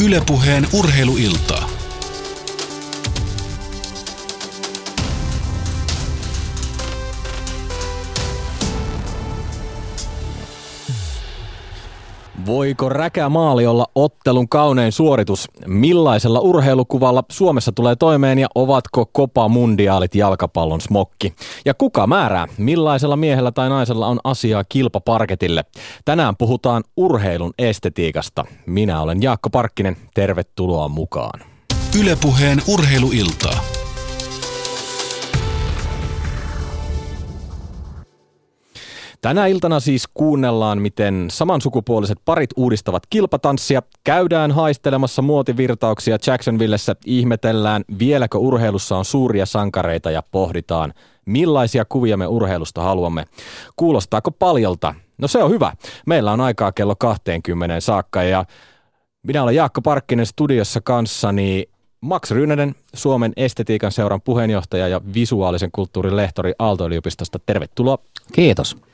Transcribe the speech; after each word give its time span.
Ylepuheen 0.00 0.66
urheiluiltaa. 0.72 1.69
Voiko 12.50 12.88
räkä 12.88 13.28
maali 13.28 13.66
olla 13.66 13.86
ottelun 13.94 14.48
kaunein 14.48 14.92
suoritus? 14.92 15.48
Millaisella 15.66 16.40
urheilukuvalla 16.40 17.24
Suomessa 17.30 17.72
tulee 17.72 17.96
toimeen 17.96 18.38
ja 18.38 18.48
ovatko 18.54 19.06
Copa 19.16 19.48
Mundiaalit 19.48 20.14
jalkapallon 20.14 20.80
smokki? 20.80 21.34
Ja 21.64 21.74
kuka 21.74 22.06
määrää, 22.06 22.46
millaisella 22.58 23.16
miehellä 23.16 23.52
tai 23.52 23.68
naisella 23.68 24.06
on 24.06 24.20
asiaa 24.24 24.64
kilpaparketille? 24.64 25.64
Tänään 26.04 26.36
puhutaan 26.36 26.84
urheilun 26.96 27.52
estetiikasta. 27.58 28.44
Minä 28.66 29.00
olen 29.00 29.22
Jaakko 29.22 29.50
Parkkinen, 29.50 29.96
tervetuloa 30.14 30.88
mukaan. 30.88 31.40
Ylepuheen 32.00 32.62
urheiluiltaa. 32.68 33.69
Tänä 39.20 39.46
iltana 39.46 39.80
siis 39.80 40.08
kuunnellaan, 40.14 40.82
miten 40.82 41.26
samansukupuoliset 41.30 42.18
parit 42.24 42.50
uudistavat 42.56 43.02
kilpatanssia, 43.10 43.82
käydään 44.04 44.50
haistelemassa 44.50 45.22
muotivirtauksia 45.22 46.18
Jacksonvillessä, 46.26 46.96
ihmetellään, 47.06 47.84
vieläkö 47.98 48.38
urheilussa 48.38 48.96
on 48.96 49.04
suuria 49.04 49.46
sankareita 49.46 50.10
ja 50.10 50.22
pohditaan, 50.30 50.94
millaisia 51.26 51.84
kuvia 51.84 52.16
me 52.16 52.26
urheilusta 52.26 52.82
haluamme. 52.82 53.24
Kuulostaako 53.76 54.30
paljolta? 54.30 54.94
No 55.18 55.28
se 55.28 55.42
on 55.42 55.50
hyvä. 55.50 55.72
Meillä 56.06 56.32
on 56.32 56.40
aikaa 56.40 56.72
kello 56.72 56.96
20 56.96 57.80
saakka 57.80 58.22
ja 58.22 58.44
minä 59.22 59.42
olen 59.42 59.54
Jaakko 59.54 59.82
Parkkinen 59.82 60.26
studiossa 60.26 60.80
kanssani 60.80 61.68
Max 62.00 62.30
Ryynänen, 62.30 62.74
Suomen 62.94 63.32
estetiikan 63.36 63.92
seuran 63.92 64.20
puheenjohtaja 64.20 64.88
ja 64.88 65.00
visuaalisen 65.14 65.70
kulttuurin 65.72 66.16
lehtori 66.16 66.52
Aalto-yliopistosta. 66.58 67.38
Tervetuloa. 67.46 67.98
Kiitos. 68.32 68.89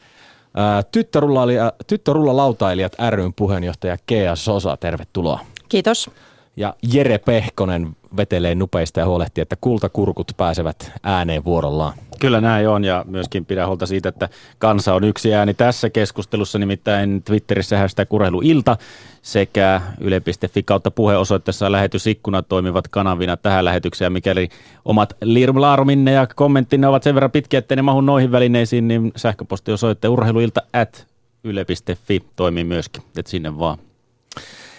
Tyttörulla 1.87 2.37
lautailijat 2.37 2.93
ryn 3.11 3.35
puheenjohtaja 3.35 3.97
Kea 4.07 4.37
Sosa, 4.37 4.77
tervetuloa. 4.77 5.41
Kiitos. 5.69 6.11
Ja 6.57 6.75
Jere 6.93 7.19
Pehkonen 7.19 7.97
vetelee 8.17 8.55
nupeista 8.55 9.01
ja 9.01 9.07
huolehtii, 9.07 9.43
että 9.43 9.57
kultakurkut 9.61 10.33
pääsevät 10.37 10.93
ääneen 11.03 11.45
vuorollaan. 11.45 11.93
Kyllä 12.19 12.41
näin 12.41 12.69
on 12.69 12.85
ja 12.85 13.05
myöskin 13.09 13.45
pidä 13.45 13.67
huolta 13.67 13.87
siitä, 13.87 14.09
että 14.09 14.29
kansa 14.59 14.95
on 14.95 15.05
yksi 15.05 15.35
ääni 15.35 15.55
tässä 15.55 15.91
keskustelussa, 15.91 16.59
nimittäin 16.59 17.23
Twitterissä 17.23 17.79
hashtag 17.79 18.13
urheiluilta 18.13 18.77
sekä 19.23 19.81
yle.fi 20.01 20.63
kautta 20.63 20.91
puheosoitteessa 20.91 21.73
lähetysikkunat 21.73 22.49
toimivat 22.49 22.89
kanavina 22.89 23.37
tähän 23.37 23.65
lähetykseen. 23.65 24.13
Mikäli 24.13 24.49
omat 24.85 25.17
lirmlaaruminne 25.23 26.13
ja 26.13 26.27
kommenttinne 26.27 26.89
ovat 26.89 27.03
sen 27.03 27.15
verran 27.15 27.31
pitkiä, 27.31 27.59
että 27.59 27.77
ne 27.77 27.83
mahu 27.83 28.01
noihin 28.01 28.33
välineisiin, 28.33 28.89
niin 28.89 29.13
sähköpostiosoitte 29.17 30.09
urheiluilta 30.09 30.63
at 30.73 31.07
yle.fi 31.45 32.23
toimii 32.37 32.65
myöskin, 32.65 33.03
että 33.19 33.31
sinne 33.31 33.59
vaan. 33.59 33.79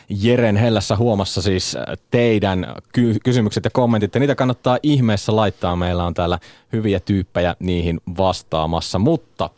Jeren 0.10 0.56
hellässä 0.56 0.96
huomassa 0.96 1.42
siis 1.42 1.78
teidän 2.12 2.76
ky- 2.94 3.18
kysymykset 3.24 3.64
ja 3.64 3.70
kommentit, 3.70 4.14
ja 4.16 4.20
niitä 4.20 4.36
kannattaa 4.36 4.78
ihmeessä 4.84 5.36
laittaa. 5.36 5.76
Meillä 5.76 6.06
on 6.06 6.14
täällä 6.14 6.40
hyviä 6.74 7.00
tyyppejä 7.00 7.56
niihin 7.60 8.02
vastaamassa. 8.18 9.00
Mutta 9.00 9.50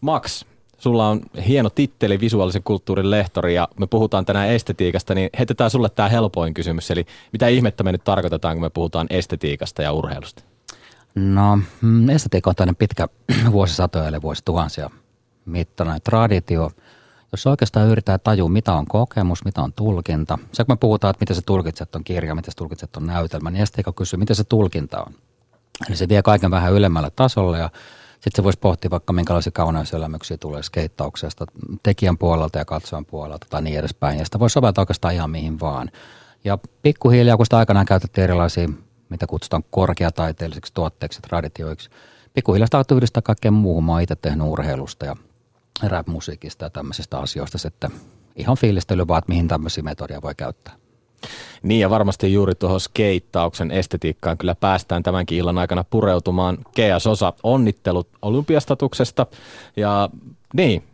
Max, 0.00 0.44
sulla 0.78 1.08
on 1.08 1.20
hieno 1.46 1.70
titteli 1.70 2.20
visuaalisen 2.20 2.62
kulttuurin 2.62 3.10
lehtori 3.10 3.54
ja 3.54 3.68
me 3.80 3.86
puhutaan 3.86 4.24
tänään 4.24 4.48
estetiikasta, 4.48 5.14
niin 5.14 5.30
heitetään 5.38 5.70
sulle 5.70 5.88
tämä 5.88 6.08
helpoin 6.08 6.54
kysymys. 6.54 6.90
Eli 6.90 7.06
mitä 7.32 7.48
ihmettä 7.48 7.84
me 7.84 7.92
nyt 7.92 8.04
tarkoitetaan, 8.04 8.54
kun 8.54 8.62
me 8.62 8.70
puhutaan 8.70 9.06
estetiikasta 9.10 9.82
ja 9.82 9.92
urheilusta? 9.92 10.42
No, 11.14 11.58
mm, 11.80 12.08
estetiikka 12.08 12.50
on 12.50 12.56
tämmöinen 12.56 12.76
pitkä 12.76 13.08
vuosisatoja 13.52 14.08
eli 14.08 14.22
vuosituhansia 14.22 14.90
mittainen 15.46 16.02
traditio– 16.02 16.70
jos 17.32 17.46
oikeastaan 17.46 17.88
yritetään 17.88 18.20
tajua, 18.24 18.48
mitä 18.48 18.72
on 18.72 18.86
kokemus, 18.86 19.44
mitä 19.44 19.62
on 19.62 19.72
tulkinta. 19.72 20.38
Se 20.52 20.64
kun 20.64 20.72
me 20.72 20.76
puhutaan, 20.76 21.10
että 21.10 21.22
miten 21.22 21.36
se 21.36 21.42
tulkitset 21.42 21.94
on 21.94 22.04
kirja, 22.04 22.34
miten 22.34 22.52
se 22.52 22.56
tulkitset 22.56 22.96
on 22.96 23.06
näytelmä, 23.06 23.50
niin 23.50 23.62
estetiikka 23.62 23.92
kysyy, 23.92 24.18
miten 24.18 24.36
se 24.36 24.44
tulkinta 24.44 25.02
on. 25.02 25.14
Eli 25.88 25.96
se 25.96 26.08
vie 26.08 26.22
kaiken 26.22 26.50
vähän 26.50 26.72
ylemmälle 26.72 27.10
tasolle 27.10 27.58
ja 27.58 27.70
sitten 28.12 28.36
se 28.36 28.44
voisi 28.44 28.58
pohtia 28.58 28.90
vaikka 28.90 29.12
minkälaisia 29.12 29.52
kauneuselämyksiä 29.52 30.36
tulee 30.36 30.62
skeittauksesta 30.62 31.46
tekijän 31.82 32.18
puolelta 32.18 32.58
ja 32.58 32.64
katsojan 32.64 33.06
puolelta 33.06 33.46
tai 33.50 33.62
niin 33.62 33.78
edespäin. 33.78 34.18
Ja 34.18 34.24
sitä 34.24 34.38
voisi 34.38 34.54
soveltaa 34.54 34.82
oikeastaan 34.82 35.14
ihan 35.14 35.30
mihin 35.30 35.60
vaan. 35.60 35.90
Ja 36.44 36.58
pikkuhiljaa, 36.82 37.36
kun 37.36 37.46
sitä 37.46 37.58
aikanaan 37.58 37.86
käytettiin 37.86 38.24
erilaisia, 38.24 38.68
mitä 39.08 39.26
kutsutaan 39.26 39.64
korkeataiteellisiksi 39.70 40.74
tuotteiksi, 40.74 41.22
traditioiksi, 41.22 41.90
pikkuhiljaa 42.34 42.66
sitä 42.66 42.94
yhdistää 42.94 43.22
kaikkeen 43.22 43.54
muuhun. 43.54 43.84
Mä 43.84 43.92
oon 43.92 44.02
itse 44.02 44.16
tehnyt 44.16 44.46
urheilusta 44.46 45.06
ja 45.06 45.16
rap-musiikista 45.90 46.64
ja 46.64 46.70
tämmöisistä 46.70 47.18
asioista 47.18 47.58
sitten 47.58 47.90
ihan 48.36 48.56
fiilistely 48.56 49.08
vaan, 49.08 49.18
että 49.18 49.28
mihin 49.28 49.48
tämmöisiä 49.48 49.82
metodia 49.82 50.22
voi 50.22 50.34
käyttää. 50.34 50.74
Niin 51.62 51.80
ja 51.80 51.90
varmasti 51.90 52.32
juuri 52.32 52.54
tuohon 52.54 52.80
skeittauksen 52.80 53.70
estetiikkaan 53.70 54.38
kyllä 54.38 54.54
päästään 54.54 55.02
tämänkin 55.02 55.38
illan 55.38 55.58
aikana 55.58 55.84
pureutumaan. 55.84 56.58
Kea 56.74 56.98
Sosa, 56.98 57.32
onnittelut 57.42 58.08
olympiastatuksesta 58.22 59.26
ja 59.76 60.08
niin, 60.54 60.84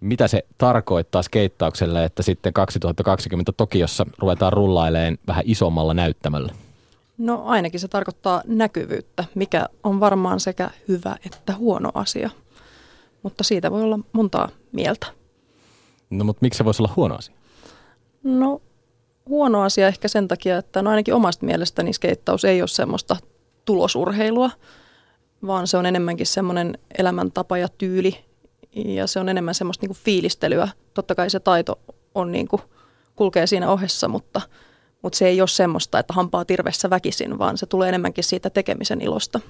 mitä 0.00 0.28
se 0.28 0.44
tarkoittaa 0.58 1.22
skeittaukselle, 1.22 2.04
että 2.04 2.22
sitten 2.22 2.52
2020 2.52 3.52
Tokiossa 3.52 4.06
ruvetaan 4.18 4.52
rullaileen 4.52 5.18
vähän 5.26 5.44
isommalla 5.46 5.94
näyttämällä? 5.94 6.52
No 7.18 7.42
ainakin 7.44 7.80
se 7.80 7.88
tarkoittaa 7.88 8.42
näkyvyyttä, 8.46 9.24
mikä 9.34 9.66
on 9.84 10.00
varmaan 10.00 10.40
sekä 10.40 10.70
hyvä 10.88 11.16
että 11.26 11.54
huono 11.54 11.90
asia 11.94 12.30
mutta 13.22 13.44
siitä 13.44 13.70
voi 13.70 13.82
olla 13.82 13.98
montaa 14.12 14.48
mieltä. 14.72 15.06
No 16.10 16.24
mutta 16.24 16.38
miksi 16.42 16.58
se 16.58 16.64
voisi 16.64 16.82
olla 16.82 16.92
huono 16.96 17.14
asia? 17.14 17.34
No 18.22 18.62
huono 19.28 19.62
asia 19.62 19.88
ehkä 19.88 20.08
sen 20.08 20.28
takia, 20.28 20.58
että 20.58 20.82
no 20.82 20.90
ainakin 20.90 21.14
omasta 21.14 21.46
mielestäni 21.46 21.92
skeittaus 21.92 22.44
ei 22.44 22.62
ole 22.62 22.68
semmoista 22.68 23.16
tulosurheilua, 23.64 24.50
vaan 25.46 25.66
se 25.66 25.76
on 25.76 25.86
enemmänkin 25.86 26.26
semmoinen 26.26 26.78
elämäntapa 26.98 27.58
ja 27.58 27.68
tyyli 27.68 28.24
ja 28.74 29.06
se 29.06 29.20
on 29.20 29.28
enemmän 29.28 29.54
semmoista 29.54 29.82
niinku 29.82 29.98
fiilistelyä. 30.04 30.68
Totta 30.94 31.14
kai 31.14 31.30
se 31.30 31.40
taito 31.40 31.80
on 32.14 32.32
niinku, 32.32 32.60
kulkee 33.16 33.46
siinä 33.46 33.70
ohessa, 33.70 34.08
mutta, 34.08 34.40
mutta 35.02 35.18
se 35.18 35.26
ei 35.26 35.40
ole 35.40 35.48
semmoista, 35.48 35.98
että 35.98 36.14
hampaa 36.14 36.44
tirvessä 36.44 36.90
väkisin, 36.90 37.38
vaan 37.38 37.58
se 37.58 37.66
tulee 37.66 37.88
enemmänkin 37.88 38.24
siitä 38.24 38.50
tekemisen 38.50 39.00
ilosta. 39.00 39.40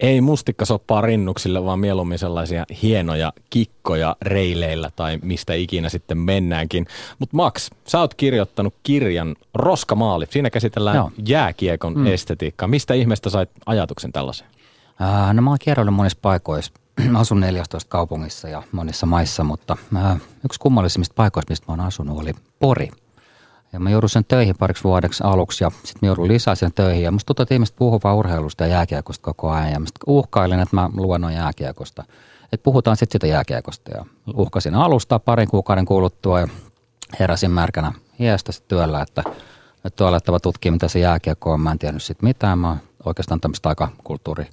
Ei 0.00 0.20
mustikkasoppaa 0.20 1.00
rinnuksille, 1.00 1.64
vaan 1.64 1.78
mieluummin 1.78 2.18
sellaisia 2.18 2.64
hienoja 2.82 3.32
kikkoja 3.50 4.16
reileillä 4.22 4.90
tai 4.96 5.18
mistä 5.22 5.54
ikinä 5.54 5.88
sitten 5.88 6.18
mennäänkin. 6.18 6.86
Mutta 7.18 7.36
Max, 7.36 7.70
sä 7.88 8.00
oot 8.00 8.14
kirjoittanut 8.14 8.74
kirjan 8.82 9.36
Roskamaali. 9.54 10.26
Siinä 10.30 10.50
käsitellään 10.50 10.96
Joo. 10.96 11.10
jääkiekon 11.28 11.98
mm. 11.98 12.06
estetiikkaa. 12.06 12.68
Mistä 12.68 12.94
ihmeestä 12.94 13.30
sait 13.30 13.50
ajatuksen 13.66 14.12
tällaisen? 14.12 14.46
Äh, 15.02 15.34
no 15.34 15.42
mä 15.42 15.50
oon 15.50 15.58
kierroillut 15.60 15.94
monissa 15.94 16.18
paikoissa. 16.22 16.72
Mä 17.08 17.18
asun 17.20 17.40
14 17.40 17.88
kaupungissa 17.88 18.48
ja 18.48 18.62
monissa 18.72 19.06
maissa, 19.06 19.44
mutta 19.44 19.76
äh, 19.96 20.20
yksi 20.44 20.60
kummallisimmista 20.60 21.14
paikoista, 21.14 21.50
mistä 21.50 21.66
mä 21.68 21.72
oon 21.72 21.86
asunut, 21.86 22.18
oli 22.18 22.32
Pori– 22.58 22.88
ja 23.72 23.80
mä 23.80 23.90
joudun 23.90 24.08
sen 24.08 24.24
töihin 24.24 24.56
pariksi 24.58 24.84
vuodeksi 24.84 25.24
aluksi 25.24 25.64
ja 25.64 25.70
sitten 25.70 25.98
mä 26.02 26.06
joudun 26.06 26.28
lisää 26.28 26.54
sen 26.54 26.72
töihin. 26.74 27.02
Ja 27.02 27.10
musta 27.10 27.26
tuntuu, 27.26 27.42
että 27.42 27.54
ihmiset 27.54 27.76
puhuu 27.76 28.00
vaan 28.04 28.16
urheilusta 28.16 28.64
ja 28.64 28.70
jääkiekosta 28.70 29.24
koko 29.24 29.50
ajan. 29.50 29.72
Ja 29.72 29.80
mä 29.80 29.86
uhkailin, 30.06 30.60
että 30.60 30.76
mä 30.76 30.90
luennon 30.94 31.34
jääkiekosta. 31.34 32.04
Että 32.52 32.64
puhutaan 32.64 32.96
sitten 32.96 33.14
sitä 33.14 33.26
jääkiekosta. 33.26 33.90
Ja 33.94 34.04
uhkasin 34.34 34.74
alusta 34.74 35.18
parin 35.18 35.48
kuukauden 35.48 35.84
kuluttua 35.84 36.40
ja 36.40 36.48
heräsin 37.20 37.50
märkänä 37.50 37.92
hiestä 38.18 38.52
sitten 38.52 38.68
työllä, 38.68 39.02
että 39.02 39.22
nyt 39.84 40.00
on 40.00 40.08
alettava 40.08 40.40
tutkia, 40.40 40.72
mitä 40.72 40.88
se 40.88 40.98
jääkiekko 40.98 41.52
on. 41.52 41.60
Mä 41.60 41.72
en 41.72 41.78
tiennyt 41.78 42.02
sitten 42.02 42.28
mitään. 42.28 42.58
Mä 42.58 42.76
oikeastaan 43.04 43.40
tämmöistä 43.40 43.68
aika 43.68 43.88
kulttuuri 44.04 44.46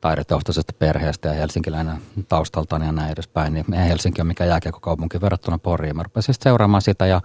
taidetaustaisesta 0.00 0.72
perheestä 0.78 1.28
ja 1.28 1.34
helsinkiläinen 1.34 1.96
taustaltani 2.28 2.86
ja 2.86 2.92
näin 2.92 3.12
edespäin, 3.12 3.54
niin 3.54 3.72
Helsinki 3.72 4.20
ole 4.20 4.28
mikään 4.28 4.50
jääkiekkokaupunki 4.50 5.20
verrattuna 5.20 5.58
Poriin. 5.58 5.96
Mä 5.96 6.02
rupesin 6.02 6.34
seuraamaan 6.40 6.82
sitä 6.82 7.06
ja 7.06 7.20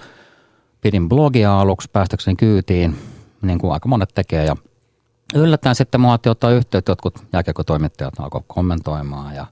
pidin 0.82 1.10
blogia 1.10 1.60
aluksi 1.60 1.90
päästäkseni 1.94 2.36
kyytiin, 2.36 2.98
niin 3.42 3.60
kuin 3.60 3.74
aika 3.74 3.90
monet 3.90 4.10
tekee. 4.16 4.46
Ja 4.46 4.56
yllättäen 5.36 5.76
sitten 5.76 6.02
mua 6.02 6.20
ottaa 6.26 6.52
yhteyttä, 6.52 6.92
jotkut 6.92 7.20
jääkiekotoimittajat 7.34 8.20
alkoi 8.20 8.42
kommentoimaan. 8.48 9.36
Ja, 9.36 9.46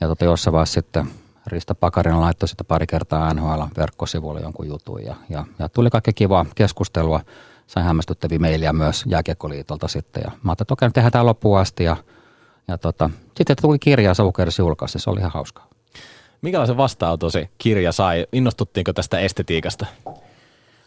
ja 0.00 0.08
tota, 0.08 0.24
jossain 0.24 0.52
vaiheessa 0.52 0.74
sitten 0.74 1.06
Rista 1.46 1.74
Pakarinen 1.74 2.20
laittoi 2.20 2.48
sitä 2.48 2.64
pari 2.64 2.86
kertaa 2.86 3.34
NHL 3.34 3.62
verkkosivuille 3.76 4.40
jonkun 4.40 4.68
jutun. 4.68 5.04
Ja, 5.04 5.16
ja, 5.28 5.44
ja 5.58 5.68
tuli 5.68 5.90
kaikki 5.90 6.12
kivaa 6.12 6.46
keskustelua. 6.54 7.20
Sain 7.66 7.86
hämmästyttäviä 7.86 8.38
mailia 8.38 8.72
myös 8.72 9.04
Jääkiekkoliitolta 9.06 9.88
sitten. 9.88 10.22
Ja 10.24 10.30
mä 10.42 10.50
ajattelin, 10.50 10.64
että 10.64 10.74
okei, 10.74 10.90
tehdään 10.90 11.12
tämä 11.12 11.26
loppuun 11.26 11.58
asti. 11.58 11.84
Ja, 11.84 11.96
ja 12.68 12.78
tota, 12.78 13.10
sitten 13.36 13.56
tuli 13.62 13.78
kirja 13.78 14.14
Savukersi 14.14 14.62
julkaisi, 14.62 14.98
se 14.98 15.10
oli 15.10 15.20
ihan 15.20 15.32
hauskaa. 15.32 15.66
Minkälaisen 16.42 16.76
vastaanoton 16.76 17.30
se 17.30 17.48
kirja 17.58 17.92
sai? 17.92 18.26
Innostuttiinko 18.32 18.92
tästä 18.92 19.18
estetiikasta? 19.18 19.86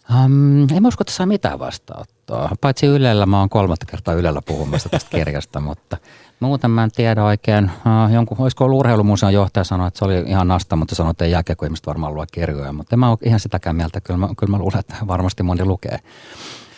Um, 0.09 0.61
en 0.61 0.81
mä 0.81 0.87
usko, 0.87 1.01
että 1.01 1.13
saa 1.13 1.25
mitään 1.25 1.59
vastaanottoa. 1.59 2.49
Paitsi 2.61 2.85
Ylellä, 2.85 3.25
mä 3.25 3.39
oon 3.39 3.49
kolmatta 3.49 3.85
kertaa 3.85 4.13
Ylellä 4.13 4.41
puhumassa 4.41 4.89
tästä 4.89 5.17
kirjasta, 5.17 5.59
mutta 5.69 5.97
muuten 6.39 6.71
mä 6.71 6.83
en 6.83 6.91
tiedä 6.91 7.23
oikein. 7.23 7.65
Uh, 7.65 8.13
jonkun, 8.13 8.37
olisiko 8.39 8.65
ollut 8.65 8.79
urheilumuseon 8.79 9.33
johtaja 9.33 9.63
sanoa, 9.63 9.87
että 9.87 9.97
se 9.97 10.05
oli 10.05 10.23
ihan 10.27 10.47
nasta, 10.47 10.75
mutta 10.75 10.95
sanoi, 10.95 11.11
että 11.11 11.25
ei 11.25 11.31
jälkeen, 11.31 11.57
kun 11.57 11.65
ihmiset 11.65 11.87
varmaan 11.87 12.13
luo 12.13 12.25
kirjoja. 12.31 12.73
Mutta 12.73 12.95
en 12.95 12.99
mä 12.99 13.09
ole 13.09 13.17
ihan 13.23 13.39
sitäkään 13.39 13.75
mieltä, 13.75 14.01
kyllä 14.01 14.17
mä, 14.17 14.29
kyllä 14.37 14.51
mä 14.51 14.57
luulen, 14.57 14.79
että 14.79 14.95
varmasti 15.07 15.43
moni 15.43 15.65
lukee. 15.65 15.99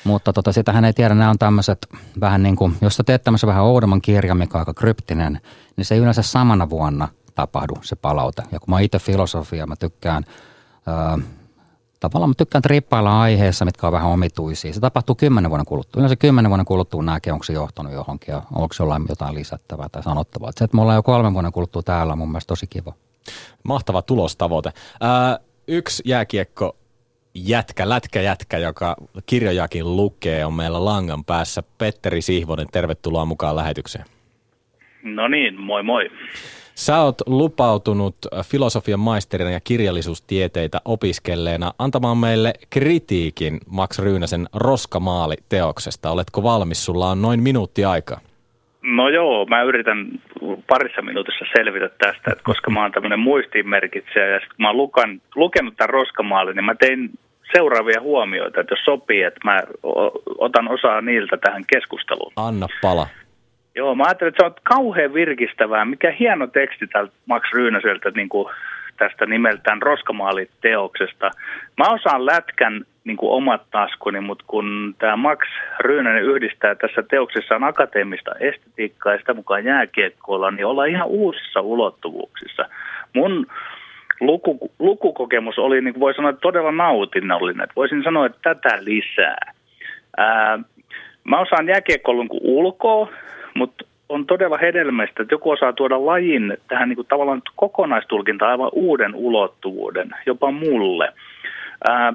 Mutta 0.04 0.34
tota, 0.34 0.52
sitähän 0.52 0.86
ei 0.86 0.94
tiedä, 0.94 1.16
nämä 1.16 1.30
on 1.30 1.40
tämmöiset 1.40 1.88
vähän 2.20 2.44
niin 2.44 2.56
kuin, 2.56 2.76
jos 2.82 2.96
sä 2.96 3.04
teet 3.04 3.24
tämmöisen 3.24 3.48
vähän 3.48 3.64
oudomman 3.64 4.02
kirjan, 4.02 4.38
mikä 4.38 4.58
on 4.58 4.62
aika 4.62 4.74
kryptinen, 4.74 5.42
niin 5.78 5.86
se 5.86 5.96
ei 5.96 6.02
yleensä 6.02 6.22
samana 6.22 6.70
vuonna 6.70 7.08
tapahdu 7.36 7.74
se 7.82 7.96
palaute. 7.96 8.44
Ja 8.52 8.60
kun 8.60 8.70
mä 8.70 8.80
itse 8.80 9.00
filosofia, 9.00 9.68
mä 9.68 9.76
tykkään, 9.76 10.24
ää, 10.88 11.20
tavallaan 12.00 12.30
mä 12.30 12.34
tykkään 12.38 12.62
trippailla 12.62 13.22
aiheessa, 13.22 13.66
mitkä 13.66 13.88
on 13.88 13.94
vähän 13.94 14.10
omituisia. 14.10 14.74
Se 14.74 14.80
tapahtuu 14.80 15.16
kymmenen 15.16 15.50
vuoden 15.50 15.66
kuluttua. 15.66 16.00
Yleensä 16.00 16.16
kymmenen 16.16 16.50
vuoden 16.50 16.66
kuluttua 16.66 17.04
näkee, 17.04 17.34
onko 17.34 17.44
se 17.44 17.54
johtanut 17.54 17.94
johonkin 17.94 18.32
ja 18.32 18.42
onko 18.56 18.74
se 18.74 18.84
jollain 18.84 19.06
jotain 19.10 19.36
lisättävää 19.36 19.90
tai 19.90 20.04
sanottavaa. 20.04 20.52
se, 20.52 20.64
että 20.64 20.76
me 20.78 20.82
ollaan 20.82 20.96
jo 20.96 21.04
kolmen 21.04 21.34
vuoden 21.34 21.52
kuluttua 21.52 21.84
täällä 21.84 22.14
on 22.14 22.20
mun 22.20 22.32
mielestä 22.32 22.48
tosi 22.48 22.68
kiva. 22.68 22.94
Mahtava 23.64 24.02
tulostavoite. 24.02 24.72
Ää, 25.02 25.40
yksi 25.68 26.04
jääkiekko 26.06 26.76
jätkä, 27.36 27.90
lätkäjätkä, 27.90 28.58
joka 28.58 28.96
kirjojakin 29.26 29.96
lukee, 29.96 30.46
on 30.46 30.54
meillä 30.54 30.86
langan 30.86 31.26
päässä. 31.26 31.64
Petteri 31.78 32.22
Sihvonen, 32.22 32.68
tervetuloa 32.72 33.26
mukaan 33.26 33.56
lähetykseen. 33.56 34.06
No 35.04 35.28
niin, 35.28 35.62
moi 35.62 35.84
moi. 35.84 36.10
Sä 36.78 37.02
oot 37.02 37.16
lupautunut 37.26 38.16
filosofian 38.44 39.00
maisterina 39.00 39.52
ja 39.52 39.60
kirjallisuustieteitä 39.60 40.82
opiskelleena 40.86 41.72
antamaan 41.80 42.18
meille 42.18 42.54
kritiikin 42.70 43.60
Max 43.70 44.00
Ryynäsen 44.00 44.46
Roskamaali-teoksesta. 44.54 46.12
Oletko 46.12 46.44
valmis? 46.44 46.86
Sulla 46.86 47.10
on 47.10 47.22
noin 47.22 47.44
minuutti 47.44 47.86
aikaa. 47.86 48.20
No 48.82 49.10
joo, 49.10 49.46
mä 49.46 49.64
yritän 49.64 50.08
parissa 50.70 51.02
minuutissa 51.02 51.46
selvitä 51.58 51.90
tästä, 51.90 52.32
että 52.32 52.44
koska 52.44 52.72
mä 52.72 52.82
oon 52.82 52.92
tämmöinen 52.92 53.20
muistiinmerkitsijä 53.20 54.28
ja 54.28 54.40
sit 54.40 54.50
kun 54.50 54.62
mä 54.64 54.70
oon 54.70 54.78
lukan, 54.78 55.22
lukenut 55.36 55.78
tämän 55.78 55.90
Roskamaalin, 55.90 56.56
niin 56.56 56.66
mä 56.66 56.76
tein 56.76 57.10
seuraavia 57.56 58.02
huomioita, 58.02 58.62
että 58.62 58.74
jos 58.74 58.86
sopii, 58.86 59.24
että 59.24 59.40
mä 59.44 59.60
otan 60.38 60.68
osaa 60.72 61.02
niiltä 61.02 61.38
tähän 61.38 61.64
keskusteluun. 61.74 62.34
Anna 62.36 62.68
pala. 62.82 63.08
Joo, 63.78 63.96
mä 63.96 64.04
ajattelin, 64.04 64.30
että 64.30 64.44
se 64.44 64.46
on 64.46 64.56
kauhean 64.64 65.14
virkistävää. 65.14 65.86
Mikä 65.86 66.12
hieno 66.20 66.48
teksti 66.48 66.88
tältä 66.88 67.14
Max 67.26 67.44
Ryynäseltä 67.54 68.12
niin 68.16 68.30
kuin 68.30 68.48
tästä 68.98 69.26
nimeltään 69.26 69.82
Roskamaali-teoksesta. 69.82 71.32
Mä 71.78 71.84
osaan 71.94 72.26
lätkän 72.26 72.82
niin 73.04 73.18
kuin 73.18 73.32
omat 73.32 73.62
taskuni, 73.72 74.22
mutta 74.22 74.44
kun 74.48 74.96
tämä 75.00 75.16
Max 75.16 75.40
Ryynänen 75.80 76.24
yhdistää 76.24 76.76
tässä 76.76 77.04
teoksessaan 77.10 77.64
akateemista 77.64 78.32
estetiikkaa 78.40 79.14
ja 79.14 79.20
sitä 79.20 79.34
mukaan 79.34 79.66
jääkiekkoilla, 79.66 80.52
niin 80.52 80.66
ollaan 80.66 80.90
ihan 80.90 81.08
uusissa 81.08 81.62
ulottuvuuksissa. 81.62 82.66
Mun 83.14 83.48
luku, 84.20 84.72
lukukokemus 84.80 85.60
oli, 85.60 85.82
niin 85.82 85.94
kuin 85.94 86.02
voi 86.02 86.14
sanoa, 86.14 86.34
todella 86.34 86.72
nautinnollinen. 86.72 87.68
Voisin 87.76 88.04
sanoa, 88.04 88.26
että 88.26 88.40
tätä 88.44 88.78
lisää. 88.84 89.54
Ää, 90.18 90.60
mä 91.24 91.40
osaan 91.40 91.68
jääkiekkoilun 91.68 92.30
ulkoa, 92.32 93.10
mutta 93.58 93.86
on 94.10 94.26
todella 94.26 94.58
hedelmäistä, 94.58 95.22
että 95.22 95.34
joku 95.34 95.52
osaa 95.52 95.74
tuoda 95.74 96.06
lajin 96.06 96.58
tähän 96.68 96.90
niin 96.90 96.96
kuin 96.96 97.08
tavallaan 97.08 97.42
kokonaistulkintaan 97.56 98.52
aivan 98.52 98.70
uuden 98.74 99.16
ulottuvuuden, 99.16 100.10
jopa 100.26 100.52
mulle. 100.52 101.14
Ää, 101.90 102.14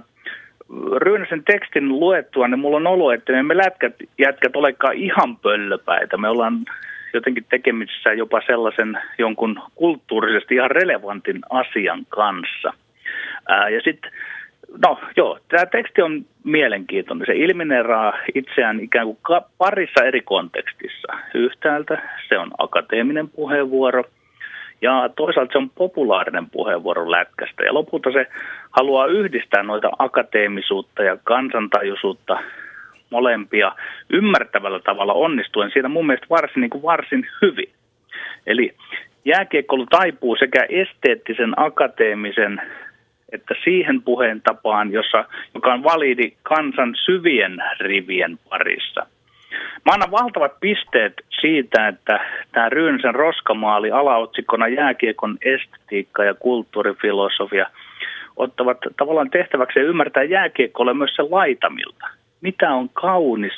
Ryynäsen 0.96 1.44
tekstin 1.44 1.88
luettua, 1.88 2.48
niin 2.48 2.58
mulla 2.58 2.76
on 2.76 2.86
olo, 2.86 3.12
että 3.12 3.32
me 3.32 3.38
emme 3.38 3.56
lätkät, 3.56 3.94
jätkät 4.18 4.56
olekaan 4.56 4.94
ihan 4.94 5.36
pöllöpäitä. 5.36 6.16
Me 6.16 6.28
ollaan 6.28 6.58
jotenkin 7.14 7.44
tekemisissä 7.50 8.12
jopa 8.12 8.40
sellaisen 8.46 8.98
jonkun 9.18 9.60
kulttuurisesti 9.74 10.54
ihan 10.54 10.70
relevantin 10.70 11.40
asian 11.50 12.06
kanssa. 12.08 12.72
Ää, 13.48 13.68
ja 13.68 13.80
sitten 13.80 14.12
No 14.86 14.98
joo, 15.16 15.38
tämä 15.48 15.66
teksti 15.66 16.02
on 16.02 16.24
mielenkiintoinen. 16.44 17.26
Se 17.26 17.32
ilmineraa 17.32 18.18
itseään 18.34 18.80
ikään 18.80 19.06
kuin 19.06 19.42
parissa 19.58 20.04
eri 20.04 20.20
kontekstissa. 20.20 21.12
Yhtäältä 21.34 22.02
se 22.28 22.38
on 22.38 22.50
akateeminen 22.58 23.28
puheenvuoro 23.28 24.04
ja 24.82 25.10
toisaalta 25.16 25.52
se 25.52 25.58
on 25.58 25.70
populaarinen 25.70 26.50
puheenvuoro 26.50 27.10
lätkästä. 27.10 27.64
Ja 27.64 27.74
lopulta 27.74 28.12
se 28.12 28.26
haluaa 28.70 29.06
yhdistää 29.06 29.62
noita 29.62 29.90
akateemisuutta 29.98 31.02
ja 31.02 31.16
kansantajuisuutta 31.24 32.38
molempia 33.10 33.72
ymmärtävällä 34.10 34.80
tavalla 34.80 35.12
onnistuen 35.12 35.70
siinä 35.70 35.88
mun 35.88 36.06
mielestä 36.06 36.26
varsin, 36.30 36.60
niin 36.60 36.70
kuin 36.70 36.82
varsin 36.82 37.26
hyvin. 37.42 37.72
Eli 38.46 38.74
jääkiekkoilu 39.24 39.86
taipuu 39.86 40.36
sekä 40.36 40.66
esteettisen, 40.68 41.52
akateemisen 41.56 42.62
että 43.32 43.54
siihen 43.64 44.02
puheen 44.02 44.40
tapaan, 44.42 44.92
jossa, 44.92 45.24
joka 45.54 45.72
on 45.72 45.82
validi 45.82 46.32
kansan 46.42 46.94
syvien 47.04 47.62
rivien 47.80 48.38
parissa. 48.48 49.06
Mä 49.84 49.92
annan 49.92 50.10
valtavat 50.10 50.60
pisteet 50.60 51.12
siitä, 51.40 51.88
että 51.88 52.20
tämä 52.52 52.68
Ryynsen 52.68 53.14
roskamaali 53.14 53.90
alaotsikkona 53.90 54.68
jääkiekon 54.68 55.38
estetiikka 55.42 56.24
ja 56.24 56.34
kulttuurifilosofia 56.34 57.66
ottavat 58.36 58.78
tavallaan 58.96 59.30
tehtäväksi 59.30 59.78
ymmärtää 59.78 60.22
jääkiekkolle 60.22 60.94
myös 60.94 61.14
se 61.16 61.22
laitamilta. 61.30 62.08
Mitä 62.40 62.70
on 62.70 62.88
kaunis 62.88 63.52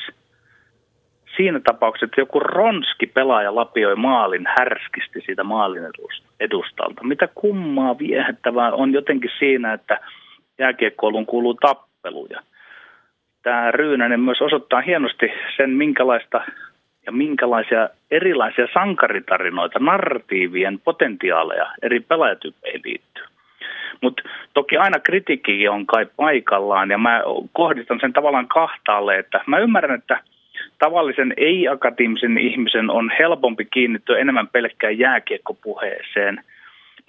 siinä 1.37 1.61
tapauksessa, 1.61 2.05
että 2.05 2.21
joku 2.21 2.41
ronski 2.41 3.07
pelaaja 3.07 3.55
lapioi 3.55 3.97
maalin 3.97 4.45
härskisti 4.59 5.21
siitä 5.21 5.45
maalin 5.45 5.83
edustalta. 6.41 7.05
Mitä 7.05 7.29
kummaa 7.35 7.99
viehättävää 7.99 8.73
on 8.73 8.93
jotenkin 8.93 9.31
siinä, 9.39 9.73
että 9.73 10.01
jääkiekkoilun 10.59 11.27
kuuluu 11.27 11.55
tappeluja. 11.55 12.41
Tämä 13.43 13.71
Ryynänen 13.71 14.21
myös 14.21 14.43
osoittaa 14.43 14.81
hienosti 14.81 15.33
sen, 15.57 15.71
minkälaista 15.71 16.41
ja 17.07 17.13
minkälaisia 17.13 17.89
erilaisia 18.11 18.67
sankaritarinoita, 18.75 19.79
narratiivien 19.79 20.81
potentiaaleja 20.85 21.67
eri 21.83 22.01
pelaajatyyppeihin 22.01 22.81
liittyy. 22.85 23.25
Mutta 24.01 24.23
toki 24.55 24.77
aina 24.77 24.99
kritiikki 24.99 25.69
on 25.69 25.87
kai 25.87 26.07
paikallaan 26.17 26.91
ja 26.91 26.99
mä 26.99 27.23
kohdistan 27.53 27.99
sen 28.01 28.13
tavallaan 28.13 28.49
kahtaalle, 28.49 29.19
että 29.19 29.41
mä 29.47 29.59
ymmärrän, 29.59 29.99
että– 29.99 30.21
tavallisen 30.79 31.35
ei-akateemisen 31.37 32.39
ihmisen 32.39 32.91
on 32.91 33.11
helpompi 33.19 33.65
kiinnittyä 33.65 34.19
enemmän 34.19 34.49
pelkkään 34.49 34.99
jääkiekkopuheeseen. 34.99 36.41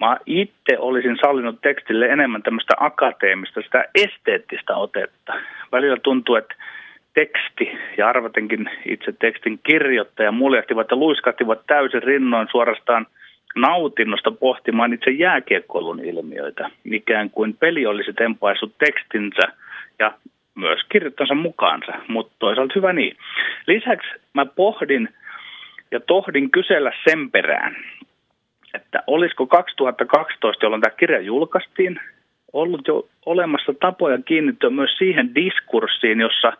Mä 0.00 0.16
itse 0.26 0.78
olisin 0.78 1.16
sallinut 1.20 1.60
tekstille 1.60 2.06
enemmän 2.06 2.42
tämmöistä 2.42 2.74
akateemista, 2.80 3.62
sitä 3.62 3.84
esteettistä 3.94 4.76
otetta. 4.76 5.34
Välillä 5.72 5.96
tuntuu, 6.02 6.34
että 6.34 6.54
teksti 7.14 7.78
ja 7.96 8.08
arvatenkin 8.08 8.70
itse 8.86 9.12
tekstin 9.12 9.60
kirjoittaja 9.62 10.32
muljehtivat 10.32 10.90
ja 10.90 10.96
luiskahtivat 10.96 11.60
täysin 11.66 12.02
rinnoin 12.02 12.48
suorastaan 12.50 13.06
nautinnosta 13.56 14.30
pohtimaan 14.30 14.92
itse 14.92 15.10
jääkiekkoilun 15.10 16.00
ilmiöitä. 16.04 16.70
Ikään 16.84 17.30
kuin 17.30 17.56
peli 17.60 17.86
olisi 17.86 18.12
tempaissut 18.12 18.72
tekstinsä 18.78 19.42
ja 19.98 20.12
myös 20.56 20.80
kirjoittansa 20.88 21.34
mukaansa, 21.34 21.92
mutta 22.08 22.34
toisaalta 22.38 22.72
hyvä 22.76 22.92
niin. 22.92 23.16
Lisäksi 23.66 24.08
mä 24.34 24.46
pohdin 24.46 25.08
ja 25.90 26.00
tohdin 26.00 26.50
kysellä 26.50 26.92
sen 27.08 27.30
perään, 27.30 27.76
että 28.74 29.02
olisiko 29.06 29.46
2012, 29.46 30.64
jolloin 30.64 30.82
tämä 30.82 30.96
kirja 30.96 31.20
julkaistiin, 31.20 32.00
ollut 32.52 32.88
jo 32.88 33.08
olemassa 33.26 33.74
tapoja 33.80 34.18
kiinnittyä 34.24 34.70
myös 34.70 34.98
siihen 34.98 35.34
diskurssiin, 35.34 36.20
jossa 36.20 36.52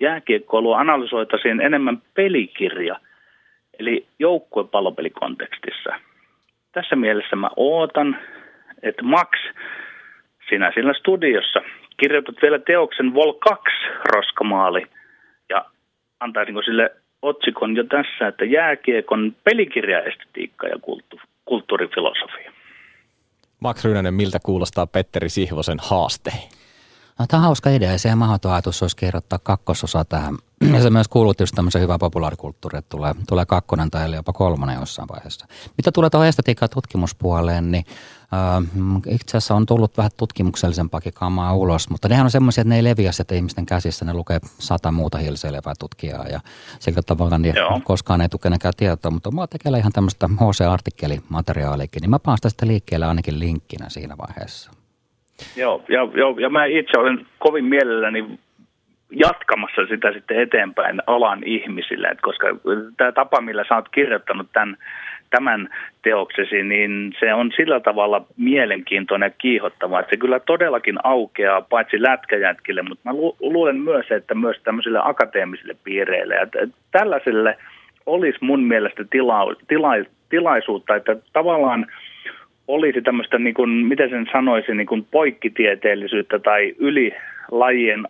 jääkiekkoilua 0.00 0.78
analysoitaisiin 0.78 1.60
enemmän 1.60 2.02
pelikirja, 2.14 3.00
eli 3.78 4.06
joukkuepallopelikontekstissa. 4.18 5.90
Tässä 6.72 6.96
mielessä 6.96 7.36
mä 7.36 7.50
ootan, 7.56 8.18
että 8.82 9.02
Max, 9.02 9.28
sinä 10.48 10.72
sillä 10.74 10.92
studiossa 10.92 11.60
kirjoitat 12.02 12.34
vielä 12.42 12.58
teoksen 12.58 13.14
Vol 13.14 13.32
2 13.32 13.64
roskamaali 14.14 14.82
ja 15.48 15.64
antaisinko 16.20 16.62
sille 16.62 16.90
otsikon 17.22 17.76
jo 17.76 17.84
tässä, 17.84 18.28
että 18.28 18.44
jääkiekon 18.44 19.36
pelikirjaestetiikka 19.44 20.66
ja 20.66 20.76
kulttu- 20.78 21.20
kulttuurifilosofia. 21.44 22.52
Max 23.60 23.84
Rynänen, 23.84 24.14
miltä 24.14 24.38
kuulostaa 24.42 24.86
Petteri 24.86 25.28
Sihvosen 25.28 25.78
haaste? 25.90 26.30
No 27.22 27.26
tämä 27.26 27.38
on 27.38 27.44
hauska 27.44 27.70
idea 27.70 27.92
ja 27.92 27.98
se 27.98 28.14
mahdoton 28.14 28.52
ajatus 28.52 28.82
olisi 28.82 28.96
kirjoittaa 28.96 29.38
kakkososa 29.38 30.04
tähän. 30.04 30.38
Ja 30.72 30.82
se 30.82 30.90
myös 30.90 31.08
kuuluu 31.08 31.34
just 31.40 31.54
tämmöisen 31.54 31.82
hyvää 31.82 31.98
populaarikulttuuri, 31.98 32.78
että 32.78 32.88
tulee, 32.88 33.14
tulee 33.28 33.46
kakkonen 33.46 33.90
tai 33.90 34.14
jopa 34.14 34.32
kolmonen 34.32 34.80
jossain 34.80 35.08
vaiheessa. 35.08 35.46
Mitä 35.76 35.92
tulee 35.92 36.10
tuohon 36.10 36.28
estetiikan 36.28 36.68
tutkimuspuoleen, 36.70 37.70
niin 37.70 37.84
äh, 38.32 39.14
itse 39.14 39.36
asiassa 39.36 39.54
on 39.54 39.66
tullut 39.66 39.96
vähän 39.96 40.10
tutkimuksellisempaakin 40.16 41.12
kamaa 41.12 41.54
ulos, 41.54 41.90
mutta 41.90 42.08
nehän 42.08 42.24
on 42.24 42.30
semmoisia, 42.30 42.62
että 42.62 42.68
ne 42.68 42.76
ei 42.76 42.84
leviä 42.84 43.12
sitten 43.12 43.36
ihmisten 43.36 43.66
käsissä, 43.66 44.04
ne 44.04 44.14
lukee 44.14 44.40
sata 44.58 44.92
muuta 44.92 45.18
hilseilevää 45.18 45.74
tutkijaa 45.78 46.26
ja 46.26 46.40
sillä 46.78 47.02
tavalla 47.02 47.38
niin 47.38 47.54
koskaan 47.84 48.20
ei 48.20 48.28
tule 48.28 48.40
kenenkään 48.42 48.74
tietoa, 48.76 49.10
mutta 49.10 49.30
mulla 49.30 49.46
tekee 49.46 49.78
ihan 49.78 49.92
tämmöistä 49.92 50.28
HC-artikkelimateriaaliakin, 50.28 52.00
niin 52.00 52.10
mä 52.10 52.18
paan 52.18 52.38
sitä 52.38 52.48
sitten 52.48 52.68
liikkeelle 52.68 53.06
ainakin 53.06 53.38
linkkinä 53.38 53.88
siinä 53.88 54.16
vaiheessa. 54.18 54.81
Joo, 55.56 55.84
ja, 55.88 56.00
ja, 56.00 56.40
ja 56.40 56.50
mä 56.50 56.64
itse 56.64 56.98
olen 56.98 57.26
kovin 57.38 57.64
mielelläni 57.64 58.38
jatkamassa 59.10 59.86
sitä 59.86 60.12
sitten 60.12 60.40
eteenpäin 60.40 61.02
alan 61.06 61.42
ihmisille, 61.44 62.08
että 62.08 62.22
koska 62.22 62.46
tämä 62.96 63.12
tapa, 63.12 63.40
millä 63.40 63.64
sä 63.68 63.74
oot 63.74 63.88
kirjoittanut 63.88 64.46
tämän, 64.52 64.76
tämän 65.30 65.68
teoksesi, 66.02 66.62
niin 66.62 67.14
se 67.20 67.34
on 67.34 67.52
sillä 67.56 67.80
tavalla 67.80 68.26
mielenkiintoinen 68.36 69.26
ja 69.26 69.34
kiihottava, 69.38 70.00
että 70.00 70.10
se 70.10 70.16
kyllä 70.16 70.40
todellakin 70.40 70.98
aukeaa 71.04 71.60
paitsi 71.60 72.02
lätkäjätkille, 72.02 72.82
mutta 72.82 73.10
mä 73.10 73.16
lu- 73.16 73.36
luulen 73.40 73.80
myös, 73.80 74.06
että 74.10 74.34
myös 74.34 74.56
tämmöisille 74.64 75.00
akateemisille 75.02 75.76
piireille. 75.84 76.34
Että 76.34 76.58
tällaiselle 76.90 77.58
olisi 78.06 78.38
mun 78.40 78.62
mielestä 78.62 79.04
tila- 79.04 79.56
tila- 79.68 80.10
tilaisuutta, 80.28 80.96
että 80.96 81.16
tavallaan– 81.32 81.86
olisi 82.68 83.02
tämmöistä, 83.02 83.38
niin 83.38 83.54
kuin, 83.54 83.70
miten 83.70 84.10
sen 84.10 84.26
sanoisin, 84.32 84.76
niin 84.76 84.86
kuin 84.86 85.06
poikkitieteellisyyttä 85.10 86.38
tai 86.38 86.74
yli 86.78 87.12
lajien 87.50 88.06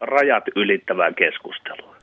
rajat 0.00 0.44
ylittävää 0.56 1.12
keskustelua. 1.12 1.96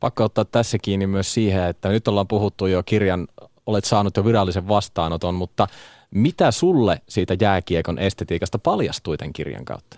Pakko 0.00 0.24
ottaa 0.24 0.44
tässä 0.44 0.78
kiinni 0.82 1.06
myös 1.06 1.34
siihen, 1.34 1.68
että 1.68 1.88
nyt 1.88 2.08
ollaan 2.08 2.28
puhuttu 2.28 2.66
jo 2.66 2.82
kirjan, 2.82 3.26
olet 3.66 3.84
saanut 3.84 4.16
jo 4.16 4.24
virallisen 4.24 4.68
vastaanoton, 4.68 5.34
mutta 5.34 5.66
mitä 6.14 6.50
sulle 6.50 7.00
siitä 7.08 7.36
jääkiekon 7.40 7.98
estetiikasta 7.98 8.58
paljastui 8.58 9.16
tämän 9.16 9.32
kirjan 9.32 9.64
kautta? 9.64 9.96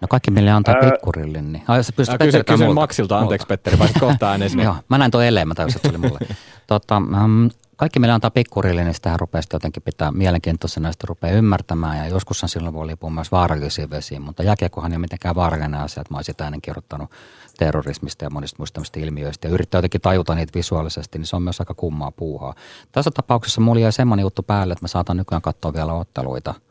No 0.00 0.08
kaikki 0.08 0.30
meille 0.30 0.50
antaa 0.50 0.74
Ää... 0.74 0.90
pikkurillin. 0.90 1.52
Niin. 1.52 1.64
Ai, 1.68 1.80
pystyt 1.96 2.18
kysyn, 2.18 2.44
kysyn 2.44 2.74
Maksilta, 2.74 3.18
anteeksi 3.18 3.46
Petteri, 3.46 3.78
vai 3.78 3.88
kohta 4.00 4.30
ääneen 4.30 4.50
Joo, 4.64 4.74
mä 4.88 4.98
näin 4.98 5.10
tuon 5.10 5.24
eleen, 5.24 5.48
mä 5.48 5.54
täysin, 5.54 5.76
että 5.76 5.88
se 5.88 5.96
oli 5.96 6.08
mulle. 6.08 6.18
tota, 6.66 6.96
um, 6.96 7.50
kaikki 7.78 7.98
meillä 7.98 8.14
antaa 8.14 8.30
pikkurille, 8.30 8.84
niin 8.84 8.94
sitä 8.94 9.16
rupeaa 9.16 9.42
jotenkin 9.52 9.82
pitää 9.82 10.12
mielenkiintoisena, 10.12 10.92
sitä 10.92 11.04
rupeaa 11.08 11.32
ymmärtämään. 11.32 11.98
Ja 11.98 12.08
joskushan 12.08 12.48
silloin 12.48 12.74
voi 12.74 12.86
liipua 12.86 13.10
myös 13.10 13.32
vaarallisiin 13.32 13.90
vesiin, 13.90 14.22
mutta 14.22 14.42
jääkiekohan 14.42 14.92
ei 14.92 14.96
ole 14.96 15.00
mitenkään 15.00 15.34
vaarallinen 15.34 15.80
asia. 15.80 16.00
Että 16.00 16.14
mä 16.14 16.18
olisin 16.18 16.34
aina 16.40 16.58
kirjoittanut 16.62 17.10
terrorismista 17.58 18.24
ja 18.24 18.30
monista 18.30 18.56
muista 18.58 19.00
ilmiöistä 19.00 19.48
ja 19.48 19.54
yrittää 19.54 19.78
jotenkin 19.78 20.00
tajuta 20.00 20.34
niitä 20.34 20.54
visuaalisesti, 20.54 21.18
niin 21.18 21.26
se 21.26 21.36
on 21.36 21.42
myös 21.42 21.60
aika 21.60 21.74
kummaa 21.74 22.10
puuhaa. 22.10 22.54
Tässä 22.92 23.10
tapauksessa 23.10 23.60
mulla 23.60 23.80
jäi 23.80 23.92
semmoinen 23.92 24.22
juttu 24.22 24.42
päälle, 24.42 24.72
että 24.72 24.84
mä 24.84 24.88
saatan 24.88 25.16
nykyään 25.16 25.42
katsoa 25.42 25.74
vielä 25.74 25.92
otteluita– 25.92 26.54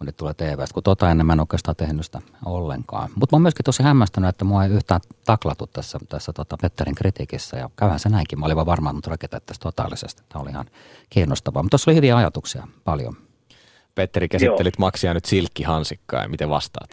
kun 0.00 0.06
ne 0.06 0.12
tulee 0.12 0.34
TVstä, 0.34 0.74
kun 0.74 0.82
tota 0.82 1.10
ennen 1.10 1.26
mä 1.26 1.32
en 1.32 1.40
oikeastaan 1.40 1.76
tehnyt 1.76 2.04
sitä 2.04 2.20
ollenkaan. 2.44 3.10
Mutta 3.14 3.34
mä 3.34 3.36
oon 3.36 3.42
myöskin 3.42 3.64
tosi 3.64 3.82
hämmästynyt, 3.82 4.28
että 4.28 4.44
mua 4.44 4.64
ei 4.64 4.70
yhtään 4.70 5.00
taklattu 5.24 5.66
tässä, 5.66 5.98
tässä 6.08 6.32
tota 6.32 6.56
Petterin 6.62 6.94
kritiikissä 6.94 7.56
ja 7.56 7.70
käyhän 7.76 7.98
se 7.98 8.08
näinkin. 8.08 8.40
Mä 8.40 8.46
olin 8.46 8.56
vaan 8.56 8.66
varmaan, 8.66 8.96
että 8.96 9.10
rakentaa 9.10 9.40
tästä 9.40 9.62
totaalisesti. 9.62 10.22
Tämä 10.28 10.42
oli 10.42 10.50
ihan 10.50 10.66
kiinnostavaa, 11.10 11.62
mutta 11.62 11.70
tuossa 11.70 11.90
oli 11.90 11.96
hyviä 11.96 12.16
ajatuksia 12.16 12.68
paljon. 12.84 13.16
Petteri, 13.94 14.28
käsittelit 14.28 14.74
Joo. 14.78 14.86
Maksia 14.86 15.14
nyt 15.14 15.24
silkkihansikkaa 15.24 16.22
ja 16.22 16.28
miten 16.28 16.48
vastaat? 16.50 16.90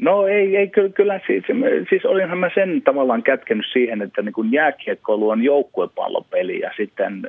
No 0.00 0.26
ei, 0.26 0.56
ei 0.56 0.68
kyllä, 0.68 0.88
kyllä 0.88 1.20
siis, 1.26 1.44
siis 1.88 2.04
olinhan 2.04 2.38
mä 2.38 2.50
sen 2.54 2.82
tavallaan 2.82 3.22
kätkenyt 3.22 3.66
siihen, 3.72 4.02
että 4.02 4.22
niin 4.22 4.32
kun 4.32 4.52
jääkiekkoilu 4.52 5.28
on 5.30 5.42
joukkuepallopeli 5.42 6.60
ja 6.60 6.70
sitten 6.76 7.22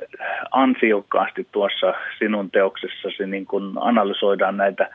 ansiokkaasti 0.50 1.46
tuossa 1.52 1.94
sinun 2.18 2.50
teoksessasi 2.50 3.26
niin 3.26 3.46
kun 3.46 3.72
analysoidaan 3.80 4.56
näitä 4.56 4.90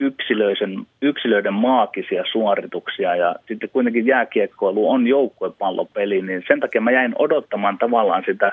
yksilöiden, 0.00 0.86
yksilöiden 1.02 1.54
maagisia 1.54 2.24
suorituksia 2.32 3.16
ja 3.16 3.36
sitten 3.48 3.68
kuitenkin 3.68 4.06
jääkiekkoilu 4.06 4.90
on 4.90 5.06
joukkuepallopeli, 5.06 6.22
niin 6.22 6.42
sen 6.48 6.60
takia 6.60 6.80
mä 6.80 6.90
jäin 6.90 7.14
odottamaan 7.18 7.78
tavallaan 7.78 8.22
sitä 8.26 8.52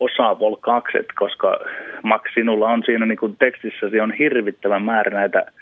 osaa 0.00 0.38
Vol 0.38 0.56
2, 0.56 0.92
koska 1.14 1.58
Max, 2.02 2.22
sinulla 2.34 2.68
on 2.68 2.82
siinä 2.86 3.06
niin 3.06 3.18
kun 3.18 3.36
tekstissäsi 3.36 4.00
on 4.00 4.12
hirvittävä 4.12 4.78
määrä 4.78 5.10
näitä– 5.18 5.46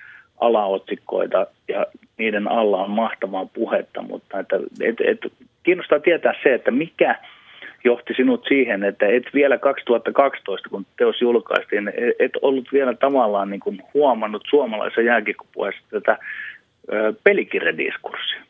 alaotsikoita 0.41 1.47
ja 1.69 1.87
niiden 2.19 2.49
alla 2.49 2.85
on 2.85 2.91
mahtavaa 2.91 3.47
puhetta, 3.47 4.03
mutta 4.03 4.38
että, 4.38 4.57
et, 4.81 5.00
et, 5.00 5.33
kiinnostaa 5.62 6.00
tietää 6.00 6.35
se, 6.43 6.55
että 6.55 6.71
mikä 6.71 7.19
johti 7.85 8.14
sinut 8.14 8.45
siihen, 8.49 8.85
että 8.85 9.07
et 9.07 9.25
vielä 9.35 9.59
2012, 9.59 10.69
kun 10.69 10.87
teos 10.97 11.21
julkaistiin, 11.21 11.93
et 12.19 12.33
ollut 12.43 12.73
vielä 12.73 12.95
tavallaan 12.95 13.50
niin 13.50 13.61
kuin 13.61 13.83
huomannut 13.95 14.43
suomalaisen 14.50 15.05
jääkikkopuheessa 15.05 15.83
tätä 15.91 16.19
pelikirjadiskurssia. 17.25 18.43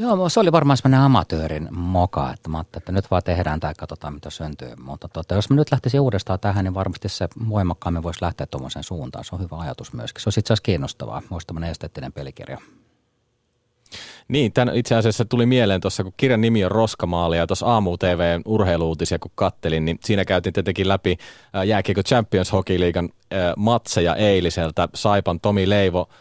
Joo, 0.00 0.28
se 0.28 0.40
oli 0.40 0.52
varmaan 0.52 0.76
semmoinen 0.76 1.00
amatöörin 1.00 1.68
moka, 1.70 2.32
että 2.32 2.48
mä 2.48 2.58
ajattelin, 2.58 2.80
että 2.80 2.92
nyt 2.92 3.10
vaan 3.10 3.22
tehdään 3.22 3.60
ja 3.62 3.74
katsotaan 3.78 4.14
mitä 4.14 4.30
syntyy. 4.30 4.72
Mutta 4.76 5.08
tota, 5.08 5.34
jos 5.34 5.50
mä 5.50 5.56
nyt 5.56 5.72
lähtisin 5.72 6.00
uudestaan 6.00 6.40
tähän, 6.40 6.64
niin 6.64 6.74
varmasti 6.74 7.08
se 7.08 7.28
voimakkaammin 7.48 8.02
voisi 8.02 8.22
lähteä 8.22 8.46
tuommoiseen 8.46 8.82
suuntaan. 8.84 9.24
Se 9.24 9.34
on 9.34 9.40
hyvä 9.40 9.58
ajatus 9.58 9.92
myöskin. 9.92 10.22
Se 10.22 10.28
olisi 10.28 10.40
itse 10.40 10.52
asiassa 10.52 10.62
kiinnostavaa, 10.62 11.22
olisi 11.30 11.46
tämmöinen 11.46 11.70
esteettinen 11.70 12.12
pelikirja. 12.12 12.58
Niin, 14.28 14.52
tämän 14.52 14.76
itse 14.76 14.94
asiassa 14.94 15.24
tuli 15.24 15.46
mieleen 15.46 15.80
tuossa, 15.80 16.02
kun 16.02 16.14
kirjan 16.16 16.40
nimi 16.40 16.64
on 16.64 16.70
Roskamaali 16.70 17.36
ja 17.36 17.46
tuossa 17.46 17.66
aamu 17.66 17.96
TV 17.96 18.40
urheiluutisia 18.44 19.18
kun 19.18 19.32
kattelin, 19.34 19.84
niin 19.84 19.98
siinä 20.04 20.24
käytiin 20.24 20.52
tietenkin 20.52 20.88
läpi 20.88 21.16
jääkiekko 21.66 22.02
Champions 22.02 22.52
Hockey 22.52 22.80
Leaguean 22.80 23.08
matseja 23.56 24.16
eiliseltä. 24.16 24.88
Saipan 24.94 25.40
Tomi 25.40 25.68
Leivo– 25.68 26.08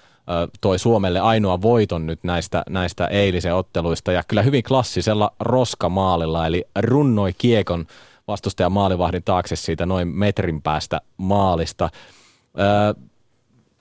toi 0.61 0.79
Suomelle 0.79 1.19
ainoa 1.19 1.61
voiton 1.61 2.05
nyt 2.05 2.23
näistä, 2.23 2.63
näistä 2.69 3.07
eilisen 3.07 3.55
otteluista 3.55 4.11
ja 4.11 4.23
kyllä 4.27 4.41
hyvin 4.41 4.63
klassisella 4.63 5.31
roskamaalilla, 5.39 6.47
eli 6.47 6.65
runnoi 6.79 7.33
kiekon 7.37 7.85
vastustajan 8.27 8.71
maalivahdin 8.71 9.23
taakse 9.23 9.55
siitä 9.55 9.85
noin 9.85 10.07
metrin 10.07 10.61
päästä 10.61 11.01
maalista. 11.17 11.89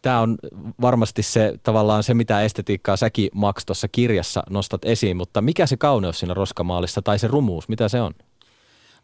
Tämä 0.02 0.21
on 0.21 0.38
varmasti 0.81 1.23
se 1.23 1.55
tavallaan 1.62 2.02
se, 2.02 2.14
mitä 2.14 2.43
estetiikkaa 2.43 2.97
säkin 2.97 3.31
Max 3.35 3.64
tuossa 3.67 3.88
kirjassa 3.88 4.43
nostat 4.50 4.85
esiin, 4.85 5.17
mutta 5.17 5.43
mikä 5.43 5.67
se 5.67 5.76
kauneus 5.76 6.19
siinä 6.19 6.35
roskamaalissa 6.35 7.02
tai 7.02 7.19
se 7.19 7.26
rumuus, 7.26 7.69
mitä 7.69 7.88
se 7.88 8.00
on? 8.00 8.12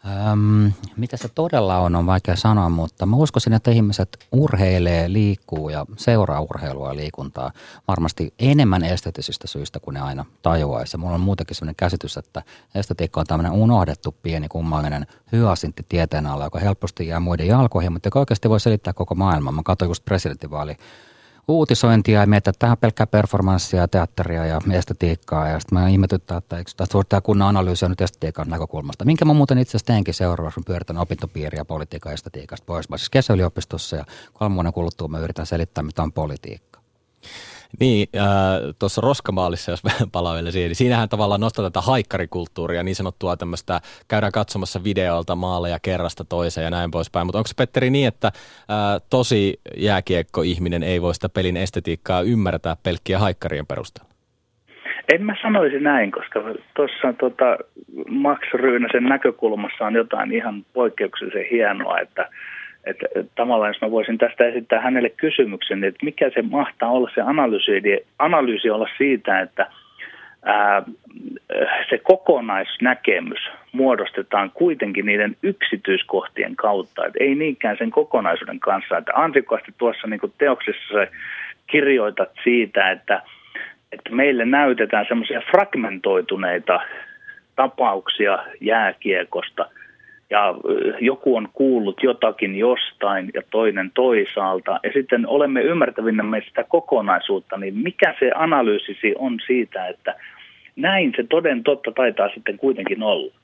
Öm, 0.06 0.72
mitä 0.96 1.16
se 1.16 1.28
todella 1.28 1.78
on, 1.78 1.96
on 1.96 2.06
vaikea 2.06 2.36
sanoa, 2.36 2.68
mutta 2.68 3.06
mä 3.06 3.16
uskoisin, 3.16 3.52
että 3.52 3.70
ihmiset 3.70 4.26
urheilee, 4.32 5.12
liikkuu 5.12 5.68
ja 5.68 5.86
seuraa 5.96 6.40
urheilua 6.40 6.88
ja 6.88 6.96
liikuntaa 6.96 7.52
varmasti 7.88 8.34
enemmän 8.38 8.84
esteettisistä 8.84 9.46
syistä 9.46 9.80
kuin 9.80 9.94
ne 9.94 10.00
aina 10.00 10.24
tajuaisi. 10.42 10.96
Mulla 10.96 11.14
on 11.14 11.20
muutenkin 11.20 11.56
sellainen 11.56 11.76
käsitys, 11.76 12.16
että 12.16 12.42
estetiikka 12.74 13.20
on 13.20 13.26
tämmöinen 13.26 13.52
unohdettu 13.52 14.14
pieni 14.22 14.48
kummallinen 14.48 15.06
hyasintti 15.32 15.86
tieteen 15.88 16.26
alla, 16.26 16.44
joka 16.44 16.58
helposti 16.58 17.06
jää 17.06 17.20
muiden 17.20 17.46
jalkoihin, 17.46 17.92
mutta 17.92 18.06
joka 18.06 18.18
oikeasti 18.18 18.48
voi 18.48 18.60
selittää 18.60 18.92
koko 18.92 19.14
maailman. 19.14 19.54
Mä 19.54 19.62
katsoin 19.64 19.88
just 19.90 20.04
presidentinvaali 20.04 20.76
uutisointia 21.48 22.20
ja 22.20 22.26
miettiä, 22.26 22.50
että 22.50 22.58
tähän 22.58 22.78
pelkkää 22.78 23.06
performanssia, 23.06 23.88
teatteria 23.88 24.46
ja 24.46 24.60
estetiikkaa. 24.72 25.48
Ja 25.48 25.60
sitten 25.60 25.78
mä 25.78 25.88
ihmetyttää, 25.88 26.36
että 26.38 26.58
eikö 26.58 26.70
tästä 26.76 26.94
voi 26.94 27.04
tehdä 27.04 27.20
kunnan 27.20 27.48
analyysiä 27.48 27.88
nyt 27.88 28.00
estetiikan 28.00 28.48
näkökulmasta. 28.48 29.04
Minkä 29.04 29.24
mä 29.24 29.32
muuten 29.32 29.58
itse 29.58 29.70
asiassa 29.70 29.86
teenkin 29.86 30.14
seuraavaksi, 30.14 30.54
kun 30.54 30.64
pyöritän 30.64 30.98
opintopiiriä 30.98 31.64
politiikan 31.64 32.10
ja 32.10 32.14
estetiikasta 32.14 32.64
pois. 32.66 32.88
Mä 32.88 32.98
siis 32.98 33.10
kesäyliopistossa 33.10 33.96
ja 33.96 34.04
kolmen 34.32 34.54
vuoden 34.54 34.72
kuluttua 34.72 35.08
mä 35.08 35.18
yritän 35.18 35.46
selittää, 35.46 35.84
mitä 35.84 36.02
on 36.02 36.12
politiikka. 36.12 36.80
Niin, 37.80 38.08
äh, 38.16 38.24
tuossa 38.78 39.00
Roskamaalissa, 39.00 39.70
jos 39.70 39.82
palaa 40.12 40.34
vielä 40.34 40.50
siihen, 40.50 40.68
niin 40.68 40.76
siinähän 40.76 41.08
tavallaan 41.08 41.40
nostaa 41.40 41.64
tätä 41.64 41.80
haikkarikulttuuria, 41.80 42.82
niin 42.82 42.94
sanottua 42.94 43.36
tämmöistä, 43.36 43.80
käydään 44.08 44.32
katsomassa 44.32 44.84
videolta 44.84 45.34
maaleja 45.34 45.78
kerrasta 45.82 46.24
toiseen 46.24 46.64
ja 46.64 46.70
näin 46.70 46.90
poispäin. 46.90 47.26
Mutta 47.26 47.38
onko 47.38 47.48
se 47.48 47.54
Petteri 47.58 47.90
niin, 47.90 48.08
että 48.08 48.26
äh, 48.26 49.02
tosi 49.10 49.60
jääkiekko-ihminen 49.76 50.82
ei 50.82 51.02
voi 51.02 51.14
sitä 51.14 51.28
pelin 51.28 51.56
estetiikkaa 51.56 52.22
ymmärtää 52.22 52.76
pelkkiä 52.82 53.18
haikkarien 53.18 53.66
perusteella? 53.66 54.14
En 55.12 55.22
mä 55.22 55.36
sanoisi 55.42 55.80
näin, 55.80 56.12
koska 56.12 56.40
tuossa 56.76 57.12
tota, 57.20 57.58
Max 58.08 58.40
Ryynäsen 58.54 59.04
näkökulmassa 59.04 59.86
on 59.86 59.94
jotain 59.94 60.32
ihan 60.32 60.64
poikkeuksellisen 60.72 61.46
hienoa, 61.50 61.98
että– 61.98 62.28
että 62.86 63.06
tavallaan 63.34 63.70
jos 63.70 63.80
mä 63.80 63.90
voisin 63.90 64.18
tästä 64.18 64.44
esittää 64.44 64.80
hänelle 64.80 65.10
kysymyksen, 65.10 65.84
että 65.84 66.04
mikä 66.04 66.30
se 66.34 66.42
mahtaa 66.42 66.90
olla 66.90 67.10
se 67.14 67.20
analyysi, 67.20 68.06
analyysi 68.18 68.70
olla 68.70 68.88
siitä, 68.98 69.40
että 69.40 69.66
ää, 70.44 70.82
se 71.90 71.98
kokonaisnäkemys 71.98 73.50
muodostetaan 73.72 74.50
kuitenkin 74.54 75.06
niiden 75.06 75.36
yksityiskohtien 75.42 76.56
kautta, 76.56 77.06
että 77.06 77.18
ei 77.24 77.34
niinkään 77.34 77.76
sen 77.78 77.90
kokonaisuuden 77.90 78.60
kanssa. 78.60 78.98
Että 78.98 79.12
ansikkoasti 79.14 79.74
tuossa 79.78 80.06
niin 80.06 80.20
teoksessa 80.38 81.06
kirjoitat 81.66 82.30
siitä, 82.44 82.90
että 82.90 83.22
että 83.92 84.10
meille 84.10 84.44
näytetään 84.44 85.06
semmoisia 85.08 85.42
fragmentoituneita 85.50 86.80
tapauksia 87.56 88.38
jääkiekosta 88.60 89.70
ja 90.34 90.54
joku 91.00 91.36
on 91.36 91.48
kuullut 91.52 92.02
jotakin 92.02 92.56
jostain 92.56 93.30
ja 93.34 93.42
toinen 93.50 93.90
toisaalta 93.94 94.80
ja 94.82 94.90
sitten 94.92 95.26
olemme 95.26 95.60
ymmärtävinämme 95.62 96.42
sitä 96.48 96.64
kokonaisuutta, 96.64 97.56
niin 97.56 97.74
mikä 97.78 98.14
se 98.18 98.30
analyysisi 98.34 99.14
on 99.18 99.40
siitä, 99.46 99.86
että 99.88 100.14
näin 100.76 101.12
se 101.16 101.24
toden 101.30 101.62
totta 101.62 101.92
taitaa 101.92 102.28
sitten 102.34 102.58
kuitenkin 102.58 103.02
olla? 103.02 103.34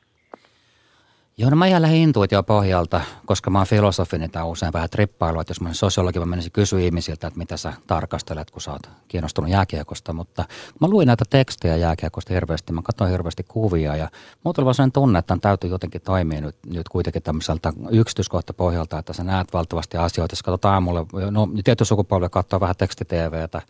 Joo, 1.39 1.51
no 1.51 1.57
mä 1.57 1.67
jään 1.67 1.83
lähdin 1.83 2.01
intuitio 2.01 2.43
pohjalta, 2.43 3.01
koska 3.27 3.51
mä 3.51 3.59
oon 3.59 3.67
filosofi, 3.67 4.19
niin 4.19 4.31
tämä 4.31 4.45
on 4.45 4.51
usein 4.51 4.73
vähän 4.73 4.91
trippailu, 4.91 5.41
että 5.41 5.51
jos 5.51 5.61
mä 5.61 5.69
olisin 5.69 5.79
sosiologi, 5.79 6.19
mä 6.19 6.27
menisin 6.27 6.53
kysyä 6.53 6.81
ihmisiltä, 6.81 7.27
että 7.27 7.39
mitä 7.39 7.57
sä 7.57 7.73
tarkastelet, 7.87 8.51
kun 8.51 8.63
sä 8.63 8.73
oot 8.73 8.91
kiinnostunut 9.09 9.51
jääkiekosta, 9.51 10.13
mutta 10.13 10.45
mä 10.81 10.89
luin 10.89 11.07
näitä 11.07 11.25
tekstejä 11.31 11.77
jääkiekosta 11.77 12.35
hirveästi, 12.35 12.73
mä 12.73 12.83
katsoin 12.83 13.11
hirveästi 13.11 13.45
kuvia 13.49 13.97
ja 13.97 14.09
muuta 14.45 14.63
oli 14.63 14.75
sen 14.75 14.93
tunne, 14.93 15.19
että 15.19 15.39
täytyy 15.41 15.71
jotenkin 15.71 16.01
toimia 16.01 16.41
nyt, 16.41 16.57
nyt 16.67 16.89
kuitenkin 16.89 17.23
tämmöiseltä 17.23 17.73
yksityiskohtapohjalta, 17.91 18.99
että 18.99 19.13
sä 19.13 19.25
näet 19.25 19.53
valtavasti 19.53 19.97
asioita, 19.97 20.33
jos 20.33 20.43
katsot 20.43 20.65
aamulla, 20.65 21.07
no 21.31 21.49
tietty 21.65 21.85
sukupolvi 21.85 22.29
katsoo 22.29 22.61
vähän 22.61 22.77
tekstiteeveitä, 22.77 23.63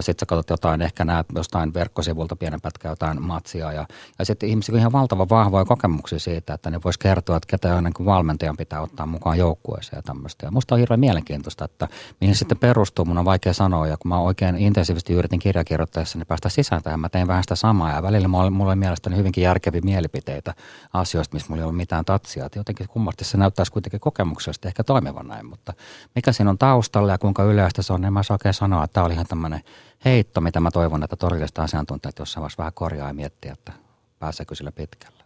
sitten 0.00 0.22
sä 0.22 0.26
katsot 0.26 0.50
jotain, 0.50 0.82
ehkä 0.82 1.04
näet 1.04 1.26
jostain 1.34 1.74
verkkosivulta 1.74 2.36
pienen 2.36 2.60
pätkän 2.60 2.90
jotain 2.90 3.22
matsia. 3.22 3.72
Ja, 3.72 3.86
ja 4.18 4.24
sitten 4.24 4.48
ihmisillä 4.48 4.76
on 4.76 4.80
ihan 4.80 4.92
valtavan 4.92 5.28
vahvoja 5.28 5.64
kokemuksia 5.64 6.18
siitä, 6.18 6.54
että 6.54 6.70
ne 6.70 6.80
vois 6.84 6.98
kertoa, 6.98 7.36
että 7.36 7.46
ketä 7.46 7.80
niin 7.80 7.94
kuin 7.94 8.06
valmentajan 8.06 8.56
pitää 8.56 8.80
ottaa 8.80 9.06
mukaan 9.06 9.38
joukkueeseen 9.38 9.98
ja 9.98 10.02
tämmöistä. 10.02 10.46
Ja 10.46 10.50
musta 10.50 10.74
on 10.74 10.78
hirveän 10.78 11.00
mielenkiintoista, 11.00 11.64
että 11.64 11.88
mihin 12.20 12.34
sitten 12.34 12.58
perustuu, 12.58 13.04
mun 13.04 13.18
on 13.18 13.24
vaikea 13.24 13.52
sanoa. 13.52 13.86
Ja 13.86 13.96
kun 13.96 14.08
mä 14.08 14.18
oikein 14.18 14.56
intensiivisesti 14.56 15.12
yritin 15.12 15.38
kirjakirjoittaessa, 15.38 16.18
niin 16.18 16.26
päästä 16.26 16.48
sisään 16.48 16.82
tähän. 16.82 17.00
Mä 17.00 17.08
tein 17.08 17.28
vähän 17.28 17.42
sitä 17.42 17.54
samaa 17.54 17.92
ja 17.92 18.02
välillä 18.02 18.28
mulla 18.28 18.44
oli, 18.44 18.50
mulla 18.50 18.70
oli 18.70 18.76
mielestäni 18.76 19.16
hyvinkin 19.16 19.44
järkeviä 19.44 19.80
mielipiteitä 19.84 20.54
asioista, 20.92 21.34
missä 21.34 21.48
mulla 21.48 21.60
ei 21.60 21.64
ollut 21.64 21.76
mitään 21.76 22.04
tatsia. 22.04 22.46
Että 22.46 22.58
jotenkin 22.58 22.88
kummasti 22.88 23.24
se 23.24 23.38
näyttäisi 23.38 23.72
kuitenkin 23.72 24.00
kokemuksesta 24.00 24.68
ehkä 24.68 24.84
toimivan 24.84 25.28
näin, 25.28 25.46
mutta 25.46 25.72
mikä 26.14 26.32
siinä 26.32 26.50
on 26.50 26.58
taustalla 26.58 27.12
ja 27.12 27.18
kuinka 27.18 27.42
yleistä 27.42 27.82
se 27.82 27.92
on, 27.92 28.00
niin 28.00 28.12
mä 28.12 28.20
oikein 28.30 28.54
sanoa, 28.54 28.84
että 28.84 28.94
tämä 28.94 29.06
oli 29.06 29.14
ihan 29.14 29.26
tämmöinen 29.26 29.60
heitto, 30.04 30.40
mitä 30.40 30.60
mä 30.60 30.70
toivon, 30.70 31.02
että 31.02 31.16
todelliset 31.16 31.58
asiantuntijat 31.58 32.18
jossain 32.18 32.42
vaiheessa 32.42 32.58
vähän 32.58 32.72
korjaa 32.74 33.08
ja 33.08 33.14
miettiä, 33.14 33.52
että 33.52 33.72
pääseekö 34.18 34.54
sillä 34.54 34.72
pitkälle. 34.72 35.24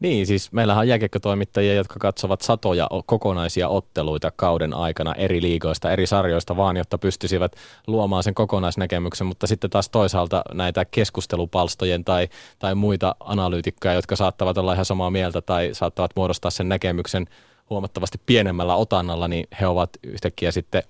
Niin, 0.00 0.26
siis 0.26 0.52
meillähän 0.52 0.80
on 0.80 0.88
jääkiekkotoimittajia, 0.88 1.74
jotka 1.74 1.94
katsovat 1.98 2.40
satoja 2.40 2.88
kokonaisia 3.06 3.68
otteluita 3.68 4.32
kauden 4.36 4.74
aikana 4.74 5.14
eri 5.14 5.42
liigoista, 5.42 5.90
eri 5.90 6.06
sarjoista 6.06 6.56
vaan, 6.56 6.76
jotta 6.76 6.98
pystyisivät 6.98 7.56
luomaan 7.86 8.22
sen 8.22 8.34
kokonaisnäkemyksen, 8.34 9.26
mutta 9.26 9.46
sitten 9.46 9.70
taas 9.70 9.88
toisaalta 9.88 10.42
näitä 10.52 10.84
keskustelupalstojen 10.84 12.04
tai, 12.04 12.28
tai 12.58 12.74
muita 12.74 13.14
analyytikkoja, 13.20 13.94
jotka 13.94 14.16
saattavat 14.16 14.58
olla 14.58 14.72
ihan 14.72 14.84
samaa 14.84 15.10
mieltä 15.10 15.40
tai 15.40 15.70
saattavat 15.72 16.10
muodostaa 16.16 16.50
sen 16.50 16.68
näkemyksen 16.68 17.26
huomattavasti 17.70 18.20
pienemmällä 18.26 18.74
otannalla, 18.74 19.28
niin 19.28 19.46
he 19.60 19.66
ovat 19.66 19.90
yhtäkkiä 20.02 20.50
sitten 20.50 20.82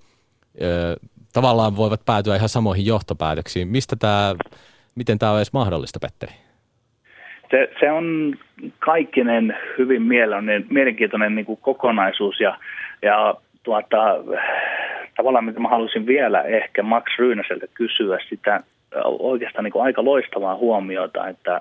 ö, 0.62 0.97
tavallaan 1.32 1.76
voivat 1.76 2.00
päätyä 2.06 2.37
ihan 2.37 2.49
samoihin 2.49 2.87
johtopäätöksiin. 2.87 3.68
Mistä 3.68 3.97
tämä, 3.97 4.35
miten 4.94 5.18
tämä 5.18 5.32
on 5.32 5.38
edes 5.38 5.52
mahdollista, 5.52 5.99
Petteri? 6.00 6.32
Se, 7.50 7.70
se 7.80 7.92
on 7.92 8.35
kaikkinen 8.78 9.56
hyvin 9.78 10.02
mielenkiintoinen, 10.70 11.35
niin 11.35 11.47
kuin 11.47 11.61
kokonaisuus 11.62 12.40
ja, 12.40 12.58
ja 13.02 13.35
tuota, 13.62 13.97
tavallaan 15.16 15.44
mitä 15.44 15.61
mä 15.61 15.68
halusin 15.68 16.06
vielä 16.06 16.42
ehkä 16.42 16.82
Max 16.82 17.04
Ryynäseltä 17.18 17.66
kysyä 17.75 18.18
sitä 18.28 18.62
oikeastaan 19.04 19.64
niin 19.64 19.73
kuin 19.73 19.85
aika 19.85 20.04
loistavaa 20.04 20.56
huomiota, 20.56 21.28
että 21.28 21.61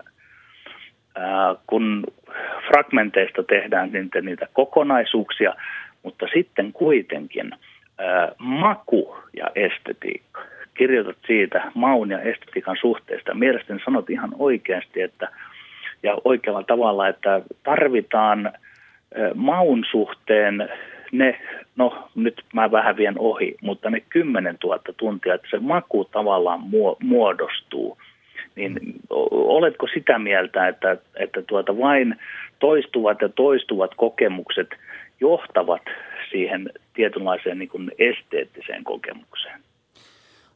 ää, 1.15 1.55
kun 1.67 2.03
fragmenteista 2.67 3.43
tehdään 3.43 3.91
niitä, 3.91 4.21
niitä 4.21 4.47
kokonaisuuksia, 4.53 5.53
mutta 6.03 6.25
sitten 6.33 6.74
kuitenkin– 6.74 7.51
maku 8.38 9.18
ja 9.38 9.51
estetiikka. 9.56 10.42
Kirjoitat 10.74 11.18
siitä 11.27 11.72
maun 11.74 12.10
ja 12.10 12.22
estetiikan 12.22 12.77
suhteesta. 12.82 13.34
Mielestäni 13.34 13.80
sanot 13.86 14.10
ihan 14.10 14.30
oikeasti, 14.39 15.01
että 15.01 15.30
ja 16.04 16.18
oikealla 16.25 16.63
tavalla, 16.63 17.08
että 17.08 17.41
tarvitaan 17.63 18.54
maun 19.36 19.86
suhteen 19.91 20.69
ne, 21.12 21.39
no 21.76 22.10
nyt 22.15 22.43
mä 22.54 22.71
vähän 22.71 22.98
vien 22.98 23.19
ohi, 23.19 23.56
mutta 23.62 23.89
ne 23.89 24.00
10 24.10 24.58
000 24.63 24.80
tuntia, 24.98 25.34
että 25.34 25.48
se 25.52 25.60
maku 25.60 26.06
tavallaan 26.06 26.62
muodostuu. 27.04 27.98
Niin 28.56 28.80
oletko 29.32 29.88
sitä 29.93 30.19
mieltä, 30.19 30.67
että, 30.67 30.98
että 31.15 31.41
tuota 31.41 31.78
vain 31.78 32.15
toistuvat 32.60 33.21
ja 33.21 33.30
toistuvat 33.30 33.91
kokemukset 33.95 34.67
johtavat 35.19 35.82
siihen 36.32 36.69
tietynlaiseen 36.97 37.60
niin 37.60 37.69
kuin 37.69 37.91
esteettiseen 37.99 38.83
kokemukseen. 38.83 39.60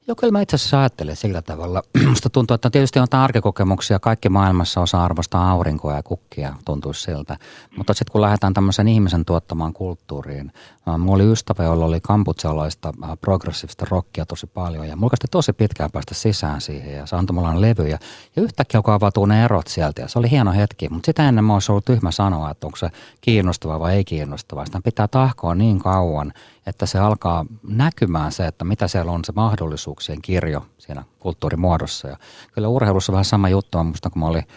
Joo, 0.07 0.15
kyllä 0.15 0.31
mä 0.31 0.41
itse 0.41 0.55
asiassa 0.55 0.79
ajattelen 0.79 1.15
sillä 1.15 1.41
tavalla. 1.41 1.83
Musta 2.09 2.29
tuntuu, 2.29 2.55
että 2.55 2.69
tietysti 2.69 2.99
on 2.99 3.07
arkikokemuksia. 3.11 3.99
Kaikki 3.99 4.29
maailmassa 4.29 4.81
osaa 4.81 5.05
arvostaa 5.05 5.51
aurinkoa 5.51 5.95
ja 5.95 6.03
kukkia, 6.03 6.55
tuntuisi 6.65 7.01
siltä. 7.01 7.37
Mutta 7.77 7.93
sitten 7.93 8.11
kun 8.11 8.21
lähdetään 8.21 8.53
tämmöisen 8.53 8.87
ihmisen 8.87 9.25
tuottamaan 9.25 9.73
kulttuuriin. 9.73 10.51
Mulla 10.97 11.15
oli 11.15 11.31
ystävä, 11.31 11.63
jolla 11.63 11.85
oli 11.85 11.99
kamputsalaista 12.01 12.93
progressiivista 13.21 13.85
rockia 13.89 14.25
tosi 14.25 14.47
paljon. 14.47 14.87
Ja 14.87 14.95
mulla 14.95 15.15
tosi 15.31 15.53
pitkään 15.53 15.91
päästä 15.91 16.13
sisään 16.13 16.61
siihen 16.61 16.93
ja 16.93 17.05
se 17.05 17.15
antoi 17.15 17.33
mulle 17.33 17.61
levyjä. 17.61 17.99
Ja 18.35 18.41
yhtäkkiä 18.41 18.77
alkoi 18.77 18.93
avautua 18.93 19.27
ne 19.27 19.43
erot 19.43 19.67
sieltä 19.67 20.01
ja 20.01 20.07
se 20.07 20.19
oli 20.19 20.31
hieno 20.31 20.51
hetki. 20.51 20.89
Mutta 20.89 21.05
sitä 21.05 21.29
ennen 21.29 21.43
mä 21.43 21.53
olisi 21.53 21.71
ollut 21.71 21.85
tyhmä 21.85 22.11
sanoa, 22.11 22.51
että 22.51 22.67
onko 22.67 22.77
se 22.77 22.89
kiinnostava 23.21 23.79
vai 23.79 23.95
ei 23.95 24.03
kiinnostava. 24.03 24.65
Sitä 24.65 24.79
pitää 24.83 25.07
tahkoa 25.07 25.55
niin 25.55 25.79
kauan, 25.79 26.33
että 26.65 26.85
se 26.85 26.99
alkaa 26.99 27.45
näkymään 27.67 28.31
se, 28.31 28.47
että 28.47 28.65
mitä 28.65 28.87
siellä 28.87 29.11
on 29.11 29.25
se 29.25 29.31
mahdollisuuksien 29.35 30.21
kirjo 30.21 30.65
siinä 30.77 31.03
kulttuurimuodossa. 31.19 32.07
Ja 32.07 32.17
kyllä 32.53 32.67
urheilussa 32.67 33.11
vähän 33.11 33.25
sama 33.25 33.49
juttu 33.49 33.77
on 33.77 33.85
musta, 33.85 34.09
kun 34.09 34.19
mä 34.19 34.27
olin 34.27 34.47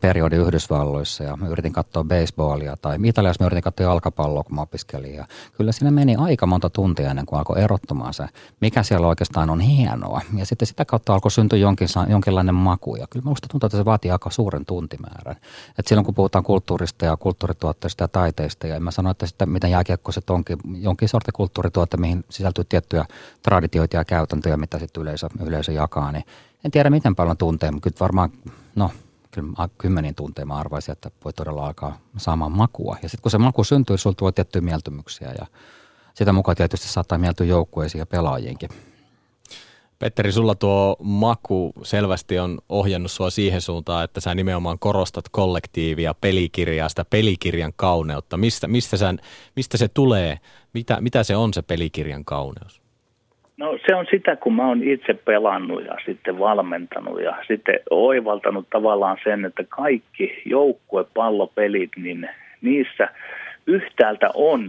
periodi 0.00 0.36
Yhdysvalloissa 0.36 1.24
ja 1.24 1.36
mä 1.36 1.48
yritin 1.48 1.72
katsoa 1.72 2.04
baseballia 2.04 2.76
tai 2.76 2.98
Italiassa 3.04 3.44
mä 3.44 3.46
yritin 3.46 3.62
katsoa 3.62 3.86
jalkapalloa, 3.86 4.44
kun 4.44 4.54
mä 4.54 4.60
opiskelin. 4.60 5.14
Ja 5.14 5.26
kyllä 5.56 5.72
siinä 5.72 5.90
meni 5.90 6.16
aika 6.16 6.46
monta 6.46 6.70
tuntia 6.70 7.10
ennen 7.10 7.26
kuin 7.26 7.38
alkoi 7.38 7.62
erottumaan 7.62 8.14
se, 8.14 8.26
mikä 8.60 8.82
siellä 8.82 9.06
oikeastaan 9.06 9.50
on 9.50 9.60
hienoa. 9.60 10.20
Ja 10.36 10.46
sitten 10.46 10.66
sitä 10.66 10.84
kautta 10.84 11.14
alkoi 11.14 11.30
syntyä 11.30 11.58
jonkin, 11.58 11.88
jonkinlainen 12.08 12.54
maku. 12.54 12.96
Ja 12.96 13.06
kyllä 13.10 13.24
minusta 13.24 13.48
tuntuu, 13.48 13.66
että 13.66 13.78
se 13.78 13.84
vaatii 13.84 14.10
aika 14.10 14.30
suuren 14.30 14.66
tuntimäärän. 14.66 15.36
Et 15.78 15.86
silloin 15.86 16.04
kun 16.04 16.14
puhutaan 16.14 16.44
kulttuurista 16.44 17.04
ja 17.04 17.16
kulttuurituotteista 17.16 18.04
ja 18.04 18.08
taiteista, 18.08 18.66
ja 18.66 18.80
mä 18.80 18.90
sano, 18.90 19.10
että 19.10 19.26
sitten 19.26 19.50
miten 19.50 19.70
jääkiekkoiset 19.70 20.30
onkin 20.30 20.58
jonkin 20.74 21.08
sortin 21.08 21.34
kulttuurituotte, 21.34 21.96
mihin 21.96 22.24
sisältyy 22.28 22.64
tiettyjä 22.64 23.04
traditioita 23.42 23.96
ja 23.96 24.04
käytäntöjä, 24.04 24.56
mitä 24.56 24.78
sitten 24.78 25.02
yleisö, 25.02 25.28
yleisö 25.44 25.72
jakaa, 25.72 26.12
niin 26.12 26.24
en 26.64 26.70
tiedä 26.70 26.90
miten 26.90 27.16
paljon 27.16 27.36
tuntee, 27.36 27.70
mutta 27.70 27.90
kyllä 27.90 28.00
varmaan, 28.00 28.30
no 28.74 28.90
kyllä 29.42 29.68
kymmeniin 29.78 30.14
tunteja 30.14 30.46
mä 30.46 30.54
arvaisin, 30.54 30.92
että 30.92 31.10
voi 31.24 31.32
todella 31.32 31.66
alkaa 31.66 31.98
saamaan 32.16 32.52
makua. 32.52 32.96
Ja 33.02 33.08
sitten 33.08 33.22
kun 33.22 33.30
se 33.30 33.38
maku 33.38 33.64
syntyy, 33.64 33.98
sulla 33.98 34.16
tulee 34.18 34.32
tiettyjä 34.32 34.62
mieltymyksiä 34.62 35.34
ja 35.38 35.46
sitä 36.14 36.32
mukaan 36.32 36.56
tietysti 36.56 36.88
saattaa 36.88 37.18
mieltyä 37.18 37.46
joukkueisiin 37.46 37.98
ja 37.98 38.06
pelaajiinkin. 38.06 38.70
Petteri, 39.98 40.32
sulla 40.32 40.54
tuo 40.54 40.96
maku 41.02 41.72
selvästi 41.82 42.38
on 42.38 42.58
ohjannut 42.68 43.10
sua 43.10 43.30
siihen 43.30 43.60
suuntaan, 43.60 44.04
että 44.04 44.20
sä 44.20 44.34
nimenomaan 44.34 44.78
korostat 44.78 45.28
kollektiivia, 45.28 46.14
pelikirjaa, 46.14 46.88
sitä 46.88 47.04
pelikirjan 47.04 47.72
kauneutta. 47.76 48.36
Mistä, 48.36 48.68
mistä, 48.68 48.96
sä, 48.96 49.14
mistä 49.56 49.76
se 49.76 49.88
tulee? 49.88 50.38
Mitä, 50.72 51.00
mitä 51.00 51.24
se 51.24 51.36
on 51.36 51.54
se 51.54 51.62
pelikirjan 51.62 52.24
kauneus? 52.24 52.85
No 53.56 53.78
se 53.86 53.94
on 53.94 54.06
sitä, 54.10 54.36
kun 54.36 54.56
mä 54.56 54.66
oon 54.66 54.82
itse 54.82 55.14
pelannut 55.14 55.84
ja 55.84 55.96
sitten 56.06 56.38
valmentanut 56.38 57.22
ja 57.22 57.36
sitten 57.48 57.80
oivaltanut 57.90 58.66
tavallaan 58.70 59.18
sen, 59.24 59.44
että 59.44 59.64
kaikki 59.68 60.42
joukkuepallopelit, 60.44 61.90
niin 61.96 62.28
niissä 62.60 63.08
yhtäältä 63.66 64.30
on 64.34 64.68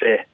se 0.00 0.24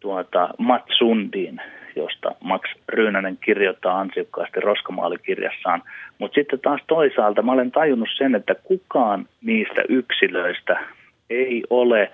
tuota, 0.00 0.48
Matsundin, 0.58 1.60
josta 1.96 2.34
Max 2.40 2.62
Ryynänen 2.88 3.38
kirjoittaa 3.44 4.00
ansiokkaasti 4.00 4.60
Roskamaalikirjassaan. 4.60 5.82
Mutta 6.18 6.34
sitten 6.34 6.60
taas 6.60 6.80
toisaalta 6.86 7.42
mä 7.42 7.52
olen 7.52 7.70
tajunnut 7.70 8.08
sen, 8.18 8.34
että 8.34 8.54
kukaan 8.54 9.28
niistä 9.42 9.82
yksilöistä 9.88 10.80
ei 11.30 11.62
ole 11.70 12.10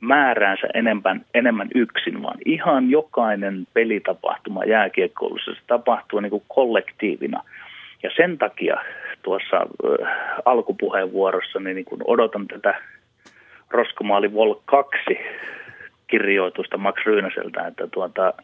määräänsä 0.00 0.66
enemmän, 0.74 1.24
enemmän 1.34 1.68
yksin, 1.74 2.22
vaan 2.22 2.38
ihan 2.44 2.90
jokainen 2.90 3.66
pelitapahtuma 3.74 4.64
jääkiekkoulussa 4.64 5.54
se 5.54 5.60
tapahtuu 5.66 6.20
niin 6.20 6.30
kuin 6.30 6.44
kollektiivina. 6.48 7.42
Ja 8.02 8.10
sen 8.16 8.38
takia 8.38 8.76
tuossa 9.22 9.56
äh, 9.56 10.08
alkupuheenvuorossa 10.44 11.60
niin 11.60 11.84
kun 11.84 12.00
odotan 12.06 12.46
tätä 12.48 12.74
Roskomaali 13.70 14.34
Vol 14.34 14.54
2 14.64 14.98
kirjoitusta 16.06 16.78
Max 16.78 17.06
Ryynäseltä, 17.06 17.66
että 17.66 17.86
tuota, 17.86 18.34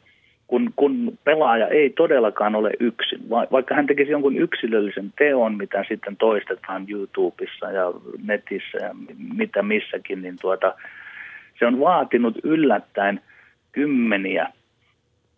kun, 0.47 0.73
kun 0.77 1.19
pelaaja 1.25 1.69
ei 1.69 1.91
todellakaan 1.91 2.55
ole 2.55 2.71
yksin. 2.81 3.31
Vaikka 3.31 3.75
hän 3.75 3.87
tekisi 3.87 4.11
jonkun 4.11 4.37
yksilöllisen 4.37 5.13
teon, 5.19 5.57
mitä 5.57 5.85
sitten 5.89 6.17
toistetaan 6.17 6.87
YouTubessa 6.89 7.71
ja 7.71 7.93
netissä 8.25 8.79
ja 8.79 8.91
mitä 9.37 9.63
missäkin, 9.63 10.23
niin 10.23 10.37
tuota, 10.41 10.75
se 11.63 11.67
on 11.67 11.81
vaatinut 11.81 12.35
yllättäen 12.43 13.21
kymmeniä, 13.73 14.49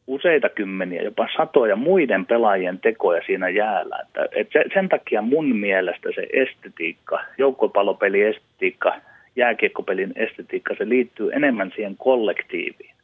useita 0.07 0.49
kymmeniä, 0.49 1.03
jopa 1.03 1.29
satoja 1.37 1.77
muiden 1.77 2.27
pelaajien 2.27 2.79
tekoja 2.79 3.23
siinä 3.27 3.49
jäällä. 3.49 3.99
Että, 4.03 4.29
että 4.33 4.59
sen 4.75 4.89
takia 4.89 5.23
mun 5.23 5.57
mielestä 5.57 6.09
se 6.15 6.27
estetiikka, 6.33 7.21
joukkopalopeli 7.39 8.23
estetiikka, 8.23 8.95
jääkiekkopelin 9.37 10.13
estetiikka, 10.17 10.75
se 10.79 10.89
liittyy 10.89 11.33
enemmän 11.33 11.73
siihen 11.75 11.97
kollektiiviin. 11.97 12.95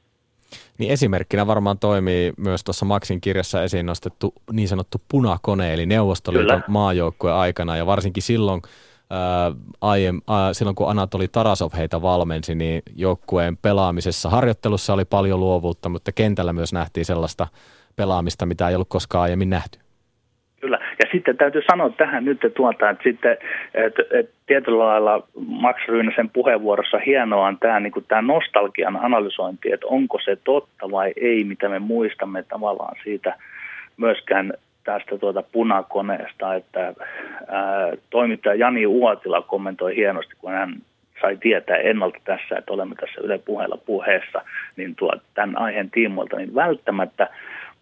Niin 0.79 0.93
esimerkkinä 0.93 1.47
varmaan 1.47 1.79
toimii 1.79 2.33
myös 2.37 2.65
tuossa 2.65 2.87
Maxin 2.87 3.21
kirjassa 3.21 3.63
esiin 3.63 3.87
nostettu 3.87 4.35
niin 4.53 4.69
sanottu 4.69 4.99
punakone, 5.11 5.75
eli 5.75 5.87
Neuvostoliiton 5.87 6.63
maajoukkueen 6.69 7.37
aikana, 7.37 7.77
ja 7.77 7.87
varsinkin 7.87 8.23
silloin, 8.23 8.63
aiem, 9.81 10.21
ää, 10.29 10.55
silloin 10.55 10.77
kun 10.77 10.91
Anatoli 10.91 11.29
Tarasov 11.29 11.71
heitä 11.77 12.03
valmensi, 12.03 12.55
niin 12.55 12.83
joukkueen 12.97 13.57
pelaamisessa, 13.57 14.31
harjoittelussa 14.31 14.95
oli 14.95 15.05
paljon 15.05 15.41
luovuutta, 15.41 15.89
mutta 15.89 16.13
kentällä 16.13 16.53
myös 16.53 16.73
nähtiin 16.73 17.05
sellaista 17.05 17.47
pelaamista, 17.97 18.47
mitä 18.47 18.69
ei 18.69 18.75
ollut 18.75 18.89
koskaan 18.89 19.23
aiemmin 19.23 19.51
nähty. 19.51 19.79
Kyllä. 20.61 20.79
Ja 20.99 21.09
sitten 21.13 21.37
täytyy 21.37 21.63
sanoa 21.71 21.91
tähän 21.91 22.25
nyt 22.25 22.41
tuota, 22.57 22.91
että 22.91 23.03
sitten 23.03 23.37
että, 23.75 24.03
että 24.11 24.33
tietyllä 24.47 24.87
lailla 24.87 25.23
Max 25.47 25.77
Ryynäsen 25.89 26.31
puheenvuorossa 26.31 26.99
hienoa 27.07 27.47
on 27.47 27.59
tämä, 27.59 27.81
niin 27.81 27.93
kuin 27.93 28.05
tämä 28.09 28.23
nostalgian 28.23 28.97
analysointi, 28.97 29.73
että 29.73 29.87
onko 29.87 30.19
se 30.25 30.37
totta 30.37 30.91
vai 30.91 31.13
ei, 31.17 31.45
mitä 31.45 31.69
me 31.69 31.79
muistamme 31.79 32.43
tavallaan 32.43 32.97
siitä 33.05 33.37
myöskään 33.97 34.53
tästä 34.85 35.19
tuota 35.19 35.43
punakoneesta, 35.43 36.55
että 36.55 36.95
ää, 37.49 37.93
toimittaja 38.11 38.55
Jani 38.55 38.87
Uotila 38.87 39.43
kommentoi 39.43 39.97
hienosti, 39.97 40.35
kun 40.39 40.53
hän 40.53 40.75
sai 41.21 41.37
tietää 41.37 41.77
ennalta 41.77 42.19
tässä, 42.25 42.59
että 42.59 42.73
olemme 42.73 42.95
tässä 42.95 43.21
Yle 43.21 43.39
puheella 43.39 43.77
puheessa, 43.77 44.43
niin 44.77 44.95
tuo, 44.95 45.13
tämän 45.35 45.59
aiheen 45.59 45.91
tiimoilta, 45.91 46.37
niin 46.37 46.55
välttämättä 46.55 47.29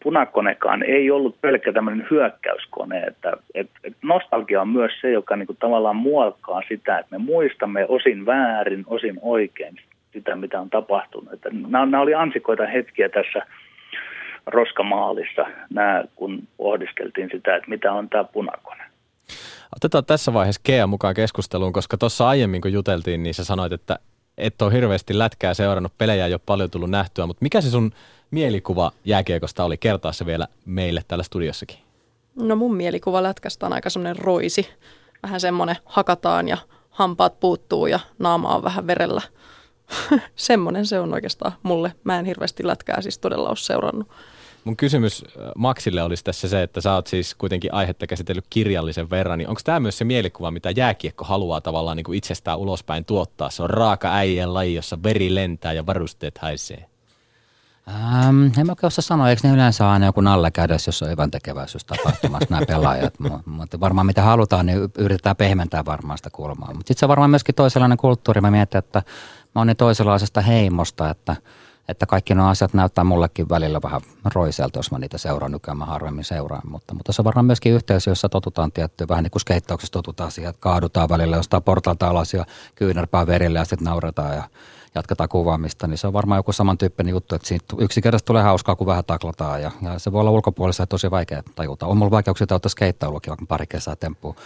punakonekaan 0.02 0.82
ei 0.82 1.10
ollut 1.10 1.40
pelkkä 1.40 1.72
tämmöinen 1.72 2.06
hyökkäyskone, 2.10 3.00
että, 3.00 3.32
että, 3.54 3.78
että 3.84 3.98
nostalgia 4.02 4.60
on 4.60 4.68
myös 4.68 4.92
se, 5.00 5.10
joka 5.10 5.36
niin 5.36 5.46
kuin 5.46 5.56
tavallaan 5.56 5.96
muokkaa 5.96 6.62
sitä, 6.68 6.98
että 6.98 7.18
me 7.18 7.24
muistamme 7.24 7.86
osin 7.88 8.26
väärin, 8.26 8.84
osin 8.86 9.18
oikein 9.22 9.76
sitä, 10.12 10.36
mitä 10.36 10.60
on 10.60 10.70
tapahtunut. 10.70 11.32
Että 11.32 11.48
nämä, 11.52 11.86
nämä 11.86 12.00
oli 12.02 12.14
ansikoita 12.14 12.66
hetkiä 12.66 13.08
tässä 13.08 13.46
roskamaalissa, 14.48 15.46
nämä, 15.70 16.04
kun 16.16 16.48
pohdiskeltiin 16.56 17.28
sitä, 17.32 17.56
että 17.56 17.68
mitä 17.68 17.92
on 17.92 18.08
tämä 18.08 18.24
punakone. 18.24 18.84
Otetaan 19.76 20.04
tässä 20.04 20.32
vaiheessa 20.32 20.60
Kea 20.64 20.86
mukaan 20.86 21.14
keskusteluun, 21.14 21.72
koska 21.72 21.96
tuossa 21.96 22.28
aiemmin 22.28 22.60
kun 22.60 22.72
juteltiin, 22.72 23.22
niin 23.22 23.34
sä 23.34 23.44
sanoit, 23.44 23.72
että 23.72 23.98
et 24.38 24.62
ole 24.62 24.72
hirveästi 24.72 25.18
lätkää 25.18 25.54
seurannut, 25.54 25.98
pelejä 25.98 26.26
ei 26.26 26.32
ole 26.32 26.40
paljon 26.46 26.70
tullut 26.70 26.90
nähtyä, 26.90 27.26
mutta 27.26 27.42
mikä 27.42 27.60
se 27.60 27.70
sun 27.70 27.92
mielikuva 28.30 28.92
jääkiekosta 29.04 29.64
oli? 29.64 29.76
Kertaa 29.76 30.12
se 30.12 30.26
vielä 30.26 30.46
meille 30.66 31.02
täällä 31.08 31.22
studiossakin. 31.22 31.78
No 32.36 32.56
mun 32.56 32.74
mielikuva 32.76 33.22
lätkästä 33.22 33.66
on 33.66 33.72
aika 33.72 33.90
semmoinen 33.90 34.16
roisi. 34.16 34.68
Vähän 35.22 35.40
semmoinen 35.40 35.76
hakataan 35.84 36.48
ja 36.48 36.56
hampaat 36.90 37.40
puuttuu 37.40 37.86
ja 37.86 38.00
naama 38.18 38.54
on 38.54 38.62
vähän 38.62 38.86
verellä. 38.86 39.22
semmoinen 40.34 40.86
se 40.86 41.00
on 41.00 41.14
oikeastaan 41.14 41.52
mulle. 41.62 41.92
Mä 42.04 42.18
en 42.18 42.24
hirveästi 42.24 42.66
lätkää 42.66 43.00
siis 43.00 43.18
todella 43.18 43.48
ole 43.48 43.56
seurannut. 43.56 44.08
Mun 44.64 44.76
kysymys 44.76 45.24
äh, 45.24 45.52
Maxille 45.56 46.02
olisi 46.02 46.24
tässä 46.24 46.48
se, 46.48 46.62
että 46.62 46.80
sä 46.80 46.94
oot 46.94 47.06
siis 47.06 47.34
kuitenkin 47.34 47.74
aihetta 47.74 48.06
käsitellyt 48.06 48.44
kirjallisen 48.50 49.10
verran, 49.10 49.38
niin 49.38 49.48
onko 49.48 49.60
tämä 49.64 49.80
myös 49.80 49.98
se 49.98 50.04
mielikuva, 50.04 50.50
mitä 50.50 50.70
jääkiekko 50.70 51.24
haluaa 51.24 51.60
tavallaan 51.60 51.96
niin 51.96 52.04
kuin 52.04 52.18
itsestään 52.18 52.58
ulospäin 52.58 53.04
tuottaa? 53.04 53.50
Se 53.50 53.62
on 53.62 53.70
raaka 53.70 54.14
äijän 54.14 54.54
laji, 54.54 54.74
jossa 54.74 55.02
veri 55.02 55.34
lentää 55.34 55.72
ja 55.72 55.86
varusteet 55.86 56.38
haisee. 56.38 56.86
Ähm, 57.88 58.44
en 58.58 58.66
mä 58.66 58.74
osaa 58.82 59.02
sanoa, 59.02 59.30
eikö 59.30 59.48
ne 59.48 59.54
yleensä 59.54 59.90
aina 59.90 60.06
joku 60.06 60.20
nallekädessä, 60.20 60.88
jos 60.88 61.02
on 61.02 61.10
hyvän 61.10 61.30
tekeväisyys 61.30 61.84
tapahtumassa 61.84 62.46
nämä 62.50 62.66
pelaajat. 62.66 63.14
Mutta 63.46 63.80
varmaan 63.80 64.06
mitä 64.06 64.22
halutaan, 64.22 64.66
niin 64.66 64.78
yritetään 64.98 65.36
pehmentää 65.36 65.84
varmaan 65.84 66.18
sitä 66.18 66.30
kulmaa. 66.30 66.68
Mutta 66.74 66.88
sitten 66.88 66.96
se 66.98 67.04
on 67.04 67.08
varmaan 67.08 67.30
myöskin 67.30 67.54
toisenlainen 67.54 67.98
kulttuuri. 67.98 68.40
Mä 68.40 68.50
mietin, 68.50 68.78
että 68.78 69.02
mä 69.54 69.60
oon 69.60 69.66
niin 69.66 69.76
toisenlaisesta 69.76 70.40
heimosta, 70.40 71.10
että, 71.10 71.36
että 71.88 72.06
kaikki 72.06 72.34
nuo 72.34 72.46
asiat 72.46 72.74
näyttää 72.74 73.04
mullekin 73.04 73.48
välillä 73.48 73.82
vähän 73.82 74.00
roiselta, 74.34 74.78
jos 74.78 74.90
mä 74.90 74.98
niitä 74.98 75.18
seuraan. 75.18 75.52
Nykyään 75.52 75.78
mä 75.78 75.84
harvemmin 75.84 76.24
seuraan. 76.24 76.70
Mutta, 76.70 76.94
mutta 76.94 77.12
se 77.12 77.20
on 77.22 77.24
varmaan 77.24 77.46
myöskin 77.46 77.72
yhteisö, 77.72 78.10
jossa 78.10 78.28
totutaan 78.28 78.72
tiettyä, 78.72 79.06
vähän 79.08 79.22
niin 79.24 79.30
kuin 79.30 79.40
skeittauksessa 79.40 79.92
totutaan 79.92 80.30
siihen, 80.30 80.50
että 80.50 80.60
kaadutaan 80.60 81.08
välillä 81.08 81.36
jostain 81.36 81.62
portalta 81.62 82.08
alas 82.08 82.34
ja 82.34 82.44
kyynärpää 82.74 83.26
verille 83.26 83.58
ja 83.58 83.64
sitten 83.64 83.84
nauretaan 83.84 84.36
ja 84.36 84.42
jatketaan 84.94 85.28
kuvaamista, 85.28 85.86
niin 85.86 85.98
se 85.98 86.06
on 86.06 86.12
varmaan 86.12 86.38
joku 86.38 86.52
samantyyppinen 86.52 87.10
juttu, 87.10 87.34
että 87.34 87.48
siitä 87.48 87.76
yksinkertaisesti 87.78 88.26
tulee 88.26 88.42
hauskaa, 88.42 88.76
kun 88.76 88.86
vähän 88.86 89.04
taklataan 89.04 89.62
ja, 89.62 89.70
ja 89.82 89.98
se 89.98 90.12
voi 90.12 90.20
olla 90.20 90.30
ulkopuolella 90.30 90.86
tosi 90.86 91.10
vaikea 91.10 91.42
tajuta. 91.54 91.86
On 91.86 91.96
mulla 91.96 92.10
vaikeuksia 92.10 92.46
ottaa 92.50 92.70
skeittauluakin, 92.70 93.30
vaikka 93.30 93.46
pari 93.46 93.66
kesää 93.66 93.96
temppu, 93.96 94.36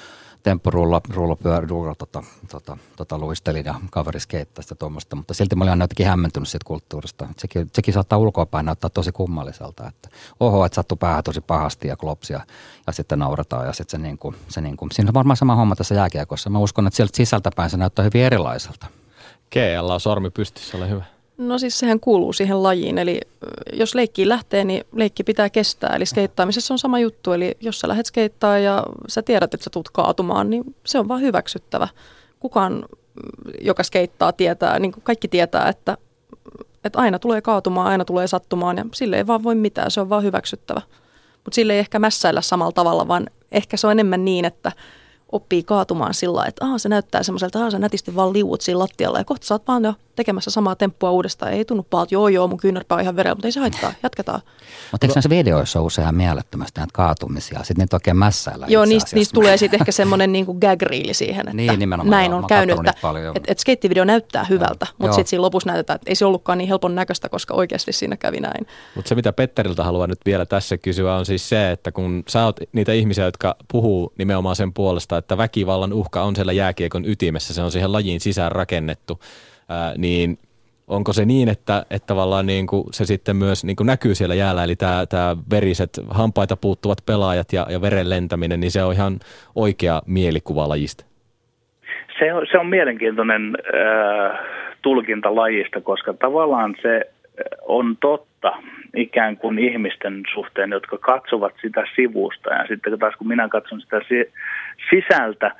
temppurulla, 0.43 1.01
rulla, 1.09 1.37
pyörä, 1.37 1.67
rulla, 1.67 1.95
tota, 1.95 2.23
tota, 2.51 2.77
tota, 2.97 3.19
luistelin 3.19 3.65
ja 3.65 3.75
kaveri 3.91 4.21
skeittasi 4.21 4.73
ja 4.73 4.77
tuommoista, 4.77 5.17
mutta 5.17 5.35
silti 5.35 5.57
mä 5.57 5.65
olin 5.65 5.71
aina 5.71 5.85
jotenkin 5.85 6.07
hämmentynyt 6.07 6.49
siitä 6.49 6.65
kulttuurista. 6.65 7.29
Sekin, 7.39 7.71
sekin 7.73 7.95
saattaa 7.95 8.19
ulkoapäin 8.19 8.67
näyttää 8.67 8.91
tosi 8.91 9.13
kummalliselta, 9.13 9.89
että 9.89 10.09
oho, 10.41 10.65
että 10.65 10.77
sattuu 10.77 10.97
päähän 10.97 11.25
tosi 11.25 11.41
pahasti 11.41 11.89
ja 11.89 11.97
klopsia 11.97 12.41
ja 12.87 12.93
sitten 12.93 13.19
naurataan 13.19 13.67
ja 13.67 13.73
sitten 13.73 14.01
se, 14.01 14.07
niin 14.07 14.19
kuin, 14.19 14.37
se 14.49 14.61
niin 14.61 14.77
kuin, 14.77 14.91
siinä 14.93 15.11
on 15.11 15.15
varmaan 15.15 15.37
sama 15.37 15.55
homma 15.55 15.77
tässä 15.77 15.95
jääkiekossa. 15.95 16.51
Mä 16.51 16.59
uskon, 16.59 16.87
että 16.87 16.97
sieltä 16.97 17.17
sisältäpäin 17.17 17.71
se 17.71 17.77
näyttää 17.77 18.05
hyvin 18.05 18.23
erilaiselta. 18.23 18.87
Kealla 19.51 19.95
on 19.95 20.01
sormi 20.01 20.31
pystyssä, 20.31 20.77
ole 20.77 20.89
hyvä. 20.89 21.05
No 21.39 21.59
siis 21.59 21.79
sehän 21.79 22.01
kuuluu 22.01 22.33
siihen 22.33 22.63
lajiin, 22.63 22.99
eli 22.99 23.21
jos 23.73 23.95
leikkiin 23.95 24.29
lähtee, 24.29 24.65
niin 24.65 24.85
leikki 24.93 25.25
pitää 25.25 25.51
kestää. 25.51 25.97
Eli 25.97 26.07
skeittaamisessa 26.07 26.75
on 26.75 26.79
sama 26.79 26.99
juttu, 26.99 27.33
eli 27.33 27.57
jos 27.61 27.81
sä 27.81 27.89
lähdet 27.89 28.07
skeittaa 28.07 28.59
ja 28.59 28.87
sä 29.09 29.23
tiedät, 29.23 29.55
että 29.55 29.65
sä 29.65 29.71
tulet 29.71 29.91
kaatumaan, 29.91 30.51
niin 30.51 30.77
se 30.87 30.99
on 30.99 31.09
vaan 31.09 31.21
hyväksyttävä. 31.21 31.89
Kukaan, 32.41 32.85
joka 33.61 33.83
skeittaa, 33.83 34.33
tietää, 34.33 34.79
niin 34.79 34.93
kuin 34.93 35.03
kaikki 35.03 35.29
tietää, 35.29 35.69
että, 35.69 35.97
että 36.85 36.99
aina 36.99 37.19
tulee 37.19 37.41
kaatumaan, 37.41 37.87
aina 37.87 38.05
tulee 38.05 38.27
sattumaan 38.27 38.77
ja 38.77 38.85
sille 38.95 39.17
ei 39.17 39.27
vaan 39.27 39.43
voi 39.43 39.55
mitään, 39.55 39.91
se 39.91 40.01
on 40.01 40.09
vaan 40.09 40.23
hyväksyttävä. 40.23 40.83
Mutta 41.45 41.55
sille 41.55 41.73
ei 41.73 41.79
ehkä 41.79 41.99
mässäillä 41.99 42.41
samalla 42.41 42.73
tavalla, 42.73 43.09
vaan 43.09 43.27
ehkä 43.53 43.77
se 43.77 43.87
on 43.87 43.93
enemmän 43.93 44.25
niin, 44.25 44.45
että– 44.45 44.73
oppii 45.33 45.63
kaatumaan 45.63 46.15
sillä 46.15 46.45
että 46.47 46.67
se 46.77 46.89
näyttää 46.89 47.23
semmoiselta, 47.23 47.59
että 47.59 47.71
sä 47.71 47.79
nätisti 47.79 48.15
vaan 48.15 48.33
liuut 48.33 48.61
siinä 48.61 48.79
lattialla 48.79 49.19
ja 49.19 49.25
kohta 49.25 49.47
sä 49.47 49.55
oot 49.55 49.69
vaan 49.69 49.85
jo 49.85 49.95
tekemässä 50.17 50.51
samaa 50.51 50.77
temppua 50.77 51.11
uudestaan. 51.11 51.53
Ei 51.53 51.65
tunnu 51.65 51.87
pahalta, 51.91 52.15
joo 52.15 52.29
joo, 52.29 52.49
mun 52.49 52.59
kyynärpää 52.59 52.97
on 52.97 53.03
ihan 53.03 53.17
verellä, 53.17 53.35
mutta 53.35 53.49
ei 53.49 53.53
se 53.53 53.61
haittaa, 53.61 53.93
jatketaan. 54.03 54.41
Mutta 54.93 55.07
eikö 55.07 55.15
näissä 55.15 55.31
videoissa 55.31 55.79
ole 55.79 55.87
usein 55.87 56.15
mielettömästi 56.15 56.81
näitä 56.81 56.91
kaatumisia, 56.93 57.59
sitten 57.59 57.83
niitä 57.83 57.97
oikein 57.97 58.17
mässäillä 58.17 58.67
Joo, 58.69 58.85
niistä, 58.85 59.17
niistä 59.17 59.35
tulee 59.35 59.57
sitten 59.57 59.81
ehkä 59.81 59.93
semmoinen 59.93 60.33
niinku 60.33 60.55
gag 60.55 60.83
siihen, 61.13 61.41
että 61.41 61.57
niin, 61.57 61.79
nimenomaan, 61.79 62.11
näin 62.11 62.31
joo, 62.31 62.39
on 62.39 62.47
käynyt, 62.47 62.79
että 62.79 62.95
et, 63.35 63.45
et 63.47 63.59
skeittivideo 63.59 64.05
näyttää 64.05 64.45
hyvältä, 64.45 64.87
joo, 64.89 64.95
mutta 64.99 65.15
sitten 65.15 65.31
siinä 65.31 65.43
lopussa 65.43 65.69
näytetään, 65.69 65.95
että 65.95 66.11
ei 66.11 66.15
se 66.15 66.25
ollutkaan 66.25 66.59
niin 66.59 66.69
helpon 66.69 66.95
näköistä, 66.95 67.29
koska 67.29 67.55
oikeasti 67.55 67.93
siinä 67.93 68.17
kävi 68.17 68.41
näin. 68.41 68.67
Mutta 68.95 69.09
se, 69.09 69.15
mitä 69.15 69.33
Petteriltä 69.33 69.85
haluan 69.85 70.09
nyt 70.09 70.21
vielä 70.27 70.47
tässä 70.47 70.79
kysyä, 70.79 71.15
on 71.15 71.27
siis 71.27 71.49
se, 71.49 71.71
että 71.71 71.93
kun 71.93 72.23
sä 72.29 72.45
oot 72.45 72.61
niitä 72.73 72.93
ihmisiä, 72.93 73.25
jotka 73.25 73.57
puhuu 73.73 74.13
nimenomaan 74.19 74.57
sen 74.57 74.73
puolesta, 74.73 75.19
että 75.23 75.39
väkivallan 75.39 75.93
uhka 75.93 76.23
on 76.23 76.37
siellä 76.37 76.53
jääkiekon 76.53 77.05
ytimessä, 77.07 77.55
se 77.55 77.63
on 77.63 77.71
siihen 77.71 77.93
lajiin 77.93 78.21
sisään 78.21 78.53
rakennettu, 78.53 79.21
ää, 79.69 79.95
niin 79.99 80.39
onko 80.89 81.13
se 81.13 81.25
niin, 81.25 81.49
että, 81.49 81.87
että 81.91 82.07
tavallaan 82.07 82.47
niin 82.47 82.67
kuin 82.67 82.85
se 82.93 83.05
sitten 83.05 83.37
myös 83.37 83.65
niin 83.65 83.77
kuin 83.77 83.87
näkyy 83.87 84.15
siellä 84.15 84.35
jäällä, 84.35 84.65
eli 84.65 84.77
tämä, 84.77 85.07
tämä 85.07 85.37
veriset 85.51 85.91
hampaita 86.11 86.57
puuttuvat 86.57 86.99
pelaajat 87.07 87.53
ja, 87.53 87.67
ja 87.71 87.81
veren 87.81 88.11
lentäminen, 88.11 88.61
niin 88.61 88.71
se 88.71 88.85
on 88.85 88.93
ihan 88.93 89.21
oikea 89.55 90.03
mielikuva 90.07 90.69
lajista? 90.69 91.05
Se 92.19 92.35
on, 92.35 92.47
se 92.51 92.59
on 92.59 92.67
mielenkiintoinen 92.67 93.57
äh, 93.75 94.39
tulkinta 94.83 95.35
lajista, 95.35 95.81
koska 95.81 96.13
tavallaan 96.13 96.75
se 96.83 97.11
on 97.63 97.97
totta 98.01 98.53
ikään 98.97 99.37
kuin 99.37 99.59
ihmisten 99.59 100.23
suhteen, 100.35 100.71
jotka 100.71 100.99
katsovat 100.99 101.55
sitä 101.63 101.85
sivusta 101.97 102.55
ja 102.55 102.67
sitten 102.69 102.99
taas 102.99 103.17
kun 103.17 103.29
minä 103.29 103.49
katson 103.49 103.81
sitä 103.81 104.01
sisältä, 104.91 105.51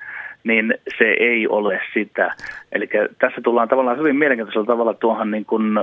niin 0.45 0.75
se 0.99 1.05
ei 1.05 1.49
ole 1.49 1.81
sitä. 1.95 2.35
Eli 2.73 2.89
tässä 3.19 3.41
tullaan 3.41 3.69
tavallaan 3.69 3.99
hyvin 3.99 4.17
mielenkiintoisella 4.17 4.67
tavalla 4.67 4.95
tuohon 4.95 5.31
niin 5.31 5.45
kuin 5.45 5.79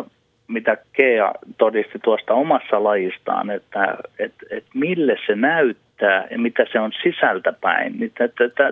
mitä 0.48 0.78
Kea 0.94 1.32
todisti 1.58 2.00
tuosta 2.04 2.34
omassa 2.34 2.84
lajistaan, 2.84 3.50
että 3.50 3.98
et, 4.20 4.34
et 4.50 4.64
mille 4.74 5.16
se 5.26 5.36
näyttää 5.36 6.28
ja 6.32 6.40
mitä 6.40 6.66
se 6.72 6.80
on 6.80 6.92
sisältäpäin. 7.04 8.00
Niin 8.00 8.12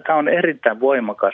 Tämä 0.06 0.20
on 0.20 0.28
erittäin 0.28 0.80
voimakas 0.80 1.34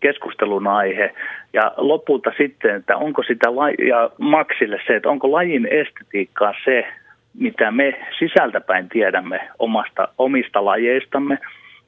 keskustelun 0.00 0.66
aihe. 0.66 1.14
Ja 1.52 1.72
lopulta 1.76 2.32
sitten, 2.38 2.76
että 2.76 2.96
onko 2.96 3.22
sitä, 3.22 3.46
ja 3.88 4.10
Maxille 4.18 4.80
se, 4.86 4.96
että 4.96 5.08
onko 5.08 5.32
lajin 5.32 5.66
estetiikkaa 5.66 6.54
se, 6.64 6.86
mitä 7.38 7.70
me 7.70 8.06
sisältäpäin 8.18 8.88
tiedämme 8.88 9.40
omasta, 9.58 10.08
omista 10.18 10.64
lajeistamme, 10.64 11.38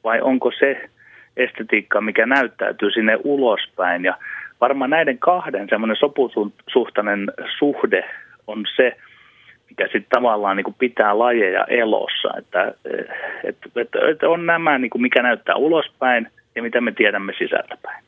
vai 0.04 0.20
onko 0.20 0.50
se 0.58 0.90
estetiikka, 1.36 2.00
mikä 2.00 2.26
näyttäytyy 2.26 2.90
sinne 2.90 3.18
ulospäin. 3.24 4.04
Ja 4.04 4.16
varmaan 4.60 4.90
näiden 4.90 5.18
kahden 5.18 5.68
semmoinen 5.68 5.96
sopusuhtainen 5.96 7.32
suhde 7.58 8.04
on 8.46 8.64
se, 8.76 8.96
mikä 9.68 9.84
sitten 9.84 10.20
tavallaan 10.20 10.56
niin 10.56 10.74
pitää 10.78 11.18
lajeja 11.18 11.64
elossa. 11.64 12.28
Että, 12.38 12.74
että, 13.44 13.68
että, 13.76 13.98
että 14.10 14.28
on 14.28 14.46
nämä, 14.46 14.78
niin 14.78 14.90
mikä 14.98 15.22
näyttää 15.22 15.54
ulospäin 15.54 16.28
ja 16.54 16.62
mitä 16.62 16.80
me 16.80 16.92
tiedämme 16.92 17.32
sisältäpäin. 17.38 18.04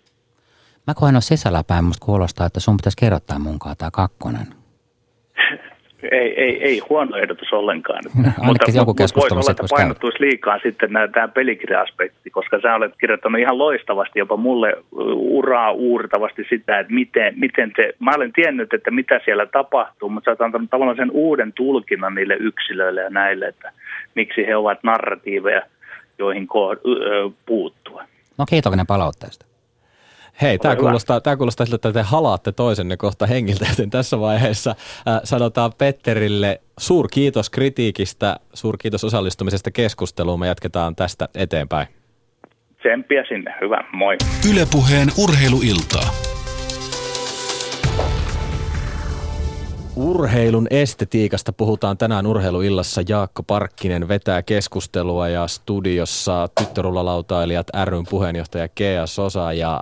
Mä 0.86 0.94
koen 0.94 1.14
ole 1.14 1.20
sisälläpäin, 1.20 1.84
musta 1.84 2.06
kuulostaa, 2.06 2.46
että 2.46 2.60
sun 2.60 2.76
pitäisi 2.76 2.96
kerrottaa 2.96 3.38
munkaan 3.38 3.76
tämä 3.76 3.90
kakkonen. 3.90 4.46
ei, 6.10 6.40
ei, 6.40 6.64
ei 6.64 6.82
huono 6.90 7.16
ehdotus 7.16 7.52
ollenkaan. 7.52 8.02
mutta, 8.42 8.70
joku 8.74 8.94
keskustelu 8.94 9.36
voisi 9.36 9.50
olla, 9.50 9.60
että 9.60 9.74
painottuisi 9.76 10.20
liikaa 10.20 10.58
sitten 10.58 10.90
tämä 11.12 11.28
pelikirja-aspekti, 11.28 12.30
koska 12.30 12.60
sä 12.60 12.74
olet 12.74 12.92
kirjoittanut 13.00 13.40
ihan 13.40 13.58
loistavasti 13.58 14.18
jopa 14.18 14.36
mulle 14.36 14.76
uraa 15.16 15.70
uurtavasti 15.70 16.46
sitä, 16.48 16.78
että 16.78 16.92
miten, 16.92 17.34
miten 17.36 17.72
se, 17.76 17.92
mä 17.98 18.10
olen 18.16 18.32
tiennyt, 18.32 18.74
että 18.74 18.90
mitä 18.90 19.20
siellä 19.24 19.46
tapahtuu, 19.46 20.08
mutta 20.08 20.24
sä 20.24 20.30
oot 20.30 20.40
antanut 20.40 20.70
tavallaan 20.70 20.96
sen 20.96 21.10
uuden 21.10 21.52
tulkinnan 21.52 22.14
niille 22.14 22.36
yksilöille 22.40 23.00
ja 23.00 23.10
näille, 23.10 23.46
että 23.46 23.72
miksi 24.14 24.46
he 24.46 24.56
ovat 24.56 24.78
narratiiveja, 24.82 25.62
joihin 26.18 26.48
puuttua. 27.46 28.04
No 28.38 28.46
kiitokinen 28.46 28.86
palautteesta. 28.86 29.46
Hei, 30.42 30.58
tämä 30.58 30.76
kuulostaa, 30.76 31.20
tämä 31.20 31.36
kuulostaa 31.36 31.66
siltä, 31.66 31.88
että 31.88 31.92
te 31.92 32.02
halaatte 32.02 32.52
toisenne 32.52 32.96
kohta 32.96 33.26
hengiltä, 33.26 33.66
joten 33.70 33.90
tässä 33.90 34.20
vaiheessa 34.20 34.70
äh, 34.70 35.20
sanotaan 35.24 35.72
Petterille 35.78 36.60
kiitos 37.10 37.50
kritiikistä, 37.50 38.36
kiitos 38.80 39.04
osallistumisesta 39.04 39.70
keskusteluun. 39.70 40.40
Me 40.40 40.46
jatketaan 40.46 40.96
tästä 40.96 41.28
eteenpäin. 41.34 41.86
Tsemppiä 42.78 43.24
sinne, 43.28 43.54
hyvä, 43.60 43.84
moi. 43.92 44.16
Ylepuheen 44.50 45.08
urheiluiltaa. 45.18 46.10
Urheilun 49.96 50.66
estetiikasta 50.70 51.52
puhutaan 51.52 51.98
tänään 51.98 52.26
urheiluillassa. 52.26 53.02
Jaakko 53.08 53.42
Parkkinen 53.42 54.08
vetää 54.08 54.42
keskustelua 54.42 55.28
ja 55.28 55.46
studiossa 55.46 56.48
tyttörulalautailijat 56.58 57.66
ryn 57.84 58.04
puheenjohtaja 58.10 58.68
Kea 58.68 59.06
Sosa 59.06 59.52
ja 59.52 59.80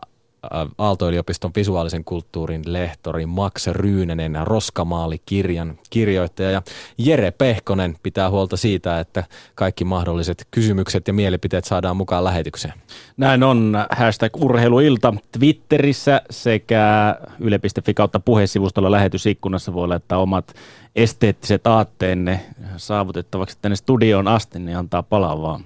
Aalto-yliopiston 0.79 1.51
visuaalisen 1.57 2.05
kulttuurin 2.05 2.63
lehtori 2.67 3.27
Max 3.27 3.67
Ryynänen, 3.67 4.39
Roskamaali-kirjan 4.45 5.79
kirjoittaja 5.91 6.51
ja 6.51 6.63
Jere 6.99 7.31
Pehkonen 7.31 7.97
pitää 8.03 8.31
huolta 8.31 8.57
siitä, 8.57 9.01
että 9.01 9.25
kaikki 9.55 9.85
mahdolliset 9.85 10.47
kysymykset 10.51 11.07
ja 11.07 11.13
mielipiteet 11.13 11.65
saadaan 11.65 11.97
mukaan 11.97 12.25
lähetykseen. 12.25 12.75
Näin 13.17 13.43
on 13.43 13.77
hashtag 13.91 14.37
urheiluilta 14.37 15.15
Twitterissä 15.39 16.23
sekä 16.31 17.17
yle.fi 17.39 17.95
kautta 17.95 18.21
puheessivustolla 18.21 18.91
lähetysikkunassa 18.91 19.75
voi 19.75 19.89
laittaa 19.89 20.19
omat 20.19 20.55
esteettiset 20.97 21.67
aatteenne 21.67 22.41
saavutettavaksi 22.77 23.59
tänne 23.63 23.77
studioon 23.77 24.29
asti, 24.29 24.59
niin 24.59 24.77
antaa 24.77 25.03
palaa 25.03 25.43
vaan. 25.43 25.65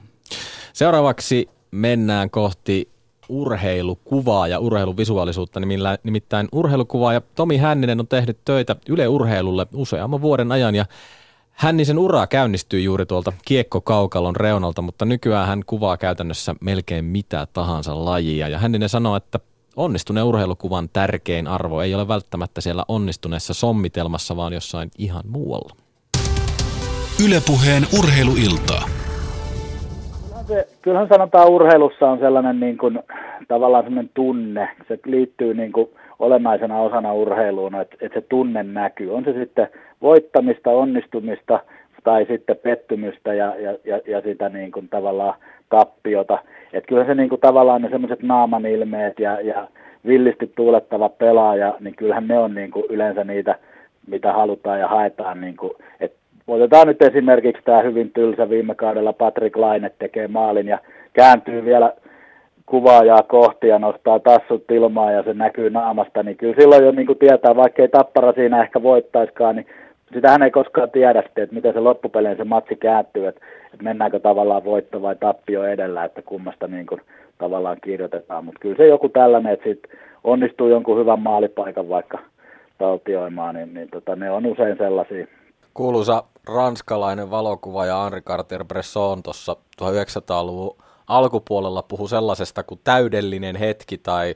Seuraavaksi 0.72 1.48
mennään 1.70 2.30
kohti 2.30 2.93
urheilukuvaa 3.28 4.48
ja 4.48 4.58
urheiluvisuaalisuutta. 4.58 5.60
Nimittäin 6.04 6.48
urheilukuvaaja 6.52 7.20
Tomi 7.34 7.56
Hänninen 7.56 8.00
on 8.00 8.08
tehnyt 8.08 8.38
töitä 8.44 8.76
Yle 8.88 9.08
Urheilulle 9.08 9.66
useamman 9.74 10.22
vuoden 10.22 10.52
ajan 10.52 10.74
ja 10.74 10.86
Hännisen 11.50 11.98
ura 11.98 12.26
käynnistyi 12.26 12.84
juuri 12.84 13.06
tuolta 13.06 13.32
kiekkokaukalon 13.44 14.36
reunalta, 14.36 14.82
mutta 14.82 15.04
nykyään 15.04 15.46
hän 15.46 15.62
kuvaa 15.66 15.96
käytännössä 15.96 16.54
melkein 16.60 17.04
mitä 17.04 17.46
tahansa 17.52 18.04
lajia. 18.04 18.48
Ja 18.48 18.58
Hänninen 18.58 18.88
sanoo, 18.88 19.16
että 19.16 19.40
onnistuneen 19.76 20.26
urheilukuvan 20.26 20.88
tärkein 20.92 21.46
arvo 21.46 21.80
ei 21.80 21.94
ole 21.94 22.08
välttämättä 22.08 22.60
siellä 22.60 22.84
onnistuneessa 22.88 23.54
sommitelmassa, 23.54 24.36
vaan 24.36 24.52
jossain 24.52 24.90
ihan 24.98 25.22
muualla. 25.26 25.76
Ylepuheen 27.24 27.86
urheiluiltaa 27.98 28.88
se, 30.46 30.66
kyllähän 30.82 31.08
sanotaan 31.08 31.50
urheilussa 31.50 32.10
on 32.10 32.18
sellainen 32.18 32.60
niin 32.60 32.78
kuin, 32.78 33.00
tavallaan 33.48 33.84
sellainen 33.84 34.10
tunne. 34.14 34.68
Se 34.88 34.98
liittyy 35.06 35.54
niin 35.54 35.72
kuin 35.72 35.88
olennaisena 36.18 36.80
osana 36.80 37.12
urheiluun, 37.12 37.74
että, 37.74 37.96
että 38.00 38.20
se 38.20 38.26
tunne 38.28 38.62
näkyy. 38.62 39.14
On 39.14 39.24
se 39.24 39.32
sitten 39.32 39.68
voittamista, 40.02 40.70
onnistumista 40.70 41.60
tai 42.04 42.26
sitten 42.28 42.56
pettymystä 42.56 43.34
ja, 43.34 43.54
ja, 43.58 43.78
ja, 43.84 44.00
ja 44.06 44.20
sitä 44.20 44.48
niin 44.48 44.72
kuin 44.72 44.88
tavallaan 44.88 45.34
tappiota. 45.68 46.38
Että 46.72 46.88
kyllä 46.88 47.04
se 47.04 47.14
niin 47.14 47.28
kuin 47.28 47.40
tavallaan 47.40 47.82
ne 47.82 47.90
semmoiset 47.90 48.22
naaman 48.22 48.66
ilmeet 48.66 49.18
ja, 49.18 49.40
ja 49.40 49.68
villisti 50.06 50.52
tuulettava 50.56 51.08
pelaaja, 51.08 51.74
niin 51.80 51.94
kyllähän 51.96 52.28
ne 52.28 52.38
on 52.38 52.54
niin 52.54 52.70
kuin 52.70 52.84
yleensä 52.88 53.24
niitä, 53.24 53.58
mitä 54.06 54.32
halutaan 54.32 54.80
ja 54.80 54.88
haetaan. 54.88 55.40
Niin 55.40 55.56
kuin, 55.56 55.72
että 56.00 56.18
Otetaan 56.48 56.86
nyt 56.86 57.02
esimerkiksi 57.02 57.62
tämä 57.64 57.82
hyvin 57.82 58.10
tylsä 58.12 58.50
viime 58.50 58.74
kaudella 58.74 59.12
Patrick 59.12 59.56
Laine 59.56 59.90
tekee 59.98 60.28
maalin 60.28 60.66
ja 60.66 60.78
kääntyy 61.12 61.64
vielä 61.64 61.92
kuvaajaa 62.66 63.22
kohti 63.22 63.68
ja 63.68 63.78
nostaa 63.78 64.18
tassut 64.18 64.70
ilmaa 64.70 65.12
ja 65.12 65.22
se 65.22 65.34
näkyy 65.34 65.70
naamasta, 65.70 66.22
niin 66.22 66.36
kyllä 66.36 66.54
silloin 66.58 66.84
jo 66.84 66.90
niin 66.90 67.06
kuin 67.06 67.18
tietää, 67.18 67.56
vaikka 67.56 67.82
ei 67.82 67.88
tappara 67.88 68.32
siinä 68.32 68.62
ehkä 68.62 68.82
voittaiskaan, 68.82 69.56
niin 69.56 69.66
sitähän 70.14 70.42
ei 70.42 70.50
koskaan 70.50 70.90
tiedä 70.90 71.22
sitten, 71.22 71.44
että 71.44 71.54
miten 71.54 71.72
se 71.72 71.80
loppupeleen 71.80 72.36
se 72.36 72.44
matsi 72.44 72.76
kääntyy, 72.76 73.26
että, 73.26 73.40
että 73.72 73.84
mennäänkö 73.84 74.20
tavallaan 74.20 74.64
voitto 74.64 75.02
vai 75.02 75.16
tappio 75.16 75.64
edellä, 75.64 76.04
että 76.04 76.22
kummasta 76.22 76.68
niin 76.68 76.86
kuin 76.86 77.00
tavallaan 77.38 77.76
kirjoitetaan, 77.82 78.44
mutta 78.44 78.60
kyllä 78.60 78.76
se 78.76 78.86
joku 78.86 79.08
tällainen, 79.08 79.52
että 79.52 79.64
sit 79.64 79.82
onnistuu 80.24 80.68
jonkun 80.68 80.98
hyvän 80.98 81.20
maalipaikan 81.20 81.88
vaikka 81.88 82.18
taltioimaan, 82.78 83.54
niin, 83.54 83.74
niin 83.74 83.88
tota, 83.90 84.16
ne 84.16 84.30
on 84.30 84.46
usein 84.46 84.76
sellaisia, 84.76 85.26
kuuluisa 85.74 86.24
ranskalainen 86.46 87.30
valokuvaaja 87.30 88.04
Henri 88.04 88.20
Cartier-Bresson 88.20 89.22
tuossa 89.22 89.56
1900-luvun 89.82 90.76
alkupuolella 91.06 91.82
puhui 91.82 92.08
sellaisesta 92.08 92.62
kuin 92.62 92.80
täydellinen 92.84 93.56
hetki 93.56 93.98
tai 93.98 94.34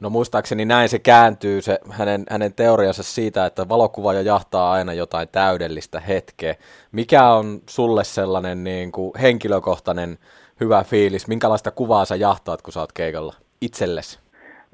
No 0.00 0.10
muistaakseni 0.10 0.64
näin 0.64 0.88
se 0.88 0.98
kääntyy, 0.98 1.60
se 1.60 1.78
hänen, 1.90 2.24
hänen 2.30 2.52
teoriansa 2.54 3.02
siitä, 3.02 3.46
että 3.46 3.68
valokuvaaja 3.68 4.22
jahtaa 4.22 4.72
aina 4.72 4.92
jotain 4.92 5.28
täydellistä 5.32 6.00
hetkeä. 6.00 6.54
Mikä 6.92 7.28
on 7.28 7.60
sulle 7.68 8.04
sellainen 8.04 8.64
niin 8.64 8.92
kuin 8.92 9.12
henkilökohtainen 9.20 10.18
hyvä 10.60 10.84
fiilis? 10.84 11.28
Minkälaista 11.28 11.70
kuvaa 11.70 12.04
sä 12.04 12.16
jahtaat, 12.16 12.62
kun 12.62 12.72
sä 12.72 12.80
oot 12.80 12.92
keikalla 12.92 13.34
itsellesi? 13.60 14.18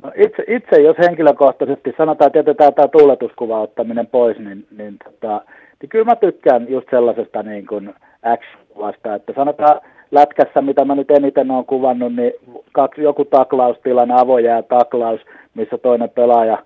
No 0.03 0.13
itse, 0.17 0.45
itse, 0.49 0.81
jos 0.81 0.97
henkilökohtaisesti 0.99 1.95
sanotaan, 1.97 2.27
että 2.27 2.39
jätetään 2.39 2.75
tämä 2.75 2.89
tuuletuskuva 2.89 3.61
ottaminen 3.61 4.07
pois, 4.07 4.39
niin, 4.39 4.67
niin 4.77 4.97
tota, 5.05 5.41
niin 5.83 5.89
kyllä 5.89 6.05
mä 6.05 6.17
tykkään 6.17 6.67
just 6.69 6.87
sellaisesta 6.91 7.43
niin 7.43 7.67
kuin 7.67 7.95
action-kuvasta, 8.23 9.15
että 9.15 9.33
sanotaan 9.37 9.81
lätkässä, 10.11 10.63
mitä 10.63 10.85
mä 10.85 10.95
nyt 10.95 11.11
eniten 11.11 11.51
olen 11.51 11.65
kuvannut, 11.65 12.15
niin 12.17 12.33
kaksi, 12.73 13.03
joku 13.03 13.25
taklaustilanne, 13.25 14.15
avojää 14.17 14.63
taklaus, 14.63 15.21
missä 15.55 15.79
toinen 15.79 16.11
pelaaja 16.11 16.59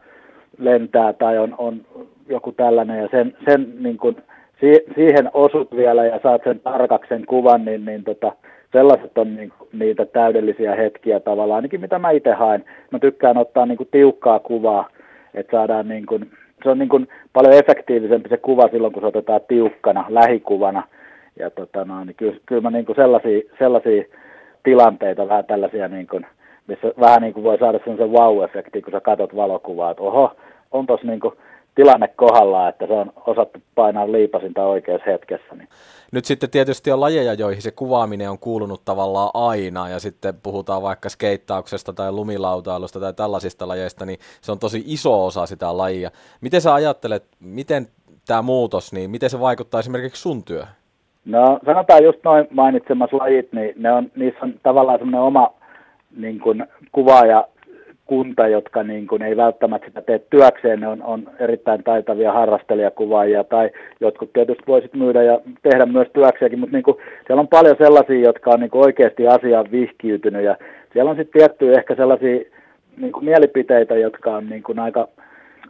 lentää 0.59 1.13
tai 1.13 1.39
on, 1.39 1.55
on 1.59 1.81
joku 2.29 2.53
tällainen 2.53 3.03
ja 3.03 3.09
sen, 3.11 3.37
sen 3.45 3.75
niin 3.79 3.97
kuin, 3.97 4.17
si, 4.61 4.85
siihen 4.95 5.31
osut 5.35 5.77
vielä 5.77 6.05
ja 6.05 6.21
saat 6.23 6.41
sen 6.45 6.61
tarkaksen 6.61 7.27
kuvan, 7.27 7.65
niin, 7.65 7.85
niin 7.85 8.05
tota, 8.05 8.33
sellaiset 8.73 9.19
on 9.19 9.37
niin, 9.37 9.53
niitä 9.73 10.07
täydellisiä 10.07 10.75
hetkiä 10.75 11.21
tavallaan, 11.21 11.57
ainakin 11.57 11.81
mitä 11.81 11.99
mä 11.99 12.11
itse 12.11 12.33
haen. 12.33 12.65
Mä 12.91 12.99
tykkään 12.99 13.37
ottaa 13.37 13.67
niin 13.67 13.79
kuin, 13.79 13.89
tiukkaa 13.91 14.39
kuvaa, 14.39 14.89
että 15.35 15.57
saadaan 15.57 15.89
niin 15.89 16.07
kuin, 16.07 16.31
se 16.63 16.71
on 16.71 16.79
niin 16.79 16.89
kuin 16.89 17.09
paljon 17.33 17.55
efektiivisempi 17.55 18.29
se 18.29 18.37
kuva 18.37 18.69
silloin, 18.69 18.93
kun 18.93 19.03
se 19.03 19.07
otetaan 19.07 19.41
tiukkana, 19.49 20.05
lähikuvana. 20.09 20.83
Ja 21.39 21.51
tota 21.51 21.85
no, 21.85 22.05
niin 22.05 22.17
kyllä, 22.17 22.37
kyllä 22.47 22.63
mä 22.63 22.71
niin 22.71 22.87
kuin 22.87 22.97
sellaisia, 22.97 23.41
sellaisia 23.59 24.05
tilanteita, 24.63 25.29
vähän 25.29 25.45
tällaisia, 25.45 25.89
niin 25.89 26.07
kuin, 26.07 26.27
missä 26.67 26.93
vähän 27.01 27.23
niin 27.23 27.35
kuin 27.35 27.45
voi 27.45 27.59
saada 27.59 27.79
sellaisen 27.79 28.11
wow-efekti, 28.11 28.83
kun 28.83 28.93
sä 28.93 29.01
katsot 29.01 29.37
valokuvaa, 29.37 29.91
että 29.91 30.03
oho, 30.03 30.37
on 30.73 30.87
tossa 30.87 31.07
niin 31.07 31.21
kuin 31.21 31.35
tilanne 31.77 32.09
kohdallaan, 32.09 32.69
että 32.69 32.87
se 32.87 32.93
on 32.93 33.13
osattu 33.27 33.59
painaa 33.75 34.13
liipasinta 34.13 34.63
oikeassa 34.63 35.11
hetkessä. 35.11 35.55
Niin. 35.55 35.69
Nyt 36.13 36.25
sitten 36.25 36.51
tietysti 36.51 36.93
on 36.93 37.01
lajeja, 37.01 37.35
joihin 37.35 37.63
se 37.63 37.71
kuvaaminen 37.71 38.31
on 38.31 38.39
kuulunut 38.39 38.85
tavallaan 38.85 39.31
aina, 39.35 39.89
ja 39.89 39.99
sitten 39.99 40.35
puhutaan 40.43 40.83
vaikka 40.83 41.09
skeittauksesta 41.09 41.93
tai 41.93 42.13
lumilautailusta 42.13 43.01
tai 43.01 43.13
tällaisista 43.15 43.69
lajeista, 43.69 44.07
niin 44.07 44.19
se 44.41 44.53
on 44.53 44.59
tosi 44.59 44.83
iso 44.87 45.27
osa 45.27 45.47
sitä 45.47 45.77
lajia. 45.77 46.11
Miten 46.41 46.61
sä 46.61 46.75
ajattelet, 46.75 47.25
miten 47.41 47.87
tämä 48.27 48.43
muutos, 48.43 48.93
niin 48.93 49.11
miten 49.11 49.31
se 49.31 49.41
vaikuttaa 49.41 49.81
esimerkiksi 49.81 50.23
sun 50.23 50.45
työhön? 50.45 50.75
No 51.25 51.59
sanotaan 51.67 52.05
just 52.05 52.19
noin 52.25 52.49
mainitsemas 52.51 53.13
lajit, 53.13 53.53
niin 53.53 53.73
ne 53.77 53.93
on, 53.93 54.11
niissä 54.17 54.39
on 54.43 54.55
tavallaan 54.63 54.99
semmoinen 54.99 55.21
oma 55.21 55.51
niin 56.17 56.41
kuin, 56.41 56.67
kuvaaja 56.93 57.49
kunta, 58.07 58.49
jotka 58.49 58.83
niin 58.83 59.07
kuin 59.07 59.23
ei 59.23 59.37
välttämättä 59.37 59.89
sitä 59.89 60.03
tee 60.03 60.19
työkseen, 60.19 60.81
ne 60.81 60.89
on, 60.89 61.03
on 61.03 61.31
erittäin 61.39 61.85
taitavia 61.85 62.33
harrastelijakuvaajia 62.33 63.45
tai 63.45 63.71
jotkut 64.01 64.33
tietysti 64.33 64.63
voisit 64.67 64.95
myydä 64.95 65.23
ja 65.23 65.41
tehdä 65.63 65.87
myös 65.87 66.09
työkseenkin, 66.13 66.59
mutta 66.59 66.77
niin 66.77 66.83
kuin, 66.83 66.97
siellä 67.27 67.41
on 67.41 67.49
paljon 67.49 67.77
sellaisia, 67.79 68.21
jotka 68.21 68.51
on 68.51 68.61
niin 68.61 68.71
kuin 68.71 68.85
oikeasti 68.85 69.29
asiaan 69.29 69.71
vihkiytynyt 69.73 70.45
ja 70.45 70.57
siellä 70.93 71.11
on 71.11 71.17
sitten 71.17 71.41
tiettyjä 71.41 71.79
ehkä 71.79 71.95
sellaisia 71.95 72.41
niin 72.97 73.13
kuin 73.13 73.25
mielipiteitä, 73.25 73.95
jotka 73.95 74.37
on 74.37 74.49
niin 74.49 74.63
kuin 74.63 74.79
aika, 74.79 75.09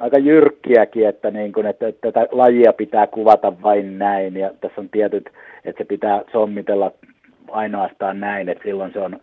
aika 0.01 0.19
jyrkkiäkin, 0.19 1.09
että, 1.09 1.31
niin 1.31 1.53
kuin, 1.53 1.67
että, 1.67 1.89
että 1.89 2.13
tätä 2.13 2.29
lajia 2.33 2.73
pitää 2.73 3.07
kuvata 3.07 3.53
vain 3.63 3.99
näin 3.99 4.37
ja 4.37 4.51
tässä 4.61 4.81
on 4.81 4.89
tietyt, 4.89 5.31
että 5.65 5.83
se 5.83 5.85
pitää 5.85 6.23
sommitella 6.33 6.93
ainoastaan 7.51 8.21
näin, 8.21 8.49
että 8.49 8.65
silloin 8.65 8.93
se 8.93 9.01
on 9.01 9.21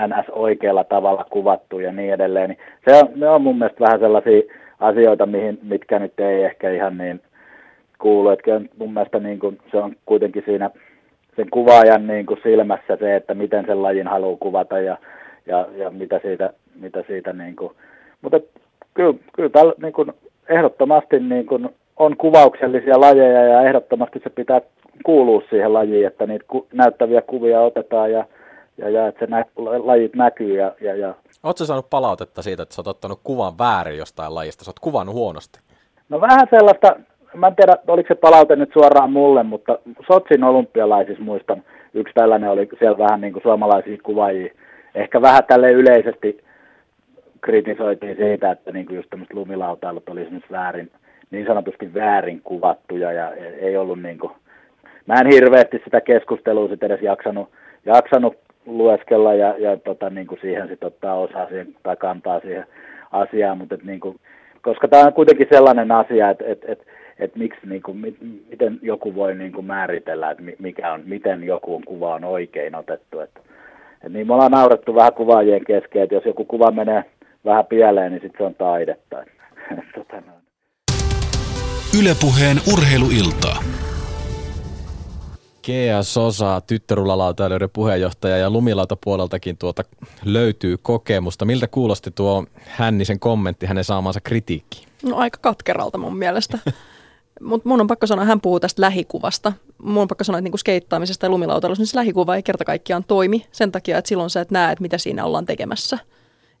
NS 0.00 0.30
oikealla 0.30 0.84
tavalla 0.84 1.26
kuvattu 1.30 1.78
ja 1.78 1.92
niin 1.92 2.12
edelleen. 2.12 2.48
Niin 2.50 2.58
se 2.88 2.96
on, 2.96 3.08
ne 3.14 3.28
on 3.28 3.42
mun 3.42 3.58
mielestä 3.58 3.80
vähän 3.80 4.00
sellaisia 4.00 4.42
asioita, 4.80 5.26
mihin, 5.26 5.58
mitkä 5.62 5.98
nyt 5.98 6.20
ei 6.20 6.44
ehkä 6.44 6.70
ihan 6.70 6.98
niin 6.98 7.20
kuulu. 7.98 8.30
Että 8.30 8.60
mun 8.78 8.92
mielestä 8.94 9.18
niin 9.18 9.38
kuin, 9.38 9.58
se 9.70 9.76
on 9.76 9.96
kuitenkin 10.06 10.42
siinä 10.46 10.70
sen 11.36 11.50
kuvaajan 11.50 12.06
niin 12.06 12.26
kuin 12.26 12.40
silmässä 12.42 12.96
se, 12.96 13.16
että 13.16 13.34
miten 13.34 13.66
sen 13.66 13.82
lajin 13.82 14.06
haluaa 14.06 14.36
kuvata 14.36 14.80
ja, 14.80 14.96
ja, 15.46 15.66
ja 15.76 15.90
mitä 15.90 16.20
siitä, 16.22 16.52
mitä 16.80 17.04
siitä 17.06 17.32
niin 17.32 17.56
kuin. 17.56 17.72
Mutta 18.22 18.40
kyllä, 18.94 19.14
kyllä 19.32 19.48
tällä, 19.48 19.74
niin 19.82 19.92
kuin, 19.92 20.12
ehdottomasti 20.48 21.20
niin 21.20 21.46
kuin, 21.46 21.68
on 21.96 22.16
kuvauksellisia 22.16 23.00
lajeja 23.00 23.42
ja 23.44 23.62
ehdottomasti 23.62 24.20
se 24.24 24.30
pitää 24.30 24.60
kuulua 25.04 25.42
siihen 25.50 25.72
lajiin, 25.72 26.06
että 26.06 26.26
niitä 26.26 26.44
ku, 26.48 26.66
näyttäviä 26.72 27.22
kuvia 27.22 27.60
otetaan 27.60 28.12
ja 28.12 28.24
ja, 28.78 28.90
ja 28.90 29.06
että 29.06 29.26
se 29.26 29.30
nä, 29.30 29.44
lajit 29.56 30.14
näkyy. 30.14 30.56
Ja, 30.56 30.74
ja, 30.80 30.96
ja. 30.96 31.14
Oletko 31.42 31.64
saanut 31.64 31.90
palautetta 31.90 32.42
siitä, 32.42 32.62
että 32.62 32.74
sä 32.74 32.80
oot 32.80 32.86
ottanut 32.86 33.20
kuvan 33.24 33.58
väärin 33.58 33.98
jostain 33.98 34.34
lajista? 34.34 34.64
Sä 34.64 34.70
oot 34.70 34.78
kuvannut 34.78 35.14
huonosti. 35.14 35.60
No 36.08 36.20
vähän 36.20 36.46
sellaista, 36.50 36.96
mä 37.34 37.46
en 37.46 37.56
tiedä, 37.56 37.76
oliko 37.86 38.08
se 38.08 38.14
palaute 38.14 38.56
nyt 38.56 38.70
suoraan 38.72 39.12
mulle, 39.12 39.42
mutta 39.42 39.78
Sotsin 40.06 40.44
olympialaisissa 40.44 41.22
muistan, 41.22 41.64
yksi 41.94 42.14
tällainen 42.14 42.50
oli 42.50 42.68
siellä 42.78 42.98
vähän 42.98 43.20
niin 43.20 43.32
kuin 43.32 43.42
suomalaisia 43.42 43.98
kuvaajia. 44.02 44.54
Ehkä 44.94 45.22
vähän 45.22 45.44
tälle 45.48 45.72
yleisesti 45.72 46.44
kritisoitiin 47.40 48.16
siitä, 48.16 48.50
että 48.50 48.72
niin 48.72 48.86
kuin 48.86 48.96
just 48.96 49.10
tämmöiset 49.10 49.34
lumilautailut 49.34 50.08
oli 50.08 50.20
esimerkiksi 50.20 50.52
väärin, 50.52 50.90
niin 51.30 51.46
sanotusti 51.46 51.94
väärin 51.94 52.40
kuvattuja 52.44 53.12
ja 53.12 53.34
ei 53.60 53.76
ollut 53.76 54.02
niin 54.02 54.18
kuin, 54.18 54.32
mä 55.06 55.14
en 55.14 55.26
hirveästi 55.26 55.80
sitä 55.84 56.00
keskustelua 56.00 56.68
sitten 56.68 56.92
edes 56.92 57.02
jaksanut, 57.02 57.48
jaksanut 57.86 58.36
lueskella 58.66 59.34
ja, 59.34 59.54
ja 59.58 59.76
tota, 59.76 60.10
niin 60.10 60.26
kuin 60.26 60.40
siihen 60.40 60.68
sitten 60.68 60.86
ottaa 60.86 61.14
osaa 61.14 61.48
siihen, 61.48 61.74
tai 61.82 61.96
kantaa 61.96 62.40
siihen 62.40 62.66
asiaan, 63.12 63.58
mutta 63.58 63.74
et, 63.74 63.84
niin 63.84 64.00
kuin, 64.00 64.20
koska 64.62 64.88
tämä 64.88 65.06
on 65.06 65.12
kuitenkin 65.12 65.46
sellainen 65.50 65.92
asia, 65.92 66.30
että 66.30 66.44
et, 66.46 66.64
et, 66.66 66.86
et 67.18 67.36
miksi, 67.36 67.60
niin 67.66 67.82
kuin, 67.82 67.96
mi, 67.96 68.16
miten 68.50 68.78
joku 68.82 69.14
voi 69.14 69.34
niin 69.34 69.52
kuin 69.52 69.66
määritellä, 69.66 70.30
että 70.30 70.42
mikä 70.58 70.92
on, 70.92 71.02
miten 71.04 71.44
joku 71.44 71.82
kuva 71.86 72.14
on 72.14 72.24
oikein 72.24 72.74
otettu. 72.74 73.20
Että, 73.20 73.40
et 74.04 74.12
niin 74.12 74.26
me 74.26 74.34
ollaan 74.34 74.52
naurettu 74.52 74.94
vähän 74.94 75.14
kuvaajien 75.14 75.64
kesken, 75.64 76.02
että 76.02 76.14
jos 76.14 76.24
joku 76.24 76.44
kuva 76.44 76.70
menee 76.70 77.04
vähän 77.44 77.66
pieleen, 77.66 78.12
niin 78.12 78.22
sitten 78.22 78.38
se 78.38 78.44
on 78.44 78.54
taidetta. 78.54 79.16
tota, 79.94 80.22
Ylepuheen 82.00 82.56
urheiluiltaa. 82.72 83.91
Kea 85.62 86.02
Sosa, 86.02 86.60
tyttörulalautailijoiden 86.60 87.70
puheenjohtaja 87.70 88.36
ja 88.36 88.50
lumilautapuoleltakin 88.50 89.58
tuota 89.58 89.82
löytyy 90.24 90.76
kokemusta. 90.82 91.44
Miltä 91.44 91.66
kuulosti 91.66 92.10
tuo 92.10 92.44
Hännisen 92.66 93.20
kommentti 93.20 93.66
hänen 93.66 93.84
saamansa 93.84 94.20
kritiikki? 94.20 94.86
No 95.02 95.16
aika 95.16 95.38
katkeralta 95.40 95.98
mun 95.98 96.16
mielestä. 96.16 96.58
Mutta 97.40 97.68
mun 97.68 97.80
on 97.80 97.86
pakko 97.86 98.06
sanoa, 98.06 98.24
hän 98.24 98.40
puhuu 98.40 98.60
tästä 98.60 98.82
lähikuvasta. 98.82 99.52
Mun 99.82 100.02
on 100.02 100.08
pakko 100.08 100.24
sanoa, 100.24 100.38
että 100.38 100.44
niinku 100.44 100.58
skeittaamisesta 100.58 101.26
ja 101.26 101.30
lumilautailusta, 101.30 101.80
niin 101.80 101.86
se 101.86 101.96
lähikuva 101.96 102.36
ei 102.36 102.42
kerta 102.42 102.64
kaikkiaan 102.64 103.04
toimi 103.04 103.46
sen 103.52 103.72
takia, 103.72 103.98
että 103.98 104.08
silloin 104.08 104.30
sä 104.30 104.40
et 104.40 104.50
näe, 104.50 104.72
että 104.72 104.82
mitä 104.82 104.98
siinä 104.98 105.24
ollaan 105.24 105.46
tekemässä– 105.46 105.98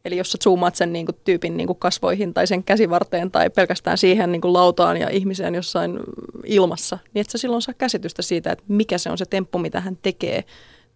Eli 0.04 0.16
jos 0.16 0.32
sä 0.32 0.38
zoomaat 0.42 0.74
sen 0.74 0.92
niin 0.92 1.06
kuin, 1.06 1.16
tyypin 1.24 1.56
niin 1.56 1.66
kuin 1.66 1.78
kasvoihin 1.78 2.34
tai 2.34 2.46
sen 2.46 2.64
käsivarteen 2.64 3.30
tai 3.30 3.50
pelkästään 3.50 3.98
siihen 3.98 4.32
niin 4.32 4.40
kuin, 4.40 4.52
lautaan 4.52 4.96
ja 4.96 5.08
ihmiseen 5.10 5.54
jossain 5.54 6.00
ilmassa, 6.44 6.98
niin 7.14 7.20
et 7.20 7.30
sä 7.30 7.38
silloin 7.38 7.62
saa 7.62 7.74
käsitystä 7.78 8.22
siitä, 8.22 8.52
että 8.52 8.64
mikä 8.68 8.98
se 8.98 9.10
on 9.10 9.18
se 9.18 9.24
temppu, 9.24 9.58
mitä 9.58 9.80
hän 9.80 9.98
tekee 10.02 10.44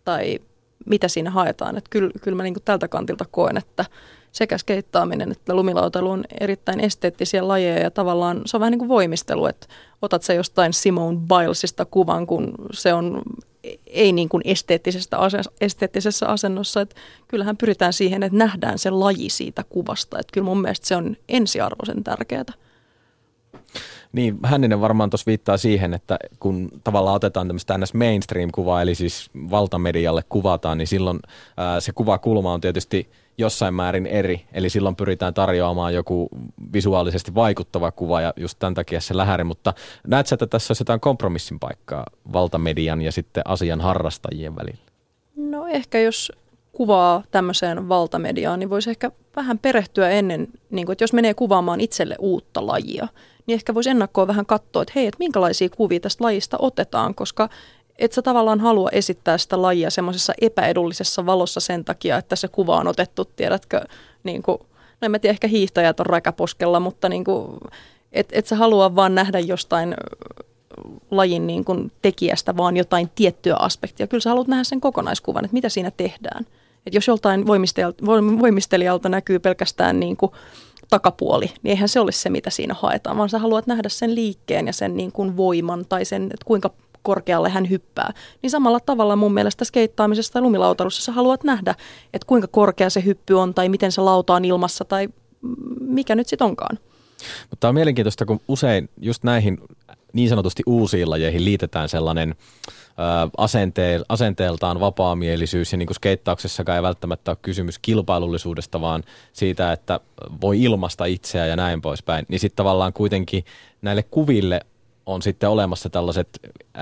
tai 0.04 0.38
mitä 0.86 1.08
siinä 1.08 1.30
haetaan. 1.30 1.76
Että 1.76 1.90
kyllä, 1.90 2.10
kyllä 2.22 2.36
mä 2.36 2.42
niin 2.42 2.54
kuin, 2.54 2.64
tältä 2.64 2.88
kantilta 2.88 3.24
koen, 3.30 3.56
että 3.56 3.84
sekä 4.32 4.58
skeittaaminen 4.58 5.32
että 5.32 5.54
lumilautailu 5.54 6.10
on 6.10 6.24
erittäin 6.40 6.80
esteettisiä 6.80 7.48
lajeja 7.48 7.82
ja 7.82 7.90
tavallaan 7.90 8.42
se 8.46 8.56
on 8.56 8.60
vähän 8.60 8.70
niin 8.70 8.78
kuin 8.78 8.88
voimistelu, 8.88 9.46
että 9.46 9.66
otat 10.02 10.22
se 10.22 10.34
jostain 10.34 10.72
Simone 10.72 11.18
Bilesista 11.18 11.84
kuvan, 11.84 12.26
kun 12.26 12.54
se 12.72 12.94
on 12.94 13.22
ei 13.86 14.12
niin 14.12 14.28
kuin 14.28 14.42
esteettisestä 14.44 15.16
esteettisessä 15.60 16.28
asennossa. 16.28 16.80
Että 16.80 16.96
kyllähän 17.28 17.56
pyritään 17.56 17.92
siihen, 17.92 18.22
että 18.22 18.38
nähdään 18.38 18.78
se 18.78 18.90
laji 18.90 19.30
siitä 19.30 19.64
kuvasta. 19.68 20.18
Että 20.18 20.32
kyllä 20.32 20.44
mun 20.44 20.60
mielestä 20.60 20.86
se 20.86 20.96
on 20.96 21.16
ensiarvoisen 21.28 22.04
tärkeää. 22.04 22.44
Niin, 24.16 24.38
Hänninen 24.42 24.80
varmaan 24.80 25.10
tuossa 25.10 25.26
viittaa 25.26 25.56
siihen, 25.56 25.94
että 25.94 26.16
kun 26.40 26.68
tavallaan 26.84 27.16
otetaan 27.16 27.46
tämmöistä 27.48 27.78
ns. 27.78 27.94
mainstream-kuvaa, 27.94 28.82
eli 28.82 28.94
siis 28.94 29.30
valtamedialle 29.50 30.22
kuvataan, 30.28 30.78
niin 30.78 30.88
silloin 30.88 31.20
ää, 31.56 31.80
se 31.80 31.92
kuvakulma 31.92 32.52
on 32.52 32.60
tietysti 32.60 33.10
jossain 33.38 33.74
määrin 33.74 34.06
eri. 34.06 34.46
Eli 34.52 34.70
silloin 34.70 34.96
pyritään 34.96 35.34
tarjoamaan 35.34 35.94
joku 35.94 36.28
visuaalisesti 36.72 37.34
vaikuttava 37.34 37.92
kuva 37.92 38.20
ja 38.20 38.32
just 38.36 38.58
tämän 38.58 38.74
takia 38.74 39.00
se 39.00 39.16
lähäri. 39.16 39.44
Mutta 39.44 39.74
näetkö, 40.06 40.34
että 40.34 40.46
tässä 40.46 40.72
olisi 40.72 40.80
jotain 40.80 41.00
kompromissin 41.00 41.60
paikkaa 41.60 42.06
valtamedian 42.32 43.02
ja 43.02 43.12
sitten 43.12 43.42
asian 43.46 43.80
harrastajien 43.80 44.56
välillä? 44.56 44.80
No 45.36 45.66
ehkä 45.66 45.98
jos 45.98 46.32
kuvaa 46.72 47.22
tämmöiseen 47.30 47.88
valtamediaan, 47.88 48.60
niin 48.60 48.70
voisi 48.70 48.90
ehkä 48.90 49.10
vähän 49.36 49.58
perehtyä 49.58 50.10
ennen, 50.10 50.48
niin 50.70 50.86
kuin, 50.86 50.92
että 50.92 51.02
jos 51.04 51.12
menee 51.12 51.34
kuvaamaan 51.34 51.80
itselle 51.80 52.16
uutta 52.18 52.66
lajia, 52.66 53.08
niin 53.46 53.54
ehkä 53.54 53.74
voisi 53.74 53.90
ennakkoon 53.90 54.28
vähän 54.28 54.46
katsoa, 54.46 54.82
että 54.82 54.92
hei, 54.96 55.06
että 55.06 55.18
minkälaisia 55.18 55.68
kuvia 55.68 56.00
tästä 56.00 56.24
lajista 56.24 56.56
otetaan, 56.60 57.14
koska 57.14 57.48
et 57.98 58.12
sä 58.12 58.22
tavallaan 58.22 58.60
halua 58.60 58.88
esittää 58.92 59.38
sitä 59.38 59.62
lajia 59.62 59.90
semmoisessa 59.90 60.32
epäedullisessa 60.40 61.26
valossa 61.26 61.60
sen 61.60 61.84
takia, 61.84 62.18
että 62.18 62.36
se 62.36 62.48
kuva 62.48 62.76
on 62.76 62.88
otettu, 62.88 63.24
tiedätkö, 63.24 63.80
niin 64.24 64.42
kuin, 64.42 64.58
no 65.00 65.04
en 65.04 65.10
mä 65.10 65.18
tiedä, 65.18 65.32
ehkä 65.32 65.48
hiihtäjät 65.48 66.00
on 66.00 66.06
räkäposkella, 66.06 66.80
mutta 66.80 67.08
niin 67.08 67.24
kuin, 67.24 67.58
et, 68.12 68.28
et 68.32 68.46
sä 68.46 68.56
halua 68.56 68.94
vaan 68.94 69.14
nähdä 69.14 69.38
jostain 69.38 69.94
lajin 71.10 71.46
niin 71.46 71.64
kuin 71.64 71.92
tekijästä 72.02 72.56
vaan 72.56 72.76
jotain 72.76 73.10
tiettyä 73.14 73.56
aspektia. 73.58 74.06
Kyllä 74.06 74.22
sä 74.22 74.30
haluat 74.30 74.48
nähdä 74.48 74.64
sen 74.64 74.80
kokonaiskuvan, 74.80 75.44
että 75.44 75.54
mitä 75.54 75.68
siinä 75.68 75.90
tehdään. 75.90 76.46
Et 76.86 76.94
jos 76.94 77.06
joltain 77.06 77.46
voimistelijalta 78.40 79.08
näkyy 79.08 79.38
pelkästään 79.38 80.00
niin 80.00 80.16
kuin 80.16 80.32
takapuoli, 80.90 81.46
niin 81.46 81.70
eihän 81.70 81.88
se 81.88 82.00
ole 82.00 82.12
se, 82.12 82.30
mitä 82.30 82.50
siinä 82.50 82.74
haetaan, 82.74 83.16
vaan 83.16 83.28
sä 83.28 83.38
haluat 83.38 83.66
nähdä 83.66 83.88
sen 83.88 84.14
liikkeen 84.14 84.66
ja 84.66 84.72
sen 84.72 84.96
niin 84.96 85.12
kuin 85.12 85.36
voiman 85.36 85.84
tai 85.88 86.04
sen, 86.04 86.24
että 86.24 86.44
kuinka 86.44 86.70
korkealle 87.02 87.48
hän 87.48 87.70
hyppää. 87.70 88.12
Niin 88.42 88.50
samalla 88.50 88.80
tavalla 88.80 89.16
mun 89.16 89.34
mielestä 89.34 89.64
skeittaamisessa 89.64 90.38
ja 90.38 90.42
lumilautailussa 90.42 91.02
sä 91.02 91.12
haluat 91.12 91.44
nähdä, 91.44 91.74
että 92.14 92.26
kuinka 92.26 92.48
korkea 92.48 92.90
se 92.90 93.04
hyppy 93.04 93.34
on 93.34 93.54
tai 93.54 93.68
miten 93.68 93.92
se 93.92 94.00
lauta 94.00 94.34
on 94.34 94.44
ilmassa 94.44 94.84
tai 94.84 95.08
mikä 95.80 96.14
nyt 96.14 96.28
sitten 96.28 96.44
onkaan. 96.44 96.78
Mutta 97.50 97.68
on 97.68 97.74
mielenkiintoista, 97.74 98.26
kun 98.26 98.40
usein 98.48 98.88
just 99.00 99.24
näihin 99.24 99.58
niin 100.16 100.28
sanotusti 100.28 100.62
uusiin 100.66 101.10
lajeihin 101.10 101.44
liitetään 101.44 101.88
sellainen 101.88 102.34
asente- 103.38 104.04
asenteeltaan 104.08 104.80
vapaamielisyys 104.80 105.72
ja 105.72 105.78
niin 105.78 105.86
kuin 105.86 105.94
skeittauksessakaan 105.94 106.76
ei 106.76 106.82
välttämättä 106.82 107.30
ole 107.30 107.38
kysymys 107.42 107.78
kilpailullisuudesta, 107.78 108.80
vaan 108.80 109.04
siitä, 109.32 109.72
että 109.72 110.00
voi 110.40 110.62
ilmasta 110.62 111.04
itseä 111.04 111.46
ja 111.46 111.56
näin 111.56 111.82
poispäin. 111.82 112.26
Niin 112.28 112.40
sitten 112.40 112.56
tavallaan 112.56 112.92
kuitenkin 112.92 113.44
näille 113.82 114.02
kuville 114.02 114.60
on 115.06 115.22
sitten 115.22 115.48
olemassa 115.48 115.90
tällaiset 115.90 116.28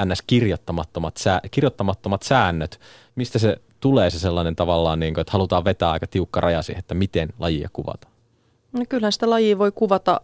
ns-kirjoittamattomat, 0.05 1.17
sää, 1.17 1.41
kirjoittamattomat 1.51 2.23
säännöt. 2.23 2.81
Mistä 3.15 3.39
se 3.39 3.57
tulee 3.81 4.11
se 4.11 4.19
sellainen 4.19 4.57
tavallaan, 4.57 5.01
niin 5.01 5.15
kuin, 5.15 5.21
että 5.21 5.33
halutaan 5.33 5.65
vetää 5.65 5.91
aika 5.91 6.07
tiukka 6.07 6.41
raja 6.41 6.63
siihen, 6.63 6.79
että 6.79 6.95
miten 6.95 7.29
lajia 7.39 7.69
kuvataan? 7.73 8.13
No 8.73 8.85
kyllähän 8.89 9.13
sitä 9.13 9.31
lajia 9.31 9.59
voi 9.59 9.73
kuvata 9.73 10.21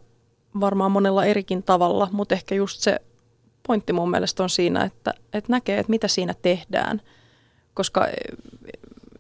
varmaan 0.61 0.93
monella 0.93 1.25
erikin 1.25 1.63
tavalla, 1.63 2.09
mutta 2.13 2.35
ehkä 2.35 2.55
just 2.55 2.81
se 2.81 3.01
pointti 3.67 3.93
mun 3.93 4.11
mielestä 4.11 4.43
on 4.43 4.51
siinä, 4.51 4.85
että, 4.85 5.15
että 5.33 5.53
näkee, 5.53 5.79
että 5.79 5.91
mitä 5.91 6.09
siinä 6.09 6.35
tehdään. 6.43 7.03
Koska 7.75 8.07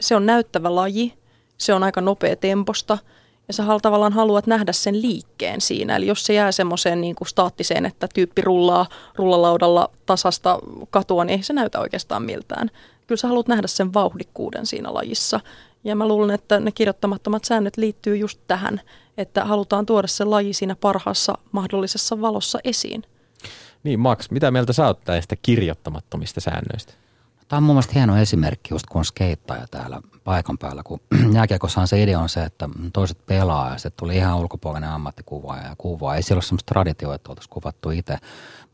se 0.00 0.16
on 0.16 0.26
näyttävä 0.26 0.74
laji, 0.74 1.14
se 1.58 1.74
on 1.74 1.82
aika 1.82 2.00
nopea 2.00 2.36
temposta– 2.36 2.98
ja 3.50 3.54
sä 3.54 3.64
tavallaan 3.82 4.12
haluat 4.12 4.46
nähdä 4.46 4.72
sen 4.72 5.02
liikkeen 5.02 5.60
siinä. 5.60 5.96
Eli 5.96 6.06
jos 6.06 6.26
se 6.26 6.34
jää 6.34 6.52
semmoiseen 6.52 7.00
niin 7.00 7.14
kuin 7.14 7.28
staattiseen, 7.28 7.86
että 7.86 8.08
tyyppi 8.14 8.42
rullaa 8.42 8.86
rullalaudalla 9.16 9.90
tasasta 10.06 10.58
katua, 10.90 11.24
niin 11.24 11.38
ei 11.38 11.42
se 11.42 11.52
näytä 11.52 11.80
oikeastaan 11.80 12.22
miltään. 12.22 12.70
Kyllä 13.06 13.18
sä 13.18 13.28
haluat 13.28 13.48
nähdä 13.48 13.66
sen 13.66 13.94
vauhdikkuuden 13.94 14.66
siinä 14.66 14.94
lajissa. 14.94 15.40
Ja 15.84 15.96
mä 15.96 16.08
luulen, 16.08 16.34
että 16.34 16.60
ne 16.60 16.72
kirjoittamattomat 16.72 17.44
säännöt 17.44 17.76
liittyy 17.76 18.16
just 18.16 18.40
tähän, 18.46 18.80
että 19.20 19.44
halutaan 19.44 19.86
tuoda 19.86 20.08
se 20.08 20.24
laji 20.24 20.52
siinä 20.52 20.76
parhaassa 20.76 21.38
mahdollisessa 21.52 22.20
valossa 22.20 22.58
esiin. 22.64 23.02
Niin 23.82 24.00
Max, 24.00 24.30
mitä 24.30 24.50
mieltä 24.50 24.72
sä 24.72 24.86
oot 24.86 25.00
näistä 25.06 25.36
kirjoittamattomista 25.42 26.40
säännöistä? 26.40 26.92
Tämä 27.48 27.58
on 27.58 27.62
mun 27.62 27.74
mielestä 27.74 27.92
hieno 27.94 28.16
esimerkki, 28.16 28.74
just 28.74 28.86
kun 28.86 28.98
on 28.98 29.04
skeittaja 29.04 29.66
täällä 29.70 30.00
paikan 30.24 30.58
päällä, 30.58 30.82
kun 30.82 31.00
jääkiekossahan 31.34 31.88
se 31.88 32.02
idea 32.02 32.20
on 32.20 32.28
se, 32.28 32.42
että 32.42 32.68
toiset 32.92 33.26
pelaa 33.26 33.70
ja 33.72 33.78
se 33.78 33.90
tuli 33.90 34.16
ihan 34.16 34.38
ulkopuolinen 34.38 34.90
ammattikuvaaja 34.90 35.68
ja 35.68 35.74
kuvaa. 35.78 36.16
Ei 36.16 36.22
siellä 36.22 36.38
ole 36.38 36.42
sellaista 36.42 36.72
traditioa, 36.74 37.14
että 37.14 37.30
oltaisiin 37.30 37.52
kuvattu 37.52 37.90
itse, 37.90 38.18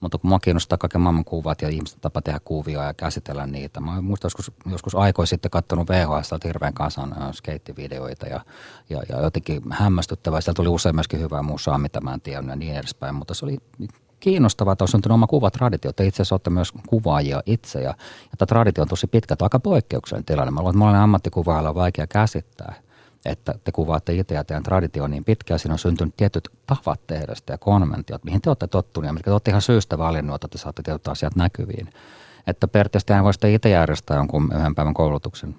mutta 0.00 0.18
kun 0.18 0.28
mua 0.28 0.40
kiinnostaa 0.40 0.78
kaiken 0.78 1.00
maailman 1.00 1.24
kuvat 1.24 1.62
ja 1.62 1.68
ihmisten 1.68 2.00
tapa 2.00 2.22
tehdä 2.22 2.40
kuvia 2.44 2.82
ja 2.84 2.94
käsitellä 2.94 3.46
niitä. 3.46 3.80
Mä 3.80 4.00
muistan 4.00 4.26
joskus, 4.26 4.52
joskus 4.70 4.94
aikoin 4.94 5.28
sitten 5.28 5.50
katsonut 5.50 5.88
VHS 5.88 6.30
hirveän 6.44 6.74
kansan 6.74 7.22
äh, 7.22 7.32
skeittivideoita 7.32 8.26
ja, 8.26 8.40
ja, 8.90 9.02
ja, 9.08 9.20
jotenkin 9.20 9.62
hämmästyttävää. 9.70 10.40
Sieltä 10.40 10.56
tuli 10.56 10.68
usein 10.68 10.94
myöskin 10.94 11.20
hyvää 11.20 11.42
musaa, 11.42 11.78
mitä 11.78 12.00
mä 12.00 12.14
en 12.14 12.20
tiennyt 12.20 12.52
ja 12.52 12.56
niin 12.56 12.76
edespäin, 12.76 13.14
mutta 13.14 13.34
se 13.34 13.44
oli 13.44 13.58
kiinnostavaa, 14.20 14.72
että 14.72 14.84
on 14.84 14.88
syntynyt 14.88 15.14
oma 15.14 15.26
kuvatraditio. 15.26 15.92
Te 15.92 16.06
itse 16.06 16.22
asiassa 16.22 16.34
olette 16.34 16.50
myös 16.50 16.72
kuvaajia 16.86 17.42
itse 17.46 17.80
ja, 17.80 17.94
ja 18.30 18.36
tämä 18.38 18.46
traditio 18.46 18.82
on 18.82 18.88
tosi 18.88 19.06
pitkä, 19.06 19.36
aika 19.40 19.60
poikkeuksellinen 19.60 20.24
tilanne. 20.24 20.50
Mä 20.50 20.60
luulen, 20.60 20.72
että 20.72 20.78
monen 20.78 21.00
ammattikuvaajalla 21.00 21.68
on 21.68 21.74
vaikea 21.74 22.06
käsittää, 22.06 22.74
että 23.28 23.54
te 23.64 23.72
kuvaatte 23.72 24.14
itse 24.14 24.34
ja 24.34 24.44
teidän 24.44 24.62
traditio 24.62 25.06
niin 25.06 25.24
pitkä 25.24 25.54
ja 25.54 25.58
siinä 25.58 25.74
on 25.74 25.78
syntynyt 25.78 26.16
tietyt 26.16 26.48
tavat 26.66 27.06
tehdä 27.06 27.34
sitä 27.34 27.52
ja 27.52 27.58
konventiot, 27.58 28.24
mihin 28.24 28.40
te 28.40 28.50
olette 28.50 28.66
tottuneet 28.66 29.14
mitkä 29.14 29.30
te 29.30 29.32
olette 29.32 29.50
ihan 29.50 29.62
syystä 29.62 29.98
valinnut, 29.98 30.34
että 30.34 30.48
te 30.48 30.58
saatte 30.58 30.82
tietyt 30.82 31.08
asiat 31.08 31.36
näkyviin. 31.36 31.88
Että 32.46 32.68
periaatteessa 32.68 33.06
tehän 33.06 33.24
voisitte 33.24 33.54
itse 33.54 33.68
järjestää 33.68 34.16
jonkun 34.16 34.52
yhden 34.54 34.74
päivän 34.74 34.94
koulutuksen 34.94 35.56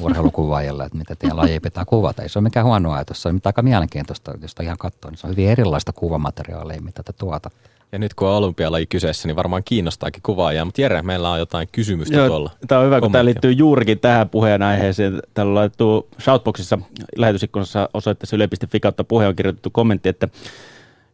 urheilukuvaajille, 0.00 0.84
että 0.84 0.98
mitä 0.98 1.16
teidän 1.16 1.36
laji 1.36 1.60
pitää 1.60 1.84
kuvata. 1.84 2.22
Ei 2.22 2.28
se 2.28 2.38
ole 2.38 2.42
mikään 2.42 2.66
huono 2.66 2.92
ajatus, 2.92 3.22
se 3.22 3.28
on 3.28 3.40
aika 3.44 3.62
mielenkiintoista, 3.62 4.34
jos 4.42 4.54
ihan 4.62 4.78
katsoo, 4.78 5.10
niin 5.10 5.18
se 5.18 5.26
on 5.26 5.30
hyvin 5.30 5.48
erilaista 5.48 5.92
kuvamateriaalia, 5.92 6.82
mitä 6.82 7.02
te 7.02 7.12
tuotatte. 7.12 7.73
Ja 7.94 7.98
nyt 7.98 8.14
kun 8.14 8.28
on 8.28 8.34
olympialaji 8.34 8.86
kyseessä, 8.86 9.28
niin 9.28 9.36
varmaan 9.36 9.62
kiinnostaakin 9.64 10.22
kuvaajaa. 10.22 10.64
Mutta 10.64 10.80
Jere, 10.80 11.02
meillä 11.02 11.30
on 11.30 11.38
jotain 11.38 11.68
kysymystä 11.72 12.16
Joo, 12.16 12.28
tuolla. 12.28 12.50
Tämä 12.68 12.80
on 12.80 12.86
hyvä, 12.86 13.00
kun 13.00 13.12
tämä 13.12 13.24
liittyy 13.24 13.52
juurikin 13.52 13.98
tähän 13.98 14.28
puheenaiheeseen. 14.28 15.22
Täällä 15.34 15.50
on 15.50 15.54
laitettu 15.54 16.08
Shoutboxissa 16.20 16.78
lähetysikkunassa 17.16 17.88
osoitteessa 17.94 18.36
yle.fi 18.36 18.80
kautta 18.80 19.04
puhe 19.04 19.26
on 19.26 19.36
kirjoitettu 19.36 19.70
kommentti, 19.70 20.08
että 20.08 20.28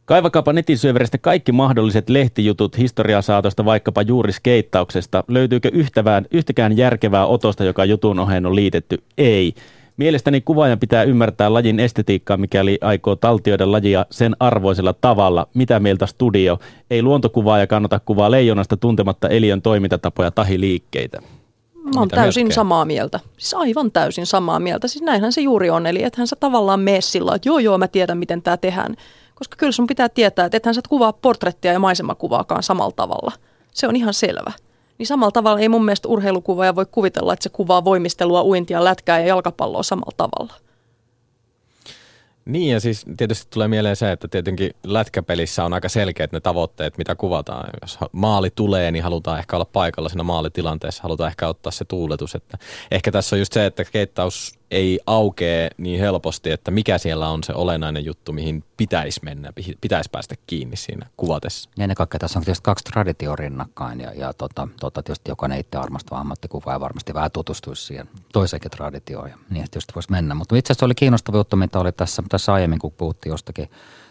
Kaivakaapa 0.04 0.52
netin 0.52 0.78
syöveristä 0.78 1.18
kaikki 1.18 1.52
mahdolliset 1.52 2.08
lehtijutut 2.08 2.78
historiasaatosta, 2.78 3.64
vaikkapa 3.64 4.02
juuri 4.02 4.32
skeittauksesta. 4.32 5.24
Löytyykö 5.28 5.70
yhtävään, 5.72 6.26
yhtäkään 6.30 6.76
järkevää 6.76 7.26
otosta, 7.26 7.64
joka 7.64 7.84
jutun 7.84 8.18
oheen 8.18 8.46
on 8.46 8.56
liitetty? 8.56 9.02
Ei. 9.18 9.54
Mielestäni 10.00 10.40
kuvaajan 10.40 10.78
pitää 10.78 11.02
ymmärtää 11.02 11.52
lajin 11.52 11.80
estetiikkaa, 11.80 12.36
mikäli 12.36 12.78
aikoo 12.80 13.16
taltioida 13.16 13.72
lajia 13.72 14.06
sen 14.10 14.36
arvoisella 14.40 14.92
tavalla. 14.92 15.46
Mitä 15.54 15.80
mieltä 15.80 16.06
studio? 16.06 16.58
Ei 16.90 17.02
luontokuvaaja 17.02 17.66
kannata 17.66 18.00
kuvaa 18.00 18.30
leijonasta 18.30 18.76
tuntematta 18.76 19.28
eliön 19.28 19.62
toimintatapoja 19.62 20.30
tahi 20.30 20.60
liikkeitä. 20.60 21.20
Mä 21.74 21.90
oon 21.96 22.06
Mitä 22.06 22.16
täysin 22.16 22.40
melkein? 22.40 22.54
samaa 22.54 22.84
mieltä. 22.84 23.20
Siis 23.38 23.54
aivan 23.54 23.92
täysin 23.92 24.26
samaa 24.26 24.60
mieltä. 24.60 24.88
Siis 24.88 25.02
näinhän 25.02 25.32
se 25.32 25.40
juuri 25.40 25.70
on. 25.70 25.86
Eli 25.86 26.02
ethän 26.02 26.26
sä 26.26 26.36
tavallaan 26.40 26.80
mene 26.80 27.00
sillä 27.00 27.34
että 27.34 27.48
joo 27.48 27.58
joo 27.58 27.78
mä 27.78 27.88
tiedän 27.88 28.18
miten 28.18 28.42
tämä 28.42 28.56
tehdään. 28.56 28.96
Koska 29.34 29.56
kyllä 29.56 29.72
sun 29.72 29.86
pitää 29.86 30.08
tietää, 30.08 30.46
että 30.46 30.56
ethän 30.56 30.74
sä 30.74 30.80
kuvaa 30.88 31.12
portrettia 31.12 31.72
ja 31.72 31.78
maisemakuvaakaan 31.78 32.62
samalla 32.62 32.92
tavalla. 32.96 33.32
Se 33.74 33.88
on 33.88 33.96
ihan 33.96 34.14
selvä. 34.14 34.52
Niin 35.00 35.06
samalla 35.06 35.32
tavalla 35.32 35.60
ei 35.60 35.68
mun 35.68 35.84
mielestä 35.84 36.08
urheilukuvaaja 36.08 36.74
voi 36.74 36.86
kuvitella, 36.90 37.32
että 37.32 37.42
se 37.42 37.48
kuvaa 37.48 37.84
voimistelua, 37.84 38.42
uintia, 38.42 38.84
lätkää 38.84 39.20
ja 39.20 39.26
jalkapalloa 39.26 39.82
samalla 39.82 40.14
tavalla. 40.16 40.54
Niin 42.44 42.72
ja 42.72 42.80
siis 42.80 43.06
tietysti 43.16 43.46
tulee 43.50 43.68
mieleen 43.68 43.96
se, 43.96 44.12
että 44.12 44.28
tietenkin 44.28 44.70
lätkäpelissä 44.84 45.64
on 45.64 45.72
aika 45.72 45.88
selkeät 45.88 46.32
ne 46.32 46.40
tavoitteet, 46.40 46.98
mitä 46.98 47.14
kuvataan. 47.14 47.70
Jos 47.82 47.98
maali 48.12 48.50
tulee, 48.54 48.90
niin 48.90 49.02
halutaan 49.02 49.38
ehkä 49.38 49.56
olla 49.56 49.64
paikalla 49.64 50.08
siinä 50.08 50.22
maalitilanteessa, 50.22 51.02
halutaan 51.02 51.28
ehkä 51.28 51.48
ottaa 51.48 51.72
se 51.72 51.84
tuuletus. 51.84 52.34
Että 52.34 52.58
ehkä 52.90 53.12
tässä 53.12 53.36
on 53.36 53.40
just 53.40 53.52
se, 53.52 53.66
että 53.66 53.84
keittaus 53.84 54.59
ei 54.70 55.00
aukee 55.06 55.70
niin 55.78 56.00
helposti, 56.00 56.50
että 56.50 56.70
mikä 56.70 56.98
siellä 56.98 57.28
on 57.28 57.44
se 57.44 57.54
olennainen 57.54 58.04
juttu, 58.04 58.32
mihin 58.32 58.64
pitäisi 58.76 59.20
mennä, 59.22 59.52
pitäisi 59.80 60.10
päästä 60.12 60.34
kiinni 60.46 60.76
siinä 60.76 61.06
kuvatessa. 61.16 61.70
Ja 61.76 61.84
ennen 61.84 61.94
kaikkea 61.94 62.18
tässä 62.18 62.38
on 62.38 62.44
tietysti 62.44 62.64
kaksi 62.64 62.84
traditioa 62.84 63.36
rinnakkain 63.36 64.00
ja, 64.00 64.12
ja 64.14 64.32
tota, 64.32 64.68
tota, 64.80 65.02
tietysti 65.02 65.30
jokainen 65.30 65.60
itse 65.60 65.78
armastava 65.78 66.20
ammattikuva 66.20 66.72
ja 66.72 66.80
varmasti 66.80 67.14
vähän 67.14 67.30
tutustuisi 67.30 67.86
siihen 67.86 68.08
toiseenkin 68.32 68.70
traditioon 68.70 69.30
ja 69.30 69.36
niin 69.50 69.64
tietysti 69.70 69.94
voisi 69.94 70.10
mennä. 70.10 70.34
Mutta 70.34 70.56
itse 70.56 70.72
asiassa 70.72 70.86
oli 70.86 70.94
kiinnostava 70.94 71.36
juttu, 71.36 71.56
mitä 71.56 71.78
oli 71.78 71.92
tässä, 71.92 72.22
tässä 72.28 72.52
aiemmin, 72.52 72.78
kun 72.78 72.92
puhuttiin 72.92 73.30
jostakin 73.30 73.70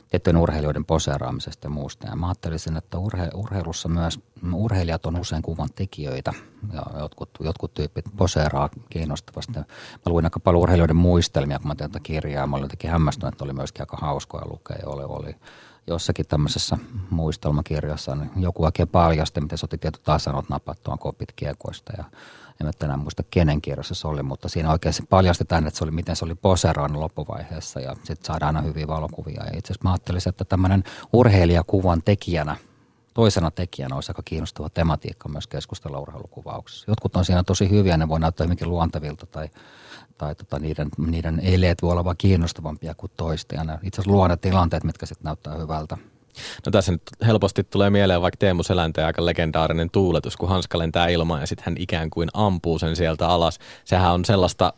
tiettyjen 0.09 0.37
urheilijoiden 0.37 0.85
poseeraamisesta 0.85 1.65
ja 1.65 1.69
muusta. 1.69 2.07
Ja 2.07 2.15
mä 2.15 2.27
ajattelisin, 2.27 2.77
että 2.77 2.97
urhe, 2.97 3.29
urheilussa 3.33 3.89
myös 3.89 4.19
urheilijat 4.53 5.05
on 5.05 5.19
usein 5.19 5.41
kuvan 5.41 5.69
tekijöitä 5.75 6.33
ja 6.73 6.99
jotkut, 6.99 7.29
jotkut 7.39 7.73
tyypit 7.73 8.05
poseeraa 8.17 8.69
kiinnostavasti. 8.89 9.53
Mä 9.53 9.65
luin 10.05 10.25
aika 10.25 10.39
paljon 10.39 10.63
urheilijoiden 10.63 10.95
muistelmia, 10.95 11.59
kun 11.59 11.67
mä 11.67 11.75
tein 11.75 11.91
tätä 11.91 12.03
kirjaa. 12.03 12.47
Mä 12.47 12.55
olin 12.55 12.63
jotenkin 12.63 12.89
hämmästynyt, 12.91 13.33
että 13.33 13.43
oli 13.43 13.53
myöskin 13.53 13.81
aika 13.81 13.97
hauskoja 13.97 14.47
lukea. 14.47 14.79
Oli, 14.85 15.03
oli 15.03 15.35
jossakin 15.87 16.25
tämmöisessä 16.27 16.77
muistelmakirjassa 17.09 18.15
niin 18.15 18.31
joku 18.35 18.63
oikein 18.63 18.87
paljasti, 18.87 19.41
miten 19.41 19.57
se 19.57 19.65
otti 19.65 19.77
tietyt 19.77 20.09
asanot 20.09 20.49
napattuaan 20.49 20.99
kopit 20.99 21.31
kiekoista 21.35 21.93
ja 21.97 22.03
en 22.59 22.65
mä 22.65 22.71
tänään 22.79 22.99
muista 22.99 23.23
kenen 23.23 23.61
kirjassa 23.61 23.95
se 23.95 24.07
oli, 24.07 24.23
mutta 24.23 24.49
siinä 24.49 24.71
oikein 24.71 24.93
se 24.93 25.03
paljastetaan, 25.09 25.67
että 25.67 25.77
se 25.77 25.83
oli, 25.83 25.91
miten 25.91 26.15
se 26.15 26.25
oli 26.25 26.35
poseroinut 26.35 26.99
loppuvaiheessa 26.99 27.79
ja 27.79 27.95
sitten 27.95 28.25
saadaan 28.25 28.55
aina 28.55 28.67
hyviä 28.67 28.87
valokuvia. 28.87 29.43
Ja 29.45 29.57
itse 29.57 29.73
asiassa 29.73 29.83
mä 29.83 29.91
ajattelisin, 29.91 30.29
että 30.29 30.45
tämmöinen 30.45 30.83
urheilijakuvan 31.13 32.01
tekijänä, 32.05 32.55
toisena 33.13 33.51
tekijänä 33.51 33.95
olisi 33.95 34.11
aika 34.11 34.21
kiinnostava 34.25 34.69
tematiikka 34.69 35.29
myös 35.29 35.47
keskustella 35.47 35.99
urheilukuvauksessa. 35.99 36.91
Jotkut 36.91 37.15
on 37.15 37.25
siinä 37.25 37.43
tosi 37.43 37.69
hyviä, 37.69 37.97
ne 37.97 38.07
voi 38.07 38.19
näyttää 38.19 38.45
hyvinkin 38.45 38.69
luontevilta 38.69 39.25
tai, 39.25 39.49
tai 40.17 40.35
tota, 40.35 40.59
niiden, 40.59 40.89
niiden 40.97 41.39
eleet 41.43 41.81
voi 41.81 41.91
olla 41.91 42.05
vaan 42.05 42.17
kiinnostavampia 42.17 42.95
kuin 42.95 43.11
toista. 43.17 43.55
Ja 43.55 43.63
ne 43.63 43.79
itse 43.83 44.01
asiassa 44.01 44.11
luo 44.11 44.27
ne 44.27 44.37
tilanteet, 44.37 44.83
mitkä 44.83 45.05
sitten 45.05 45.25
näyttää 45.25 45.55
hyvältä. 45.55 45.97
No 46.65 46.71
tässä 46.71 46.91
nyt 46.91 47.01
helposti 47.27 47.63
tulee 47.63 47.89
mieleen 47.89 48.21
vaikka 48.21 48.37
Teemu 48.37 48.63
Selänteen 48.63 49.07
aika 49.07 49.25
legendaarinen 49.25 49.89
tuuletus, 49.89 50.37
kun 50.37 50.49
hanska 50.49 50.79
lentää 50.79 51.07
ilmaan 51.07 51.41
ja 51.41 51.47
sitten 51.47 51.65
hän 51.65 51.75
ikään 51.79 52.09
kuin 52.09 52.29
ampuu 52.33 52.79
sen 52.79 52.95
sieltä 52.95 53.27
alas. 53.27 53.59
Sehän 53.85 54.13
on 54.13 54.25
sellaista 54.25 54.73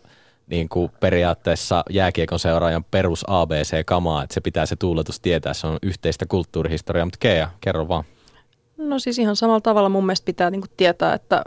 niin 0.47 0.69
kuin 0.69 0.91
periaatteessa 0.99 1.83
jääkiekon 1.89 2.39
seuraajan 2.39 2.83
perus 2.83 3.23
ABC-kamaa, 3.27 4.23
että 4.23 4.33
se 4.33 4.41
pitää 4.41 4.65
se 4.65 4.75
tuuletus 4.75 5.19
tietää, 5.19 5.53
se 5.53 5.67
on 5.67 5.77
yhteistä 5.83 6.25
kulttuurihistoriaa, 6.25 7.05
mutta 7.05 7.19
Kea, 7.19 7.49
kerro 7.61 7.87
vaan. 7.87 8.03
No 8.77 8.99
siis 8.99 9.19
ihan 9.19 9.35
samalla 9.35 9.61
tavalla 9.61 9.89
mun 9.89 10.05
mielestä 10.05 10.25
pitää 10.25 10.49
niin 10.49 10.61
kuin 10.61 10.71
tietää, 10.77 11.13
että, 11.13 11.43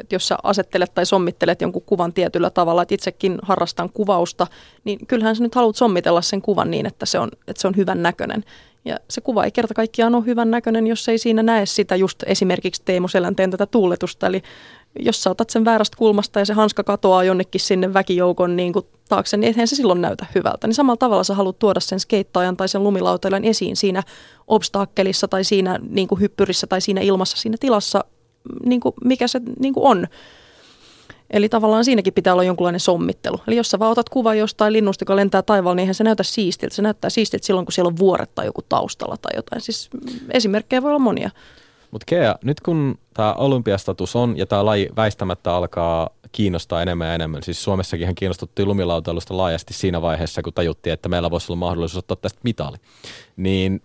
että 0.00 0.14
jos 0.14 0.28
sä 0.28 0.36
asettelet 0.42 0.94
tai 0.94 1.06
sommittelet 1.06 1.60
jonkun 1.60 1.82
kuvan 1.82 2.12
tietyllä 2.12 2.50
tavalla, 2.50 2.82
että 2.82 2.94
itsekin 2.94 3.38
harrastan 3.42 3.90
kuvausta, 3.92 4.46
niin 4.84 5.06
kyllähän 5.06 5.36
sä 5.36 5.42
nyt 5.42 5.54
haluat 5.54 5.76
sommitella 5.76 6.22
sen 6.22 6.42
kuvan 6.42 6.70
niin, 6.70 6.86
että 6.86 7.06
se 7.06 7.18
on, 7.18 7.28
että 7.48 7.60
se 7.60 7.68
on 7.68 7.76
hyvän 7.76 8.02
näköinen. 8.02 8.44
Ja 8.84 8.96
se 9.10 9.20
kuva 9.20 9.44
ei 9.44 9.50
kerta 9.50 9.74
kaikkiaan 9.74 10.14
ole 10.14 10.26
hyvän 10.26 10.50
näköinen, 10.50 10.86
jos 10.86 11.08
ei 11.08 11.18
siinä 11.18 11.42
näe 11.42 11.66
sitä 11.66 11.96
just 11.96 12.22
esimerkiksi 12.26 12.82
Teemu 12.84 13.08
Selänteen 13.08 13.50
tätä 13.50 13.66
tuuletusta. 13.66 14.26
Eli 14.26 14.42
jos 14.98 15.22
sä 15.22 15.30
otat 15.30 15.50
sen 15.50 15.64
väärästä 15.64 15.96
kulmasta 15.96 16.38
ja 16.38 16.44
se 16.44 16.52
hanska 16.52 16.84
katoaa 16.84 17.24
jonnekin 17.24 17.60
sinne 17.60 17.94
väkijoukon 17.94 18.56
niin 18.56 18.72
kuin 18.72 18.86
taakse, 19.08 19.36
niin 19.36 19.48
eihän 19.48 19.68
se 19.68 19.76
silloin 19.76 20.00
näytä 20.00 20.26
hyvältä. 20.34 20.66
Niin 20.66 20.74
samalla 20.74 20.96
tavalla 20.96 21.24
sä 21.24 21.34
haluat 21.34 21.58
tuoda 21.58 21.80
sen 21.80 22.00
skeittaajan 22.00 22.56
tai 22.56 22.68
sen 22.68 22.84
lumilautailen 22.84 23.44
esiin 23.44 23.76
siinä 23.76 24.02
obstaakkelissa 24.46 25.28
tai 25.28 25.44
siinä 25.44 25.78
niin 25.88 26.08
kuin 26.08 26.20
hyppyrissä 26.20 26.66
tai 26.66 26.80
siinä 26.80 27.00
ilmassa, 27.00 27.36
siinä 27.36 27.56
tilassa, 27.60 28.04
niin 28.64 28.80
kuin 28.80 28.94
mikä 29.04 29.28
se 29.28 29.40
niin 29.60 29.74
kuin 29.74 29.86
on. 29.86 30.06
Eli 31.30 31.48
tavallaan 31.48 31.84
siinäkin 31.84 32.12
pitää 32.12 32.32
olla 32.32 32.44
jonkunlainen 32.44 32.80
sommittelu. 32.80 33.40
Eli 33.46 33.56
jos 33.56 33.70
sä 33.70 33.78
vaan 33.78 33.92
otat 33.92 34.08
kuva 34.08 34.34
jostain 34.34 34.72
linnusta, 34.72 35.02
joka 35.02 35.16
lentää 35.16 35.42
taivaalla, 35.42 35.74
niin 35.74 35.82
eihän 35.82 35.94
se 35.94 36.04
näytä 36.04 36.22
siistiltä. 36.22 36.74
Se 36.74 36.82
näyttää 36.82 37.10
siistiltä 37.10 37.46
silloin, 37.46 37.66
kun 37.66 37.72
siellä 37.72 37.88
on 37.88 37.98
vuoret 37.98 38.34
tai 38.34 38.46
joku 38.46 38.62
taustalla 38.68 39.16
tai 39.16 39.32
jotain. 39.36 39.62
Siis 39.62 39.90
esimerkkejä 40.30 40.82
voi 40.82 40.90
olla 40.90 40.98
monia. 40.98 41.30
Mutta 41.90 42.04
Kea, 42.06 42.36
nyt 42.44 42.60
kun 42.60 42.98
tämä 43.14 43.32
olympiastatus 43.32 44.16
on 44.16 44.38
ja 44.38 44.46
tämä 44.46 44.64
laji 44.64 44.88
väistämättä 44.96 45.54
alkaa 45.54 46.10
kiinnostaa 46.32 46.82
enemmän 46.82 47.08
ja 47.08 47.14
enemmän, 47.14 47.42
siis 47.42 47.64
Suomessakin 47.64 48.02
ihan 48.02 48.14
kiinnostuttiin 48.14 48.68
lumilautailusta 48.68 49.36
laajasti 49.36 49.74
siinä 49.74 50.02
vaiheessa, 50.02 50.42
kun 50.42 50.52
tajuttiin, 50.52 50.92
että 50.92 51.08
meillä 51.08 51.30
voisi 51.30 51.52
olla 51.52 51.58
mahdollisuus 51.58 51.98
ottaa 51.98 52.16
tästä 52.16 52.40
mitali. 52.44 52.76
Niin 53.36 53.82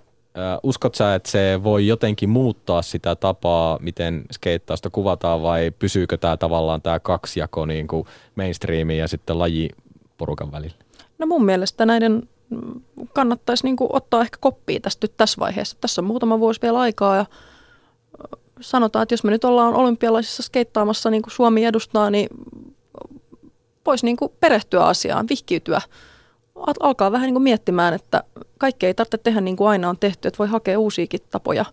uskot 0.64 0.96
sä, 0.96 1.16
että 1.16 1.32
se 1.32 1.60
voi 1.64 1.88
jotenkin 1.88 2.30
muuttaa 2.30 2.82
sitä 2.82 3.16
tapaa, 3.16 3.80
miten 3.82 4.24
skeittausta 4.32 4.90
kuvataan 4.90 5.42
vai 5.42 5.72
pysyykö 5.80 6.18
tämä 6.18 6.38
tavallaan 6.38 6.82
tämä 6.82 7.00
kaksijako 7.00 7.66
niin 7.66 7.88
kuin 7.88 8.08
mainstreamin 8.36 8.98
ja 8.98 9.08
sitten 9.08 9.40
lajiporukan 9.40 10.52
välillä? 10.52 10.76
No 11.18 11.28
mun 11.28 11.46
mielestä 11.46 11.86
näiden 11.86 12.30
kannattaisi 13.14 13.64
niin 13.64 13.76
kuin 13.76 13.90
ottaa 13.94 14.22
ehkä 14.22 14.38
koppia 14.42 14.80
tästä 14.80 15.04
nyt 15.04 15.18
tässä 15.18 15.40
vaiheessa. 15.40 15.78
Tässä 15.82 16.02
on 16.02 16.06
muutama 16.06 16.40
vuosi 16.40 16.62
vielä 16.62 16.80
aikaa 16.80 17.16
ja 17.16 17.26
sanotaan, 18.62 19.04
että 19.04 19.14
jos 19.14 19.24
me 19.24 19.32
nyt 19.32 19.44
ollaan 19.44 19.74
olympialaisissa 19.74 20.44
skeittaamassa 20.44 21.10
niin 21.10 21.22
kuin 21.22 21.32
Suomi 21.32 21.66
edustaa, 21.66 22.10
niin 22.10 22.30
voisi 23.86 24.06
niin 24.06 24.18
kuin 24.18 24.32
perehtyä 24.40 24.84
asiaan, 24.84 25.26
vihkiytyä, 25.30 25.82
alkaa 26.80 27.12
vähän 27.12 27.26
niin 27.26 27.34
kuin 27.34 27.44
miettimään, 27.44 27.94
että 27.94 28.24
kaikkea 28.58 28.88
ei 28.88 28.94
tarvitse 28.94 29.18
tehdä 29.18 29.42
niin 29.42 29.56
kuin 29.56 29.68
aina 29.68 29.90
on 29.90 30.00
tehty, 30.00 30.28
että 30.28 30.38
voi 30.38 30.48
hakea 30.48 30.80
uusiakin 30.80 31.20
tapoja. 31.30 31.66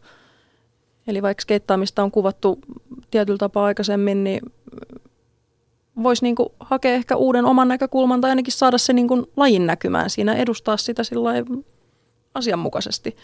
Eli 1.07 1.22
vaikka 1.22 1.43
skeittaamista 1.43 2.03
on 2.03 2.11
kuvattu 2.11 2.59
tietyllä 3.11 3.39
tapaa 3.39 3.64
aikaisemmin, 3.64 4.24
niin 4.24 4.41
voisi 6.03 6.24
niin 6.24 6.37
hakea 6.61 6.95
ehkä 6.95 7.16
uuden 7.16 7.45
oman 7.45 7.68
näkökulman 7.68 8.20
tai 8.20 8.30
ainakin 8.30 8.53
saada 8.53 8.78
se 8.78 8.93
niin 8.93 9.09
kuin 9.09 9.26
lajin 9.37 9.66
näkymään 9.66 10.11
siinä, 10.11 10.35
edustaa 10.35 10.76
sitä 10.76 11.03
asianmukaisesti. 12.35 13.16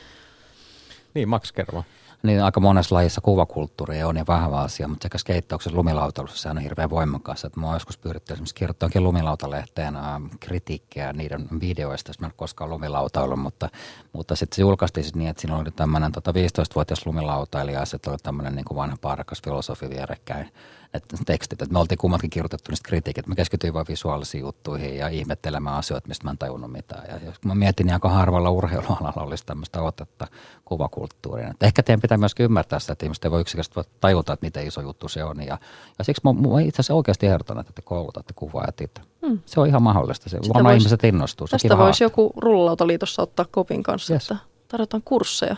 Niin, 1.15 1.29
Max, 1.29 1.53
kerro 1.53 1.85
niin 2.23 2.43
aika 2.43 2.61
monessa 2.61 2.95
lajissa 2.95 3.21
kuvakulttuuri 3.21 4.03
on 4.03 4.17
ja 4.17 4.25
vahva 4.29 4.61
asia, 4.61 4.89
mutta 4.89 5.05
sekä 5.05 5.19
skeittauksessa 5.19 5.77
lumilautailussa 5.77 6.43
se 6.43 6.49
on 6.49 6.59
hirveän 6.59 6.91
voimakas. 6.91 7.45
Että 7.45 7.61
mä 7.61 7.67
oon 7.67 7.77
joskus 7.77 7.99
pyritty 7.99 8.33
esimerkiksi 8.33 8.55
kirjoittamaan 8.55 9.05
lumilautalehteen 9.05 9.99
kritiikkiä 10.41 11.13
niiden 11.13 11.49
videoista, 11.61 12.11
jos 12.11 12.21
mä 12.21 12.27
en 12.27 12.33
koskaan 12.37 12.71
lumilautailu, 12.71 13.37
mutta, 13.37 13.69
mutta 14.13 14.37
sitten 14.37 14.57
se 14.57 14.63
julkaistiin 14.63 15.05
sit 15.05 15.17
niin, 15.17 15.31
että 15.31 15.41
siinä 15.41 15.57
oli 15.57 15.71
tämmöinen 15.71 16.13
tota 16.13 16.33
15-vuotias 16.33 17.07
lumilautailija 17.07 17.81
ja 17.81 17.87
sitten 17.87 18.11
oli 18.11 18.19
tämmöinen 18.23 18.55
niin 18.55 18.65
vanha 18.75 18.97
paarakas 19.01 19.43
filosofi 19.43 19.91
vierekkäin 19.91 20.53
että 20.95 21.17
tekstit, 21.27 21.63
että 21.63 21.73
me 21.73 21.79
oltiin 21.79 21.99
kummatkin 21.99 22.31
kirjoitettu 22.31 22.71
niistä 22.73 22.89
kritiikit, 22.89 23.27
me 23.27 23.35
keskityin 23.35 23.75
vain 23.75 23.87
visuaalisiin 23.89 24.41
juttuihin 24.41 24.97
ja 24.97 25.09
ihmettelemään 25.09 25.77
asioita, 25.77 26.09
mistä 26.09 26.25
mä 26.25 26.31
en 26.31 26.39
tajunnut 26.39 26.73
mitään. 26.73 27.05
Ja 27.09 27.27
jos 27.27 27.37
mä 27.45 27.55
mietin, 27.55 27.87
niin 27.87 27.95
aika 27.95 28.09
harvalla 28.09 28.51
urheilualalla 28.51 29.23
olisi 29.23 29.47
tämmöistä 29.47 29.83
otetta 29.83 30.27
kuvakulttuuriin. 30.65 31.51
Että 31.51 31.67
ehkä 31.67 31.83
teidän 31.83 32.01
pitää 32.01 32.19
myös 32.19 32.35
ymmärtää 32.41 32.79
sitä, 32.79 32.93
että 32.93 33.07
ihmiset 33.07 33.25
ei 33.25 33.31
voi 33.31 33.41
yksinkertaisesti 33.41 33.97
tajuta, 34.01 34.33
että 34.33 34.47
miten 34.47 34.67
iso 34.67 34.81
juttu 34.81 35.09
se 35.09 35.25
on. 35.25 35.43
Ja, 35.43 35.59
ja 35.99 36.05
siksi 36.05 36.23
mä, 36.25 36.33
mä 36.33 36.61
itse 36.61 36.81
asiassa 36.81 36.95
oikeasti 36.95 37.27
ehdotan, 37.27 37.59
että 37.59 37.73
te 37.73 37.83
koulutatte 37.83 38.33
kuvaajat 38.37 38.81
itse. 38.81 39.03
Hmm. 39.27 39.39
Se 39.47 39.61
on 39.61 39.67
ihan 39.67 39.83
mahdollista. 39.83 40.29
Se, 40.29 40.39
varmaan 40.55 40.73
vois, 40.75 40.83
ihmiset 40.83 41.05
innostuu. 41.05 41.49
Tästä 41.49 41.79
voisi 41.79 42.05
joku 42.05 42.33
rullalautaliitossa 42.37 43.23
ottaa 43.23 43.47
kopin 43.51 43.83
kanssa, 43.83 44.13
yes. 44.13 44.31
että 44.31 44.37
tarjotaan 44.69 45.03
kursseja. 45.05 45.57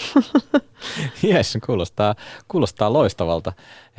Jes, 1.22 1.58
kuulostaa, 1.66 2.14
kuulostaa 2.48 2.92
loistavalta. 2.92 3.52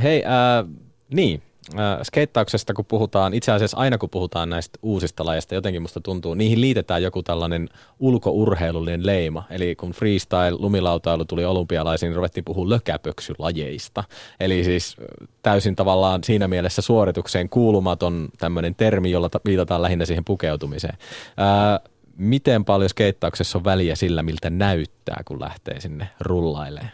Hei, 0.04 0.24
äh, 0.26 0.70
niin, 1.14 1.42
äh, 1.80 2.00
skeittauksesta 2.04 2.74
kun 2.74 2.86
puhutaan, 2.86 3.34
itse 3.34 3.52
asiassa 3.52 3.78
aina 3.78 3.98
kun 3.98 4.10
puhutaan 4.10 4.50
näistä 4.50 4.80
uusista 4.82 5.26
lajeista, 5.26 5.56
jotenkin 5.56 5.82
musta 5.82 6.02
tuntuu, 6.02 6.34
niihin 6.34 6.62
liitetään 6.62 7.04
joku 7.04 7.24
tällainen 7.24 7.70
ulkourheilullinen 8.00 9.06
leima. 9.06 9.44
Eli 9.50 9.76
kun 9.76 9.92
freestyle, 9.92 10.52
lumilautailu 10.52 11.26
tuli 11.26 11.46
olympialaisiin, 11.46 12.10
niin 12.10 12.16
ruvettiin 12.16 12.46
puhua 12.46 12.70
lökäpöksylajeista. 12.70 14.04
Eli 14.40 14.64
siis 14.64 14.96
äh, 15.00 15.28
täysin 15.42 15.76
tavallaan 15.76 16.24
siinä 16.24 16.48
mielessä 16.48 16.82
suoritukseen 16.82 17.50
kuulumaton 17.50 18.30
tämmöinen 18.38 18.76
termi, 18.76 19.12
jolla 19.12 19.30
viitataan 19.46 19.82
lähinnä 19.82 20.06
siihen 20.06 20.26
pukeutumiseen. 20.26 20.98
Äh, 21.40 21.93
miten 22.18 22.66
paljon 22.66 22.90
skeittauksessa 22.90 23.58
on 23.58 23.64
väliä 23.64 23.96
sillä, 23.96 24.24
miltä 24.24 24.50
näyttää, 24.50 25.22
kun 25.26 25.40
lähtee 25.40 25.80
sinne 25.80 26.10
rullailemaan? 26.20 26.92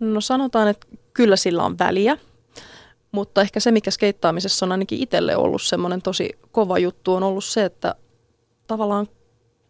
No 0.00 0.20
sanotaan, 0.20 0.68
että 0.68 0.86
kyllä 1.14 1.36
sillä 1.36 1.64
on 1.64 1.78
väliä, 1.78 2.18
mutta 3.12 3.40
ehkä 3.40 3.60
se, 3.60 3.70
mikä 3.70 3.90
skeittaamisessa 3.90 4.66
on 4.66 4.72
ainakin 4.72 4.98
itselle 5.00 5.36
ollut 5.36 5.62
semmoinen 5.62 6.02
tosi 6.02 6.30
kova 6.52 6.78
juttu, 6.78 7.14
on 7.14 7.22
ollut 7.22 7.44
se, 7.44 7.64
että 7.64 7.94
tavallaan 8.66 9.08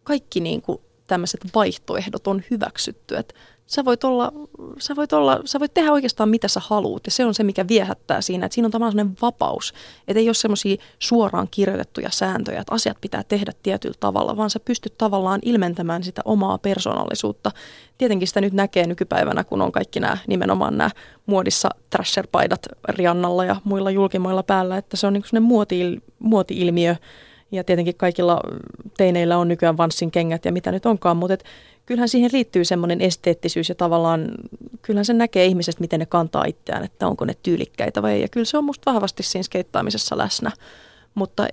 kaikki 0.03 0.39
niin 0.39 0.61
kuin 0.61 0.81
tämmöiset 1.07 1.41
vaihtoehdot 1.55 2.27
on 2.27 2.43
hyväksytty. 2.51 3.17
Että 3.17 3.33
sä 3.67 3.85
voit, 3.85 4.03
olla, 4.03 4.31
sä, 4.79 4.95
voit 4.95 5.13
olla, 5.13 5.41
sä 5.45 5.59
voit 5.59 5.73
tehdä 5.73 5.91
oikeastaan 5.91 6.29
mitä 6.29 6.47
sä 6.47 6.61
haluut 6.63 7.05
ja 7.05 7.11
se 7.11 7.25
on 7.25 7.33
se, 7.33 7.43
mikä 7.43 7.67
viehättää 7.67 8.21
siinä, 8.21 8.45
että 8.45 8.53
siinä 8.53 8.65
on 8.67 8.71
tavallaan 8.71 8.91
sellainen 8.91 9.17
vapaus, 9.21 9.73
että 10.07 10.19
ei 10.19 10.27
ole 10.27 10.33
semmoisia 10.33 10.77
suoraan 10.99 11.47
kirjoitettuja 11.51 12.09
sääntöjä, 12.11 12.61
että 12.61 12.75
asiat 12.75 12.97
pitää 13.01 13.23
tehdä 13.23 13.51
tietyllä 13.63 13.95
tavalla, 13.99 14.37
vaan 14.37 14.49
sä 14.49 14.59
pystyt 14.59 14.97
tavallaan 14.97 15.39
ilmentämään 15.43 16.03
sitä 16.03 16.21
omaa 16.25 16.57
persoonallisuutta. 16.57 17.51
Tietenkin 17.97 18.27
sitä 18.27 18.41
nyt 18.41 18.53
näkee 18.53 18.87
nykypäivänä, 18.87 19.43
kun 19.43 19.61
on 19.61 19.71
kaikki 19.71 19.99
nämä 19.99 20.17
nimenomaan 20.27 20.77
nämä 20.77 20.89
muodissa 21.25 21.69
thrasher-paidat 21.89 22.67
Riannalla 22.89 23.45
ja 23.45 23.55
muilla 23.63 23.91
julkimoilla 23.91 24.43
päällä, 24.43 24.77
että 24.77 24.97
se 24.97 25.07
on 25.07 25.13
niin 25.13 25.23
kuin 25.29 25.43
muoti, 25.43 26.01
muoti-ilmiö 26.19 26.95
ja 27.53 27.63
tietenkin 27.63 27.95
kaikilla 27.97 28.41
teineillä 28.97 29.37
on 29.37 29.47
nykyään 29.47 29.77
vanssin 29.77 30.11
kengät 30.11 30.45
ja 30.45 30.51
mitä 30.51 30.71
nyt 30.71 30.85
onkaan, 30.85 31.17
mutta 31.17 31.33
et 31.33 31.43
kyllähän 31.85 32.09
siihen 32.09 32.29
liittyy 32.33 32.65
semmoinen 32.65 33.01
esteettisyys 33.01 33.69
ja 33.69 33.75
tavallaan 33.75 34.31
kyllähän 34.81 35.05
se 35.05 35.13
näkee 35.13 35.45
ihmisestä, 35.45 35.81
miten 35.81 35.99
ne 35.99 36.05
kantaa 36.05 36.45
itseään, 36.45 36.83
että 36.83 37.07
onko 37.07 37.25
ne 37.25 37.33
tyylikkäitä 37.43 38.01
vai 38.01 38.11
ei. 38.11 38.21
Ja 38.21 38.27
kyllä 38.27 38.45
se 38.45 38.57
on 38.57 38.63
musta 38.63 38.93
vahvasti 38.93 39.23
siinä 39.23 39.43
skeittaamisessa 39.43 40.17
läsnä, 40.17 40.51
mutta 41.15 41.47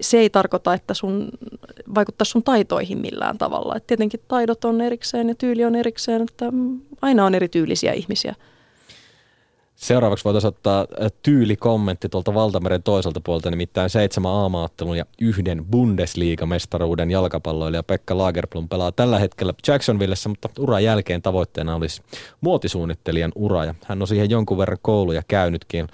se 0.00 0.18
ei 0.18 0.30
tarkoita, 0.30 0.74
että 0.74 0.94
sun 0.94 1.28
vaikuttaa 1.94 2.24
sun 2.24 2.42
taitoihin 2.42 2.98
millään 2.98 3.38
tavalla. 3.38 3.76
Et 3.76 3.86
tietenkin 3.86 4.20
taidot 4.28 4.64
on 4.64 4.80
erikseen 4.80 5.28
ja 5.28 5.34
tyyli 5.34 5.64
on 5.64 5.74
erikseen, 5.74 6.22
että 6.22 6.52
aina 7.02 7.24
on 7.24 7.34
erityylisiä 7.34 7.92
ihmisiä. 7.92 8.34
Seuraavaksi 9.84 10.24
voitaisiin 10.24 10.48
ottaa 10.48 10.80
äh, 10.80 11.12
tyylikommentti 11.22 12.08
tuolta 12.08 12.34
Valtameren 12.34 12.82
toiselta 12.82 13.20
puolta, 13.24 13.50
nimittäin 13.50 13.90
seitsemän 13.90 14.32
aamaattelun 14.32 14.98
ja 14.98 15.04
yhden 15.20 15.64
Bundesliga-mestaruuden 15.70 17.10
jalkapalloilija 17.10 17.82
Pekka 17.82 18.18
Lagerblom 18.18 18.68
pelaa 18.68 18.92
tällä 18.92 19.18
hetkellä 19.18 19.54
Jacksonvillessä, 19.68 20.28
mutta 20.28 20.48
uran 20.58 20.84
jälkeen 20.84 21.22
tavoitteena 21.22 21.74
olisi 21.74 22.02
muotisuunnittelijan 22.40 23.32
ura 23.34 23.64
ja 23.64 23.74
hän 23.84 24.02
on 24.02 24.08
siihen 24.08 24.30
jonkun 24.30 24.58
verran 24.58 24.78
kouluja 24.82 25.22
käynytkin. 25.28 25.88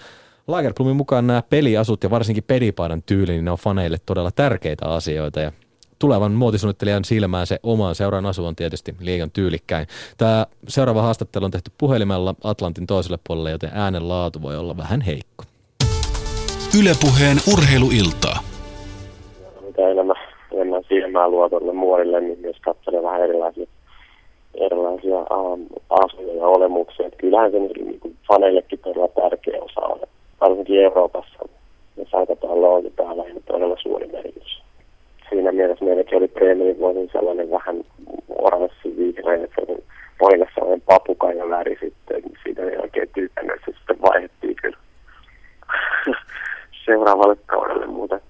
Lagerblomin 0.46 0.96
mukaan 0.96 1.26
nämä 1.26 1.42
peliasut 1.42 2.02
ja 2.02 2.10
varsinkin 2.10 2.44
pelipaidan 2.44 3.02
tyyli, 3.02 3.32
niin 3.32 3.44
ne 3.44 3.50
on 3.50 3.58
faneille 3.58 3.98
todella 4.06 4.30
tärkeitä 4.30 4.88
asioita 4.88 5.40
ja 5.40 5.52
tulevan 6.00 6.32
muotisuunnittelijan 6.32 7.04
silmään 7.04 7.46
se 7.46 7.58
oman 7.62 7.94
seuran 7.94 8.26
asu 8.26 8.46
on 8.46 8.56
tietysti 8.56 8.94
liian 9.00 9.30
tyylikkäin. 9.30 9.86
Tämä 10.18 10.46
seuraava 10.68 11.02
haastattelu 11.02 11.44
on 11.44 11.50
tehty 11.50 11.70
puhelimella 11.78 12.34
Atlantin 12.44 12.86
toiselle 12.86 13.18
puolelle, 13.26 13.50
joten 13.50 13.70
äänen 13.74 14.08
laatu 14.08 14.42
voi 14.42 14.56
olla 14.56 14.76
vähän 14.76 15.00
heikko. 15.00 15.44
Ylepuheen 16.80 17.36
urheiluiltaa. 17.52 18.38
Mitä 19.66 19.88
enemmän, 19.88 20.16
enemmän 20.52 20.82
silmää 20.88 21.28
luo 21.28 21.48
tuolle 21.48 21.72
muorille, 21.72 22.20
niin 22.20 22.38
myös 22.38 22.56
katselee 22.60 23.02
vähän 23.02 23.20
erilaisia, 23.20 23.66
erilaisia 24.54 25.18
um, 25.18 25.66
asuja 25.90 26.34
ja 26.34 26.46
olemuksia. 26.46 27.06
Että 27.06 27.18
kyllähän 27.18 27.50
se 27.50 27.58
niin 27.58 28.00
kuin 28.00 28.16
faneillekin 28.28 28.78
todella 28.78 29.08
tärkeä 29.08 29.62
osa 29.62 29.80
on. 29.80 30.00
Varsinkin 30.40 30.82
Euroopassa 30.82 31.48
ja 31.96 32.04
salkapallo 32.10 32.74
on 32.74 32.84
täällä 32.96 33.24
todella 33.46 33.76
suuri 33.82 34.06
merkitys 34.06 34.60
siinä 35.30 35.52
mielessä 35.52 35.84
meilläkin 35.84 36.18
oli 36.18 36.28
Bremenin 36.28 36.78
vuosin 36.78 37.10
sellainen 37.12 37.50
vähän 37.50 37.84
oranssi 38.28 38.96
vihreä, 38.96 39.44
että 39.44 39.62
se 39.66 39.72
oli 40.20 40.44
sellainen 40.54 40.82
papukaija 40.86 41.48
väri 41.48 41.76
sitten, 41.80 42.22
siitä 42.42 42.62
ei 42.62 42.76
oikein 42.76 43.08
tyypännyt, 43.14 43.60
se 43.66 43.72
sitten 43.72 44.02
vaihdettiin 44.02 44.56
kyllä 44.62 44.76
seuraavalle 46.84 47.36
kaudelle 47.46 47.86
muuta. 47.86 48.20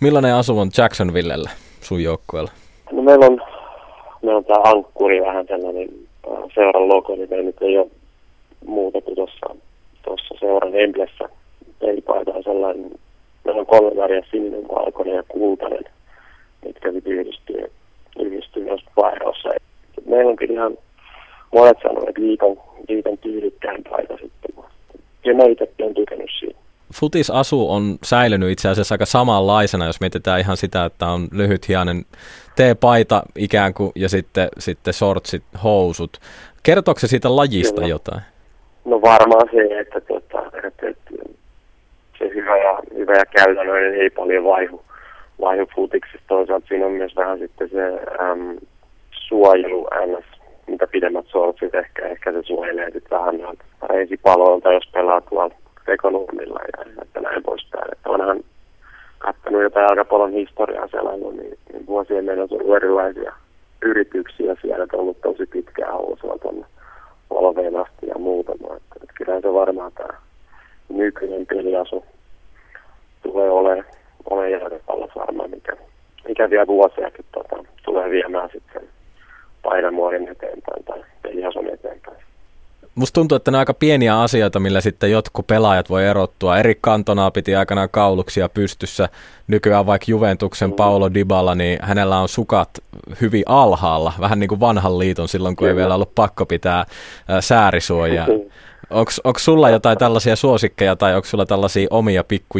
Millainen 0.00 0.34
asu 0.34 0.58
on 0.58 0.70
Jacksonvillellä 0.78 1.50
sun 1.80 2.02
joukkueella? 2.02 2.50
No 2.92 3.02
meillä 3.02 3.26
on, 3.26 3.40
meillä 4.22 4.38
on 4.38 4.44
tämä 4.44 4.60
ankkuri 4.64 5.20
vähän 5.20 5.46
sellainen 5.46 5.88
seuran 6.54 6.88
logo, 6.88 7.16
niin 7.16 7.30
meillä 7.30 7.46
nyt 7.46 7.62
ei 7.62 7.78
ole 7.78 7.90
muutettu 8.66 9.14
tuossa, 9.14 9.56
tuossa 10.04 10.34
seuran 10.40 10.74
emblessä. 10.74 11.28
Pelipaita 11.78 12.32
on 12.34 12.42
sellainen, 12.42 12.90
meillä 13.44 13.60
on 13.60 13.66
kolme 13.66 13.96
väriä, 13.96 14.22
sininen, 14.30 14.68
valkoinen 14.68 15.14
ja 15.14 15.22
kultainen 15.28 15.84
mitkä 16.64 16.92
sitten 16.92 17.12
yhdistyy, 17.12 17.72
yhdistyy 18.18 18.64
myös 18.64 18.80
vaihdossa. 18.96 19.48
Meillä 20.06 20.30
on 20.30 20.36
kyllä 20.36 20.52
ihan 20.52 20.78
monet 21.52 21.76
sanoneet, 21.82 22.08
että 22.08 22.20
liikan, 22.20 22.56
liikan 22.88 23.18
tyylikkään 23.18 23.82
paita 23.90 24.14
sitten. 24.22 24.64
Ja 25.24 25.34
mä 25.34 25.44
itsekin 25.44 25.86
on 25.86 25.94
tykännyt 25.94 26.30
siitä. 26.38 26.58
Futisasu 26.94 27.70
on 27.70 27.98
säilynyt 28.02 28.50
itse 28.50 28.68
asiassa 28.68 28.94
aika 28.94 29.06
samanlaisena, 29.06 29.86
jos 29.86 30.00
mietitään 30.00 30.40
ihan 30.40 30.56
sitä, 30.56 30.84
että 30.84 31.06
on 31.06 31.28
lyhythiainen 31.32 32.04
T-paita 32.56 33.22
ikään 33.38 33.74
kuin 33.74 33.92
ja 33.94 34.08
sitten, 34.08 34.48
sitten 34.58 34.94
shortsit, 34.94 35.42
housut. 35.64 36.18
Kertooko 36.62 37.00
se 37.00 37.06
siitä 37.06 37.36
lajista 37.36 37.74
Kyllä. 37.74 37.88
jotain? 37.88 38.20
No 38.84 39.00
varmaan 39.02 39.48
se, 39.54 39.80
että, 39.80 40.00
tota, 40.00 40.42
että, 40.66 40.88
että 40.88 41.10
se 42.18 42.30
hyvä 42.34 42.56
ja, 42.56 42.78
hyvä 42.94 43.12
ja 43.12 43.26
käytännöllinen 43.26 44.00
ei 44.00 44.10
paljon 44.10 44.44
vaihu 44.44 44.82
laihufutiksissa 45.38 46.26
toisaalta 46.28 46.66
siinä 46.66 46.86
on 46.86 46.92
myös 46.92 47.16
vähän 47.16 47.38
sitten 47.38 47.68
se 47.68 47.82
äm, 48.20 48.56
suojelu 49.10 49.88
ns. 50.06 50.24
mitä 50.66 50.86
pidemmät 50.86 51.26
sortsit 51.26 51.74
ehkä, 51.74 52.08
ehkä 52.08 52.32
se 52.32 52.42
suojelee 52.42 52.90
sitten 52.90 53.18
vähän 53.18 53.38
noilta 53.38 53.64
reisipaloilta, 53.82 54.72
jos 54.72 54.88
pelaa 54.92 55.20
tuolla 55.20 55.54
tekonurmilla 55.86 56.60
ja 56.60 57.02
että 57.02 57.20
näin 57.20 57.42
poispäin. 57.42 57.92
Että 57.92 58.10
onhan 58.10 58.40
katsonut 59.18 59.62
jotain 59.62 59.84
jalkapallon 59.84 60.32
historiaa 60.32 60.88
sellainen, 60.88 61.36
niin, 61.36 61.58
niin 61.72 61.86
vuosien 61.86 62.24
meillä 62.24 62.42
on 62.42 62.48
ollut 62.50 62.76
erilaisia 62.76 63.32
yrityksiä 63.82 64.56
siellä, 64.62 64.84
että 64.84 64.96
on 64.96 65.02
ollut 65.02 65.20
tosi 65.20 65.46
pitkää 65.46 65.92
housua 65.92 66.38
tuonne 66.42 66.66
Volveen 67.30 67.76
asti 67.76 68.06
ja 68.06 68.18
muuta. 68.18 68.52
Että, 68.52 68.94
että 69.02 69.14
kyllä 69.14 69.40
se 69.40 69.52
varmaan 69.52 69.92
tämä 69.92 70.18
nykyinen 70.88 71.46
peliasu 71.46 72.04
tulee 73.22 73.50
olemaan, 73.50 73.84
ole 74.30 74.50
jalkapallosarma, 74.50 75.48
mikä, 75.48 75.76
mikä 76.28 76.50
vielä 76.50 76.66
vuosiakin 76.66 77.24
tota, 77.32 77.56
tulee 77.84 78.10
viemään 78.10 78.48
sitten 78.52 78.82
painamuodin 79.62 80.28
eteenpäin 80.28 80.84
tai 80.84 81.04
peliason 81.22 81.68
eteenpäin. 81.68 82.16
Musta 82.94 83.14
tuntuu, 83.14 83.36
että 83.36 83.50
ne 83.50 83.56
on 83.56 83.58
aika 83.58 83.74
pieniä 83.74 84.20
asioita, 84.20 84.60
millä 84.60 84.80
sitten 84.80 85.10
jotkut 85.10 85.46
pelaajat 85.46 85.90
voi 85.90 86.06
erottua. 86.06 86.58
Eri 86.58 86.78
kantonaa 86.80 87.30
piti 87.30 87.56
aikanaan 87.56 87.88
kauluksia 87.90 88.48
pystyssä. 88.48 89.08
Nykyään 89.48 89.86
vaikka 89.86 90.04
Juventuksen 90.08 90.70
mm. 90.70 90.76
Paulo 90.76 91.14
Dybala, 91.14 91.54
niin 91.54 91.78
hänellä 91.82 92.18
on 92.18 92.28
sukat 92.28 92.68
hyvin 93.20 93.42
alhaalla. 93.46 94.12
Vähän 94.20 94.40
niin 94.40 94.48
kuin 94.48 94.60
vanhan 94.60 94.98
liiton 94.98 95.28
silloin, 95.28 95.56
kun 95.56 95.64
Kyllä. 95.64 95.72
ei 95.72 95.76
vielä 95.76 95.94
ollut 95.94 96.14
pakko 96.14 96.46
pitää 96.46 96.84
säärisuojaa. 97.40 98.26
Onko 98.90 99.38
sulla 99.38 99.70
jotain 99.70 99.98
tällaisia 99.98 100.36
suosikkeja 100.36 100.96
tai 100.96 101.14
onko 101.14 101.26
sulla 101.26 101.46
tällaisia 101.46 101.86
omia 101.90 102.24
pikku 102.24 102.58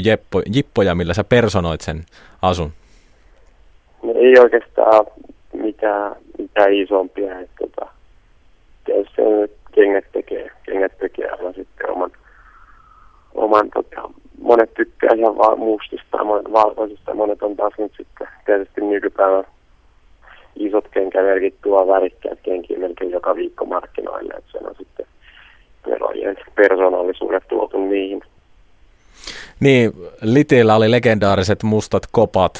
jippoja, 0.52 0.94
millä 0.94 1.14
sä 1.14 1.24
personoit 1.24 1.80
sen 1.80 2.04
asun? 2.42 2.72
No 4.02 4.12
ei 4.16 4.38
oikeastaan 4.38 5.06
mitään, 5.52 6.16
mitään 6.38 6.72
isompia. 6.72 7.40
Että, 7.40 7.56
tota, 7.58 7.90
tietysti 8.84 9.22
kengät 9.72 10.04
tekee, 10.12 10.50
kengät 10.62 10.98
tekee 10.98 11.30
aivan 11.30 11.54
sitten 11.54 11.90
oman, 11.90 12.10
oman 13.34 13.70
tota, 13.74 14.10
monet 14.40 14.74
tykkää 14.74 15.10
ihan 15.16 15.38
vaan 15.38 15.58
mustista, 15.58 16.24
monet 16.24 16.52
valkoisista, 16.52 17.14
monet 17.14 17.42
on 17.42 17.56
taas 17.56 17.72
nyt 17.78 17.92
sitten 17.96 18.28
tietysti 18.46 18.80
nykypäivän 18.80 19.44
isot 20.56 20.88
kenkämerkit 20.88 21.54
tuo 21.62 21.88
värikkäät 21.88 22.38
kenkiä 22.42 22.78
melkein 22.78 23.10
joka 23.10 23.34
viikko 23.34 23.64
markkinoille, 23.64 24.34
että 24.38 24.52
se 24.52 24.58
on 24.58 24.74
sitten 24.78 25.06
pelaajien 25.90 26.36
persoonallisuudet 26.54 27.48
tuotu 27.48 27.88
niihin. 27.88 28.22
Niin, 29.60 29.92
Litillä 30.22 30.76
oli 30.76 30.90
legendaariset 30.90 31.62
mustat 31.62 32.02
kopat 32.12 32.52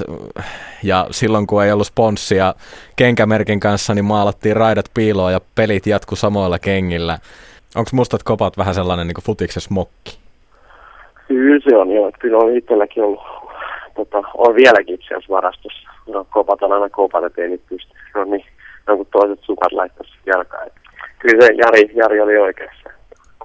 ja 0.82 1.06
silloin 1.10 1.46
kun 1.46 1.64
ei 1.64 1.72
ollut 1.72 1.86
sponssia 1.86 2.54
kenkämerkin 2.96 3.60
kanssa, 3.60 3.94
niin 3.94 4.04
maalattiin 4.04 4.56
raidat 4.56 4.86
piiloon 4.94 5.32
ja 5.32 5.40
pelit 5.54 5.86
jatku 5.86 6.16
samoilla 6.16 6.58
kengillä. 6.58 7.18
Onko 7.76 7.90
mustat 7.92 8.22
kopat 8.22 8.58
vähän 8.58 8.74
sellainen 8.74 9.06
niin 9.06 9.24
futiksen 9.24 9.62
smokki? 9.62 10.18
Kyllä 11.28 11.60
se 11.70 11.76
on 11.76 11.90
joo. 11.90 12.12
Kyllä 12.18 12.38
on 12.38 12.56
itselläkin 12.56 13.02
ollut, 13.02 13.20
tota, 13.96 14.22
on 14.34 14.54
vieläkin 14.54 14.94
itse 14.94 15.06
asiassa 15.06 15.34
varastossa. 15.34 15.88
No, 16.06 16.26
kopat 16.30 16.62
on 16.62 16.72
aina 16.72 16.88
kopat, 16.88 17.24
ettei 17.24 17.48
niitä 17.48 17.64
pysty. 17.68 17.92
No 18.14 18.24
niin, 18.24 18.44
no, 18.86 19.04
toiset 19.12 19.40
sukat 19.42 19.72
laittaisi 19.72 20.12
jalkaan. 20.26 20.70
Kyllä 21.18 21.46
se 21.46 21.52
Jari, 21.52 21.90
Jari 21.94 22.20
oli 22.20 22.36
oikeassa 22.36 22.85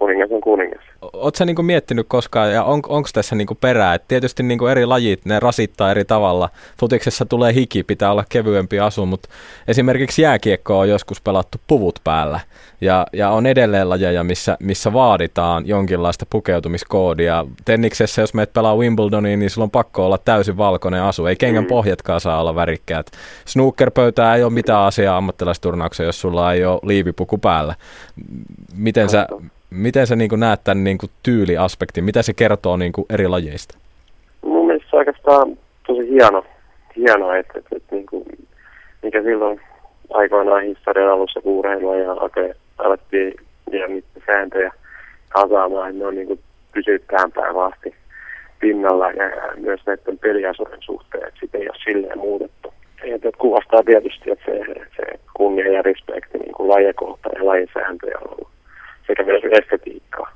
kuningas 0.02 0.32
on 0.32 0.42
kuningas. 0.42 0.82
Oletko 1.02 1.46
niinku 1.46 1.64
miettinyt 1.64 2.06
koskaan, 2.10 2.54
ja 2.54 2.64
on, 2.64 2.82
onko 2.88 3.10
tässä 3.14 3.36
niinku 3.36 3.56
perää, 3.56 3.94
että 3.94 4.08
tietysti 4.08 4.44
niinku 4.44 4.68
eri 4.68 4.86
lajit, 4.86 5.26
ne 5.26 5.40
rasittaa 5.40 5.92
eri 5.92 6.06
tavalla. 6.06 6.50
Futiksessa 6.80 7.26
tulee 7.26 7.54
hiki, 7.54 7.84
pitää 7.84 8.12
olla 8.12 8.26
kevyempi 8.30 8.80
asu, 8.80 9.06
mutta 9.06 9.30
esimerkiksi 9.68 10.22
jääkiekko 10.22 10.80
on 10.80 10.90
joskus 10.90 11.22
pelattu 11.22 11.58
puvut 11.68 12.00
päällä. 12.04 12.40
Ja, 12.82 13.08
ja 13.14 13.30
on 13.30 13.46
edelleen 13.46 13.90
lajeja, 13.90 14.24
missä, 14.24 14.58
missä 14.60 14.94
vaaditaan 14.94 15.68
jonkinlaista 15.68 16.26
pukeutumiskoodia. 16.30 17.46
Tenniksessä, 17.66 18.22
jos 18.22 18.34
meet 18.34 18.54
pelaa 18.54 18.76
Wimbledoniin, 18.76 19.40
niin 19.40 19.50
sulla 19.50 19.66
on 19.66 19.72
pakko 19.72 20.06
olla 20.06 20.18
täysin 20.18 20.58
valkoinen 20.58 21.04
asu. 21.04 21.26
Ei 21.26 21.36
kengän 21.36 21.64
mm. 21.64 21.68
pohjatkaan 21.68 22.22
saa 22.22 22.42
olla 22.42 22.56
värikkäät. 22.56 23.12
Snookerpöytää 23.46 24.36
ei 24.36 24.44
ole 24.44 24.54
mitään 24.54 24.82
asiaa 24.82 25.18
ammattilaisturnauksia, 25.18 26.06
jos 26.06 26.22
sulla 26.22 26.54
ei 26.54 26.66
ole 26.66 26.80
liivipuku 26.84 27.38
päällä. 27.38 27.76
Miten 28.76 29.10
sä, 29.10 29.28
Miten 29.72 30.08
sä 30.08 30.16
niin 30.16 30.30
näet 30.38 30.60
tämän 30.64 30.84
niin 30.84 30.98
tyyliaspektin? 31.24 32.04
Mitä 32.04 32.22
se 32.22 32.34
kertoo 32.34 32.78
niin 32.78 32.94
eri 33.10 33.28
lajeista? 33.28 33.78
Mun 34.42 34.68
mielestä 34.68 34.90
se 34.90 34.98
oikeastaan 34.98 35.58
tosi 35.88 36.10
hieno, 36.10 36.46
hieno 36.96 37.34
että, 37.34 37.54
että, 37.60 37.76
että 37.76 37.96
niin 37.96 38.06
kuin, 38.06 38.24
mikä 39.04 39.24
silloin 39.24 39.62
aikoinaan 40.14 40.64
historian 40.64 41.12
alussa 41.12 41.42
kuureilua 41.42 41.96
ja 41.96 42.12
alettiin 42.78 43.34
vielä 43.72 43.88
niitä 43.88 44.22
sääntöjä 44.26 44.72
kasaamaan, 45.30 45.90
että 45.90 46.00
ne 46.00 46.06
on 46.06 46.16
niin 46.16 46.40
pysynyt 46.74 47.04
tähän 47.08 47.32
pinnalla 48.60 49.12
ja 49.12 49.54
myös 49.58 49.82
näiden 49.86 50.20
peliasuuden 50.20 50.82
suhteen, 50.82 51.28
että 51.28 51.40
sitä 51.40 51.58
ei 51.58 51.70
ole 51.70 51.78
silleen 51.84 52.18
muutettu. 52.18 52.74
Ja 53.08 53.16
että 53.16 53.30
kuvastaa 53.38 53.84
tietysti, 53.84 54.32
että 54.32 54.46
se, 54.46 54.64
se 54.96 55.20
kunnia 55.34 55.72
ja 55.72 55.82
respekti 55.82 56.38
niin 56.38 56.52
kuin 56.52 56.84
ja 56.84 57.46
lajisääntöjä 57.46 58.18
on 58.22 58.32
ollut 58.32 58.51
sekä 59.12 59.24
myös 59.24 59.44
estetiikkaa. 59.64 60.32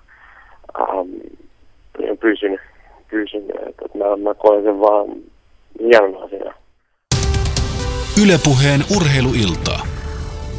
Um, 0.79 1.09
pyysin, 2.19 2.59
pyysin 3.09 3.43
että 3.69 3.97
mä, 3.97 4.17
mä 4.29 4.33
koen 4.33 4.63
sen 4.63 4.79
vaan 4.79 5.07
hienona 5.79 6.25
asiana. 6.25 6.53
Ylepuheen 8.23 8.81
urheiluiltaa. 8.97 9.79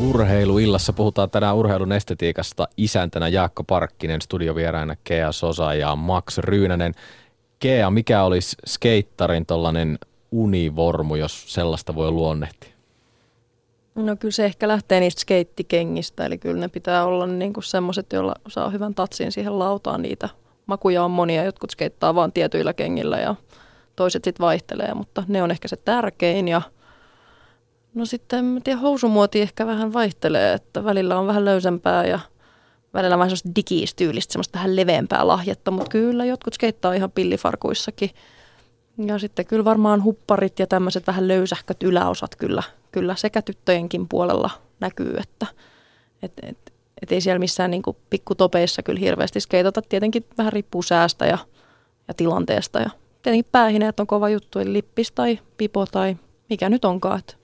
Urheiluillassa 0.09 0.93
puhutaan 0.93 1.31
tänään 1.31 1.57
urheilun 1.57 1.93
estetiikasta. 1.93 2.69
Isäntänä 2.77 3.29
Jaakko 3.29 3.65
Parkkinen, 3.65 4.23
studiovieraina 4.23 4.95
Kea 5.05 5.33
Sosa 5.33 5.75
ja 5.75 5.97
Max 5.97 6.39
Ryynänen. 6.39 6.93
Kea, 7.59 7.91
mikä 7.91 8.23
olisi 8.23 8.57
skeittarin 8.67 9.47
tollainen 9.47 9.99
univormu, 10.33 11.17
jos 11.17 11.55
sellaista 11.55 11.95
voi 11.95 12.11
luonnehtia? 12.11 12.76
No 13.97 14.17
kyllä 14.17 14.33
se 14.33 14.45
ehkä 14.45 14.69
lähtee 14.69 15.01
niistä 15.01 15.21
skeittikengistä, 15.21 16.27
eli 16.27 16.39
kyllä 16.39 16.61
ne 16.61 16.69
pitää 16.69 17.05
olla 17.05 17.27
niin 17.27 17.53
kuin 17.53 17.65
semmoiset, 17.65 18.13
joilla 18.13 18.35
saa 18.49 18.71
hyvän 18.71 18.95
tatsin 18.95 19.33
siihen 19.33 19.59
lautaan. 19.59 20.03
Niitä 20.03 20.29
makuja 20.67 21.05
on 21.05 21.11
monia, 21.11 21.45
jotkut 21.45 21.71
skeittaa 21.71 22.15
vaan 22.15 22.33
tietyillä 22.33 22.73
kengillä 22.73 23.19
ja 23.19 23.35
toiset 23.97 24.25
sitten 24.25 24.45
vaihtelee, 24.45 24.95
mutta 24.95 25.23
ne 25.29 25.43
on 25.43 25.51
ehkä 25.51 25.69
se 25.69 25.77
tärkein. 25.77 26.49
Ja 26.49 26.63
no 27.95 28.07
sitten, 28.07 28.45
mä 28.45 28.61
tiedän, 28.65 28.83
housumuoti 28.83 29.41
ehkä 29.41 29.67
vähän 29.67 29.93
vaihtelee, 29.93 30.53
että 30.53 30.85
välillä 30.85 31.19
on 31.19 31.27
vähän 31.27 31.45
löysempää 31.45 32.07
ja 32.07 32.19
välillä 32.95 33.19
vähän 33.19 33.31
semmoista 33.31 33.51
digistyylistä, 33.57 34.33
semmoista 34.33 34.59
vähän 34.59 34.77
leveämpää 34.77 35.27
lahjetta, 35.27 35.71
mutta 35.71 35.91
kyllä 35.91 36.25
jotkut 36.25 36.55
skeittaa 36.55 36.93
ihan 36.93 37.11
pillifarkuissakin. 37.11 38.11
Ja 38.99 39.19
sitten 39.19 39.47
kyllä 39.47 39.65
varmaan 39.65 40.05
hupparit 40.05 40.59
ja 40.59 40.67
tämmöiset 40.67 41.07
vähän 41.07 41.29
löysähköt 41.29 41.83
yläosat 41.83 42.37
kyllä 42.37 42.63
kyllä 42.97 43.17
sekä 43.17 43.43
tyttöjenkin 43.43 44.09
puolella 44.09 44.51
näkyy, 44.81 45.17
että 45.17 45.47
et, 46.23 46.33
et, 46.43 46.73
et 47.03 47.13
ei 47.13 47.21
siellä 47.21 47.39
missään 47.39 47.71
niin 47.71 47.83
pikkutopeissa 48.11 48.83
kyllä 48.83 49.01
hirveästi 49.01 49.41
skeitata. 49.41 49.83
Tietenkin 49.83 50.25
vähän 50.39 50.53
riippuu 50.53 50.83
säästä 50.83 51.27
ja, 51.27 51.39
ja 52.09 52.15
tilanteesta 52.15 52.81
ja 52.81 52.91
tietenkin 53.23 53.49
päähineet 53.53 54.01
on 54.01 54.07
kova 54.07 54.29
juttu, 54.29 54.59
eli 54.59 54.73
lippis 54.73 55.13
tai 55.13 55.39
pipo 55.57 55.87
tai 55.87 56.17
mikä 56.51 56.69
nyt 56.69 56.85
onkaan. 56.85 57.19
Et 57.19 57.39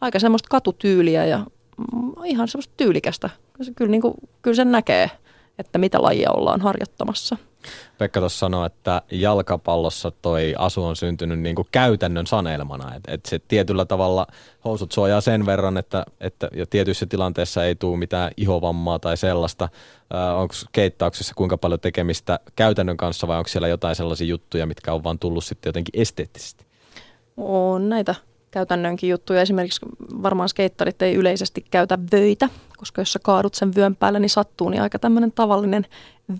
aika 0.00 0.18
semmoista 0.18 0.48
katutyyliä 0.50 1.24
ja 1.24 1.38
mm, 1.38 2.12
ihan 2.24 2.48
semmoista 2.48 2.74
tyylikästä. 2.76 3.30
Kyllä, 3.76 3.90
niin 3.90 4.02
kuin, 4.02 4.14
kyllä 4.42 4.54
sen 4.54 4.72
näkee, 4.72 5.10
että 5.60 5.78
mitä 5.78 6.02
lajia 6.02 6.30
ollaan 6.30 6.60
harjoittamassa. 6.60 7.36
Pekka 7.98 8.20
tuossa 8.20 8.38
sanoi, 8.38 8.66
että 8.66 9.02
jalkapallossa 9.10 10.10
toi 10.10 10.54
asu 10.58 10.84
on 10.84 10.96
syntynyt 10.96 11.40
niin 11.40 11.56
kuin 11.56 11.68
käytännön 11.72 12.26
sanelmana. 12.26 12.94
Että 12.94 13.14
et 13.14 13.26
se 13.26 13.38
tietyllä 13.38 13.84
tavalla 13.84 14.26
housut 14.64 14.92
suojaa 14.92 15.20
sen 15.20 15.46
verran, 15.46 15.76
että, 15.76 16.04
että 16.20 16.48
ja 16.54 16.66
tietyissä 16.66 17.06
tilanteissa 17.06 17.64
ei 17.64 17.74
tule 17.74 17.98
mitään 17.98 18.30
ihovammaa 18.36 18.98
tai 18.98 19.16
sellaista. 19.16 19.68
onko 20.36 20.54
keittauksessa 20.72 21.34
kuinka 21.36 21.58
paljon 21.58 21.80
tekemistä 21.80 22.40
käytännön 22.56 22.96
kanssa 22.96 23.28
vai 23.28 23.38
onko 23.38 23.48
siellä 23.48 23.68
jotain 23.68 23.96
sellaisia 23.96 24.26
juttuja, 24.26 24.66
mitkä 24.66 24.92
on 24.92 25.04
vaan 25.04 25.18
tullut 25.18 25.44
sitten 25.44 25.68
jotenkin 25.68 26.00
esteettisesti? 26.00 26.64
On 27.36 27.88
näitä 27.88 28.14
käytännönkin 28.50 29.10
juttuja. 29.10 29.42
Esimerkiksi 29.42 29.80
varmaan 30.22 30.48
skeittarit 30.48 31.02
ei 31.02 31.14
yleisesti 31.14 31.64
käytä 31.70 31.98
vöitä, 32.12 32.48
koska 32.76 33.00
jos 33.00 33.12
sä 33.12 33.18
kaadut 33.22 33.54
sen 33.54 33.74
vyön 33.74 33.96
päälle, 33.96 34.20
niin 34.20 34.30
sattuu, 34.30 34.68
niin 34.68 34.82
aika 34.82 34.98
tämmöinen 34.98 35.32
tavallinen 35.32 35.86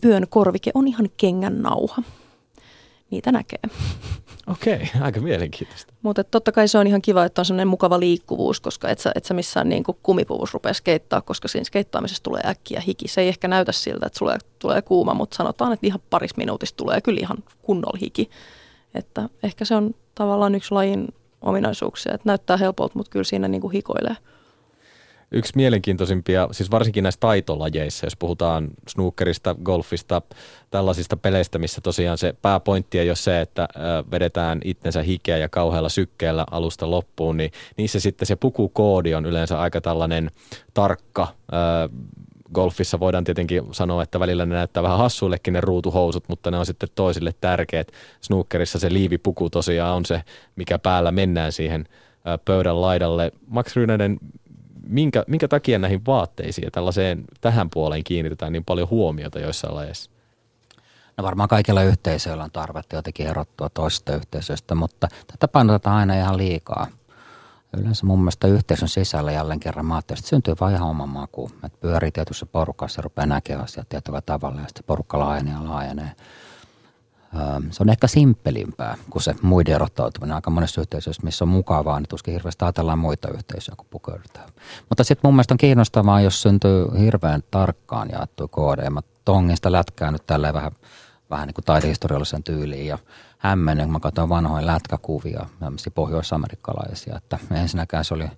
vyön 0.05 0.27
korvike 0.29 0.71
on 0.75 0.89
ihan 0.89 1.09
kengän 1.17 1.63
nauha. 1.63 2.03
Niitä 3.11 3.33
näkee. 3.33 3.61
Okei, 4.47 4.75
okay, 4.75 5.03
aika 5.07 5.21
mielenkiintoista. 5.21 5.93
Mutta 6.03 6.25
totta 6.25 6.53
kai 6.53 6.69
se 6.69 6.79
on 6.79 6.87
ihan 6.87 7.03
kiva, 7.03 7.25
että 7.25 7.41
on 7.41 7.45
sellainen 7.45 7.69
mukava 7.69 8.01
liikkuvuus, 8.01 8.61
koska 8.61 8.89
et 8.89 8.99
sä, 8.99 9.13
et 9.15 9.25
sä 9.25 9.35
missään 9.35 9.69
niin 9.69 9.83
kuin 9.83 9.99
kumipuvus 10.03 10.55
rupea 10.55 10.75
skeittaa, 10.75 11.21
koska 11.21 11.49
siinä 11.49 11.65
skeittaamisessa 11.65 12.23
tulee 12.23 12.43
äkkiä 12.47 12.81
hiki. 12.81 13.09
Se 13.09 13.21
ei 13.21 13.29
ehkä 13.29 13.49
näytä 13.49 13.73
siltä, 13.73 14.07
että 14.07 14.19
sulle 14.19 14.39
tulee 14.59 14.83
kuuma, 14.83 15.15
mutta 15.15 15.37
sanotaan, 15.37 15.73
että 15.73 15.87
ihan 15.87 16.01
paris 16.11 16.37
minuutista 16.37 16.77
tulee 16.77 17.01
kyllä 17.01 17.21
ihan 17.21 17.39
kunnolla 17.63 17.99
hiki. 18.01 18.31
Että 18.95 19.29
ehkä 19.43 19.65
se 19.65 19.75
on 19.75 19.95
tavallaan 20.15 20.55
yksi 20.55 20.75
lajin 20.75 21.09
ominaisuuksia, 21.43 22.15
että 22.15 22.29
näyttää 22.29 22.57
helpolta, 22.57 22.95
mutta 22.97 23.11
kyllä 23.11 23.25
siinä 23.25 23.49
niin 23.49 23.61
kuin 23.61 23.73
hikoilee. 23.73 24.17
Yksi 25.33 25.53
mielenkiintoisimpia, 25.57 26.49
siis 26.53 26.71
varsinkin 26.71 27.03
näissä 27.03 27.21
taitolajeissa, 27.21 28.07
jos 28.07 28.17
puhutaan 28.17 28.69
snookerista, 28.89 29.57
golfista, 29.65 30.23
tällaisista 30.71 31.17
peleistä, 31.17 31.59
missä 31.59 31.81
tosiaan 31.81 32.19
se 32.19 32.35
pääpointti 32.43 32.99
ei 32.99 33.11
ole 33.11 33.17
se, 33.17 33.41
että 33.41 33.69
vedetään 34.11 34.61
itsensä 34.65 35.03
hikeä 35.03 35.37
ja 35.37 35.49
kauhealla 35.49 35.89
sykkeellä 35.89 36.45
alusta 36.51 36.91
loppuun, 36.91 37.37
niin 37.37 37.51
niissä 37.77 38.01
sitten 38.01 38.27
se 38.27 38.37
pukukoodi 38.37 39.15
on 39.15 39.27
yleensä 39.27 39.61
aika 39.61 39.81
tällainen 39.81 40.31
tarkka, 40.75 41.29
golfissa 42.55 43.01
voidaan 43.01 43.25
tietenkin 43.25 43.63
sanoa, 43.73 44.03
että 44.03 44.21
välillä 44.21 44.47
ne 44.47 44.55
näyttää 44.55 44.83
vähän 44.83 44.99
hassuillekin 44.99 45.53
ne 45.53 45.61
ruutuhousut, 45.61 46.25
mutta 46.29 46.51
ne 46.51 46.59
on 46.59 46.67
sitten 46.67 46.89
toisille 46.95 47.33
tärkeät. 47.41 47.93
Snookerissa 48.21 48.79
se 48.79 48.93
liivipuku 48.93 49.51
tosiaan 49.51 49.97
on 49.97 50.05
se, 50.05 50.23
mikä 50.57 50.79
päällä 50.79 51.13
mennään 51.13 51.53
siihen 51.53 51.85
pöydän 52.45 52.81
laidalle. 52.81 53.33
Max 53.47 53.77
Rynänen, 53.77 54.19
minkä, 54.87 55.25
minkä 55.27 55.49
takia 55.49 55.79
näihin 55.79 56.07
vaatteisiin 56.07 56.65
ja 56.65 56.71
tällaiseen 56.71 57.25
tähän 57.41 57.71
puoleen 57.71 58.05
kiinnitetään 58.05 58.53
niin 58.53 58.65
paljon 58.65 58.91
huomiota 58.91 59.39
joissain 59.39 59.75
lajeissa? 59.75 60.11
No 61.17 61.25
varmaan 61.25 61.49
kaikilla 61.49 61.83
yhteisöillä 61.83 62.45
on 62.45 62.51
tarvetta 62.51 62.97
jotenkin 62.97 63.27
erottua 63.27 63.69
toisesta 63.69 64.15
yhteisöstä, 64.15 64.75
mutta 64.75 65.09
tätä 65.27 65.49
painotetaan 65.49 65.97
aina 65.97 66.15
ihan 66.15 66.37
liikaa. 66.37 66.87
Yleensä 67.77 68.07
mun 68.07 68.19
mielestä 68.19 68.47
yhteisön 68.47 68.89
sisällä 68.89 69.33
jälleen 69.33 69.61
kerran 69.61 69.87
mä 69.87 69.99
että 69.99 70.15
syntyy 70.25 70.55
vain 70.61 70.75
ihan 70.75 70.89
oma 70.89 71.07
maku. 71.07 71.51
Että 71.65 71.79
pyörii 71.81 72.13
tietyssä 72.13 72.47
porukassa 72.47 72.99
ja 72.99 73.03
rupeaa 73.03 73.27
näkemään 73.27 73.65
asiat 73.65 73.89
tietyllä 73.89 74.21
tavalla 74.21 74.61
ja 74.61 74.67
sitten 74.67 74.85
porukka 74.87 75.19
laajenee 75.19 75.55
ja 75.55 75.65
laajenee. 75.65 76.13
Se 77.71 77.83
on 77.83 77.89
ehkä 77.89 78.07
simppelimpää 78.07 78.97
kuin 79.11 79.23
se 79.23 79.35
muiden 79.43 79.75
erottautuminen 79.75 80.35
aika 80.35 80.51
monessa 80.51 80.81
yhteisössä, 80.81 81.23
missä 81.25 81.45
on 81.45 81.49
mukavaa, 81.49 82.01
niin 82.01 82.09
tuskin 82.09 82.35
hirveästi 82.35 82.65
ajatellaan 82.65 82.99
muita 82.99 83.29
yhteisöjä, 83.29 83.77
kun 83.77 83.87
pukeudutaan. 83.91 84.49
Mutta 84.89 85.05
sitten 85.05 85.29
mun 85.29 85.35
mielestä 85.35 85.55
on 85.55 85.59
kiinnostavaa, 85.59 86.21
jos 86.21 86.43
syntyy 86.43 86.87
hirveän 86.99 87.43
tarkkaan 87.51 88.09
jaettu 88.13 88.49
koodeja. 88.49 88.91
Mä 88.91 89.01
tongin 89.25 89.57
sitä 89.57 89.73
lätkää 89.73 90.11
nyt 90.11 90.27
tälleen 90.27 90.55
vähän, 90.55 90.73
vähän 91.31 91.47
niin 91.47 91.55
kuin 91.55 91.65
taidehistoriallisen 91.65 92.43
tyyliin 92.43 92.87
ja 92.87 92.99
hämmennyn, 93.41 93.87
kun 93.87 93.93
mä 93.93 94.01
katsoin 94.01 94.29
vanhoja 94.29 94.67
lätkäkuvia, 94.67 95.47
tämmöisiä 95.61 95.93
pohjoisamerikkalaisia, 95.95 97.17
että 97.17 97.39
ensinnäkään 97.51 98.05
se 98.05 98.15
oli, 98.15 98.29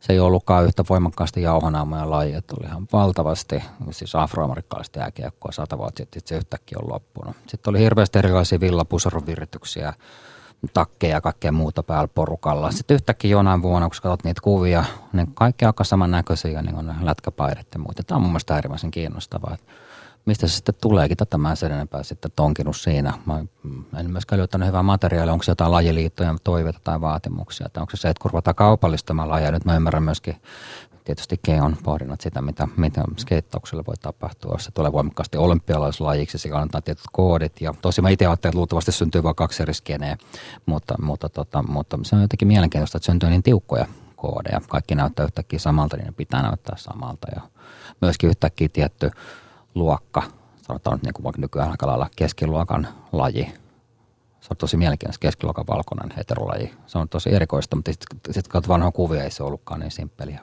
se 0.00 0.12
ei 0.12 0.20
ollutkaan 0.20 0.64
yhtä 0.64 0.84
voimakkaasti 0.88 1.42
jauhanaamoja 1.42 2.10
laji, 2.10 2.34
että 2.34 2.54
oli 2.58 2.66
ihan 2.66 2.86
valtavasti, 2.92 3.62
siis 3.90 4.14
afroamerikkalaista 4.14 4.98
jääkiekkoa 4.98 5.52
sata 5.52 5.78
vuotta 5.78 5.98
sitten, 5.98 6.22
se 6.24 6.36
yhtäkkiä 6.36 6.78
on 6.82 6.92
loppunut. 6.92 7.36
Sitten 7.46 7.70
oli 7.70 7.78
hirveästi 7.78 8.18
erilaisia 8.18 8.60
villapusaruvirityksiä, 8.60 9.92
takkeja 10.72 11.16
ja 11.16 11.20
kaikkea 11.20 11.52
muuta 11.52 11.82
päällä 11.82 12.08
porukalla. 12.08 12.70
Sitten 12.70 12.94
yhtäkkiä 12.94 13.30
jonain 13.30 13.62
vuonna, 13.62 13.88
kun 13.88 13.96
katsot 14.02 14.24
niitä 14.24 14.40
kuvia, 14.40 14.84
niin 15.12 15.34
kaikki 15.34 15.64
aika 15.64 15.84
samannäköisiä, 15.84 16.62
niin 16.62 16.76
on 16.76 16.94
lätkäpaidat 17.00 17.66
ja 17.74 17.78
muuta. 17.80 18.02
Tämä 18.02 18.16
on 18.16 18.22
mun 18.22 18.30
mielestä 18.30 18.54
äärimmäisen 18.54 18.90
kiinnostavaa 18.90 19.56
mistä 20.24 20.46
se 20.46 20.54
sitten 20.54 20.74
tuleekin, 20.80 21.16
tätä 21.16 21.38
mä 21.38 21.50
en 21.50 21.56
sen 21.56 21.72
enempää 21.72 22.02
sitten 22.02 22.30
tonkinut 22.36 22.76
siinä. 22.76 23.12
Mä 23.26 24.00
en 24.00 24.10
myöskään 24.10 24.38
löytänyt 24.38 24.68
hyvää 24.68 24.82
materiaalia, 24.82 25.32
onko 25.32 25.42
se 25.42 25.50
jotain 25.50 25.72
lajiliittoja 25.72 26.34
toiveita 26.44 26.80
tai 26.84 27.00
vaatimuksia, 27.00 27.68
tai 27.72 27.80
onko 27.80 27.90
se 27.96 28.00
se, 28.00 28.08
että 28.08 28.22
kurvataan 28.22 28.54
kaupallistamaan 28.54 29.28
lajeja. 29.28 29.52
Nyt 29.52 29.64
mä 29.64 29.76
ymmärrän 29.76 30.02
myöskin, 30.02 30.36
tietysti 31.04 31.40
on 31.62 31.76
pohdinnut 31.84 32.20
sitä, 32.20 32.42
mitä, 32.42 32.68
mitä 32.76 33.02
skeittaukselle 33.18 33.84
voi 33.86 33.96
tapahtua, 33.96 34.52
jos 34.54 34.64
se 34.64 34.70
tulee 34.70 34.92
voimakkaasti 34.92 35.36
olympialaislajiksi, 35.36 36.38
se 36.38 36.50
annetaan 36.50 36.82
tietyt 36.82 37.04
koodit. 37.12 37.60
Ja 37.60 37.74
tosi 37.82 38.02
mä 38.02 38.08
itse 38.08 38.26
ajattelin, 38.26 38.50
että 38.50 38.58
luultavasti 38.58 38.92
syntyy 38.92 39.22
vain 39.22 39.36
kaksi 39.36 39.62
eri 39.62 39.74
skeneä, 39.74 40.16
mutta, 40.66 40.94
mutta, 41.02 41.28
tota, 41.28 41.62
mutta 41.62 41.98
se 42.02 42.16
on 42.16 42.22
jotenkin 42.22 42.48
mielenkiintoista, 42.48 42.98
että 42.98 43.06
syntyy 43.06 43.30
niin 43.30 43.42
tiukkoja 43.42 43.86
koodeja. 44.16 44.60
Kaikki 44.68 44.94
näyttää 44.94 45.24
yhtäkkiä 45.24 45.58
samalta, 45.58 45.96
niin 45.96 46.06
ne 46.06 46.12
pitää 46.12 46.42
näyttää 46.42 46.76
samalta. 46.76 47.28
Ja 47.34 47.40
myöskin 48.00 48.30
yhtäkkiä 48.30 48.68
tietty 48.68 49.10
luokka, 49.74 50.22
sanotaan 50.62 50.96
nyt 50.96 51.02
niin 51.02 51.14
kuin 51.14 51.24
vaikka 51.24 51.40
nykyään 51.40 51.70
aika 51.70 51.86
lailla 51.86 52.08
keskiluokan 52.16 52.88
laji. 53.12 53.44
Se 54.40 54.48
on 54.50 54.56
tosi 54.56 54.76
mielenkiintoista, 54.76 55.20
keskiluokan 55.20 55.64
valkoinen 55.68 56.16
heterolaji. 56.16 56.70
Se 56.86 56.98
on 56.98 57.08
tosi 57.08 57.34
erikoista, 57.34 57.76
mutta 57.76 57.92
sitten 57.92 58.34
sit 58.34 58.48
kun 58.48 58.62
vanhoja 58.68 58.92
kuvia, 58.92 59.24
ei 59.24 59.30
se 59.30 59.42
ollutkaan 59.42 59.80
niin 59.80 59.90
simppeliä. 59.90 60.40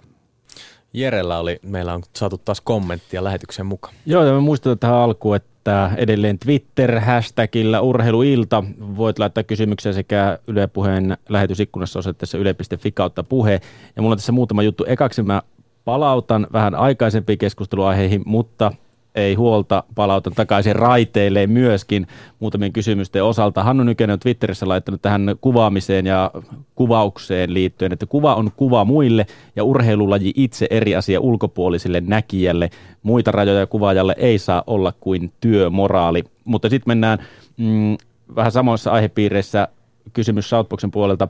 Jerellä 0.94 1.40
oli, 1.40 1.60
meillä 1.62 1.94
on 1.94 2.04
saatu 2.16 2.38
taas 2.38 2.62
kommenttia 2.62 3.24
lähetyksen 3.24 3.66
mukaan. 3.66 3.96
Joo, 4.06 4.24
ja 4.24 4.34
me 4.34 4.40
muistutan 4.40 4.80
tähän 4.80 4.96
alkuun, 4.96 5.36
että 5.36 5.92
edelleen 5.98 6.40
Twitter-hashtagillä 6.40 7.82
urheiluilta 7.82 8.64
voit 8.80 9.20
laittaa 9.20 9.44
kysymyksiä 9.44 9.94
sekä 9.94 10.40
Yle 10.48 10.68
Puheen 10.68 11.18
lähetysikkunassa 11.30 12.00
osoitteessa 12.00 12.38
yle.fi 12.38 12.92
kautta 12.92 13.24
puhe. 13.24 13.62
Ja 13.96 14.02
mulla 14.02 14.14
on 14.14 14.18
tässä 14.18 14.32
muutama 14.32 14.64
juttu. 14.64 14.86
Ekaksi 14.88 15.24
mä 15.24 15.42
palautan 15.86 16.48
vähän 16.54 16.76
aikaisempiin 16.76 17.40
keskusteluaiheihin, 17.40 18.22
mutta 18.26 18.72
ei 19.16 19.34
huolta, 19.34 19.84
palautan 19.96 20.34
takaisin 20.34 20.76
raiteille 20.76 21.48
myöskin 21.48 22.08
muutamien 22.40 22.74
kysymysten 22.74 23.24
osalta. 23.24 23.64
Hannu 23.64 23.84
Nykänen 23.84 24.14
on 24.14 24.20
Twitterissä 24.20 24.68
laittanut 24.68 25.02
tähän 25.02 25.36
kuvaamiseen 25.42 26.06
ja 26.06 26.32
kuvaukseen 26.76 27.54
liittyen, 27.54 27.94
että 27.94 28.06
kuva 28.06 28.36
on 28.36 28.52
kuva 28.56 28.86
muille 28.86 29.26
ja 29.56 29.64
urheilulaji 29.64 30.34
itse 30.36 30.68
eri 30.70 30.96
asia 30.96 31.20
ulkopuoliselle 31.20 32.02
näkijälle. 32.02 32.70
Muita 33.04 33.32
rajoja 33.32 33.68
kuvaajalle 33.68 34.16
ei 34.18 34.38
saa 34.38 34.64
olla 34.68 34.94
kuin 35.00 35.32
työmoraali. 35.42 36.24
Mutta 36.46 36.70
sitten 36.70 36.90
mennään 36.90 37.20
mm, 37.58 37.98
vähän 38.36 38.52
samoissa 38.52 38.92
aihepiireissä 38.92 39.68
kysymys 40.14 40.50
Southboxen 40.50 40.92
puolelta 40.92 41.28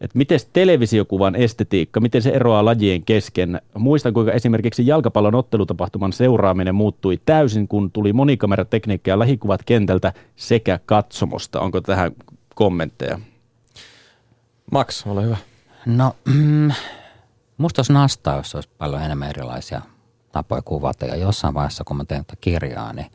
että 0.00 0.18
miten 0.18 0.40
televisiokuvan 0.52 1.34
estetiikka, 1.34 2.00
miten 2.00 2.22
se 2.22 2.30
eroaa 2.30 2.64
lajien 2.64 3.02
kesken. 3.02 3.60
Muistan, 3.78 4.14
kuinka 4.14 4.32
esimerkiksi 4.32 4.86
jalkapallon 4.86 5.34
ottelutapahtuman 5.34 6.12
seuraaminen 6.12 6.74
muuttui 6.74 7.20
täysin, 7.26 7.68
kun 7.68 7.90
tuli 7.90 8.12
monikameratekniikka 8.12 9.10
ja 9.10 9.18
lähikuvat 9.18 9.62
kentältä 9.66 10.12
sekä 10.36 10.80
katsomosta. 10.86 11.60
Onko 11.60 11.80
tähän 11.80 12.12
kommentteja? 12.54 13.20
Max, 14.72 15.06
ole 15.06 15.24
hyvä. 15.24 15.36
No, 15.86 16.16
mm, 16.24 16.70
musta 17.58 17.80
olisi 17.80 17.92
nastaa, 17.92 18.36
jos 18.36 18.54
olisi 18.54 18.70
paljon 18.78 19.02
enemmän 19.02 19.30
erilaisia 19.30 19.80
tapoja 20.32 20.62
kuvata. 20.62 21.06
Ja 21.06 21.16
jossain 21.16 21.54
vaiheessa, 21.54 21.84
kun 21.84 21.96
mä 21.96 22.04
tein 22.04 22.24
tätä 22.24 22.36
kirjaa, 22.40 22.92
niin 22.92 23.06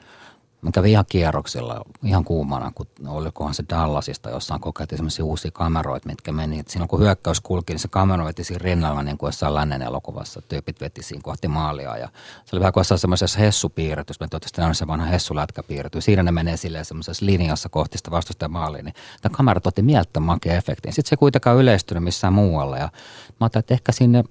Mä 0.66 0.72
kävin 0.72 0.92
ihan 0.92 1.06
kierroksilla 1.10 1.82
ihan 2.04 2.24
kuumana, 2.24 2.72
kun 2.76 2.88
olikohan 3.08 3.54
se 3.54 3.64
Dallasista, 3.70 4.30
jossain 4.30 4.62
kokeiltiin 4.62 4.98
semmoisia 4.98 5.26
uusia 5.26 5.52
kameroita, 5.52 6.10
mitkä 6.10 6.32
meni. 6.32 6.60
Et 6.60 6.68
silloin 6.68 6.90
kun 6.90 7.00
hyökkäys 7.00 7.42
kulki, 7.42 7.74
niin 7.74 7.80
se 7.80 7.88
kamera 7.88 8.26
veti 8.26 8.44
siinä 8.44 8.64
rinnalla 8.64 9.04
niin 9.04 9.18
kuin 9.18 9.28
jossain 9.28 9.54
lännen 9.54 9.82
elokuvassa. 9.82 10.42
Tyypit 10.42 10.82
veti 10.82 11.04
siinä 11.04 11.22
kohti 11.24 11.48
maalia. 11.48 11.98
Ja 11.98 12.10
se 12.46 12.56
oli 12.56 12.60
vähän 12.60 12.74
kuin 12.74 12.82
jossain 12.82 13.00
semmoisessa 13.00 13.40
hessupiirretys. 13.40 14.20
Mä 14.20 14.28
toivottavasti 14.28 14.62
on 14.62 14.76
se 14.76 14.88
vanha 14.88 15.06
hessulätkäpiirretty. 15.06 16.02
Siinä 16.02 16.24
ne 16.24 16.32
menee 16.32 16.58
silleen 16.58 16.86
semmoisessa 16.86 17.26
linjassa 17.26 17.70
kohti 17.70 17.98
sitä 17.98 18.12
vastustajan 18.12 18.52
maaliin. 18.52 18.86
Niin 18.86 18.96
tämä 19.22 19.36
kamera 19.38 19.62
otti 19.66 19.82
mielettömän 19.82 20.26
makea 20.26 20.54
efektin. 20.54 20.94
Sitten 20.94 21.10
se 21.10 21.18
kuitenkaan 21.18 21.58
yleistynyt 21.58 22.04
missään 22.04 22.34
muualla. 22.34 22.78
Ja 22.78 22.86
mä 22.86 22.92
ajattelin, 23.40 23.64
että 23.64 23.74
ehkä 23.74 23.92
sinne 23.92 24.24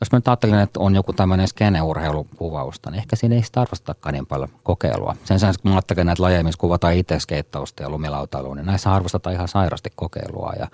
jos 0.00 0.12
mä 0.12 0.18
nyt 0.18 0.28
ajattelen, 0.28 0.60
että 0.60 0.80
on 0.80 0.94
joku 0.94 1.12
tämmöinen 1.12 1.48
skeneurheilukuvausta, 1.48 2.90
niin 2.90 2.98
ehkä 2.98 3.16
siinä 3.16 3.34
ei 3.34 3.42
sitä 3.42 3.60
arvostakaan 3.60 4.12
niin 4.12 4.26
paljon 4.26 4.48
kokeilua. 4.62 5.16
Sen 5.24 5.38
sijaan, 5.38 5.54
kun 5.62 5.70
mä 5.70 5.74
ajattelen 5.74 6.06
näitä 6.06 6.22
lajeja, 6.22 6.44
missä 6.44 6.60
kuvataan 6.60 6.94
itse 6.94 7.18
skeittausta 7.18 7.82
ja 7.82 7.90
lumilautailua, 7.90 8.54
niin 8.54 8.66
näissä 8.66 8.92
arvostetaan 8.92 9.34
ihan 9.34 9.48
sairasti 9.48 9.92
kokeilua. 9.96 10.52
Ja, 10.58 10.68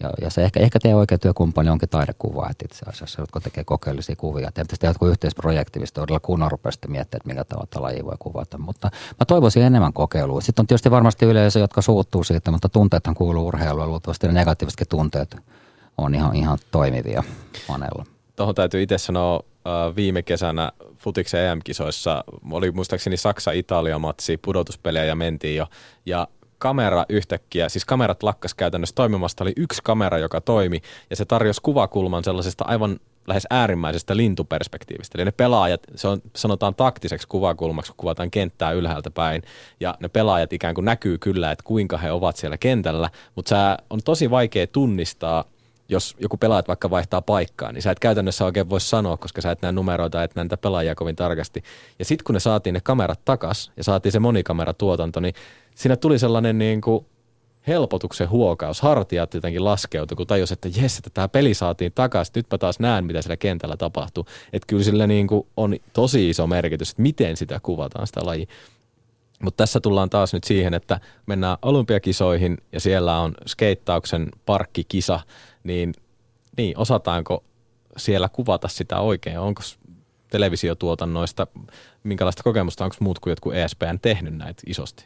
ja, 0.00 0.10
ja 0.20 0.30
se 0.30 0.44
ehkä, 0.44 0.60
ehkä 0.60 0.78
teidän 0.78 0.98
oikea 0.98 1.18
työkumppani 1.18 1.70
onkin 1.70 1.88
taidekuva, 1.88 2.48
että 2.50 2.64
itse 2.64 2.86
asiassa, 2.88 3.22
jotka 3.22 3.40
tekee 3.40 3.64
kokeellisia 3.64 4.16
kuvia. 4.16 4.52
Te 4.52 4.62
pitäisi 4.62 4.80
tehdä 4.80 4.90
jotkut 4.90 5.08
yhteisprojekti, 5.08 5.80
mistä 5.80 6.00
todella 6.00 6.20
kunnon 6.20 6.50
rupeaisitte 6.50 6.88
miettiä, 6.88 7.16
että 7.16 7.28
millä 7.28 7.44
tavalla 7.44 7.68
laji 7.88 8.04
voi 8.04 8.16
kuvata. 8.18 8.58
Mutta 8.58 8.90
mä 9.20 9.24
toivoisin 9.26 9.62
enemmän 9.62 9.92
kokeilua. 9.92 10.40
Sitten 10.40 10.62
on 10.62 10.66
tietysti 10.66 10.90
varmasti 10.90 11.26
yleisö, 11.26 11.58
jotka 11.58 11.82
suuttuu 11.82 12.24
siitä, 12.24 12.50
mutta 12.50 12.68
tunteethan 12.68 13.14
kuuluu 13.14 13.46
urheiluun. 13.46 13.88
Luultavasti 13.88 14.26
ne 14.26 14.32
negatiivisetkin 14.32 14.88
tunteet 14.88 15.36
on 15.98 16.14
ihan, 16.14 16.36
ihan 16.36 16.58
toimivia 16.70 17.22
panella 17.68 18.04
tuohon 18.42 18.54
täytyy 18.54 18.82
itse 18.82 18.98
sanoa, 18.98 19.40
viime 19.96 20.22
kesänä 20.22 20.72
Futiksen 20.96 21.40
EM-kisoissa 21.40 22.24
oli 22.50 22.70
muistaakseni 22.70 23.16
Saksa-Italia-matsi, 23.16 24.36
pudotuspelejä 24.36 25.04
ja 25.04 25.14
mentiin 25.14 25.56
jo. 25.56 25.66
Ja 26.06 26.28
kamera 26.58 27.04
yhtäkkiä, 27.08 27.68
siis 27.68 27.84
kamerat 27.84 28.22
lakkas 28.22 28.54
käytännössä 28.54 28.94
toimimasta, 28.94 29.44
oli 29.44 29.52
yksi 29.56 29.80
kamera, 29.84 30.18
joka 30.18 30.40
toimi, 30.40 30.80
ja 31.10 31.16
se 31.16 31.24
tarjosi 31.24 31.60
kuvakulman 31.62 32.24
sellaisesta 32.24 32.64
aivan 32.64 33.00
lähes 33.26 33.46
äärimmäisestä 33.50 34.16
lintuperspektiivistä. 34.16 35.18
Eli 35.18 35.24
ne 35.24 35.32
pelaajat, 35.32 35.80
se 35.94 36.08
on, 36.08 36.22
sanotaan 36.36 36.74
taktiseksi 36.74 37.28
kuvakulmaksi, 37.28 37.92
kun 37.92 37.96
kuvataan 37.96 38.30
kenttää 38.30 38.72
ylhäältä 38.72 39.10
päin, 39.10 39.42
ja 39.80 39.94
ne 40.00 40.08
pelaajat 40.08 40.52
ikään 40.52 40.74
kuin 40.74 40.84
näkyy 40.84 41.18
kyllä, 41.18 41.52
että 41.52 41.64
kuinka 41.64 41.98
he 41.98 42.12
ovat 42.12 42.36
siellä 42.36 42.58
kentällä, 42.58 43.10
mutta 43.34 43.76
on 43.90 44.00
tosi 44.04 44.30
vaikea 44.30 44.66
tunnistaa 44.66 45.44
jos 45.88 46.16
joku 46.20 46.36
pelaat 46.36 46.68
vaikka 46.68 46.90
vaihtaa 46.90 47.22
paikkaa, 47.22 47.72
niin 47.72 47.82
sä 47.82 47.90
et 47.90 47.98
käytännössä 47.98 48.44
oikein 48.44 48.70
voi 48.70 48.80
sanoa, 48.80 49.16
koska 49.16 49.40
sä 49.40 49.50
et 49.50 49.62
näe 49.62 49.72
numeroita, 49.72 50.22
et 50.22 50.34
näitä 50.34 50.56
pelaajia 50.56 50.94
kovin 50.94 51.16
tarkasti. 51.16 51.62
Ja 51.98 52.04
sitten 52.04 52.24
kun 52.24 52.34
ne 52.34 52.40
saatiin 52.40 52.74
ne 52.74 52.80
kamerat 52.80 53.24
takas 53.24 53.72
ja 53.76 53.84
saatiin 53.84 54.12
se 54.12 54.18
monikameratuotanto, 54.18 55.20
niin 55.20 55.34
siinä 55.74 55.96
tuli 55.96 56.18
sellainen 56.18 56.58
niin 56.58 56.80
kuin 56.80 57.06
helpotuksen 57.66 58.30
huokaus. 58.30 58.80
Hartiat 58.80 59.34
jotenkin 59.34 59.64
laskeutui, 59.64 60.16
kun 60.16 60.26
tajus, 60.26 60.52
että 60.52 60.68
jes, 60.76 60.98
että 60.98 61.10
tämä 61.14 61.28
peli 61.28 61.54
saatiin 61.54 61.92
takaisin. 61.94 62.32
Nytpä 62.36 62.58
taas 62.58 62.80
näen, 62.80 63.04
mitä 63.04 63.22
siellä 63.22 63.36
kentällä 63.36 63.76
tapahtuu. 63.76 64.26
Että 64.52 64.66
kyllä 64.66 64.82
sillä 64.82 65.06
niin 65.06 65.26
kuin 65.26 65.46
on 65.56 65.76
tosi 65.92 66.30
iso 66.30 66.46
merkitys, 66.46 66.90
että 66.90 67.02
miten 67.02 67.36
sitä 67.36 67.60
kuvataan 67.62 68.06
sitä 68.06 68.20
lajia. 68.26 68.46
Mutta 69.42 69.56
tässä 69.56 69.80
tullaan 69.80 70.10
taas 70.10 70.32
nyt 70.32 70.44
siihen, 70.44 70.74
että 70.74 71.00
mennään 71.26 71.58
olympiakisoihin 71.62 72.58
ja 72.72 72.80
siellä 72.80 73.20
on 73.20 73.34
skeittauksen 73.46 74.28
parkkikisa, 74.46 75.20
niin, 75.64 75.94
niin 76.56 76.78
osataanko 76.78 77.44
siellä 77.96 78.28
kuvata 78.28 78.68
sitä 78.68 79.00
oikein? 79.00 79.38
Onko 79.38 79.62
televisiotuotannoista. 80.30 81.46
Minkälaista 82.02 82.42
kokemusta 82.42 82.84
onko 82.84 82.96
muut 83.00 83.18
kuin 83.18 83.30
jotkut 83.32 83.54
ESPN 83.54 83.98
tehnyt 84.02 84.36
näitä 84.36 84.62
isosti? 84.66 85.04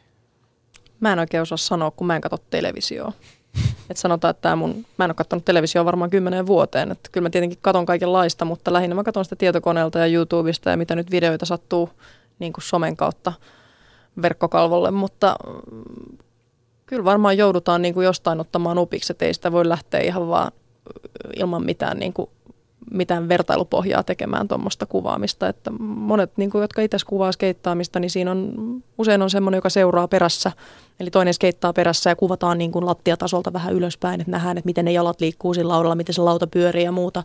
Mä 1.01 1.13
en 1.13 1.19
oikein 1.19 1.43
osaa 1.43 1.59
sanoa, 1.59 1.91
kun 1.91 2.07
mä 2.07 2.17
en 2.17 2.21
katso 2.21 2.39
televisioa. 2.51 3.13
Et 3.91 3.97
sanotaan, 3.97 4.31
että 4.31 4.57
mun, 4.57 4.87
mä 4.99 5.05
en 5.05 5.11
ole 5.11 5.15
katsonut 5.15 5.45
televisioa 5.45 5.85
varmaan 5.85 6.11
kymmeneen 6.11 6.47
vuoteen. 6.47 6.91
Et 6.93 7.09
kyllä 7.13 7.25
mä 7.25 7.31
tietenkin 7.31 7.59
katon 7.63 7.87
kaikenlaista, 7.87 8.45
mutta 8.45 8.73
lähinnä 8.73 8.95
mä 8.95 9.05
katon 9.05 9.25
sitä 9.25 9.37
tietokoneelta 9.37 9.99
ja 9.99 10.07
YouTubesta 10.07 10.71
ja 10.71 10.77
mitä 10.77 10.95
nyt 10.95 11.11
videoita 11.11 11.47
sattuu 11.47 11.91
niin 12.39 12.53
kuin 12.53 12.65
somen 12.65 12.97
kautta 12.97 13.33
verkkokalvolle. 14.23 14.91
Mutta 14.91 15.37
mm, 15.47 16.19
kyllä 16.87 17.05
varmaan 17.05 17.39
joudutaan 17.39 17.83
niin 17.83 17.95
kuin 17.95 18.05
jostain 18.05 18.41
ottamaan 18.41 18.79
opiksi, 18.79 19.13
että 19.13 19.25
ei 19.25 19.35
sitä 19.35 19.53
voi 19.53 19.69
lähteä 19.69 20.01
ihan 20.01 20.29
vaan 20.29 20.53
ilman 21.37 21.65
mitään, 21.65 21.99
niin 21.99 22.13
kuin, 22.13 22.31
mitään 22.91 23.29
vertailupohjaa 23.29 24.03
tekemään 24.03 24.49
tuommoista 24.49 24.87
kuvaamista. 24.87 25.49
Että 25.49 25.71
monet, 25.81 26.33
niin 26.37 26.51
kuin, 26.51 26.63
jotka 26.63 26.83
itse 26.83 26.97
kuvaa 27.07 27.33
skeittaamista, 27.33 28.01
niin 28.01 28.11
siinä 28.11 28.31
on 28.31 28.55
usein 28.99 29.23
on 29.23 29.31
semmoinen, 29.31 29.59
joka 29.59 29.69
seuraa 29.69 30.09
perässä. 30.09 30.53
Eli 31.01 31.11
toinen 31.11 31.35
skeittaa 31.35 31.73
perässä 31.73 32.11
ja 32.11 32.17
kuvataan 32.17 32.59
niin 32.59 32.73
kuin 32.73 32.87
lattiatasolta 32.87 33.53
vähän 33.53 33.75
ylöspäin, 33.75 34.21
että 34.21 34.31
nähdään, 34.31 34.59
että 34.59 34.67
miten 34.67 34.85
ne 34.85 34.93
jalat 34.93 35.21
liikkuu 35.21 35.55
sillä 35.55 35.73
laudalla, 35.73 35.95
miten 35.95 36.15
se 36.15 36.21
lauta 36.21 36.47
pyörii 36.47 36.85
ja 36.85 36.93
muuta. 36.93 37.23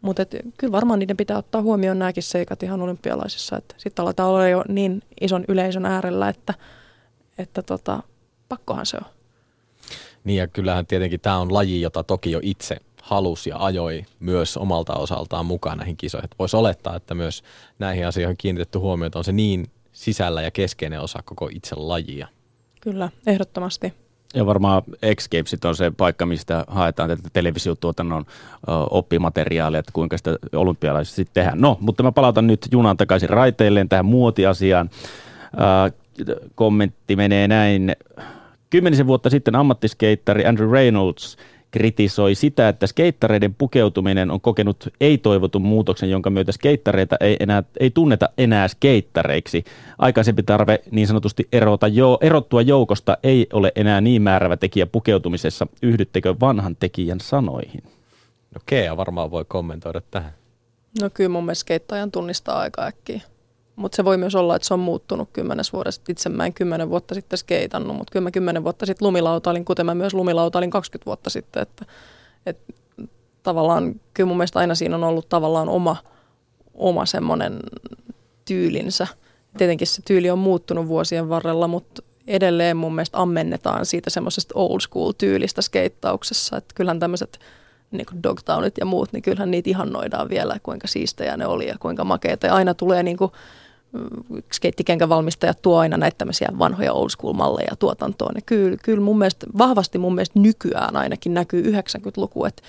Mutta 0.00 0.22
kyllä 0.56 0.72
varmaan 0.72 0.98
niiden 0.98 1.16
pitää 1.16 1.38
ottaa 1.38 1.62
huomioon 1.62 1.98
nämäkin 1.98 2.22
seikat 2.22 2.62
ihan 2.62 2.82
olympialaisissa. 2.82 3.60
Sitten 3.76 4.02
aletaan 4.02 4.30
olla 4.30 4.48
jo 4.48 4.64
niin 4.68 5.02
ison 5.20 5.44
yleisön 5.48 5.86
äärellä, 5.86 6.28
että, 6.28 6.54
että 7.38 7.62
tota, 7.62 8.02
pakkohan 8.48 8.86
se 8.86 8.96
on. 8.96 9.10
Niin 10.24 10.38
ja 10.38 10.46
kyllähän 10.46 10.86
tietenkin 10.86 11.20
tämä 11.20 11.38
on 11.38 11.54
laji, 11.54 11.80
jota 11.80 12.02
toki 12.02 12.30
jo 12.30 12.40
itse 12.42 12.76
halusi 13.02 13.50
ja 13.50 13.56
ajoi 13.64 14.04
myös 14.20 14.56
omalta 14.56 14.94
osaltaan 14.94 15.46
mukaan 15.46 15.78
näihin 15.78 15.96
kisoihin. 15.96 16.30
Voisi 16.38 16.56
olettaa, 16.56 16.96
että 16.96 17.14
myös 17.14 17.42
näihin 17.78 18.06
asioihin 18.06 18.36
kiinnitetty 18.36 18.78
huomiota 18.78 19.18
on 19.18 19.24
se 19.24 19.32
niin 19.32 19.66
sisällä 19.92 20.42
ja 20.42 20.50
keskeinen 20.50 21.00
osa 21.00 21.22
koko 21.24 21.48
itse 21.52 21.74
lajia. 21.74 22.28
Kyllä, 22.80 23.10
ehdottomasti. 23.26 23.92
Ja 24.34 24.46
varmaan 24.46 24.82
X 25.14 25.28
on 25.64 25.76
se 25.76 25.92
paikka, 25.96 26.26
mistä 26.26 26.64
haetaan 26.68 27.08
tätä 27.08 27.28
televisiotuotannon 27.32 28.24
oppimateriaalia, 28.90 29.80
että 29.80 29.92
kuinka 29.92 30.16
sitä 30.16 30.38
olympialaisista 30.52 31.16
sitten 31.16 31.34
tehdään. 31.34 31.60
No, 31.60 31.78
mutta 31.80 32.02
mä 32.02 32.12
palautan 32.12 32.46
nyt 32.46 32.68
junan 32.72 32.96
takaisin 32.96 33.28
raiteilleen 33.28 33.88
tähän 33.88 34.06
muotiasiaan. 34.06 34.90
kommentti 36.54 37.16
menee 37.16 37.48
näin. 37.48 37.96
Kymmenisen 38.74 39.06
vuotta 39.06 39.30
sitten 39.30 39.54
ammattiskeittari 39.54 40.46
Andrew 40.46 40.70
Reynolds 40.70 41.36
kritisoi 41.70 42.34
sitä, 42.34 42.68
että 42.68 42.86
skeittareiden 42.86 43.54
pukeutuminen 43.54 44.30
on 44.30 44.40
kokenut 44.40 44.88
ei-toivotun 45.00 45.62
muutoksen, 45.62 46.10
jonka 46.10 46.30
myötä 46.30 46.52
skeittareita 46.52 47.16
ei, 47.20 47.36
enää, 47.40 47.62
ei 47.80 47.90
tunneta 47.90 48.28
enää 48.38 48.68
skeittareiksi. 48.68 49.64
Aikaisempi 49.98 50.42
tarve 50.42 50.80
niin 50.90 51.06
sanotusti 51.06 51.48
erota 51.52 51.88
jo, 51.88 52.18
erottua 52.20 52.62
joukosta 52.62 53.18
ei 53.22 53.46
ole 53.52 53.72
enää 53.76 54.00
niin 54.00 54.22
määrävä 54.22 54.56
tekijä 54.56 54.86
pukeutumisessa. 54.86 55.66
Yhdyttekö 55.82 56.34
vanhan 56.40 56.76
tekijän 56.76 57.20
sanoihin? 57.20 57.82
No 58.54 58.60
Kea 58.66 58.96
varmaan 58.96 59.30
voi 59.30 59.44
kommentoida 59.48 60.00
tähän. 60.10 60.32
No 61.02 61.10
kyllä 61.14 61.30
mun 61.30 61.44
mielestä 61.44 61.60
skeittajan 61.60 62.10
tunnistaa 62.10 62.58
aika 62.58 62.84
äkkiä. 62.84 63.20
Mutta 63.76 63.96
se 63.96 64.04
voi 64.04 64.16
myös 64.16 64.34
olla, 64.34 64.56
että 64.56 64.68
se 64.68 64.74
on 64.74 64.80
muuttunut 64.80 65.28
kymmenes 65.32 65.72
vuodesta. 65.72 66.12
Itse 66.12 66.28
mä 66.28 66.46
en 66.46 66.54
kymmenen 66.54 66.90
vuotta 66.90 67.14
sitten 67.14 67.38
skeitannut, 67.38 67.96
mutta 67.96 68.12
kyllä 68.12 68.24
mä 68.24 68.30
kymmenen 68.30 68.64
vuotta 68.64 68.86
sitten 68.86 69.06
lumilautailin, 69.06 69.64
kuten 69.64 69.86
mä 69.86 69.94
myös 69.94 70.14
lumilautailin 70.14 70.70
20 70.70 71.06
vuotta 71.06 71.30
sitten. 71.30 71.62
Että, 71.62 71.84
et, 72.46 72.58
tavallaan 73.42 74.00
kyllä 74.14 74.28
mun 74.28 74.36
mielestä 74.36 74.58
aina 74.58 74.74
siinä 74.74 74.96
on 74.96 75.04
ollut 75.04 75.28
tavallaan 75.28 75.68
oma, 75.68 75.96
oma 76.74 77.06
semmoinen 77.06 77.60
tyylinsä. 78.44 79.06
Tietenkin 79.58 79.86
se 79.86 80.02
tyyli 80.02 80.30
on 80.30 80.38
muuttunut 80.38 80.88
vuosien 80.88 81.28
varrella, 81.28 81.68
mutta 81.68 82.02
edelleen 82.26 82.76
mun 82.76 82.94
mielestä 82.94 83.18
ammennetaan 83.18 83.86
siitä 83.86 84.10
semmoisesta 84.10 84.54
old 84.56 84.80
school 84.80 85.12
tyylistä 85.18 85.62
skeittauksessa. 85.62 86.56
Että 86.56 86.74
kyllähän 86.74 87.00
tämmöiset 87.00 87.38
niin 87.90 88.06
kuin 88.06 88.22
Dogtownit 88.22 88.78
ja 88.78 88.84
muut, 88.84 89.12
niin 89.12 89.22
kyllähän 89.22 89.50
niitä 89.50 89.70
ihannoidaan 89.70 90.28
vielä, 90.28 90.56
kuinka 90.62 90.88
siistejä 90.88 91.36
ne 91.36 91.46
oli 91.46 91.68
ja 91.68 91.76
kuinka 91.80 92.04
makeita. 92.04 92.46
Ja 92.46 92.54
aina 92.54 92.74
tulee 92.74 93.02
niin 93.02 93.16
kuin 93.16 93.32
skeittikenkävalmistajat 94.52 95.62
tuo 95.62 95.78
aina 95.78 95.96
näitä 95.96 96.18
tämmöisiä 96.18 96.48
vanhoja 96.58 96.92
old 96.92 97.08
school 97.08 97.32
malleja 97.32 97.76
tuotantoon. 97.78 98.32
Ja 98.34 98.42
kyllä, 98.46 98.76
kyllä 98.82 99.00
mun 99.00 99.18
mielestä, 99.18 99.46
vahvasti 99.58 99.98
mun 99.98 100.14
mielestä 100.14 100.38
nykyään 100.38 100.96
ainakin 100.96 101.34
näkyy 101.34 101.62
90-luku, 101.62 102.44
että 102.44 102.62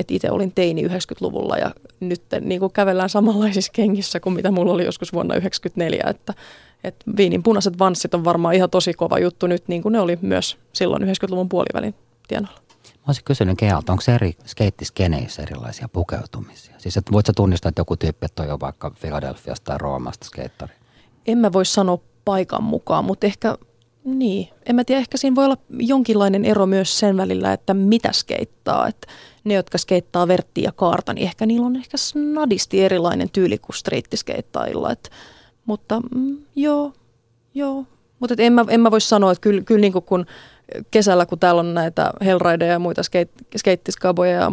että 0.00 0.14
itse 0.14 0.30
olin 0.30 0.52
teini 0.52 0.86
90-luvulla 0.86 1.56
ja 1.56 1.70
nyt 2.00 2.22
niin 2.40 2.60
kuin 2.60 2.72
kävellään 2.72 3.08
samanlaisissa 3.08 3.72
kengissä 3.72 4.20
kuin 4.20 4.34
mitä 4.34 4.50
mulla 4.50 4.72
oli 4.72 4.84
joskus 4.84 5.12
vuonna 5.12 5.34
1994, 5.34 6.10
että, 6.10 6.34
että 6.84 7.04
viinin 7.16 7.42
punaiset 7.42 7.78
vanssit 7.78 8.14
on 8.14 8.24
varmaan 8.24 8.54
ihan 8.54 8.70
tosi 8.70 8.92
kova 8.94 9.18
juttu 9.18 9.46
nyt, 9.46 9.68
niin 9.68 9.82
kuin 9.82 9.92
ne 9.92 10.00
oli 10.00 10.18
myös 10.22 10.58
silloin 10.72 11.02
90-luvun 11.02 11.48
puolivälin 11.48 11.94
tienoilla. 12.28 12.65
Mä 13.06 13.10
olisin 13.10 13.24
kysynyt 13.24 13.58
Kealta, 13.58 13.92
onko 13.92 14.04
eri 14.14 14.36
skeittiskeneissä 14.44 15.42
erilaisia 15.42 15.88
pukeutumisia? 15.88 16.74
Siis 16.78 16.96
että 16.96 17.12
voit 17.12 17.26
sä 17.26 17.32
tunnistaa, 17.36 17.68
että 17.68 17.80
joku 17.80 17.96
tyyppi 17.96 18.26
että 18.26 18.42
on 18.42 18.48
jo 18.48 18.60
vaikka 18.60 18.90
Philadelphiasta 18.90 19.64
tai 19.64 19.78
Roomasta 19.78 20.26
skeittari? 20.26 20.72
En 21.26 21.38
mä 21.38 21.52
voi 21.52 21.66
sanoa 21.66 21.98
paikan 22.24 22.62
mukaan, 22.62 23.04
mutta 23.04 23.26
ehkä, 23.26 23.58
niin, 24.04 24.48
en 24.66 24.76
mä 24.76 24.84
tiedä, 24.84 25.00
ehkä 25.00 25.16
siinä 25.16 25.34
voi 25.34 25.44
olla 25.44 25.56
jonkinlainen 25.70 26.44
ero 26.44 26.66
myös 26.66 26.98
sen 26.98 27.16
välillä, 27.16 27.52
että 27.52 27.74
mitä 27.74 28.12
skeittaa. 28.12 28.88
Että 28.88 29.06
ne, 29.44 29.54
jotka 29.54 29.78
skeittaa 29.78 30.28
verttiä 30.28 30.64
ja 30.64 30.72
kaarta, 30.72 31.12
niin 31.12 31.24
ehkä 31.24 31.46
niillä 31.46 31.66
on 31.66 31.76
ehkä 31.76 31.96
snadisti 31.96 32.84
erilainen 32.84 33.30
tyyli 33.30 33.58
kuin 33.58 33.76
striittiskeittailla. 33.76 34.92
Että, 34.92 35.10
mutta 35.66 36.00
mm, 36.14 36.38
joo, 36.56 36.92
joo. 37.54 37.84
Mutta 38.20 38.34
en 38.38 38.52
mä, 38.52 38.64
en 38.68 38.80
mä 38.80 38.90
voi 38.90 39.00
sanoa, 39.00 39.32
että 39.32 39.42
kyllä, 39.42 39.62
kyllä 39.62 39.80
niin 39.80 39.92
kun 39.92 40.26
kesällä, 40.90 41.26
kun 41.26 41.38
täällä 41.38 41.60
on 41.60 41.74
näitä 41.74 42.12
hellrideja 42.24 42.72
ja 42.72 42.78
muita 42.78 43.02
skeittiskaboja 43.56 44.32
ja 44.32 44.52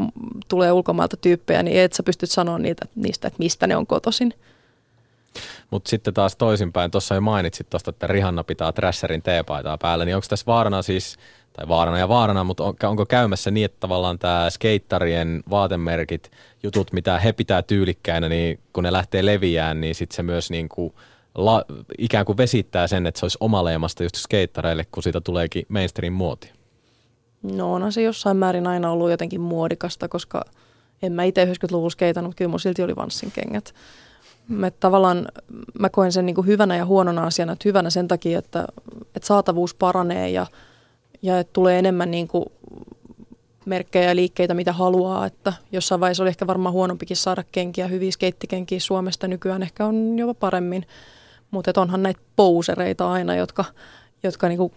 tulee 0.50 0.72
ulkomailta 0.72 1.18
tyyppejä, 1.18 1.64
niin 1.64 1.80
et 1.80 1.94
sä 1.94 2.04
pystyt 2.04 2.32
sanoa 2.32 2.60
niitä, 2.60 2.86
niistä, 2.96 3.28
että 3.28 3.40
mistä 3.40 3.68
ne 3.68 3.76
on 3.76 3.88
kotoisin. 3.88 4.34
Mutta 5.72 5.90
sitten 5.90 6.14
taas 6.14 6.36
toisinpäin, 6.36 6.92
tuossa 6.92 7.16
jo 7.16 7.22
mainitsit 7.22 7.70
tuosta, 7.70 7.90
että 7.90 8.08
Rihanna 8.08 8.44
pitää 8.44 8.72
Trasherin 8.72 9.22
teepaitaa 9.22 9.78
päällä, 9.78 10.06
niin 10.06 10.16
onko 10.16 10.28
tässä 10.30 10.46
vaarana 10.48 10.82
siis, 10.82 11.18
tai 11.54 11.68
vaarana 11.68 11.98
ja 11.98 12.10
vaarana, 12.10 12.44
mutta 12.44 12.64
on, 12.64 12.76
onko 12.84 13.06
käymässä 13.06 13.52
niin, 13.52 13.66
että 13.66 13.80
tavallaan 13.80 14.20
tämä 14.20 14.50
skeittarien 14.50 15.44
vaatemerkit, 15.50 16.32
jutut, 16.64 16.94
mitä 16.94 17.20
he 17.20 17.34
pitää 17.34 17.62
tyylikkäinä, 17.62 18.30
niin 18.30 18.60
kun 18.74 18.84
ne 18.84 18.92
lähtee 18.92 19.26
leviään, 19.26 19.82
niin 19.82 19.96
sitten 19.96 20.16
se 20.16 20.24
myös 20.24 20.50
niin 20.50 20.70
kuin– 20.70 20.94
la, 21.36 21.66
ikään 21.98 22.26
kuin 22.26 22.38
vesittää 22.38 22.88
sen, 22.88 23.06
että 23.06 23.20
se 23.20 23.26
olisi 23.26 23.38
omaleemasta 23.40 24.04
just 24.04 24.16
skeittareille, 24.16 24.86
kun 24.92 25.04
siitä 25.04 25.22
tuleekin 25.22 25.66
mainstream 25.70 26.14
muoti? 26.14 26.52
No 27.44 27.74
onhan 27.74 27.92
se 27.92 28.02
jossain 28.02 28.38
määrin 28.38 28.68
aina 28.68 28.92
ollut 28.92 29.12
jotenkin 29.12 29.42
muodikasta, 29.42 30.08
koska 30.08 30.46
en 31.02 31.14
mä 31.14 31.24
itse 31.24 31.46
90-luvulla 31.46 31.90
skeitannut, 31.90 32.30
mutta 32.30 32.38
kyllä 32.38 32.50
mun 32.50 32.60
silti 32.60 32.84
oli 32.84 32.96
vanssin 32.96 33.32
kengät. 33.32 33.74
Mä 34.48 34.72
tavallaan 34.72 35.28
mä 35.80 35.90
koen 35.90 36.12
sen 36.12 36.26
niin 36.26 36.36
kuin 36.36 36.48
hyvänä 36.48 36.76
ja 36.76 36.86
huonona 36.86 37.24
asiana, 37.24 37.54
että 37.54 37.70
hyvänä 37.70 37.90
sen 37.90 38.08
takia, 38.08 38.40
että, 38.40 38.66
että 39.16 39.28
saatavuus 39.28 39.76
paranee 39.76 40.30
ja, 40.30 40.48
ja 41.22 41.40
että 41.40 41.54
tulee 41.54 41.80
enemmän 41.80 42.12
niin 42.12 42.28
kuin 42.28 42.46
merkkejä 43.66 44.10
ja 44.10 44.16
liikkeitä, 44.16 44.54
mitä 44.54 44.74
haluaa. 44.74 45.26
Että 45.26 45.54
jossain 45.72 46.02
vaiheessa 46.02 46.24
oli 46.24 46.30
ehkä 46.30 46.48
varmaan 46.48 46.74
huonompikin 46.74 47.18
saada 47.18 47.44
kenkiä, 47.52 47.88
hyviä 47.88 48.12
skeittikenkiä 48.12 48.80
Suomesta. 48.80 49.28
Nykyään 49.28 49.64
ehkä 49.64 49.86
on 49.86 50.20
jopa 50.20 50.34
paremmin. 50.34 50.86
Mutta 51.54 51.82
onhan 51.82 52.04
näitä 52.04 52.22
pousereita 52.36 53.12
aina, 53.12 53.36
jotka, 53.36 53.66
jotka 54.24 54.48
niinku 54.48 54.74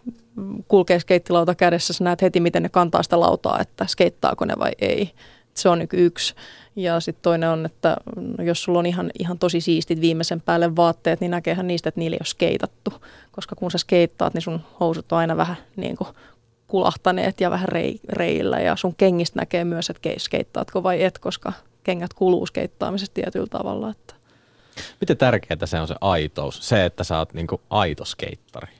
kulkee 0.69 1.01
skeittilauta 1.01 1.55
kädessä. 1.55 1.93
Sä 1.93 2.05
näet 2.05 2.23
heti, 2.23 2.41
miten 2.41 2.63
ne 2.63 2.69
kantaa 2.69 3.03
sitä 3.03 3.21
lautaa, 3.21 3.61
että 3.61 3.87
skeittaako 3.87 4.45
ne 4.45 4.55
vai 4.59 4.73
ei. 4.79 5.11
Se 5.55 5.69
on 5.69 5.79
niinku 5.79 5.97
yksi. 5.97 6.35
Ja 6.77 7.01
sitten 7.01 7.23
toinen 7.23 7.49
on, 7.49 7.67
että 7.67 7.97
jos 8.39 8.63
sulla 8.63 8.79
on 8.79 8.87
ihan, 8.87 9.11
ihan 9.19 9.39
tosi 9.39 9.61
siistit 9.61 10.01
viimeisen 10.01 10.41
päälle 10.41 10.77
vaatteet, 10.77 11.21
niin 11.21 11.31
näkeehän 11.31 11.67
niistä, 11.67 11.89
että 11.89 12.01
niillä 12.01 12.15
ei 12.15 12.21
ole 12.21 12.27
skeitattu. 12.27 12.93
Koska 13.33 13.57
kun 13.57 13.71
sä 13.71 13.79
skeittaat, 13.79 14.35
niin 14.35 14.43
sun 14.43 14.61
housut 14.81 15.13
on 15.13 15.19
aina 15.19 15.37
vähän 15.37 15.57
niin 15.77 15.97
kuin 15.97 16.09
kulahtaneet 16.67 17.41
ja 17.41 17.51
vähän 17.51 17.69
rei, 17.69 18.01
reillä. 18.09 18.61
Ja 18.61 18.77
sun 18.77 18.95
kengistä 18.97 19.41
näkee 19.41 19.65
myös, 19.65 19.91
että 19.91 20.11
skeittaatko 20.19 20.83
vai 20.83 21.03
et, 21.03 21.19
koska 21.19 21.53
kengät 21.85 22.15
kuluu 22.15 22.47
skeittaamisesta 22.47 23.15
tietyllä 23.15 23.47
tavalla. 23.47 23.91
Että 23.91 24.16
Miten 25.01 25.17
tärkeää 25.17 25.67
se 25.67 25.81
on 25.81 25.89
se 25.89 25.95
aitous, 26.01 26.69
se, 26.69 26.85
että 26.85 27.05
sä 27.05 27.19
oot 27.19 27.35
niinku 27.35 27.61
aito 27.71 28.05
skeittari? 28.05 28.73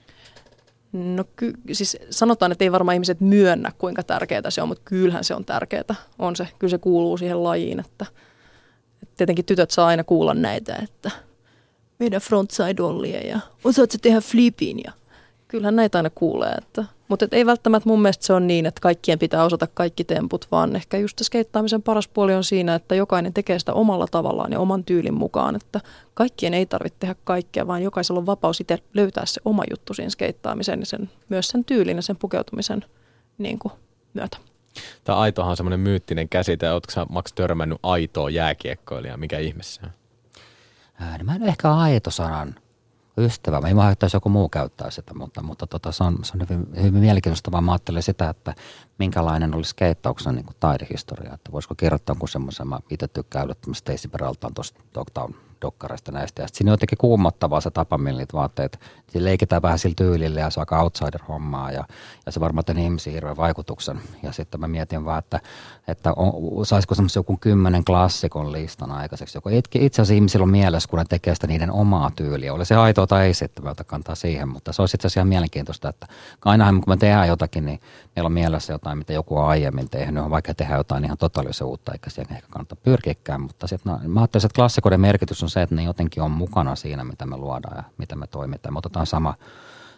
No 0.93 1.23
ky- 1.35 1.53
siis 1.71 1.97
sanotaan, 2.09 2.51
että 2.51 2.63
ei 2.63 2.71
varmaan 2.71 2.93
ihmiset 2.93 3.21
myönnä, 3.21 3.71
kuinka 3.77 4.03
tärkeää 4.03 4.49
se 4.49 4.61
on, 4.61 4.67
mutta 4.67 4.83
kyllähän 4.85 5.23
se 5.23 5.35
on 5.35 5.45
tärkeää. 5.45 5.95
On 6.19 6.35
se, 6.35 6.47
kyllä 6.59 6.71
se 6.71 6.77
kuuluu 6.77 7.17
siihen 7.17 7.43
lajiin, 7.43 7.79
että, 7.79 8.05
että 9.03 9.15
tietenkin 9.17 9.45
tytöt 9.45 9.71
saa 9.71 9.87
aina 9.87 10.03
kuulla 10.03 10.33
näitä, 10.33 10.75
että 10.83 11.11
meidän 11.99 12.21
frontside 12.21 12.83
ollie 12.83 13.21
ja 13.21 13.39
osaatko 13.63 13.97
tehdä 14.01 14.21
flipin 14.21 14.83
ja 14.83 14.91
kyllähän 15.47 15.75
näitä 15.75 15.97
aina 15.97 16.09
kuulee, 16.09 16.51
että 16.51 16.83
Mutta 17.07 17.27
ei 17.31 17.45
välttämättä 17.45 17.89
mun 17.89 18.01
mielestä 18.01 18.25
se 18.25 18.33
on 18.33 18.47
niin, 18.47 18.65
että 18.65 18.81
kaikkien 18.81 19.19
pitää 19.19 19.43
osata 19.43 19.67
kaikki 19.73 20.03
temput, 20.03 20.47
vaan 20.51 20.75
ehkä 20.75 20.97
just 20.97 21.21
skeittaamisen 21.23 21.81
paras 21.81 22.07
puoli 22.07 22.33
on 22.33 22.43
siinä, 22.43 22.75
että 22.75 22.95
jokainen 22.95 23.33
tekee 23.33 23.59
sitä 23.59 23.73
omalla 23.73 24.07
tavallaan 24.11 24.51
ja 24.51 24.59
oman 24.59 24.83
tyylin 24.83 25.13
mukaan. 25.13 25.55
Että 25.55 25.81
kaikkien 26.13 26.53
ei 26.53 26.65
tarvitse 26.65 26.99
tehdä 26.99 27.15
kaikkea, 27.23 27.67
vaan 27.67 27.83
jokaisella 27.83 28.19
on 28.19 28.25
vapaus 28.25 28.61
itse 28.61 28.77
löytää 28.93 29.25
se 29.25 29.41
oma 29.45 29.63
juttu 29.69 29.93
siinä 29.93 30.09
skeittaamisen 30.09 30.79
ja 30.79 30.85
sen, 30.85 31.09
myös 31.29 31.47
sen 31.47 31.65
tyylin 31.65 31.97
ja 31.97 32.01
sen 32.01 32.17
pukeutumisen 32.17 32.85
niin 33.37 33.59
kuin, 33.59 33.71
myötä. 34.13 34.37
Tämä 35.03 35.17
aitohan 35.17 35.49
on 35.51 35.57
semmoinen 35.57 35.79
myyttinen 35.79 36.29
käsite. 36.29 36.71
Oletko 36.71 36.91
sä 36.91 37.05
Max 37.09 37.33
törmännyt 37.35 37.79
aitoa 37.83 38.29
jääkiekkoilijaa? 38.29 39.17
Mikä 39.17 39.39
ihmeessä 39.39 39.81
on? 39.83 39.89
Ää, 40.99 41.19
mä 41.23 41.35
en 41.35 41.43
ehkä 41.43 41.73
aito 41.73 42.11
sanan 42.11 42.55
ystävä. 43.17 43.61
Mä 43.61 43.67
en 43.67 43.91
että 43.91 44.07
joku 44.13 44.29
muu 44.29 44.49
käyttää 44.49 44.91
sitä, 44.91 45.13
mutta, 45.13 45.43
mutta 45.43 45.67
tota, 45.67 45.91
se, 45.91 46.03
on, 46.03 46.17
se 46.23 46.33
on 46.35 46.47
hyvin, 46.49 46.83
hyvin 46.83 47.01
mielenkiintoista, 47.01 47.51
vaan 47.51 47.63
mä 47.63 47.71
ajattelin 47.71 48.03
sitä, 48.03 48.29
että 48.29 48.55
minkälainen 48.99 49.55
olisi 49.55 49.69
skeittauksen 49.69 50.35
niin 50.35 50.45
taidehistoria. 50.59 51.33
Että 51.33 51.51
voisiko 51.51 51.75
kertoa 51.77 52.13
jonkun 52.13 52.29
semmoisen, 52.29 52.67
mä 52.67 52.79
itse 52.89 53.07
tykkään 53.07 53.47
Stacey 53.73 54.11
Peraltaan 54.11 54.53
tuosta 54.53 54.83
Dogtown 54.93 55.46
dokkareista 55.61 56.11
näistä. 56.11 56.41
Ja 56.41 56.47
siinä 56.53 56.71
on 56.71 56.73
jotenkin 56.73 56.97
kuumottavaa 56.97 57.61
se 57.61 57.71
tapa, 57.71 57.97
millä 57.97 58.17
niitä 58.17 58.33
vaatteet, 58.33 58.79
siinä 59.09 59.25
leikitään 59.25 59.61
vähän 59.61 59.79
sillä 59.79 59.95
tyylillä 59.97 60.39
ja 60.39 60.49
se 60.49 60.59
on 60.59 60.61
aika 60.61 60.81
outsider-hommaa 60.81 61.71
ja, 61.71 61.83
ja 62.25 62.31
se 62.31 62.39
varmaan 62.39 62.65
tämän 62.65 62.83
ihmisiin 62.83 63.13
hirveän 63.13 63.37
vaikutuksen. 63.37 64.01
Ja 64.23 64.31
sitten 64.31 64.59
mä 64.59 64.67
mietin 64.67 65.05
vaan, 65.05 65.19
että, 65.19 65.39
että 65.87 66.13
on, 66.15 66.65
saisiko 66.65 66.95
semmoisen 66.95 67.19
joku 67.19 67.37
kymmenen 67.37 67.85
klassikon 67.85 68.51
listan 68.51 68.91
aikaiseksi. 68.91 69.37
Joku 69.37 69.49
itse 69.49 70.01
asiassa 70.01 70.13
ihmisillä 70.13 70.43
on 70.43 70.49
mielessä, 70.49 70.89
kun 70.89 70.99
ne 70.99 71.05
tekee 71.09 71.35
sitä 71.35 71.47
niiden 71.47 71.71
omaa 71.71 72.11
tyyliä. 72.15 72.53
Oli 72.53 72.65
se 72.65 72.75
aitoa 72.75 73.07
tai 73.07 73.25
ei 73.25 73.33
sitten, 73.33 73.63
mä 73.63 73.73
kantaa 73.87 74.15
siihen, 74.15 74.49
mutta 74.49 74.73
se 74.73 74.81
olisi 74.81 74.97
itse 74.97 75.07
asiassa 75.07 75.19
ihan 75.19 75.27
mielenkiintoista, 75.27 75.89
että 75.89 76.07
aina 76.45 76.71
kun 76.71 76.83
me 76.87 76.97
tehdään 76.97 77.27
jotakin, 77.27 77.65
niin 77.65 77.79
meillä 78.15 78.27
on 78.27 78.33
mielessä 78.33 78.73
jotain, 78.73 78.97
mitä 78.97 79.13
joku 79.13 79.37
on 79.37 79.47
aiemmin 79.47 79.89
tehnyt, 79.89 80.23
on 80.23 80.31
vaikka 80.31 80.53
tehdä 80.53 80.75
jotain 80.75 81.05
ihan 81.05 81.17
totaalisen 81.17 81.67
uutta, 81.67 81.91
eikä 81.91 82.09
siihen 82.09 82.35
ehkä 82.35 82.47
kannata 82.51 82.75
pyrkiäkään, 82.75 83.41
mutta 83.41 83.67
sitten 83.67 83.91
no, 83.91 83.99
mä 84.07 84.19
ajattelisin, 84.19 84.47
että 84.47 84.55
klassikoiden 84.55 85.01
merkitys 85.01 85.43
on 85.43 85.46
se, 85.49 85.61
että 85.61 85.75
ne 85.75 85.83
jotenkin 85.83 86.23
on 86.23 86.31
mukana 86.31 86.75
siinä, 86.75 87.03
mitä 87.03 87.25
me 87.25 87.37
luodaan 87.37 87.77
ja 87.77 87.83
mitä 87.97 88.15
me 88.15 88.27
toimitaan. 88.27 88.73
Me 88.73 88.77
otetaan 88.77 89.05
sama, 89.05 89.33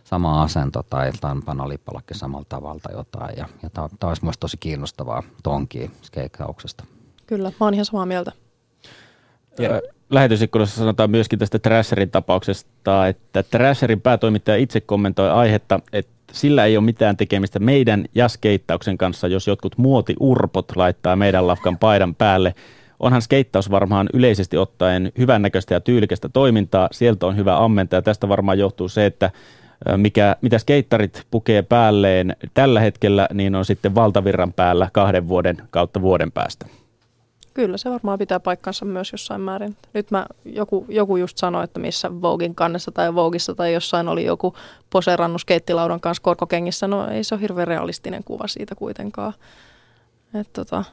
sama 0.04 0.44
asento 0.44 0.84
tai 0.84 1.12
tampana 1.22 1.70
lippalakki 1.70 2.14
samalla 2.14 2.46
tavalla 2.50 2.80
tai 2.80 2.96
jotain. 2.96 3.38
Ja, 3.38 3.48
ja 3.64 3.70
tämä 3.70 4.10
olisi 4.10 4.24
myös 4.24 4.38
tosi 4.40 4.58
kiinnostavaa 4.58 5.24
tonkia 5.44 5.90
skeikkauksesta. 6.02 6.84
Kyllä, 7.28 7.50
mä 7.60 7.66
oon 7.66 7.74
ihan 7.74 7.86
samaa 7.86 8.06
mieltä. 8.06 8.32
Ja 9.60 9.82
lähetysikkunassa 10.10 10.78
sanotaan 10.78 11.12
myöskin 11.12 11.40
tästä 11.40 11.60
Trasherin 11.60 12.12
tapauksesta, 12.12 13.08
että 13.08 13.44
Trasherin 13.44 14.02
päätoimittaja 14.02 14.58
itse 14.58 14.82
kommentoi 14.82 15.30
aihetta, 15.30 15.80
että 15.94 16.12
sillä 16.32 16.66
ei 16.66 16.78
ole 16.78 16.86
mitään 16.86 17.18
tekemistä 17.18 17.60
meidän 17.60 18.06
ja 18.16 18.28
skeittauksen 18.28 18.98
kanssa, 18.98 19.28
jos 19.28 19.48
jotkut 19.48 19.78
muotiurpot 19.78 20.76
laittaa 20.76 21.16
meidän 21.16 21.48
lafkan 21.48 21.78
paidan 21.78 22.16
päälle– 22.16 22.56
onhan 23.00 23.22
skeittaus 23.22 23.72
varmaan 23.72 24.10
yleisesti 24.14 24.58
ottaen 24.58 25.12
hyvännäköistä 25.18 25.74
ja 25.74 25.80
tyylikästä 25.80 26.30
toimintaa. 26.30 26.90
Sieltä 26.92 27.26
on 27.26 27.38
hyvä 27.38 27.64
ammentaa 27.64 28.02
tästä 28.02 28.30
varmaan 28.30 28.60
johtuu 28.60 28.90
se, 28.90 29.06
että 29.06 29.32
mikä, 29.98 30.36
mitä 30.42 30.58
skeittarit 30.58 31.28
pukee 31.32 31.62
päälleen 31.62 32.36
tällä 32.54 32.80
hetkellä, 32.80 33.28
niin 33.34 33.56
on 33.56 33.66
sitten 33.66 33.96
valtavirran 33.96 34.54
päällä 34.54 34.90
kahden 34.94 35.28
vuoden 35.28 35.58
kautta 35.70 36.02
vuoden 36.02 36.32
päästä. 36.32 36.66
Kyllä, 37.54 37.78
se 37.78 37.90
varmaan 37.90 38.20
pitää 38.20 38.40
paikkansa 38.40 38.86
myös 38.86 39.12
jossain 39.12 39.42
määrin. 39.42 39.78
Nyt 39.94 40.12
mä, 40.12 40.26
joku, 40.46 40.86
joku 40.90 41.18
just 41.18 41.38
sanoi, 41.38 41.64
että 41.64 41.80
missä 41.80 42.22
Vogin 42.22 42.56
kannessa 42.56 42.92
tai 42.92 43.16
Vogissa 43.16 43.56
tai 43.56 43.74
jossain 43.74 44.08
oli 44.08 44.26
joku 44.26 44.56
poserannut 44.90 45.42
skeittilaudan 45.42 46.00
kanssa 46.00 46.24
korkokengissä. 46.24 46.88
No 46.88 47.08
ei 47.08 47.24
se 47.24 47.36
ole 47.36 47.42
hirveän 47.42 47.68
realistinen 47.68 48.24
kuva 48.24 48.48
siitä 48.48 48.76
kuitenkaan. 48.76 49.34
Et 50.34 50.54
tota, 50.54 50.84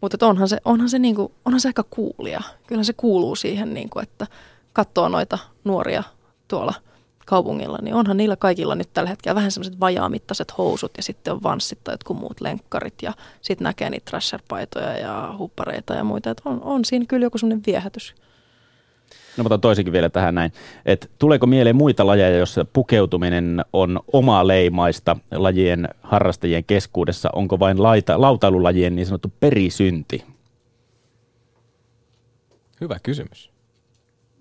mutta 0.00 0.26
onhan 0.26 0.48
se, 0.48 0.58
onhan, 0.64 0.88
se 0.88 0.98
niinku, 0.98 1.32
onhan 1.44 1.60
se 1.60 1.68
aika 1.68 1.84
kuulia. 1.90 2.42
Kyllä 2.66 2.84
se 2.84 2.92
kuuluu 2.92 3.36
siihen, 3.36 3.74
niinku, 3.74 3.98
että 3.98 4.26
katsoo 4.72 5.08
noita 5.08 5.38
nuoria 5.64 6.02
tuolla 6.48 6.74
kaupungilla, 7.26 7.78
niin 7.82 7.94
onhan 7.94 8.16
niillä 8.16 8.36
kaikilla 8.36 8.74
nyt 8.74 8.92
tällä 8.92 9.10
hetkellä 9.10 9.34
vähän 9.34 9.52
semmoiset 9.52 9.80
vajaamittaiset 9.80 10.58
housut 10.58 10.90
ja 10.96 11.02
sitten 11.02 11.32
on 11.32 11.42
vanssit 11.42 11.84
tai 11.84 11.94
jotkut 11.94 12.18
muut 12.18 12.40
lenkkarit 12.40 12.94
ja 13.02 13.12
sitten 13.40 13.64
näkee 13.64 13.90
niitä 13.90 14.10
trasher-paitoja 14.10 14.98
ja 14.98 15.34
huppareita 15.38 15.94
ja 15.94 16.04
muita. 16.04 16.30
Et 16.30 16.42
on, 16.44 16.62
on 16.62 16.84
siinä 16.84 17.04
kyllä 17.08 17.26
joku 17.26 17.38
semmoinen 17.38 17.62
viehätys. 17.66 18.14
No 19.36 19.44
mutta 19.44 19.58
toisinkin 19.58 19.92
vielä 19.92 20.08
tähän 20.08 20.34
näin, 20.34 20.52
että 20.86 21.06
tuleeko 21.18 21.46
mieleen 21.46 21.76
muita 21.76 22.06
lajeja, 22.06 22.38
joissa 22.38 22.64
pukeutuminen 22.72 23.64
on 23.72 24.00
omaa 24.12 24.46
leimaista 24.46 25.16
lajien 25.32 25.88
harrastajien 26.02 26.64
keskuudessa? 26.64 27.30
Onko 27.32 27.58
vain 27.58 27.82
laita, 27.82 28.20
lautailulajien 28.20 28.96
niin 28.96 29.06
sanottu 29.06 29.32
perisynti? 29.40 30.24
Hyvä 32.80 32.96
kysymys. 33.02 33.50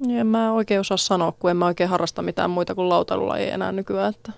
En 0.10 0.28
mä 0.28 0.54
oikein 0.54 0.80
osaa 0.80 0.98
sanoa, 0.98 1.32
kun 1.32 1.52
en 1.52 1.58
mä 1.58 1.66
oikein 1.66 1.90
harrasta 1.90 2.22
mitään 2.22 2.50
muita 2.50 2.76
kuin 2.76 2.90
lautailulajia 2.90 3.54
enää 3.54 3.72
nykyään. 3.72 4.14
Että 4.14 4.32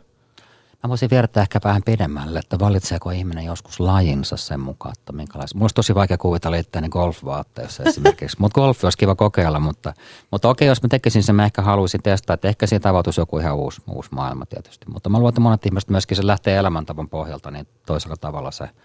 Mä 0.84 0.90
voisin 0.90 1.10
vertaa 1.10 1.42
ehkä 1.44 1.60
vähän 1.64 1.82
pidemmälle, 1.86 2.40
että 2.40 2.60
valitseeko 2.60 3.10
ihminen 3.10 3.46
joskus 3.46 3.80
lajinsa 3.80 4.38
sen 4.38 4.60
mukaan, 4.60 4.94
että 5.00 5.12
minkälaisen. 5.12 5.58
Musta 5.58 5.76
tosi 5.76 5.96
vaikea 5.96 6.18
kuvitella 6.18 6.58
itseäni 6.58 6.90
golfvaatteessa 6.90 7.84
esimerkiksi, 7.90 8.38
mutta 8.40 8.62
golfi 8.62 8.86
olisi 8.86 8.98
kiva 8.98 9.16
kokeilla, 9.16 9.60
mutta, 9.60 9.94
mutta 10.32 10.50
okei, 10.50 10.68
jos 10.68 10.84
mä 10.84 10.90
tekisin 10.90 11.24
sen, 11.24 11.36
mä 11.36 11.46
ehkä 11.46 11.62
haluaisin 11.62 12.04
testaa, 12.04 12.34
että 12.34 12.48
ehkä 12.48 12.68
siitä 12.68 12.90
avautuisi 12.90 13.22
joku 13.22 13.38
ihan 13.38 13.56
uusi, 13.56 13.82
uusi 13.88 14.10
maailma 14.14 14.46
tietysti. 14.46 14.86
Mutta 14.94 15.10
mä 15.10 15.18
luulen, 15.18 15.30
että 15.30 15.42
monet 15.42 15.66
ihmiset 15.66 15.90
myöskin 15.90 16.18
se 16.18 16.28
lähtee 16.28 16.58
elämäntavan 16.58 17.10
pohjalta, 17.10 17.52
niin 17.52 17.68
toisella 17.86 18.16
tavalla 18.18 18.52
se– 18.52 18.70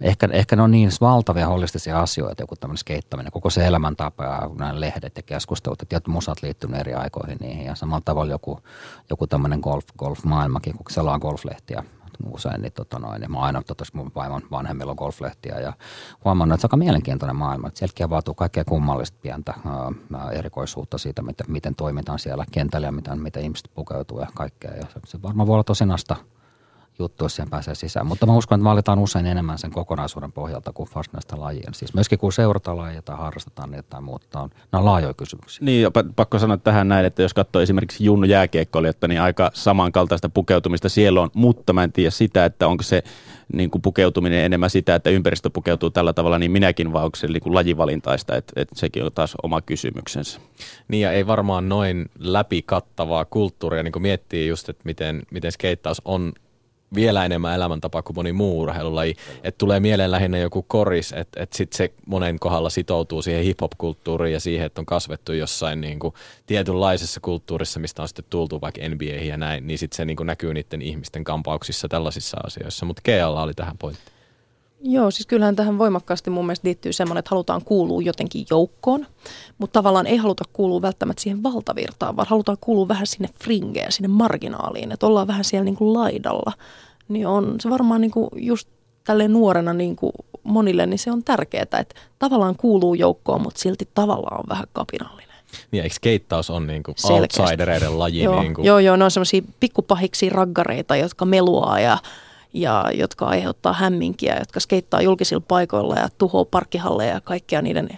Ehkä, 0.00 0.28
ehkä 0.32 0.56
ne 0.56 0.62
on 0.62 0.70
niin 0.70 0.90
valtavia 1.00 1.48
holistisia 1.48 2.00
asioita, 2.00 2.42
joku 2.42 2.56
tämmöinen 2.56 2.78
skeittäminen, 2.78 3.32
koko 3.32 3.50
se 3.50 3.66
elämäntapa 3.66 4.24
ja 4.24 4.50
nämä 4.58 4.80
lehdet 4.80 5.16
ja 5.16 5.22
keskustelut, 5.22 5.82
että 5.82 5.88
tietyt 5.88 6.08
musat 6.08 6.42
liittynyt 6.42 6.80
eri 6.80 6.94
aikoihin 6.94 7.38
niihin. 7.40 7.66
Ja 7.66 7.74
samalla 7.74 8.02
tavalla 8.04 8.32
joku, 8.32 8.60
joku 9.10 9.26
tämmöinen 9.26 9.60
golf, 9.60 9.84
golf-maailmakin, 9.98 10.76
kun 10.76 10.86
selaa 10.90 11.18
golflehtiä 11.18 11.82
usein, 12.24 12.62
niin, 12.62 12.72
tota 12.72 12.98
noin, 12.98 13.20
niin 13.20 13.32
mä 13.32 13.40
aina 13.40 13.62
totta, 13.62 13.84
mun 13.92 14.12
vaimon 14.14 14.42
vanhemmilla 14.50 14.90
on 14.90 14.96
golflehtiä 14.96 15.60
ja 15.60 15.72
huomannut, 16.24 16.54
että 16.54 16.60
se 16.60 16.66
on 16.66 16.68
aika 16.68 16.76
mielenkiintoinen 16.76 17.36
maailma. 17.36 17.68
Että 17.68 17.78
sieltäkin 17.78 18.06
avautuu 18.06 18.34
kaikkea 18.34 18.64
kummallista 18.64 19.18
pientä 19.22 19.54
ää, 20.12 20.30
erikoisuutta 20.30 20.98
siitä, 20.98 21.22
miten, 21.22 21.46
miten 21.48 21.74
toimitaan 21.74 22.18
siellä 22.18 22.44
kentällä 22.52 22.86
ja 22.86 22.92
miten, 22.92 23.20
miten 23.20 23.42
ihmiset 23.42 23.70
pukeutuu 23.74 24.20
ja 24.20 24.26
kaikkea. 24.34 24.70
Ja 24.70 24.82
se, 24.82 25.00
se 25.06 25.22
varmaan 25.22 25.46
voi 25.46 25.54
olla 25.54 25.64
tosinasta 25.64 26.16
juttu, 26.98 27.24
jos 27.24 27.36
siihen 27.36 27.50
pääsee 27.50 27.74
sisään. 27.74 28.06
Mutta 28.06 28.26
mä 28.26 28.36
uskon, 28.36 28.60
että 28.60 28.68
valitaan 28.68 28.98
usein 28.98 29.26
enemmän 29.26 29.58
sen 29.58 29.70
kokonaisuuden 29.70 30.32
pohjalta 30.32 30.72
kuin 30.72 30.88
varsinaista 30.94 31.40
lajia. 31.40 31.70
Siis 31.72 31.94
myöskin 31.94 32.18
kun 32.18 32.32
seurataan 32.32 32.76
lajia 32.76 33.02
tai 33.02 33.16
harrastetaan 33.16 33.70
niitä 33.70 33.88
tai 33.90 34.00
muuta, 34.00 34.40
on, 34.40 34.50
nämä 34.72 34.80
on 34.80 34.84
laajoja 34.84 35.14
kysymyksiä. 35.14 35.64
Niin, 35.64 35.88
pakko 36.16 36.38
sanoa 36.38 36.56
tähän 36.56 36.88
näin, 36.88 37.06
että 37.06 37.22
jos 37.22 37.34
katsoo 37.34 37.62
esimerkiksi 37.62 38.04
Junnu 38.04 38.26
jääkiekkoilijoita, 38.26 39.08
niin 39.08 39.20
aika 39.20 39.50
samankaltaista 39.54 40.28
pukeutumista 40.28 40.88
siellä 40.88 41.20
on, 41.20 41.30
mutta 41.34 41.72
mä 41.72 41.84
en 41.84 41.92
tiedä 41.92 42.10
sitä, 42.10 42.44
että 42.44 42.68
onko 42.68 42.82
se 42.82 43.02
niin 43.52 43.70
kuin 43.70 43.82
pukeutuminen 43.82 44.44
enemmän 44.44 44.70
sitä, 44.70 44.94
että 44.94 45.10
ympäristö 45.10 45.50
pukeutuu 45.50 45.90
tällä 45.90 46.12
tavalla, 46.12 46.38
niin 46.38 46.50
minäkin 46.50 46.92
vaan 46.92 47.04
onko 47.04 47.16
se 47.16 47.26
niin 47.26 47.42
kuin 47.42 47.54
lajivalintaista, 47.54 48.36
että, 48.36 48.52
että 48.56 48.74
sekin 48.78 49.04
on 49.04 49.12
taas 49.12 49.34
oma 49.42 49.60
kysymyksensä. 49.60 50.40
Niin 50.88 51.02
ja 51.02 51.12
ei 51.12 51.26
varmaan 51.26 51.68
noin 51.68 52.10
läpikattavaa 52.18 53.24
kulttuuria, 53.24 53.82
niin 53.82 53.92
kuin 53.92 54.02
miettii 54.02 54.48
just, 54.48 54.68
että 54.68 54.82
miten, 54.84 55.22
miten 55.30 55.52
skeittaus 55.52 56.02
on 56.04 56.32
vielä 56.96 57.24
enemmän 57.24 57.54
elämäntapa 57.54 58.02
kuin 58.02 58.16
moni 58.16 58.32
muu 58.32 58.60
urheilulaji. 58.60 59.16
Että 59.44 59.58
tulee 59.58 59.80
mieleen 59.80 60.10
lähinnä 60.10 60.38
joku 60.38 60.62
koris, 60.62 61.12
että 61.12 61.42
et 61.42 61.52
sitten 61.52 61.76
se 61.76 61.92
monen 62.06 62.38
kohdalla 62.38 62.70
sitoutuu 62.70 63.22
siihen 63.22 63.44
hip-hop-kulttuuriin 63.44 64.32
ja 64.32 64.40
siihen, 64.40 64.66
että 64.66 64.80
on 64.80 64.86
kasvettu 64.86 65.32
jossain 65.32 65.80
niin 65.80 65.98
kuin 65.98 66.14
tietynlaisessa 66.46 67.20
kulttuurissa, 67.20 67.80
mistä 67.80 68.02
on 68.02 68.08
sitten 68.08 68.24
tultu 68.30 68.60
vaikka 68.60 68.80
NBA 68.88 69.24
ja 69.24 69.36
näin, 69.36 69.66
niin 69.66 69.78
sitten 69.78 69.96
se 69.96 70.04
niin 70.04 70.16
kuin 70.16 70.26
näkyy 70.26 70.54
niiden 70.54 70.82
ihmisten 70.82 71.24
kampauksissa 71.24 71.88
tällaisissa 71.88 72.36
asioissa. 72.44 72.86
Mutta 72.86 73.02
GL 73.04 73.36
oli 73.36 73.54
tähän 73.54 73.78
pointti. 73.78 74.16
Joo, 74.80 75.10
siis 75.10 75.26
kyllähän 75.26 75.56
tähän 75.56 75.78
voimakkaasti 75.78 76.30
mun 76.30 76.46
mielestä 76.46 76.68
liittyy 76.68 76.92
semmoinen, 76.92 77.18
että 77.18 77.30
halutaan 77.30 77.64
kuulua 77.64 78.02
jotenkin 78.02 78.46
joukkoon, 78.50 79.06
mutta 79.58 79.78
tavallaan 79.78 80.06
ei 80.06 80.16
haluta 80.16 80.44
kuulua 80.52 80.82
välttämättä 80.82 81.22
siihen 81.22 81.42
valtavirtaan, 81.42 82.16
vaan 82.16 82.28
halutaan 82.28 82.58
kuulua 82.60 82.88
vähän 82.88 83.06
sinne 83.06 83.28
fringeen, 83.42 83.92
sinne 83.92 84.08
marginaaliin, 84.08 84.92
että 84.92 85.06
ollaan 85.06 85.26
vähän 85.26 85.44
siellä 85.44 85.64
niin 85.64 85.76
kuin 85.76 85.92
laidalla. 85.92 86.52
Niin 87.08 87.26
on 87.26 87.54
se 87.60 87.70
varmaan 87.70 88.00
niin 88.00 88.10
kuin 88.10 88.28
just 88.36 88.68
tälle 89.04 89.28
nuorena 89.28 89.72
niin 89.72 89.96
kuin 89.96 90.12
monille, 90.42 90.86
niin 90.86 90.98
se 90.98 91.10
on 91.10 91.24
tärkeää, 91.24 91.62
että 91.62 91.94
tavallaan 92.18 92.56
kuuluu 92.56 92.94
joukkoon, 92.94 93.42
mutta 93.42 93.60
silti 93.60 93.88
tavallaan 93.94 94.40
on 94.40 94.44
vähän 94.48 94.66
kapinallinen. 94.72 95.36
Niin, 95.70 95.82
eikö 95.82 95.96
keittaus 96.00 96.50
on 96.50 96.66
niin 96.66 96.82
kuin 96.82 96.94
outsidereiden 97.10 97.98
laji? 97.98 98.22
Joo, 98.22 98.42
niin 98.42 98.54
kuin... 98.54 98.64
joo, 98.64 98.78
joo, 98.78 98.96
ne 98.96 99.04
on 99.04 99.10
semmoisia 99.10 99.42
pikkupahiksi 99.60 100.30
raggareita, 100.30 100.96
jotka 100.96 101.24
meluaa 101.24 101.80
ja 101.80 101.98
ja 102.52 102.84
jotka 102.94 103.26
aiheuttaa 103.26 103.72
hämminkiä, 103.72 104.36
jotka 104.38 104.60
skeittaa 104.60 105.02
julkisilla 105.02 105.44
paikoilla 105.48 105.94
ja 105.94 106.08
tuhoaa 106.18 106.44
parkkihalleja 106.44 107.14
ja 107.14 107.20
kaikkea 107.20 107.62
niiden 107.62 107.88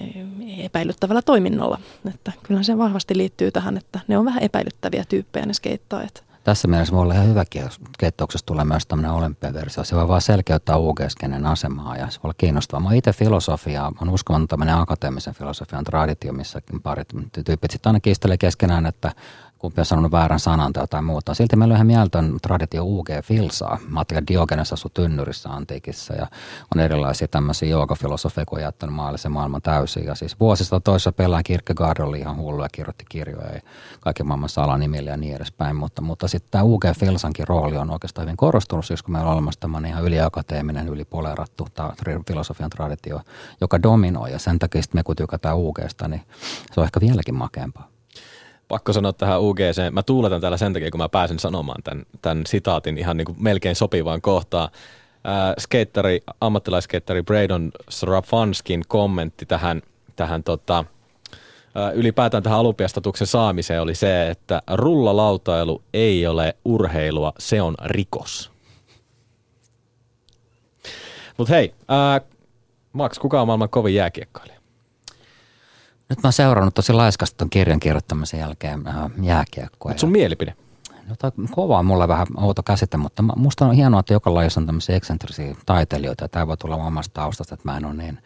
eh, 0.00 0.64
epäilyttävällä 0.64 1.22
toiminnalla. 1.22 1.78
Että 2.14 2.32
kyllä 2.42 2.62
se 2.62 2.78
vahvasti 2.78 3.16
liittyy 3.16 3.50
tähän, 3.50 3.76
että 3.76 4.00
ne 4.08 4.18
on 4.18 4.24
vähän 4.24 4.42
epäilyttäviä 4.42 5.04
tyyppejä 5.08 5.46
ne 5.46 5.54
skeittaajat. 5.54 6.24
Tässä 6.48 6.68
mielessä 6.68 6.94
voi 6.94 7.02
olla 7.02 7.14
ihan 7.14 7.28
hyvä 7.28 7.44
skeittauksessa 7.94 8.46
tulee 8.46 8.64
myös 8.64 8.86
tämmöinen 8.86 9.10
olympiaversio. 9.10 9.84
Se 9.84 9.96
voi 9.96 10.08
vaan 10.08 10.20
selkeyttää 10.20 10.76
ug 10.76 11.00
asemaa 11.46 11.96
ja 11.96 12.10
se 12.10 12.20
voi 12.22 12.28
olla 12.28 12.34
kiinnostavaa. 12.38 12.88
Mä 12.88 12.94
itse 12.94 13.12
filosofia, 13.12 13.92
on 14.00 14.08
uskomaton 14.10 14.48
tämmöinen 14.48 14.74
akateemisen 14.74 15.34
filosofian 15.34 15.84
traditio, 15.84 16.32
missäkin 16.32 16.82
parit 16.82 17.08
tyypit 17.44 17.70
sitten 17.70 17.90
aina 17.90 18.00
kiistelee 18.00 18.36
keskenään, 18.36 18.86
että 18.86 19.12
kumpi 19.58 19.80
on 19.80 19.84
sanonut 19.84 20.12
väärän 20.12 20.40
sanan 20.40 20.72
tai 20.72 20.82
jotain 20.82 21.04
muuta. 21.04 21.34
Silti 21.34 21.56
meillä 21.56 21.72
on 21.72 21.76
ihan 21.76 21.86
mieltön 21.86 22.36
traditio 22.42 22.84
UG 22.84 23.08
Filsaa. 23.22 23.78
Mä 23.88 24.00
ajattelin, 24.00 24.18
että 24.18 24.32
Diogenes 24.32 24.72
asui 24.72 24.90
tynnyrissä 24.94 25.48
antiikissa 25.48 26.14
ja 26.14 26.26
on 26.74 26.80
erilaisia 26.80 27.28
tämmöisiä 27.28 27.68
joogafilosofeja, 27.68 28.46
kun 28.46 28.58
on 28.58 28.62
jättänyt 28.62 28.94
maallisen 28.94 29.32
maailman 29.32 29.62
täysin. 29.62 30.04
Ja 30.04 30.14
siis 30.14 30.40
vuosista 30.40 30.80
toisessa 30.80 31.12
pelään 31.12 31.44
Kierkegaard 31.44 32.00
oli 32.00 32.18
ihan 32.18 32.36
hullu 32.36 32.62
ja 32.62 32.68
kirjoitti 32.72 33.04
kirjoja 33.08 33.54
ja 33.54 33.60
kaiken 34.00 34.26
maailman 34.26 34.48
salanimillä 34.48 35.10
ja 35.10 35.16
niin 35.16 35.36
edespäin. 35.36 35.76
Mutta, 35.76 36.02
mutta 36.02 36.28
sitten 36.28 36.50
tämä 36.50 36.64
UG 36.64 36.84
Filsankin 36.98 37.48
rooli 37.48 37.76
on 37.76 37.90
oikeastaan 37.90 38.26
hyvin 38.26 38.36
korostunut, 38.36 38.86
siis 38.86 39.02
kun 39.02 39.12
meillä 39.12 39.28
on 39.28 39.34
olemassa 39.34 39.60
tämmöinen 39.60 39.90
ihan 39.90 40.04
yliakateeminen, 40.04 40.88
ylipolerattu 40.88 41.68
filosofian 42.26 42.70
traditio, 42.70 43.20
joka 43.60 43.82
dominoi. 43.82 44.32
Ja 44.32 44.38
sen 44.38 44.58
takia 44.58 44.82
me 44.92 45.02
kun 45.02 45.16
tykätään 45.16 45.56
UGsta, 45.56 46.08
niin 46.08 46.22
se 46.72 46.80
on 46.80 46.84
ehkä 46.84 47.00
vieläkin 47.00 47.34
makeampaa 47.34 47.97
pakko 48.68 48.92
sanoa 48.92 49.12
tähän 49.12 49.40
UGC. 49.40 49.90
Mä 49.92 50.02
tuuletan 50.02 50.40
täällä 50.40 50.56
sen 50.56 50.72
takia, 50.72 50.90
kun 50.90 51.00
mä 51.00 51.08
pääsen 51.08 51.38
sanomaan 51.38 51.82
tämän, 51.82 52.06
tämän 52.22 52.42
sitaatin 52.46 52.98
ihan 52.98 53.16
niin 53.16 53.26
kuin 53.26 53.42
melkein 53.42 53.76
sopivaan 53.76 54.20
kohtaan. 54.20 54.68
Skeittari, 55.58 56.20
ammattilaiskeittari 56.40 57.22
Braydon 57.22 57.72
Srafanskin 57.90 58.82
kommentti 58.88 59.46
tähän, 59.46 59.82
tähän 60.16 60.42
tota, 60.42 60.84
ylipäätään 61.94 62.42
tähän 62.42 62.60
olympiastatuksen 62.60 63.26
saamiseen 63.26 63.82
oli 63.82 63.94
se, 63.94 64.30
että 64.30 64.62
rullalautailu 64.74 65.82
ei 65.94 66.26
ole 66.26 66.56
urheilua, 66.64 67.32
se 67.38 67.62
on 67.62 67.74
rikos. 67.84 68.50
Mutta 71.36 71.54
hei, 71.54 71.74
äh, 71.90 72.28
Max, 72.92 73.18
kuka 73.18 73.40
on 73.40 73.46
maailman 73.46 73.68
kovin 73.68 73.94
jääkiekkoilija? 73.94 74.57
Nyt 76.08 76.22
mä 76.22 76.26
oon 76.26 76.32
seurannut 76.32 76.74
tosi 76.74 76.92
laiskasti 76.92 77.36
ton 77.36 77.50
kirjan 77.50 77.80
kirjoittamisen 77.80 78.40
jälkeen 78.40 78.86
äh, 78.86 79.10
jääkiekkoa. 79.22 79.92
sun 79.96 80.12
mielipide? 80.12 80.54
No, 81.08 81.14
kova 81.50 81.78
on 81.78 81.86
mulle 81.86 82.08
vähän 82.08 82.26
outo 82.36 82.62
käsite, 82.62 82.96
mutta 82.96 83.22
musta 83.22 83.66
on 83.66 83.74
hienoa, 83.74 84.00
että 84.00 84.12
joka 84.12 84.34
lajissa 84.34 84.60
on 84.60 84.66
tämmöisiä 84.66 84.96
eksentrisiä 84.96 85.54
taiteilijoita. 85.66 86.28
Tämä 86.28 86.46
voi 86.46 86.56
tulla 86.56 86.76
omasta 86.76 87.14
taustasta, 87.14 87.54
että 87.54 87.68
mä 87.68 87.76
en 87.76 87.84
ole 87.84 87.94
niin 87.94 88.18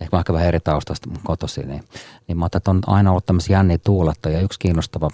ehkä 0.00 0.16
mä 0.16 0.20
ehkä 0.20 0.32
vähän 0.32 0.48
eri 0.48 0.60
taustasta 0.60 1.10
kotosi, 1.24 1.66
niin, 1.66 1.84
niin 2.28 2.38
mä 2.38 2.46
että 2.46 2.70
on 2.70 2.80
aina 2.86 3.10
ollut 3.10 3.26
tämmöisiä 3.26 3.56
jänniä 3.56 3.78
tuulettajia. 3.78 4.40
Yksi 4.40 4.58
kiinnostava 4.58 5.10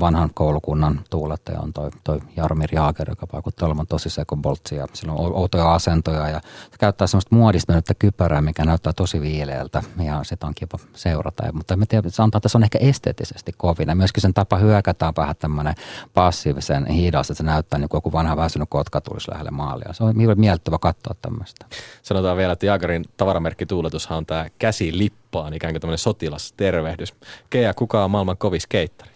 vanhan 0.00 0.30
koulukunnan 0.34 1.00
tuulettaja 1.10 1.60
on 1.60 1.72
toi, 1.72 1.90
toi 2.04 2.20
Jarmir 2.36 2.74
Jaager, 2.74 3.10
joka 3.10 3.26
vaikuttaa 3.32 3.66
olevan 3.66 3.86
tosi 3.86 4.10
sekoboltsi 4.10 4.76
sillä 4.92 5.12
on 5.12 5.34
outoja 5.34 5.74
asentoja 5.74 6.28
ja 6.28 6.40
se 6.70 6.78
käyttää 6.78 7.06
semmoista 7.06 7.36
muodistuneutta 7.36 7.94
kypärää, 7.94 8.40
mikä 8.40 8.64
näyttää 8.64 8.92
tosi 8.92 9.20
viileältä 9.20 9.82
ja 10.02 10.24
sitä 10.24 10.46
on 10.46 10.54
kiva 10.54 10.78
seurata. 10.94 11.52
Mutta 11.52 11.74
en 11.74 11.88
tiedä, 11.88 12.10
sanotaan, 12.10 12.38
että 12.38 12.48
se 12.48 12.58
on 12.58 12.64
ehkä 12.64 12.78
esteettisesti 12.78 13.52
kovin 13.56 13.88
ja 13.88 13.94
myöskin 13.94 14.20
sen 14.20 14.34
tapa 14.34 14.56
hyökätä 14.56 15.08
on 15.08 15.14
vähän 15.16 15.36
tämmöinen 15.38 15.74
passiivisen 16.14 16.86
hidas, 16.86 17.30
että 17.30 17.38
se 17.38 17.44
näyttää 17.44 17.78
niin 17.78 17.88
kuin 17.88 17.98
joku 17.98 18.12
vanha 18.12 18.36
väsynyt 18.36 18.68
kotka 18.70 19.00
tulisi 19.00 19.30
lähelle 19.30 19.50
maalia. 19.50 19.92
Se 19.92 20.04
on 20.04 20.14
miellyttävä 20.36 20.78
katsoa 20.78 21.14
tämmöistä. 21.22 21.66
Sanotaan 22.02 22.36
vielä, 22.36 22.52
että 22.52 22.66
Jaagerin 22.66 23.04
tavaramerkki 23.16 23.66
tuuletushan 23.66 24.18
on 24.18 24.25
tämä 24.26 24.46
käsi 24.58 24.98
lippaan, 24.98 25.54
ikään 25.54 25.72
kuin 25.72 25.80
tämmöinen 25.80 25.98
sotilastervehdys. 25.98 27.14
Kea, 27.50 27.74
kuka 27.74 28.04
on 28.04 28.10
maailman 28.10 28.36
kovin 28.36 28.60
skeittari? 28.60 29.10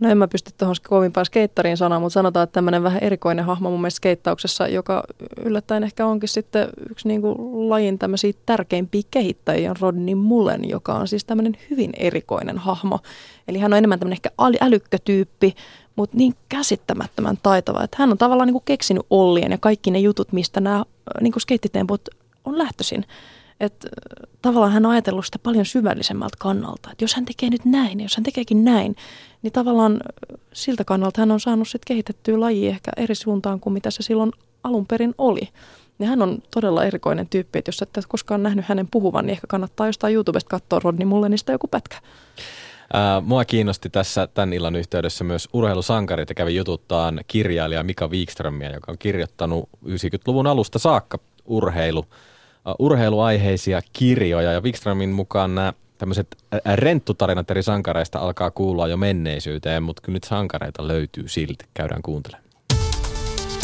No 0.00 0.10
en 0.10 0.18
mä 0.18 0.28
pysty 0.28 0.50
tuohon 0.58 0.76
kovimpaan 0.88 1.26
skeittariin 1.26 1.76
sanoa, 1.76 2.00
mutta 2.00 2.14
sanotaan, 2.14 2.44
että 2.44 2.52
tämmöinen 2.54 2.82
vähän 2.82 3.02
erikoinen 3.02 3.44
hahmo 3.44 3.70
mun 3.70 3.80
mielestä 3.80 3.96
skeittauksessa, 3.96 4.68
joka 4.68 5.04
yllättäen 5.44 5.84
ehkä 5.84 6.06
onkin 6.06 6.28
sitten 6.28 6.68
yksi 6.90 7.08
niin 7.08 7.20
kuin 7.20 7.36
lajin 7.70 7.98
tämmöisiä 7.98 8.32
tärkeimpiä 8.46 9.02
kehittäjiä 9.10 9.70
on 9.70 9.76
Rodney 9.80 10.14
Mullen, 10.14 10.68
joka 10.68 10.94
on 10.94 11.08
siis 11.08 11.24
tämmöinen 11.24 11.56
hyvin 11.70 11.92
erikoinen 11.96 12.58
hahmo. 12.58 12.98
Eli 13.48 13.58
hän 13.58 13.72
on 13.72 13.78
enemmän 13.78 13.98
tämmöinen 13.98 14.16
ehkä 14.16 14.30
älykkötyyppi, 14.60 15.54
mutta 15.96 16.16
niin 16.16 16.34
käsittämättömän 16.48 17.38
taitava, 17.42 17.84
että 17.84 17.96
hän 18.00 18.10
on 18.10 18.18
tavallaan 18.18 18.46
niin 18.46 18.54
kuin 18.54 18.64
keksinyt 18.64 19.06
Ollien 19.10 19.50
ja 19.50 19.58
kaikki 19.58 19.90
ne 19.90 19.98
jutut, 19.98 20.32
mistä 20.32 20.60
nämä 20.60 20.84
niin 21.20 21.32
kuin 21.32 21.40
skeittitemput 21.40 22.08
on 22.44 22.58
lähtöisin. 22.58 23.04
Että 23.64 23.88
tavallaan 24.42 24.72
hän 24.72 24.86
on 24.86 24.92
ajatellut 24.92 25.24
sitä 25.24 25.38
paljon 25.38 25.66
syvällisemmältä 25.66 26.36
kannalta. 26.38 26.90
Että 26.92 27.04
jos 27.04 27.14
hän 27.14 27.24
tekee 27.24 27.50
nyt 27.50 27.64
näin, 27.64 28.00
jos 28.00 28.16
hän 28.16 28.24
tekeekin 28.24 28.64
näin, 28.64 28.96
niin 29.42 29.52
tavallaan 29.52 30.00
siltä 30.52 30.84
kannalta 30.84 31.20
hän 31.20 31.30
on 31.30 31.40
saanut 31.40 31.68
sitten 31.68 31.86
kehitettyä 31.86 32.40
laji 32.40 32.68
ehkä 32.68 32.90
eri 32.96 33.14
suuntaan 33.14 33.60
kuin 33.60 33.72
mitä 33.72 33.90
se 33.90 34.02
silloin 34.02 34.32
alun 34.64 34.86
perin 34.86 35.14
oli. 35.18 35.48
Ja 35.98 36.06
hän 36.06 36.22
on 36.22 36.38
todella 36.54 36.84
erikoinen 36.84 37.28
tyyppi, 37.28 37.58
että 37.58 37.68
jos 37.68 37.82
et 37.82 38.06
koskaan 38.08 38.42
nähnyt 38.42 38.64
hänen 38.64 38.88
puhuvan, 38.90 39.26
niin 39.26 39.32
ehkä 39.32 39.46
kannattaa 39.46 39.86
jostain 39.86 40.14
YouTubesta 40.14 40.48
katsoa 40.48 40.80
Rodney 40.84 41.06
Mullenista 41.06 41.52
joku 41.52 41.66
pätkä. 41.68 41.96
Mua 43.22 43.44
kiinnosti 43.44 43.90
tässä 43.90 44.26
tämän 44.26 44.52
illan 44.52 44.76
yhteydessä 44.76 45.24
myös 45.24 45.48
urheilusankarit 45.52 46.28
ja 46.28 46.34
kävi 46.34 46.56
jututtaan 46.56 47.20
kirjailija 47.28 47.82
Mika 47.82 48.08
Wikströmiä, 48.08 48.70
joka 48.70 48.92
on 48.92 48.98
kirjoittanut 48.98 49.68
90-luvun 49.86 50.46
alusta 50.46 50.78
saakka 50.78 51.18
urheilu 51.44 52.06
urheiluaiheisia 52.78 53.80
kirjoja 53.92 54.52
ja 54.52 54.60
Wikströmin 54.60 55.10
mukaan 55.10 55.54
nämä 55.54 55.72
tämmöiset 55.98 56.36
renttutarinat 56.74 57.50
eri 57.50 57.62
sankareista 57.62 58.18
alkaa 58.18 58.50
kuulua 58.50 58.88
jo 58.88 58.96
menneisyyteen, 58.96 59.82
mutta 59.82 60.02
kyllä 60.02 60.16
nyt 60.16 60.24
sankareita 60.24 60.88
löytyy 60.88 61.28
silti. 61.28 61.64
Käydään 61.74 62.02
kuuntelemaan. 62.02 62.44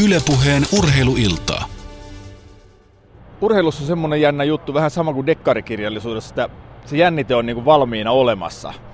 Ylepuheen 0.04 0.62
urheiluiltaa. 0.78 1.64
Urheilussa 3.40 3.82
on 3.82 3.86
semmoinen 3.86 4.20
jännä 4.20 4.44
juttu, 4.44 4.74
vähän 4.74 4.90
sama 4.90 5.12
kuin 5.12 5.26
dekkarikirjallisuudessa, 5.26 6.44
että 6.44 6.56
se 6.84 6.96
jännite 6.96 7.34
on 7.34 7.46
niin 7.46 7.64
valmiina 7.64 8.10
olemassa– 8.10 8.74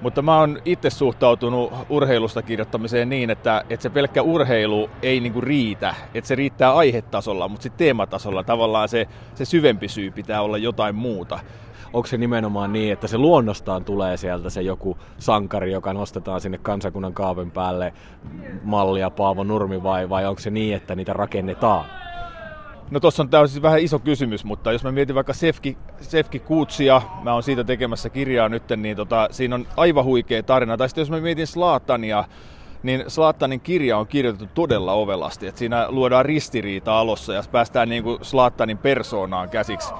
mutta 0.00 0.22
mä 0.22 0.38
oon 0.38 0.58
itse 0.64 0.90
suhtautunut 0.90 1.72
urheilusta 1.88 2.42
kirjoittamiseen 2.42 3.08
niin, 3.08 3.30
että, 3.30 3.64
että 3.70 3.82
se 3.82 3.90
pelkkä 3.90 4.22
urheilu 4.22 4.90
ei 5.02 5.20
niinku 5.20 5.40
riitä. 5.40 5.94
Että 6.14 6.28
se 6.28 6.34
riittää 6.34 6.74
aihetasolla, 6.74 7.48
mutta 7.48 7.62
sitten 7.62 7.78
teematasolla 7.78 8.44
tavallaan 8.44 8.88
se, 8.88 9.06
se 9.34 9.44
syvempi 9.44 9.88
syy 9.88 10.10
pitää 10.10 10.42
olla 10.42 10.58
jotain 10.58 10.94
muuta. 10.94 11.40
Onko 11.92 12.06
se 12.06 12.16
nimenomaan 12.16 12.72
niin, 12.72 12.92
että 12.92 13.06
se 13.06 13.18
luonnostaan 13.18 13.84
tulee 13.84 14.16
sieltä 14.16 14.50
se 14.50 14.62
joku 14.62 14.98
sankari, 15.18 15.72
joka 15.72 15.92
nostetaan 15.92 16.40
sinne 16.40 16.58
kansakunnan 16.58 17.14
kaaven 17.14 17.50
päälle 17.50 17.92
mallia 18.62 19.10
Paavo 19.10 19.44
Nurmi 19.44 19.82
vai, 19.82 20.08
vai 20.08 20.26
onko 20.26 20.40
se 20.40 20.50
niin, 20.50 20.76
että 20.76 20.94
niitä 20.94 21.12
rakennetaan? 21.12 21.84
No 22.90 23.00
tuossa 23.00 23.22
on 23.22 23.28
täysin 23.28 23.62
vähän 23.62 23.80
iso 23.80 23.98
kysymys, 23.98 24.44
mutta 24.44 24.72
jos 24.72 24.84
mä 24.84 24.92
mietin 24.92 25.14
vaikka 25.14 25.32
Sefki, 25.32 25.78
Sefki 26.00 26.38
Kuutsia, 26.38 27.02
mä 27.22 27.32
oon 27.32 27.42
siitä 27.42 27.64
tekemässä 27.64 28.10
kirjaa 28.10 28.48
nyt, 28.48 28.62
niin 28.76 28.96
tota, 28.96 29.28
siinä 29.30 29.54
on 29.54 29.66
aivan 29.76 30.04
huikea 30.04 30.42
tarina. 30.42 30.76
Tai 30.76 30.88
sitten 30.88 31.02
jos 31.02 31.10
mä 31.10 31.20
mietin 31.20 31.46
Slaatania, 31.46 32.24
niin 32.82 33.04
Slaattanin 33.08 33.60
kirja 33.60 33.98
on 33.98 34.06
kirjoitettu 34.06 34.54
todella 34.54 34.92
ovelasti. 34.92 35.46
että 35.46 35.58
siinä 35.58 35.86
luodaan 35.88 36.24
ristiriita 36.24 36.98
alossa 36.98 37.32
ja 37.32 37.42
päästään 37.52 37.88
niin 37.88 38.02
kuin 38.02 38.18
Slaattanin 38.22 38.78
persoonaan 38.78 39.50
käsiksi. 39.50 39.94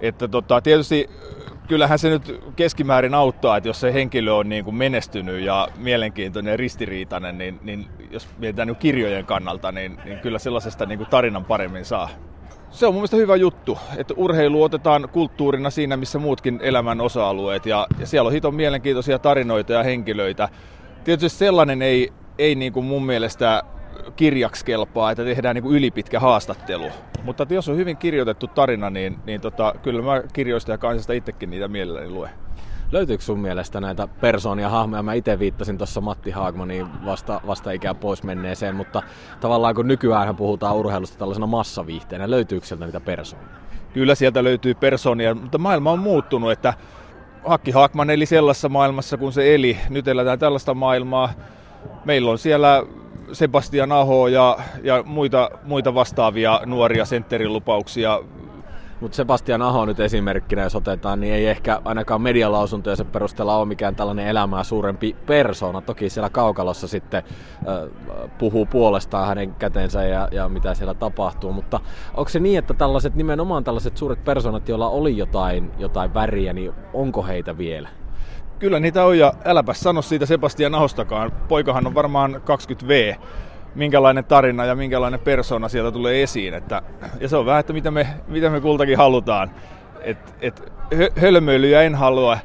Että 0.00 0.28
tota, 0.28 0.60
tietysti 0.60 1.10
kyllähän 1.68 1.98
se 1.98 2.08
nyt 2.08 2.40
keskimäärin 2.56 3.14
auttaa, 3.14 3.56
että 3.56 3.68
jos 3.68 3.80
se 3.80 3.92
henkilö 3.92 4.32
on 4.32 4.48
niin 4.48 4.64
kuin 4.64 4.76
menestynyt 4.76 5.40
ja 5.40 5.68
mielenkiintoinen 5.76 6.50
ja 6.50 6.56
ristiriitainen, 6.56 7.38
niin, 7.38 7.60
niin 7.62 7.86
jos 8.10 8.28
mietitään 8.38 8.68
nyt 8.68 8.78
kirjojen 8.78 9.26
kannalta, 9.26 9.72
niin, 9.72 9.98
niin 10.04 10.18
kyllä 10.18 10.38
sellaisesta 10.38 10.86
niin 10.86 10.98
kuin 10.98 11.10
tarinan 11.10 11.44
paremmin 11.44 11.84
saa. 11.84 12.08
Se 12.70 12.86
on 12.86 12.94
mun 12.94 13.00
mielestä 13.00 13.16
hyvä 13.16 13.36
juttu, 13.36 13.78
että 13.96 14.14
urheilu 14.16 14.62
otetaan 14.62 15.08
kulttuurina 15.12 15.70
siinä, 15.70 15.96
missä 15.96 16.18
muutkin 16.18 16.58
elämän 16.62 17.00
osa-alueet. 17.00 17.66
Ja, 17.66 17.86
ja 18.00 18.06
siellä 18.06 18.28
on 18.28 18.32
hiton 18.32 18.54
mielenkiintoisia 18.54 19.18
tarinoita 19.18 19.72
ja 19.72 19.82
henkilöitä. 19.82 20.48
Tietysti 21.04 21.38
sellainen 21.38 21.82
ei, 21.82 22.12
ei 22.38 22.54
niin 22.54 22.72
kuin 22.72 22.86
mun 22.86 23.06
mielestä 23.06 23.62
kirjaksi 24.16 24.64
kelpaa, 24.64 25.10
että 25.10 25.24
tehdään 25.24 25.54
niin 25.54 25.62
kuin 25.62 25.76
ylipitkä 25.76 26.20
haastattelu. 26.20 26.90
Mutta 27.22 27.46
jos 27.50 27.68
on 27.68 27.76
hyvin 27.76 27.96
kirjoitettu 27.96 28.46
tarina, 28.46 28.90
niin, 28.90 29.18
niin 29.26 29.40
tota, 29.40 29.74
kyllä 29.82 30.02
mä 30.02 30.22
kirjoista 30.32 30.72
ja 30.72 30.78
kansasta 30.78 31.12
itsekin 31.12 31.50
niitä 31.50 31.68
mielelläni 31.68 32.08
luen. 32.08 32.30
Löytyykö 32.92 33.24
sun 33.24 33.38
mielestä 33.38 33.80
näitä 33.80 34.08
persoonia, 34.20 34.68
hahmoja? 34.68 35.02
Mä 35.02 35.12
itse 35.12 35.38
viittasin 35.38 35.78
tuossa 35.78 36.00
Matti 36.00 36.30
Haagmaniin 36.30 36.86
vasta, 37.04 37.40
vasta 37.46 37.70
ikään 37.70 37.96
pois 37.96 38.22
menneeseen, 38.22 38.76
mutta 38.76 39.02
tavallaan 39.40 39.74
kun 39.74 39.88
nykyään 39.88 40.36
puhutaan 40.36 40.76
urheilusta 40.76 41.18
tällaisena 41.18 41.46
massaviihteenä, 41.46 42.30
löytyykö 42.30 42.66
sieltä 42.66 42.84
niitä 42.84 43.00
persoonia? 43.00 43.48
Kyllä 43.92 44.14
sieltä 44.14 44.44
löytyy 44.44 44.74
persoonia, 44.74 45.34
mutta 45.34 45.58
maailma 45.58 45.92
on 45.92 45.98
muuttunut, 45.98 46.52
että 46.52 46.74
Hakki 47.44 47.70
Haakman 47.70 48.10
eli 48.10 48.26
sellaisessa 48.26 48.68
maailmassa, 48.68 49.16
kun 49.16 49.32
se 49.32 49.54
eli. 49.54 49.78
Nyt 49.90 50.08
eletään 50.08 50.38
tällaista 50.38 50.74
maailmaa. 50.74 51.30
Meillä 52.04 52.30
on 52.30 52.38
siellä 52.38 52.82
Sebastian 53.32 53.92
Aho 53.92 54.28
ja, 54.28 54.58
ja 54.82 55.02
muita, 55.02 55.50
muita 55.64 55.94
vastaavia 55.94 56.60
nuoria 56.66 57.04
sentterilupauksia 57.04 58.20
Mutta 59.00 59.16
Sebastian 59.16 59.62
Aho 59.62 59.84
nyt 59.86 60.00
esimerkkinä, 60.00 60.62
jos 60.62 60.74
otetaan, 60.74 61.20
niin 61.20 61.34
ei 61.34 61.46
ehkä 61.46 61.80
ainakaan 61.84 62.22
medialausuntoja 62.22 62.96
se 62.96 63.04
perusteella 63.04 63.56
ole 63.56 63.66
mikään 63.66 63.96
tällainen 63.96 64.26
elämää 64.26 64.64
suurempi 64.64 65.16
persona. 65.26 65.80
Toki 65.80 66.10
siellä 66.10 66.30
kaukalossa 66.30 66.88
sitten 66.88 67.22
äh, 67.26 68.28
puhuu 68.38 68.66
puolestaan 68.66 69.28
hänen 69.28 69.54
kätensä 69.54 70.04
ja, 70.04 70.28
ja 70.32 70.48
mitä 70.48 70.74
siellä 70.74 70.94
tapahtuu. 70.94 71.52
Mutta 71.52 71.80
onko 72.14 72.28
se 72.28 72.40
niin, 72.40 72.58
että 72.58 72.74
tällaiset 72.74 73.14
nimenomaan 73.14 73.64
tällaiset 73.64 73.96
suuret 73.96 74.24
personat, 74.24 74.68
joilla 74.68 74.88
oli 74.88 75.16
jotain, 75.16 75.70
jotain 75.78 76.14
väriä, 76.14 76.52
niin 76.52 76.72
onko 76.92 77.22
heitä 77.22 77.58
vielä? 77.58 77.88
Kyllä 78.58 78.80
niitä 78.80 79.04
on 79.04 79.18
ja 79.18 79.32
äläpä 79.44 79.74
sano 79.74 80.02
siitä 80.02 80.26
Sebastian 80.26 80.74
Ahostakaan. 80.74 81.32
Poikahan 81.48 81.86
on 81.86 81.94
varmaan 81.94 82.34
20V 82.34 83.18
minkälainen 83.74 84.24
tarina 84.24 84.64
ja 84.64 84.74
minkälainen 84.74 85.20
persona 85.20 85.68
sieltä 85.68 85.92
tulee 85.92 86.22
esiin. 86.22 86.54
Että, 86.54 86.82
ja 87.20 87.28
se 87.28 87.36
on 87.36 87.46
vähän, 87.46 87.60
että 87.60 87.72
mitä 87.72 87.90
me, 87.90 88.06
mitä 88.28 88.50
me 88.50 88.60
kultakin 88.60 88.96
halutaan. 88.96 89.50
Et, 90.00 90.34
et 90.40 90.72
hölmöilyjä 91.20 91.82
en 91.82 91.94
halua, 91.94 92.38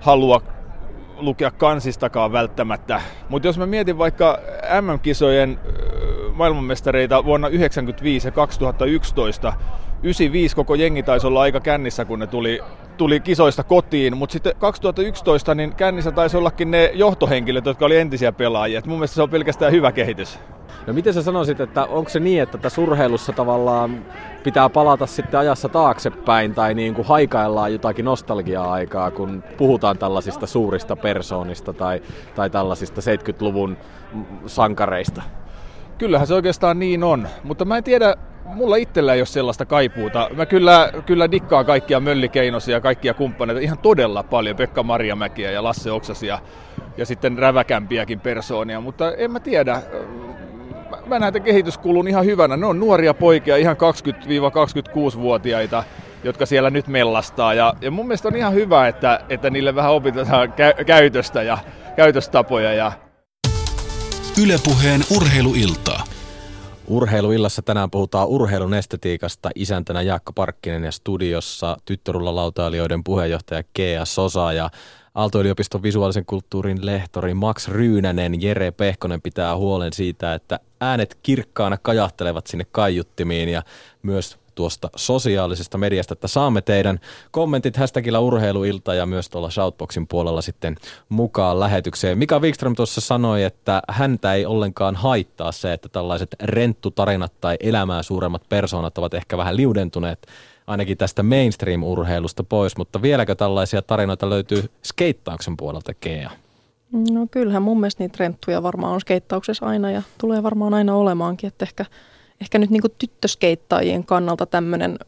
halua 0.00 0.42
lukea 1.16 1.50
kansistakaan 1.50 2.32
välttämättä. 2.32 3.00
Mutta 3.28 3.48
jos 3.48 3.58
mä 3.58 3.66
mietin 3.66 3.98
vaikka 3.98 4.38
MM-kisojen 4.80 5.60
maailmanmestareita 6.34 7.24
vuonna 7.24 7.48
1995 7.48 8.28
ja 8.28 8.32
2011, 8.32 9.52
95 10.02 10.56
koko 10.56 10.74
jengi 10.74 11.02
taisi 11.02 11.26
olla 11.26 11.40
aika 11.40 11.60
kännissä, 11.60 12.04
kun 12.04 12.18
ne 12.18 12.26
tuli, 12.26 12.60
tuli 13.00 13.20
kisoista 13.20 13.64
kotiin, 13.64 14.16
mutta 14.16 14.32
sitten 14.32 14.52
2011 14.58 15.54
niin 15.54 15.74
kännissä 15.74 16.12
taisi 16.12 16.36
ollakin 16.36 16.70
ne 16.70 16.90
johtohenkilöt, 16.94 17.66
jotka 17.66 17.86
oli 17.86 17.96
entisiä 17.96 18.32
pelaajia. 18.32 18.78
Et 18.78 18.86
mun 18.86 18.98
mielestä 18.98 19.14
se 19.14 19.22
on 19.22 19.30
pelkästään 19.30 19.72
hyvä 19.72 19.92
kehitys. 19.92 20.38
No 20.86 20.92
miten 20.92 21.14
sä 21.14 21.22
sanoisit, 21.22 21.60
että 21.60 21.84
onko 21.84 22.10
se 22.10 22.20
niin, 22.20 22.42
että 22.42 22.58
tässä 22.58 22.80
urheilussa 22.80 23.32
tavallaan 23.32 24.04
pitää 24.44 24.68
palata 24.68 25.06
sitten 25.06 25.40
ajassa 25.40 25.68
taaksepäin 25.68 26.54
tai 26.54 26.74
niin 26.74 26.94
kuin 26.94 27.06
haikaillaan 27.08 27.72
jotakin 27.72 28.04
nostalgia-aikaa, 28.04 29.10
kun 29.10 29.44
puhutaan 29.56 29.98
tällaisista 29.98 30.46
suurista 30.46 30.96
persoonista 30.96 31.72
tai, 31.72 32.02
tai 32.34 32.50
tällaisista 32.50 33.00
70-luvun 33.00 33.76
sankareista? 34.46 35.22
Kyllähän 35.98 36.26
se 36.26 36.34
oikeastaan 36.34 36.78
niin 36.78 37.04
on, 37.04 37.28
mutta 37.44 37.64
mä 37.64 37.76
en 37.76 37.84
tiedä, 37.84 38.16
mulla 38.54 38.76
itsellä 38.76 39.14
ei 39.14 39.20
ole 39.20 39.26
sellaista 39.26 39.64
kaipuuta. 39.64 40.30
Mä 40.36 40.46
kyllä, 40.46 40.92
kyllä 41.06 41.30
dikkaan 41.30 41.66
kaikkia 41.66 42.00
Möllikeinosia 42.00 42.76
ja 42.76 42.80
kaikkia 42.80 43.14
kumppaneita 43.14 43.60
ihan 43.60 43.78
todella 43.78 44.22
paljon, 44.22 44.56
Pekka 44.56 44.82
Marjamäkiä 44.82 45.50
ja 45.50 45.62
Lasse 45.62 45.90
Oksasia 45.90 46.38
ja 46.96 47.06
sitten 47.06 47.38
räväkämpiäkin 47.38 48.20
persoonia, 48.20 48.80
mutta 48.80 49.14
en 49.14 49.32
mä 49.32 49.40
tiedä 49.40 49.82
mä 51.06 51.18
näen 51.18 51.32
tämän 51.32 51.46
kehityskulun 51.46 52.08
ihan 52.08 52.24
hyvänä. 52.24 52.56
Ne 52.56 52.66
on 52.66 52.80
nuoria 52.80 53.14
poikia, 53.14 53.56
ihan 53.56 53.76
20-26-vuotiaita, 53.76 55.84
jotka 56.24 56.46
siellä 56.46 56.70
nyt 56.70 56.88
mellastaa. 56.88 57.54
Ja, 57.54 57.74
ja 57.80 57.90
mun 57.90 58.06
mielestä 58.06 58.28
on 58.28 58.36
ihan 58.36 58.54
hyvä, 58.54 58.88
että, 58.88 59.20
että 59.28 59.50
niille 59.50 59.74
vähän 59.74 59.92
opitaan 59.92 60.48
kä- 60.48 60.84
käytöstä 60.84 61.42
ja 61.42 61.58
käytöstapoja. 61.96 62.72
Ja... 62.72 62.92
Ylepuheen 64.42 65.00
urheiluiltaa. 65.16 66.04
Urheiluillassa 66.90 67.62
tänään 67.62 67.90
puhutaan 67.90 68.28
urheilun 68.28 68.74
estetiikasta. 68.74 69.50
Isäntänä 69.54 70.02
Jaakko 70.02 70.32
Parkkinen 70.32 70.84
ja 70.84 70.92
studiossa 70.92 71.76
tyttörulalautailijoiden 71.84 73.04
puheenjohtaja 73.04 73.62
Kea 73.74 74.04
Sosa 74.04 74.52
ja 74.52 74.70
Aalto-yliopiston 75.14 75.82
visuaalisen 75.82 76.24
kulttuurin 76.24 76.86
lehtori 76.86 77.34
Max 77.34 77.68
Ryynänen, 77.68 78.42
Jere 78.42 78.70
Pehkonen 78.70 79.22
pitää 79.22 79.56
huolen 79.56 79.92
siitä, 79.92 80.34
että 80.34 80.60
äänet 80.80 81.18
kirkkaana 81.22 81.78
kajahtelevat 81.82 82.46
sinne 82.46 82.66
kaiuttimiin 82.72 83.48
ja 83.48 83.62
myös 84.02 84.38
tuosta 84.54 84.90
sosiaalisesta 84.96 85.78
mediasta, 85.78 86.12
että 86.12 86.28
saamme 86.28 86.60
teidän 86.60 87.00
kommentit 87.30 87.76
hashtagillä 87.76 88.18
urheiluilta 88.18 88.94
ja 88.94 89.06
myös 89.06 89.28
tuolla 89.28 89.50
Shoutboxin 89.50 90.06
puolella 90.06 90.42
sitten 90.42 90.76
mukaan 91.08 91.60
lähetykseen. 91.60 92.18
Mika 92.18 92.38
Wikström 92.38 92.74
tuossa 92.74 93.00
sanoi, 93.00 93.42
että 93.42 93.82
häntä 93.88 94.34
ei 94.34 94.46
ollenkaan 94.46 94.96
haittaa 94.96 95.52
se, 95.52 95.72
että 95.72 95.88
tällaiset 95.88 96.36
renttutarinat 96.42 97.32
tai 97.40 97.56
elämää 97.60 98.02
suuremmat 98.02 98.42
persoonat 98.48 98.98
ovat 98.98 99.14
ehkä 99.14 99.36
vähän 99.36 99.56
liudentuneet 99.56 100.26
ainakin 100.66 100.98
tästä 100.98 101.22
mainstream-urheilusta 101.22 102.44
pois, 102.44 102.76
mutta 102.76 103.02
vieläkö 103.02 103.34
tällaisia 103.34 103.82
tarinoita 103.82 104.30
löytyy 104.30 104.64
skeittauksen 104.82 105.56
puolelta 105.56 105.94
Kea? 105.94 106.30
No 106.92 107.26
kyllähän 107.30 107.62
mun 107.62 107.80
mielestä 107.80 108.04
niitä 108.04 108.16
renttuja 108.18 108.62
varmaan 108.62 108.92
on 108.92 109.00
skeittauksessa 109.00 109.66
aina 109.66 109.90
ja 109.90 110.02
tulee 110.18 110.42
varmaan 110.42 110.74
aina 110.74 110.94
olemaankin, 110.94 111.48
että 111.48 111.64
ehkä, 111.64 111.86
ehkä 112.40 112.58
nyt 112.58 112.70
niin 112.70 112.82
tyttöskeittaajien 112.98 114.04
kannalta 114.04 114.46
tämmöinen 114.46 114.98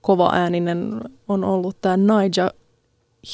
kova 0.00 0.30
ääninen 0.32 1.00
on 1.28 1.44
ollut 1.44 1.80
tämä 1.80 1.96
Nigel 1.96 2.50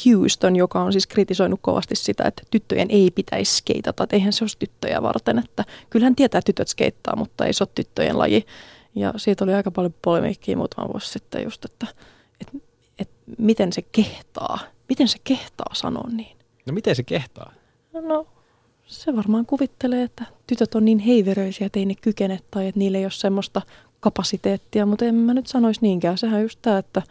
Houston, 0.04 0.56
joka 0.56 0.82
on 0.82 0.92
siis 0.92 1.06
kritisoinut 1.06 1.60
kovasti 1.62 1.96
sitä, 1.96 2.24
että 2.24 2.42
tyttöjen 2.50 2.90
ei 2.90 3.10
pitäisi 3.10 3.56
skeitata, 3.56 4.04
että 4.04 4.16
eihän 4.16 4.32
se 4.32 4.44
olisi 4.44 4.58
tyttöjä 4.58 5.02
varten, 5.02 5.38
että 5.38 5.64
kyllähän 5.90 6.16
tietää, 6.16 6.38
että 6.38 6.46
tytöt 6.46 6.68
skeittaa, 6.68 7.16
mutta 7.16 7.46
ei 7.46 7.52
se 7.52 7.64
ole 7.64 7.70
tyttöjen 7.74 8.18
laji. 8.18 8.46
Ja 8.94 9.12
siitä 9.16 9.44
oli 9.44 9.54
aika 9.54 9.70
paljon 9.70 9.94
polemiikkiä 10.02 10.56
muutama 10.56 10.88
vuosi 10.92 11.08
sitten 11.08 11.44
just, 11.44 11.64
että, 11.64 11.86
että, 12.40 12.58
että 12.98 13.14
miten 13.38 13.72
se 13.72 13.82
kehtaa, 13.82 14.58
miten 14.88 15.08
se 15.08 15.18
kehtaa 15.24 15.74
sanoa 15.74 16.08
niin. 16.12 16.36
No 16.66 16.72
miten 16.72 16.96
se 16.96 17.02
kehtaa? 17.02 17.52
No 17.92 18.26
se 18.86 19.16
varmaan 19.16 19.46
kuvittelee, 19.46 20.02
että 20.02 20.24
tytöt 20.46 20.74
on 20.74 20.84
niin 20.84 20.98
heiveröisiä, 20.98 21.66
että 21.66 21.78
ei 21.78 21.86
ne 21.86 21.94
kykene 21.94 22.38
tai 22.50 22.68
että 22.68 22.78
niillä 22.78 22.98
ei 22.98 23.04
ole 23.04 23.10
semmoista 23.10 23.62
kapasiteettia, 24.00 24.86
mutta 24.86 25.04
en 25.04 25.14
mä 25.14 25.34
nyt 25.34 25.46
sanoisi 25.46 25.80
niinkään. 25.82 26.18
Sehän 26.18 26.42
just 26.42 26.58
tämä, 26.62 26.78
että 26.78 27.02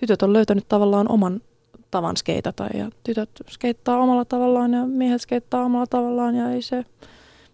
tytöt 0.00 0.22
on 0.22 0.32
löytänyt 0.32 0.68
tavallaan 0.68 1.08
oman 1.08 1.40
tavan 1.90 2.16
skeitata 2.16 2.66
ja 2.74 2.90
tytöt 3.04 3.30
skeittaa 3.48 3.98
omalla 3.98 4.24
tavallaan 4.24 4.72
ja 4.72 4.86
miehet 4.86 5.20
skeittaa 5.20 5.64
omalla 5.64 5.86
tavallaan 5.86 6.34
ja 6.34 6.50
ei 6.50 6.62
se, 6.62 6.84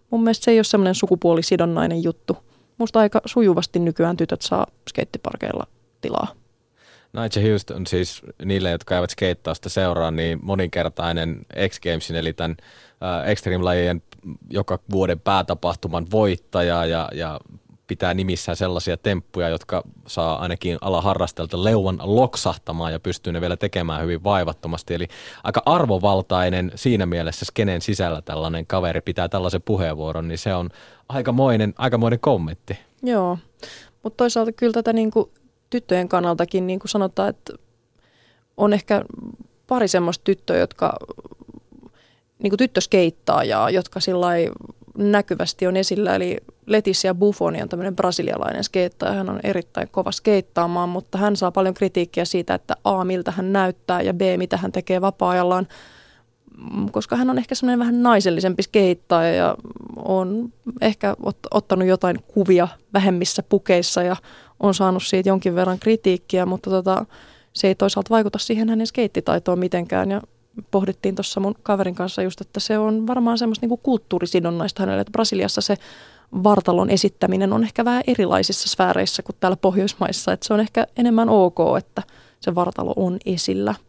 mun 0.09 0.23
mielestä 0.23 0.45
se 0.45 0.51
ei 0.51 0.57
ole 0.57 0.63
semmoinen 0.63 0.95
sukupuolisidonnainen 0.95 2.03
juttu 2.03 2.37
musta 2.79 2.99
aika 2.99 3.21
sujuvasti 3.25 3.79
nykyään 3.79 4.17
tytöt 4.17 4.41
saa 4.41 4.67
skeittiparkeilla 4.89 5.67
tilaa. 6.01 6.35
Nigel 7.13 7.49
Houston 7.49 7.87
siis 7.87 8.21
niille, 8.45 8.71
jotka 8.71 8.95
eivät 8.95 9.09
skeittausta 9.09 9.69
seuraa, 9.69 10.11
niin 10.11 10.39
moninkertainen 10.41 11.45
X 11.67 11.79
Gamesin 11.79 12.15
eli 12.15 12.33
tämän 12.33 12.57
Extreme-lajien 13.25 14.01
joka 14.49 14.79
vuoden 14.91 15.19
päätapahtuman 15.19 16.05
voittaja 16.11 16.85
ja, 16.85 17.09
ja 17.13 17.39
pitää 17.87 18.13
nimissään 18.13 18.55
sellaisia 18.55 18.97
temppuja, 18.97 19.49
jotka 19.49 19.83
saa 20.07 20.39
ainakin 20.39 20.77
alaharrastelta 20.81 21.63
leuvan 21.63 21.99
loksahtamaan 22.03 22.91
ja 22.91 22.99
pystyy 22.99 23.33
ne 23.33 23.41
vielä 23.41 23.57
tekemään 23.57 24.01
hyvin 24.01 24.23
vaivattomasti. 24.23 24.93
Eli 24.93 25.07
aika 25.43 25.61
arvovaltainen 25.65 26.71
siinä 26.75 27.05
mielessä 27.05 27.45
skenen 27.45 27.81
sisällä 27.81 28.21
tällainen 28.21 28.67
kaveri 28.67 29.01
pitää 29.01 29.29
tällaisen 29.29 29.61
puheenvuoron, 29.61 30.27
niin 30.27 30.37
se 30.37 30.53
on 30.53 30.69
aikamoinen, 31.09 31.73
aikamoinen 31.77 32.19
kommentti. 32.19 32.79
Joo, 33.03 33.37
mutta 34.03 34.17
toisaalta 34.17 34.51
kyllä 34.51 34.73
tätä 34.73 34.93
niin 34.93 35.11
kuin 35.11 35.31
tyttöjen 35.69 36.09
kannaltakin 36.09 36.67
niin 36.67 36.79
kuin 36.79 36.89
sanotaan, 36.89 37.29
että 37.29 37.53
on 38.57 38.73
ehkä 38.73 39.05
pari 39.67 39.87
semmoista 39.87 40.23
tyttöä, 40.23 40.57
jotka 40.57 40.97
niin 42.43 42.51
kuin 42.51 42.57
tyttöskeittaajaa, 42.57 43.69
jotka 43.69 43.99
sillä 43.99 44.27
näkyvästi 44.97 45.67
on 45.67 45.77
esillä. 45.77 46.15
Eli 46.15 46.37
Leticia 46.65 47.15
Buffoni 47.15 47.61
on 47.61 47.69
tämmöinen 47.69 47.95
brasilialainen 47.95 48.63
skeittaja. 48.63 49.11
Hän 49.11 49.29
on 49.29 49.39
erittäin 49.43 49.87
kova 49.91 50.11
skeittaamaan, 50.11 50.89
mutta 50.89 51.17
hän 51.17 51.35
saa 51.35 51.51
paljon 51.51 51.73
kritiikkiä 51.73 52.25
siitä, 52.25 52.53
että 52.53 52.75
A, 52.83 53.03
miltä 53.03 53.31
hän 53.31 53.53
näyttää 53.53 54.01
ja 54.01 54.13
B, 54.13 54.21
mitä 54.37 54.57
hän 54.57 54.71
tekee 54.71 55.01
vapaa-ajallaan. 55.01 55.67
Koska 56.91 57.15
hän 57.15 57.29
on 57.29 57.37
ehkä 57.37 57.55
semmoinen 57.55 57.79
vähän 57.79 58.03
naisellisempi 58.03 58.63
skeittaja 58.63 59.33
ja 59.33 59.55
on 59.95 60.53
ehkä 60.81 61.15
ottanut 61.51 61.87
jotain 61.87 62.23
kuvia 62.27 62.67
vähemmissä 62.93 63.43
pukeissa 63.43 64.03
ja 64.03 64.15
on 64.59 64.73
saanut 64.73 65.03
siitä 65.03 65.29
jonkin 65.29 65.55
verran 65.55 65.79
kritiikkiä, 65.79 66.45
mutta 66.45 66.69
tota, 66.69 67.05
se 67.53 67.67
ei 67.67 67.75
toisaalta 67.75 68.09
vaikuta 68.09 68.37
siihen 68.37 68.69
hänen 68.69 68.87
skeittitaitoon 68.87 69.59
mitenkään. 69.59 70.11
Ja 70.11 70.21
pohdittiin 70.71 71.15
tuossa 71.15 71.39
mun 71.39 71.55
kaverin 71.63 71.95
kanssa 71.95 72.21
just, 72.21 72.41
että 72.41 72.59
se 72.59 72.77
on 72.77 73.07
varmaan 73.07 73.37
semmoista 73.37 73.63
niinku 73.63 73.77
kulttuurisidonnaista 73.77 74.83
hänelle, 74.83 75.01
että 75.01 75.11
Brasiliassa 75.11 75.61
se 75.61 75.77
vartalon 76.43 76.89
esittäminen 76.89 77.53
on 77.53 77.63
ehkä 77.63 77.85
vähän 77.85 78.03
erilaisissa 78.07 78.69
sfääreissä 78.69 79.23
kuin 79.23 79.35
täällä 79.39 79.57
Pohjoismaissa, 79.57 80.33
että 80.33 80.47
se 80.47 80.53
on 80.53 80.59
ehkä 80.59 80.87
enemmän 80.97 81.29
ok, 81.29 81.57
että 81.77 82.03
se 82.39 82.55
vartalo 82.55 82.93
on 82.95 83.17
esillä– 83.25 83.75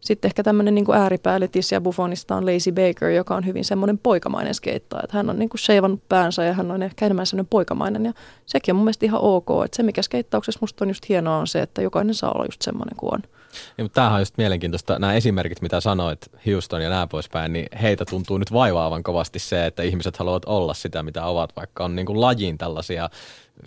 sitten 0.00 0.28
ehkä 0.28 0.42
tämmöinen 0.42 0.74
niin 0.74 0.94
ääripää 0.94 1.40
Leticia 1.40 1.80
Buffonista 1.80 2.36
on 2.36 2.46
Lazy 2.46 2.72
Baker, 2.72 3.08
joka 3.08 3.34
on 3.34 3.46
hyvin 3.46 3.64
semmoinen 3.64 3.98
poikamainen 3.98 4.54
skeittaja. 4.54 5.02
Että 5.04 5.16
hän 5.16 5.30
on 5.30 5.38
niin 5.38 5.48
kuin 5.48 5.58
sheivannut 5.58 6.08
päänsä 6.08 6.44
ja 6.44 6.52
hän 6.52 6.70
on 6.70 6.82
ehkä 6.82 7.06
enemmän 7.06 7.26
semmoinen 7.26 7.48
poikamainen. 7.50 8.04
Ja 8.04 8.12
sekin 8.46 8.72
on 8.72 8.76
mun 8.76 8.84
mielestä 8.84 9.06
ihan 9.06 9.20
ok. 9.20 9.48
Että 9.64 9.76
se, 9.76 9.82
mikä 9.82 10.02
skeittauksessa 10.02 10.58
musta 10.60 10.84
on 10.84 10.88
just 10.90 11.08
hienoa, 11.08 11.36
on 11.36 11.46
se, 11.46 11.62
että 11.62 11.82
jokainen 11.82 12.14
saa 12.14 12.32
olla 12.32 12.44
just 12.44 12.62
semmoinen 12.62 12.96
kuin 12.96 13.14
on. 13.14 13.20
Ja, 13.78 13.84
mutta 13.84 13.94
tämähän 13.94 14.14
on 14.14 14.20
just 14.20 14.38
mielenkiintoista. 14.38 14.98
Nämä 14.98 15.14
esimerkit, 15.14 15.62
mitä 15.62 15.80
sanoit, 15.80 16.30
Houston 16.46 16.82
ja 16.82 16.90
nämä 16.90 17.06
poispäin, 17.06 17.52
niin 17.52 17.66
heitä 17.82 18.04
tuntuu 18.04 18.38
nyt 18.38 18.52
vaivaavan 18.52 19.02
kovasti 19.02 19.38
se, 19.38 19.66
että 19.66 19.82
ihmiset 19.82 20.16
haluavat 20.16 20.44
olla 20.44 20.74
sitä, 20.74 21.02
mitä 21.02 21.24
ovat, 21.24 21.56
vaikka 21.56 21.84
on 21.84 21.96
niin 21.96 22.06
kuin 22.06 22.20
lajiin 22.20 22.58
tällaisia 22.58 23.10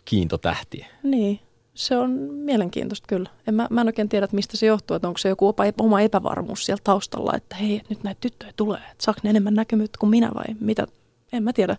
kiintotähtiä. 0.06 0.88
Niin. 1.04 1.40
Se 1.74 1.98
on 1.98 2.12
mielenkiintoista 2.32 3.08
kyllä. 3.08 3.30
En 3.48 3.56
mä, 3.56 3.68
mä 3.70 3.82
en 3.82 3.88
oikein 3.88 4.10
tiedä, 4.10 4.24
että 4.24 4.36
mistä 4.36 4.58
se 4.58 4.66
johtuu, 4.66 4.95
että 4.95 5.08
onko 5.08 5.18
se 5.18 5.30
joku 5.30 5.56
oma 5.80 6.02
epävarmuus 6.02 6.66
siellä 6.66 6.82
taustalla, 6.84 7.34
että 7.36 7.56
hei, 7.56 7.82
nyt 7.90 8.04
näitä 8.04 8.22
tyttöjä 8.22 8.54
tulee, 8.56 8.82
että 8.91 9.04
saako 9.04 9.20
ne 9.24 9.30
enemmän 9.30 9.54
näkemyyttä 9.54 9.98
kuin 10.00 10.10
minä 10.10 10.32
vai 10.36 10.56
mitä, 10.60 10.88
en 11.34 11.44
mä 11.44 11.54
tiedä. 11.54 11.78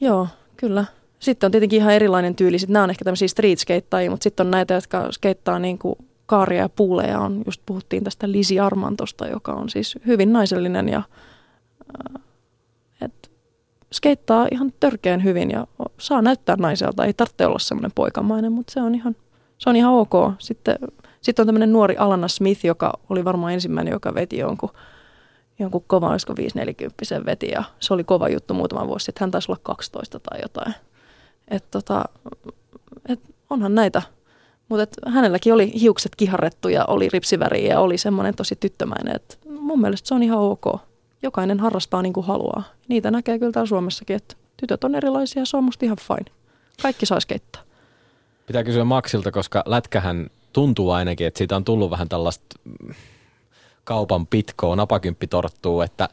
Joo, 0.00 0.28
kyllä. 0.56 0.84
Sitten 1.18 1.48
on 1.48 1.50
tietenkin 1.50 1.76
ihan 1.76 1.94
erilainen 1.94 2.36
tyyli. 2.36 2.58
Sitten 2.58 2.72
nämä 2.72 2.82
on 2.84 2.90
ehkä 2.90 3.04
tämmöisiä 3.04 3.28
street 3.28 3.58
mutta 4.10 4.24
sitten 4.24 4.46
on 4.46 4.50
näitä, 4.50 4.74
jotka 4.74 5.12
skeittaa 5.12 5.58
niin 5.58 5.78
kuin 5.78 5.94
kaaria 6.26 6.62
ja 6.62 6.68
puuleja. 6.68 7.20
On, 7.20 7.42
just 7.46 7.62
puhuttiin 7.66 8.04
tästä 8.04 8.32
Lisi 8.32 8.60
Armantosta, 8.60 9.28
joka 9.28 9.52
on 9.52 9.68
siis 9.68 9.98
hyvin 10.06 10.32
naisellinen 10.32 10.88
ja 10.88 11.02
äh, 12.16 12.22
et 13.00 13.29
skeittaa 13.92 14.46
ihan 14.52 14.72
törkeän 14.80 15.24
hyvin 15.24 15.50
ja 15.50 15.66
saa 15.98 16.22
näyttää 16.22 16.56
naiselta. 16.56 17.04
Ei 17.04 17.14
tarvitse 17.14 17.46
olla 17.46 17.58
semmoinen 17.58 17.92
poikamainen, 17.94 18.52
mutta 18.52 18.72
se 18.72 18.80
on 18.80 18.94
ihan, 18.94 19.16
se 19.58 19.70
on 19.70 19.76
ihan 19.76 19.92
ok. 19.92 20.12
Sitten, 20.38 20.78
sitten 21.20 21.42
on 21.42 21.46
tämmöinen 21.46 21.72
nuori 21.72 21.96
Alana 21.96 22.28
Smith, 22.28 22.64
joka 22.64 22.92
oli 23.08 23.24
varmaan 23.24 23.52
ensimmäinen, 23.52 23.92
joka 23.92 24.14
veti 24.14 24.38
jonkun, 24.38 24.70
jonkun 25.58 25.84
kova, 25.86 26.10
olisiko 26.10 26.36
540 26.36 27.26
veti 27.26 27.48
ja 27.48 27.64
se 27.80 27.94
oli 27.94 28.04
kova 28.04 28.28
juttu 28.28 28.54
muutama 28.54 28.86
vuosi 28.86 29.04
sitten. 29.04 29.22
Hän 29.22 29.30
taisi 29.30 29.52
olla 29.52 29.60
12 29.62 30.20
tai 30.20 30.38
jotain. 30.42 30.74
Et 31.48 31.64
tota, 31.70 32.04
et 33.08 33.20
onhan 33.50 33.74
näitä. 33.74 34.02
Mutta 34.68 35.10
hänelläkin 35.10 35.54
oli 35.54 35.80
hiukset 35.80 36.16
kiharrettu 36.16 36.68
ja 36.68 36.84
oli 36.84 37.08
ripsiväriä 37.12 37.72
ja 37.72 37.80
oli 37.80 37.98
semmoinen 37.98 38.34
tosi 38.34 38.56
tyttömäinen. 38.56 39.16
Et 39.16 39.38
mun 39.60 39.80
mielestä 39.80 40.08
se 40.08 40.14
on 40.14 40.22
ihan 40.22 40.38
ok. 40.38 40.89
Jokainen 41.22 41.60
harrastaa 41.60 42.02
niin 42.02 42.12
kuin 42.12 42.26
haluaa. 42.26 42.62
Niitä 42.88 43.10
näkee 43.10 43.38
kyllä 43.38 43.52
täällä 43.52 43.68
Suomessakin, 43.68 44.16
että 44.16 44.36
tytöt 44.56 44.84
on 44.84 44.94
erilaisia, 44.94 45.44
se 45.44 45.56
on 45.56 45.64
musta 45.64 45.84
ihan 45.84 45.98
fine. 45.98 46.36
Kaikki 46.82 47.06
saisi 47.06 47.26
keittää. 47.26 47.62
Pitää 48.46 48.64
kysyä 48.64 48.84
Maxilta, 48.84 49.30
koska 49.30 49.62
lätkähän 49.66 50.30
tuntuu 50.52 50.90
ainakin, 50.90 51.26
että 51.26 51.38
siitä 51.38 51.56
on 51.56 51.64
tullut 51.64 51.90
vähän 51.90 52.08
tällaista 52.08 52.56
kaupan 53.84 54.26
pitkoa, 54.26 54.76
napakymppi 54.76 55.26
torttuu, 55.26 55.80
että 55.80 56.08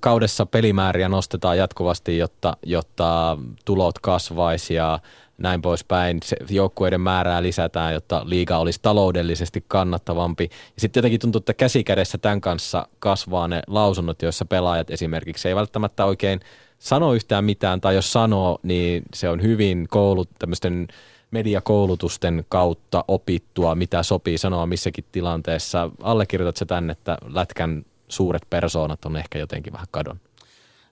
kaudessa 0.00 0.46
pelimääriä 0.46 1.08
nostetaan 1.08 1.58
jatkuvasti, 1.58 2.18
jotta, 2.18 2.56
jotta 2.62 3.38
tulot 3.64 3.98
kasvaisi 3.98 4.74
ja 4.74 4.98
näin 5.42 5.62
poispäin. 5.62 6.18
Se 6.24 6.36
joukkueiden 6.50 7.00
määrää 7.00 7.42
lisätään, 7.42 7.94
jotta 7.94 8.22
liiga 8.24 8.58
olisi 8.58 8.78
taloudellisesti 8.82 9.64
kannattavampi. 9.68 10.44
Ja 10.44 10.80
sitten 10.80 11.00
jotenkin 11.00 11.20
tuntuu, 11.20 11.38
että 11.38 11.54
käsikädessä 11.54 12.18
tämän 12.18 12.40
kanssa 12.40 12.88
kasvaa 12.98 13.48
ne 13.48 13.62
lausunnot, 13.66 14.22
joissa 14.22 14.44
pelaajat 14.44 14.90
esimerkiksi 14.90 15.48
ei 15.48 15.54
välttämättä 15.54 16.04
oikein 16.04 16.40
sano 16.78 17.14
yhtään 17.14 17.44
mitään, 17.44 17.80
tai 17.80 17.94
jos 17.94 18.12
sanoo, 18.12 18.58
niin 18.62 19.02
se 19.14 19.28
on 19.28 19.42
hyvin 19.42 19.86
koulut, 19.90 20.28
tämmöisten 20.38 20.88
mediakoulutusten 21.30 22.44
kautta 22.48 23.04
opittua, 23.08 23.74
mitä 23.74 24.02
sopii 24.02 24.38
sanoa 24.38 24.66
missäkin 24.66 25.04
tilanteessa. 25.12 25.90
Allekirjoitat 26.02 26.56
se 26.56 26.64
tänne, 26.64 26.92
että 26.92 27.18
lätkän 27.26 27.84
suuret 28.08 28.42
persoonat 28.50 29.04
on 29.04 29.16
ehkä 29.16 29.38
jotenkin 29.38 29.72
vähän 29.72 29.86
kadon? 29.90 30.20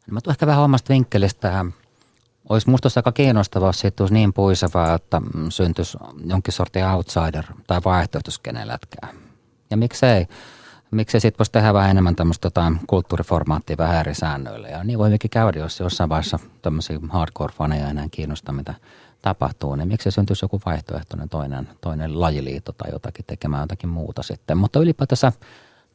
No, 0.06 0.14
mä 0.14 0.20
tulen 0.20 0.34
ehkä 0.34 0.46
vähän 0.46 0.64
omasta 0.64 0.94
vinkkelistä 0.94 1.40
tähän. 1.40 1.74
Olisi 2.48 2.70
musta 2.70 2.88
aika 2.96 3.12
kiinnostavaa, 3.12 3.68
jos 3.68 3.80
siitä 3.80 4.02
olisi 4.02 4.14
niin 4.14 4.32
puisevaa, 4.32 4.94
että 4.94 5.22
syntyisi 5.48 5.98
jonkin 6.26 6.52
sortin 6.52 6.84
outsider 6.84 7.44
tai 7.66 7.80
vaihtoehtoskenen 7.84 8.68
lätkää. 8.68 9.08
Ja 9.70 9.76
miksei? 9.76 10.26
Miksei 10.90 11.20
sitten 11.20 11.38
voisi 11.38 11.52
tehdä 11.52 11.74
vähän 11.74 11.90
enemmän 11.90 12.16
tämmöistä 12.16 12.50
tota, 12.50 12.72
kulttuuriformaattia 12.86 13.76
vähän 13.78 14.00
eri 14.00 14.14
säännöillä. 14.14 14.68
Ja 14.68 14.84
niin 14.84 14.98
voi 14.98 15.10
käydä, 15.30 15.58
jos 15.58 15.80
jossain 15.80 16.10
vaiheessa 16.10 16.38
tämmöisiä 16.62 16.98
hardcore-faneja 17.08 17.90
enää 17.90 18.06
kiinnostaa, 18.10 18.54
mitä 18.54 18.74
tapahtuu, 19.22 19.74
niin 19.74 19.88
miksi 19.88 20.10
syntyisi 20.10 20.44
joku 20.44 20.60
vaihtoehtoinen 20.66 21.28
toinen, 21.28 21.68
toinen 21.80 22.20
lajiliitto 22.20 22.72
tai 22.72 22.90
jotakin 22.92 23.24
tekemään 23.24 23.62
jotakin 23.62 23.88
muuta 23.88 24.22
sitten. 24.22 24.58
Mutta 24.58 24.80
ylipäätänsä 24.80 25.32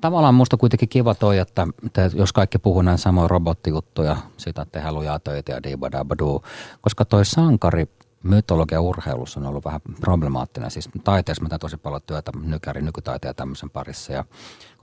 tavallaan 0.05 0.35
musta 0.35 0.57
kuitenkin 0.57 0.89
kiva 0.89 1.15
toi, 1.15 1.37
että 1.37 1.67
te, 1.93 2.11
jos 2.13 2.33
kaikki 2.33 2.57
puhuu 2.57 2.81
näin 2.81 2.97
samoin 2.97 3.29
robottijuttuja, 3.29 4.17
sitä 4.37 4.61
että 4.61 4.71
tehdään 4.71 4.95
lujaa 4.95 5.19
töitä 5.19 5.51
ja 5.51 5.63
dibadabadu, 5.63 6.43
koska 6.81 7.05
toi 7.05 7.25
sankari 7.25 7.89
mytologia 8.23 8.81
urheilussa 8.81 9.39
on 9.39 9.45
ollut 9.45 9.65
vähän 9.65 9.81
problemaattinen. 10.01 10.71
Siis 10.71 10.89
taiteessa 11.03 11.43
mä 11.43 11.57
tosi 11.57 11.77
paljon 11.77 12.01
työtä 12.05 12.31
nykäri 12.43 12.81
nykytaiteen 12.81 13.29
ja 13.29 13.33
tämmöisen 13.33 13.69
parissa. 13.69 14.13
Ja 14.13 14.23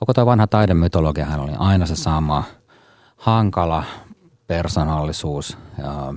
koko 0.01 0.15
tuo 0.15 0.27
vanha 0.27 0.47
taidemytologia 0.47 1.24
hän 1.24 1.40
oli 1.40 1.53
aina 1.59 1.86
se 1.86 1.97
sama 1.97 2.44
hankala, 3.16 3.85
persoonallisuus, 4.57 5.57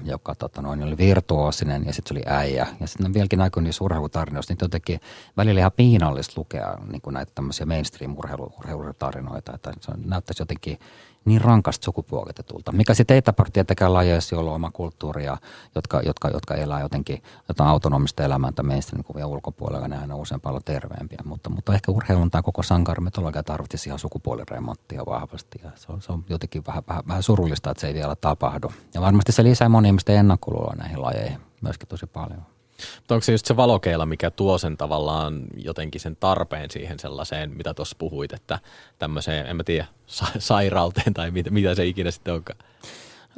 joka 0.04 0.36
tota, 0.36 0.62
noin, 0.62 0.84
oli 0.84 0.98
virtuoosinen 0.98 1.86
ja 1.86 1.94
sitten 1.94 2.08
se 2.08 2.14
oli 2.14 2.36
äijä. 2.36 2.68
Ja 2.80 2.88
sitten 2.88 3.14
vieläkin 3.14 3.42
aikoina 3.42 3.66
niissä 3.66 3.84
urheilutarinoissa, 3.84 4.54
niin 4.54 4.58
jotenkin 4.62 5.00
välillä 5.38 5.60
ihan 5.60 5.72
piinallista 5.72 6.34
lukea 6.38 6.78
niin 6.92 7.02
kuin 7.02 7.14
näitä 7.14 7.32
tämmöisiä 7.36 7.66
mainstream-urheilutarinoita, 7.66 9.56
että 9.56 9.74
se 9.82 9.92
näyttäisi 10.06 10.42
jotenkin 10.42 10.80
niin 11.26 11.42
rankasta 11.42 11.86
sukupuolitetulta, 11.86 12.72
mikä 12.72 12.94
sitten 12.94 13.16
ei 13.16 13.22
tapahdu 13.22 13.52
tietenkään 13.54 13.94
lajeissa, 13.94 14.36
joilla 14.36 14.50
on 14.50 14.56
oma 14.56 14.72
kulttuuria, 14.72 15.38
jotka, 15.76 16.02
jotka, 16.02 16.30
jotka 16.30 16.56
elää 16.56 16.82
jotenkin 16.82 17.24
jotain 17.48 17.70
autonomista 17.70 18.24
elämää 18.24 18.52
tai 18.52 18.66
mainstream-kuvia 18.66 19.28
ulkopuolella, 19.28 19.88
ne 19.88 20.14
on 20.14 20.22
usein 20.22 20.42
paljon 20.42 20.62
terveempiä, 20.66 21.20
mutta, 21.26 21.50
mutta 21.50 21.74
ehkä 21.74 21.92
urheilun 21.92 22.32
tai 22.32 22.42
koko 22.42 22.64
sankarimetologia 22.64 23.44
tarvitsisi 23.44 23.90
ihan 23.90 24.00
sukupuoliremonttia 24.00 25.06
vahvasti 25.06 25.62
ja 25.64 25.72
se 25.76 25.92
on, 25.92 26.02
se 26.02 26.12
on 26.12 26.26
jotenkin 26.30 26.64
vähän, 26.68 26.84
vähän, 26.88 27.04
vähän 27.08 27.24
surullista, 27.24 27.72
että 27.72 27.82
se 27.82 27.88
ei 27.88 27.94
vielä 27.94 28.16
tapahdu. 28.16 28.72
Ja 28.94 29.02
varmasti 29.02 29.32
se 29.32 29.44
lisää 29.44 29.70
moni 29.70 29.88
ihmisten 29.88 30.16
ennakkoluuloa 30.16 30.76
näihin 30.76 31.02
lajeihin 31.02 31.40
myöskin 31.62 31.88
tosi 31.88 32.08
paljon. 32.08 32.55
Mutta 32.98 33.16
onko 33.16 33.24
se 33.24 33.32
just 33.32 33.46
se 33.46 33.58
valokeila, 33.58 34.06
mikä 34.06 34.32
tuo 34.32 34.58
sen 34.58 34.78
tavallaan 34.78 35.42
jotenkin 35.58 36.02
sen 36.02 36.16
tarpeen 36.16 36.72
siihen 36.72 37.00
sellaiseen, 37.00 37.52
mitä 37.58 37.74
tuossa 37.74 37.96
puhuit, 38.00 38.34
että 38.34 38.60
tämmöiseen, 39.00 39.48
en 39.48 39.56
mä 39.56 39.64
tiedä, 39.64 39.86
sa- 40.08 40.26
sairauteen 40.40 41.14
tai 41.14 41.32
mitä, 41.32 41.50
mitä 41.50 41.76
se 41.76 41.86
ikinä 41.86 42.12
sitten 42.12 42.34
onkaan? 42.34 42.60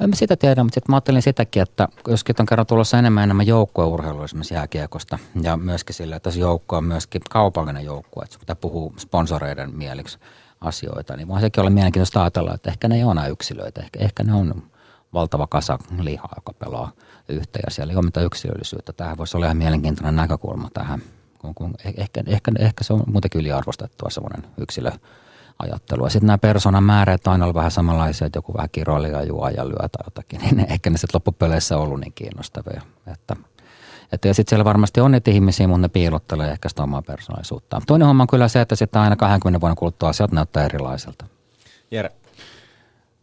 En 0.00 0.10
mä 0.10 0.16
sitä 0.16 0.36
tiedä, 0.36 0.62
mutta 0.62 0.74
sitten 0.74 0.92
mä 0.92 0.96
ajattelin 0.96 1.22
sitäkin, 1.22 1.62
että 1.62 1.88
joskin 2.08 2.34
on 2.40 2.46
kerran 2.46 2.66
tulossa 2.66 2.98
enemmän 2.98 3.24
enemmän 3.24 3.46
joukkueurheilua 3.46 4.24
esimerkiksi 4.24 4.54
jääkiekosta 4.54 5.18
ja 5.42 5.56
myöskin 5.56 5.94
sillä, 5.94 6.16
että 6.16 6.30
se 6.30 6.40
joukko 6.40 6.76
on 6.76 6.84
myöskin 6.84 7.22
kaupallinen 7.30 7.84
joukkue, 7.84 8.24
että 8.24 8.38
pitää 8.38 8.56
puhua 8.56 8.92
sponsoreiden 8.98 9.76
mieliksi 9.76 10.18
asioita, 10.60 11.16
niin 11.16 11.28
vaan 11.28 11.40
sekin 11.40 11.60
olla 11.60 11.70
mielenkiintoista 11.70 12.22
ajatella, 12.22 12.54
että 12.54 12.70
ehkä 12.70 12.88
ne 12.88 12.96
ei 12.96 13.04
ole 13.04 13.28
yksilöitä, 13.28 13.80
ehkä, 13.80 13.98
ehkä 14.00 14.22
ne 14.22 14.34
on 14.34 14.62
valtava 15.12 15.46
kasa 15.46 15.78
lihaa, 16.00 16.32
joka 16.36 16.52
pelaa 16.52 16.92
yhteen 17.28 17.62
ja 17.66 17.70
siellä 17.70 17.90
ei 17.92 17.96
ole 17.96 18.04
mitään 18.04 18.26
yksilöllisyyttä. 18.26 18.92
Tähän 18.92 19.18
voisi 19.18 19.36
olla 19.36 19.46
ihan 19.46 19.56
mielenkiintoinen 19.56 20.16
näkökulma 20.16 20.68
tähän. 20.74 21.02
Kun, 21.38 21.54
kun 21.54 21.74
ehkä, 21.84 22.22
ehkä, 22.26 22.52
ehkä 22.58 22.84
se 22.84 22.92
on 22.92 23.02
muutenkin 23.06 23.40
yliarvostettua 23.40 24.10
semmoinen 24.10 24.50
yksilö 24.58 24.90
ajattelu. 25.58 26.04
Ja 26.06 26.10
sitten 26.10 26.26
nämä 26.26 26.38
persoonan 26.38 26.82
määrät 26.82 27.26
on 27.26 27.32
aina 27.32 27.54
vähän 27.54 27.70
samanlaisia, 27.70 28.26
että 28.26 28.38
joku 28.38 28.54
vähän 28.54 28.68
kiroilija 28.72 29.22
juo 29.22 29.48
ja 29.48 29.68
lyö 29.68 29.76
tai 29.76 30.04
jotakin, 30.06 30.40
niin 30.56 30.66
ehkä 30.72 30.90
ne 30.90 30.98
sitten 30.98 31.14
loppupeleissä 31.14 31.76
on 31.76 31.82
ollut 31.82 32.00
niin 32.00 32.12
kiinnostavia. 32.12 32.82
Että, 33.06 33.36
että 34.12 34.28
ja 34.28 34.34
sitten 34.34 34.50
siellä 34.50 34.64
varmasti 34.64 35.00
on 35.00 35.10
niitä 35.10 35.30
ihmisiä, 35.30 35.68
mutta 35.68 35.80
ne 35.80 35.88
piilottelee 35.88 36.50
ehkä 36.50 36.68
sitä 36.68 36.82
omaa 36.82 37.02
persoonallisuuttaan. 37.02 37.82
Toinen 37.86 38.08
homma 38.08 38.22
on 38.22 38.26
kyllä 38.26 38.48
se, 38.48 38.60
että 38.60 38.76
sitten 38.76 39.02
aina 39.02 39.16
20 39.16 39.60
vuoden 39.60 39.76
kuluttua 39.76 40.08
asiat 40.08 40.32
näyttää 40.32 40.64
erilaiselta. 40.64 41.26
Jere. 41.90 42.10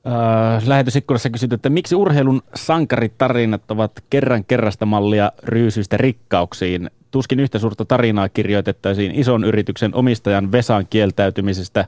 Äh, 0.08 0.68
lähetysikkunassa 0.68 1.30
kysytty, 1.30 1.56
että 1.56 1.70
miksi 1.70 1.96
urheilun 1.96 2.42
sankaritarinat 2.56 3.72
ovat 3.72 3.92
kerran 4.10 4.46
kerrasta 4.46 4.86
mallia 4.86 5.32
ryysyistä 5.44 5.98
rikkauksiin. 5.98 6.90
Tuskin 7.12 7.40
yhtä 7.40 7.60
suurta 7.60 7.86
tarinaa 7.86 8.30
kirjoitettaisiin 8.30 9.12
ison 9.16 9.44
yrityksen 9.44 9.96
omistajan 9.96 10.52
Vesan 10.52 10.88
kieltäytymisestä 10.90 11.86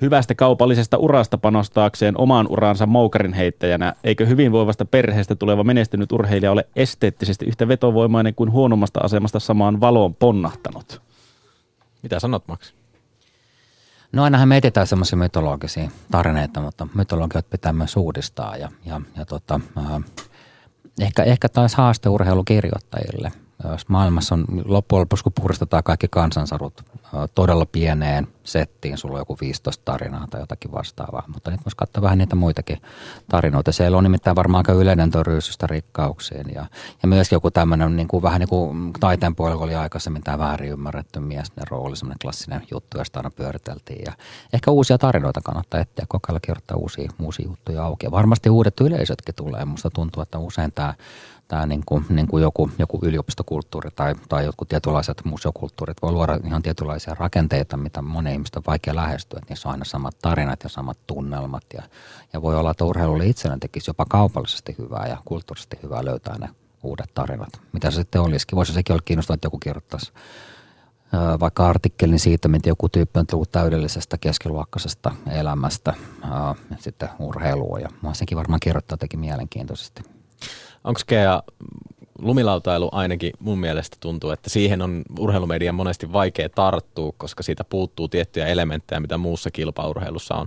hyvästä 0.00 0.34
kaupallisesta 0.34 0.96
urasta 0.96 1.38
panostaakseen 1.38 2.20
omaan 2.20 2.46
uraansa 2.50 2.86
moukarin 2.86 3.32
heittäjänä. 3.32 3.94
Eikö 4.04 4.26
hyvinvoivasta 4.26 4.84
perheestä 4.84 5.34
tuleva 5.34 5.64
menestynyt 5.64 6.12
urheilija 6.12 6.52
ole 6.52 6.66
esteettisesti 6.76 7.44
yhtä 7.44 7.68
vetovoimainen 7.68 8.34
kuin 8.34 8.52
huonommasta 8.52 9.00
asemasta 9.02 9.40
samaan 9.40 9.80
valoon 9.80 10.14
ponnahtanut? 10.14 11.02
Mitä 12.02 12.20
sanot, 12.20 12.48
Max? 12.48 12.75
No 14.16 14.22
ainahan 14.22 14.48
me 14.48 14.56
etsitään 14.56 14.86
semmoisia 14.86 15.18
mytologisia 15.18 15.90
tarinoita, 16.10 16.60
mutta 16.60 16.88
mytologiat 16.94 17.50
pitää 17.50 17.72
myös 17.72 17.96
uudistaa 17.96 18.56
ja, 18.56 18.68
ja, 18.84 19.00
ja 19.16 19.26
tota, 19.26 19.60
äh, 19.78 20.04
ehkä, 21.00 21.22
ehkä 21.22 21.48
taas 21.48 21.74
haaste 21.74 22.08
urheilukirjoittajille. 22.08 23.32
Jos 23.64 23.88
maailmassa 23.88 24.34
on 24.34 24.44
loppujen 24.64 25.00
lopuksi, 25.00 25.22
kun 25.22 25.32
puristetaan 25.32 25.82
kaikki 25.82 26.06
kansansarut 26.10 26.84
äh, 26.94 27.20
todella 27.34 27.66
pieneen 27.66 28.28
settiin, 28.44 28.98
sulla 28.98 29.14
on 29.14 29.20
joku 29.20 29.36
15 29.40 29.82
tarinaa 29.84 30.26
tai 30.30 30.40
jotakin 30.40 30.72
vastaavaa, 30.72 31.24
mutta 31.34 31.50
nyt 31.50 31.60
voisi 31.64 31.76
katsoa 31.76 32.02
vähän 32.02 32.18
niitä 32.18 32.36
muitakin 32.36 32.78
tarinoita. 33.28 33.72
Siellä 33.72 33.98
on 33.98 34.04
nimittäin 34.04 34.36
varmaan 34.36 34.60
aika 34.60 34.72
yleinen 34.72 35.10
tuo 35.10 35.22
rikkauksiin 35.62 36.46
ja, 36.54 36.66
ja 37.02 37.08
myös 37.08 37.32
joku 37.32 37.50
tämmöinen 37.50 37.96
niin 37.96 38.08
kuin, 38.08 38.22
vähän 38.22 38.40
niin 38.40 38.48
kuin 38.48 38.92
taiteen 38.92 39.34
puolella 39.34 39.64
oli 39.64 39.74
aikaisemmin 39.74 40.22
tämä 40.22 40.38
väärin 40.38 40.70
ymmärretty 40.70 41.20
miesten 41.20 41.68
rooli, 41.70 41.96
semmoinen 41.96 42.18
klassinen 42.22 42.62
juttu, 42.70 42.98
josta 42.98 43.18
aina 43.18 43.30
pyöriteltiin 43.30 44.02
ja 44.06 44.12
ehkä 44.52 44.70
uusia 44.70 44.98
tarinoita 44.98 45.40
kannattaa 45.40 45.80
etsiä, 45.80 46.04
kokeilla 46.08 46.40
kirjoittaa 46.40 46.76
uusia, 46.76 47.10
uusia 47.22 47.46
juttuja 47.46 47.84
auki 47.84 48.06
ja 48.06 48.10
varmasti 48.10 48.50
uudet 48.50 48.80
yleisötkin 48.80 49.34
tulee. 49.34 49.64
Musta 49.64 49.90
tuntuu, 49.90 50.22
että 50.22 50.38
usein 50.38 50.72
tämä 50.72 50.94
tämä 51.48 51.66
niin 51.66 51.82
kuin, 51.86 52.06
niin 52.08 52.26
kuin 52.26 52.42
joku, 52.42 52.70
joku 52.78 52.98
yliopistokulttuuri 53.02 53.90
tai, 53.90 54.14
tai 54.28 54.44
jotkut 54.44 54.68
tietynlaiset 54.68 55.24
museokulttuurit 55.24 56.02
voi 56.02 56.12
luoda 56.12 56.38
ihan 56.44 56.62
tietynlaisia 56.62 57.16
rakenteita, 57.18 57.76
mitä 57.76 58.02
monen 58.02 58.32
ihmistä 58.32 58.58
on 58.58 58.64
vaikea 58.66 58.96
lähestyä. 58.96 59.38
Että 59.38 59.52
niissä 59.52 59.68
on 59.68 59.72
aina 59.72 59.84
samat 59.84 60.18
tarinat 60.22 60.62
ja 60.62 60.68
samat 60.68 60.98
tunnelmat 61.06 61.64
ja, 61.74 61.82
ja 62.32 62.42
voi 62.42 62.56
olla, 62.56 62.70
että 62.70 62.84
urheilulle 62.84 63.26
itselleen 63.26 63.60
tekisi 63.60 63.90
jopa 63.90 64.04
kaupallisesti 64.08 64.74
hyvää 64.78 65.06
ja 65.08 65.16
kulttuurisesti 65.24 65.78
hyvää 65.82 66.04
löytää 66.04 66.38
ne 66.38 66.48
uudet 66.82 67.10
tarinat. 67.14 67.60
Mitä 67.72 67.90
se 67.90 67.94
sitten 67.94 68.20
olisikin? 68.20 68.56
Voisi 68.56 68.72
sekin 68.72 68.92
olla 68.92 69.02
kiinnostavaa, 69.04 69.34
että 69.34 69.46
joku 69.46 69.58
kirjoittaisi 69.58 70.12
vaikka 71.40 71.66
artikkelin 71.68 72.18
siitä, 72.18 72.48
miten 72.48 72.70
joku 72.70 72.88
tyyppi 72.88 73.20
on 73.20 73.26
tullut 73.26 73.52
täydellisestä 73.52 74.18
keskiluokkaisesta 74.18 75.14
elämästä 75.30 75.94
sitten 76.78 77.08
urheilua. 77.18 77.78
Ja 77.78 77.88
varmaan 78.36 78.60
kirjoittaa 78.60 78.98
teki 78.98 79.16
mielenkiintoisesti. 79.16 80.15
Onko 80.86 81.00
Kea 81.06 81.42
lumilautailu 82.18 82.88
ainakin 82.92 83.32
mun 83.40 83.58
mielestä 83.58 83.96
tuntuu, 84.00 84.30
että 84.30 84.50
siihen 84.50 84.82
on 84.82 85.02
urheilumedian 85.18 85.74
monesti 85.74 86.12
vaikea 86.12 86.48
tarttua, 86.48 87.12
koska 87.16 87.42
siitä 87.42 87.64
puuttuu 87.64 88.08
tiettyjä 88.08 88.46
elementtejä, 88.46 89.00
mitä 89.00 89.18
muussa 89.18 89.50
kilpaurheilussa 89.50 90.34
on. 90.34 90.46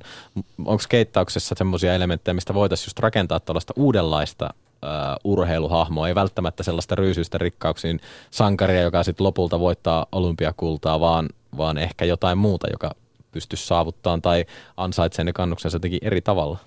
Onko 0.66 0.84
keittauksessa 0.90 1.56
semmoisia 1.58 1.94
elementtejä, 1.94 2.34
mistä 2.34 2.54
voitaisiin 2.54 2.88
just 2.88 3.00
rakentaa 3.00 3.40
tällaista 3.40 3.74
uudenlaista 3.76 4.54
uh, 4.54 5.32
urheiluhahmoa, 5.32 6.08
ei 6.08 6.16
välttämättä 6.16 6.64
sellaista 6.64 6.96
ryysyistä 6.96 7.38
rikkauksiin 7.38 8.00
sankaria, 8.32 8.82
joka 8.82 9.04
sitten 9.04 9.26
lopulta 9.26 9.60
voittaa 9.60 10.06
olympiakultaa, 10.12 11.00
vaan, 11.00 11.30
vaan 11.58 11.78
ehkä 11.78 12.06
jotain 12.06 12.38
muuta, 12.38 12.68
joka 12.72 12.92
pystyisi 13.32 13.68
saavuttamaan 13.68 14.22
tai 14.22 14.46
ansaitsee 14.78 15.26
ne 15.26 15.34
kannuksensa 15.34 15.76
jotenkin 15.76 16.00
eri 16.02 16.22
tavalla. 16.22 16.58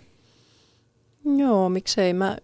Joo, 1.37 1.69
miksei. 1.69 2.15
Mä 2.15 2.37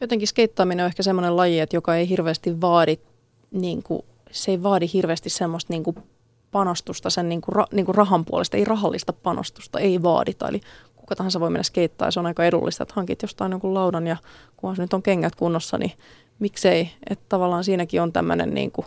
jotenkin 0.00 0.28
skeittaaminen 0.28 0.84
on 0.84 0.88
ehkä 0.88 1.02
semmoinen 1.02 1.36
laji, 1.36 1.60
että 1.60 1.76
joka 1.76 1.96
ei 1.96 2.08
hirveästi 2.08 2.60
vaadi, 2.60 2.98
niin 3.50 3.82
kuin, 3.82 4.02
se 4.30 4.50
ei 4.50 4.62
vaadi 4.62 4.90
hirveästi 4.92 5.30
semmoista 5.30 5.72
niin 5.72 5.82
kuin 5.82 5.96
panostusta 6.50 7.10
sen 7.10 7.28
niin 7.28 7.40
kuin, 7.40 7.56
ra, 7.56 7.66
niin 7.72 7.86
kuin 7.86 7.94
rahan 7.94 8.24
puolesta, 8.24 8.56
ei 8.56 8.64
rahallista 8.64 9.12
panostusta, 9.12 9.78
ei 9.78 10.02
vaadita. 10.02 10.48
Eli 10.48 10.60
kuka 10.96 11.16
tahansa 11.16 11.40
voi 11.40 11.50
mennä 11.50 11.62
skeittaa 11.62 12.10
se 12.10 12.20
on 12.20 12.26
aika 12.26 12.44
edullista, 12.44 12.82
että 12.82 12.94
hankit 12.96 13.22
jostain 13.22 13.50
jonkun 13.52 13.74
laudan 13.74 14.06
ja 14.06 14.16
kunhan 14.56 14.76
nyt 14.78 14.92
on 14.92 15.02
kengät 15.02 15.34
kunnossa, 15.34 15.78
niin 15.78 15.92
miksei. 16.38 16.90
Että 17.10 17.24
tavallaan 17.28 17.64
siinäkin 17.64 18.02
on 18.02 18.12
tämmöinen 18.12 18.54
niin 18.54 18.70
kuin, 18.70 18.86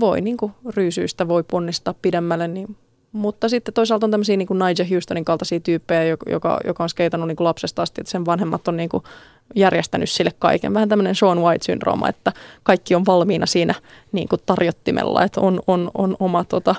voi 0.00 0.20
niin 0.20 0.36
kuin 0.36 0.52
ryysyistä 0.76 1.28
voi 1.28 1.42
ponnistaa 1.42 1.94
pidemmälle, 2.02 2.48
niin 2.48 2.76
mutta 3.12 3.48
sitten 3.48 3.74
toisaalta 3.74 4.06
on 4.06 4.10
tämmöisiä 4.10 4.36
niin 4.36 4.48
kuin 4.48 4.58
Nigel 4.58 4.86
Houstonin 4.90 5.24
kaltaisia 5.24 5.60
tyyppejä, 5.60 6.04
joka, 6.04 6.60
joka 6.64 6.82
on 6.82 6.88
skeitannut 6.88 7.28
niin 7.28 7.36
kuin 7.36 7.44
lapsesta 7.44 7.82
asti, 7.82 8.00
että 8.00 8.10
sen 8.10 8.26
vanhemmat 8.26 8.68
on 8.68 8.76
niin 8.76 8.88
kuin 8.88 9.02
järjestänyt 9.54 10.10
sille 10.10 10.30
kaiken. 10.38 10.74
Vähän 10.74 10.88
tämmöinen 10.88 11.14
Sean 11.14 11.38
White-syndrooma, 11.38 12.08
että 12.08 12.32
kaikki 12.62 12.94
on 12.94 13.06
valmiina 13.06 13.46
siinä 13.46 13.74
niin 14.12 14.28
kuin 14.28 14.40
tarjottimella, 14.46 15.24
että 15.24 15.40
on, 15.40 15.60
on, 15.66 15.90
on 15.94 16.16
oma, 16.20 16.44
tota, 16.44 16.74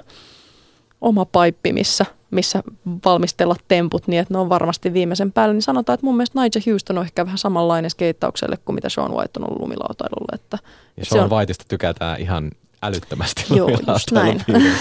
oma 1.02 1.26
paippi, 1.26 1.74
missä, 1.74 2.06
missä 2.32 2.64
valmistella 3.06 3.56
temput 3.68 4.08
niin, 4.08 4.20
että 4.20 4.34
ne 4.34 4.40
on 4.40 4.50
varmasti 4.50 4.94
viimeisen 4.94 5.32
päälle. 5.32 5.54
Niin 5.54 5.62
sanotaan, 5.62 5.94
että 5.94 6.06
mun 6.06 6.18
mielestä 6.18 6.42
Nigel 6.42 6.62
Houston 6.72 6.98
on 6.98 7.04
ehkä 7.06 7.26
vähän 7.26 7.38
samanlainen 7.38 7.92
skeittaukselle 7.92 8.58
kuin 8.66 8.76
mitä 8.76 8.90
Sean 8.90 9.12
White 9.12 9.40
on 9.40 9.50
ollut 9.50 9.62
lumilautailulle. 9.62 10.36
Että 10.36 10.58
ja 10.98 11.06
Sean 11.06 11.24
on... 11.24 11.30
Whiteista 11.30 11.66
tykätään 11.68 12.22
ihan 12.22 12.52
älyttömästi 12.84 13.46
Joo, 13.56 13.70
just 13.70 14.12
näin. 14.12 14.42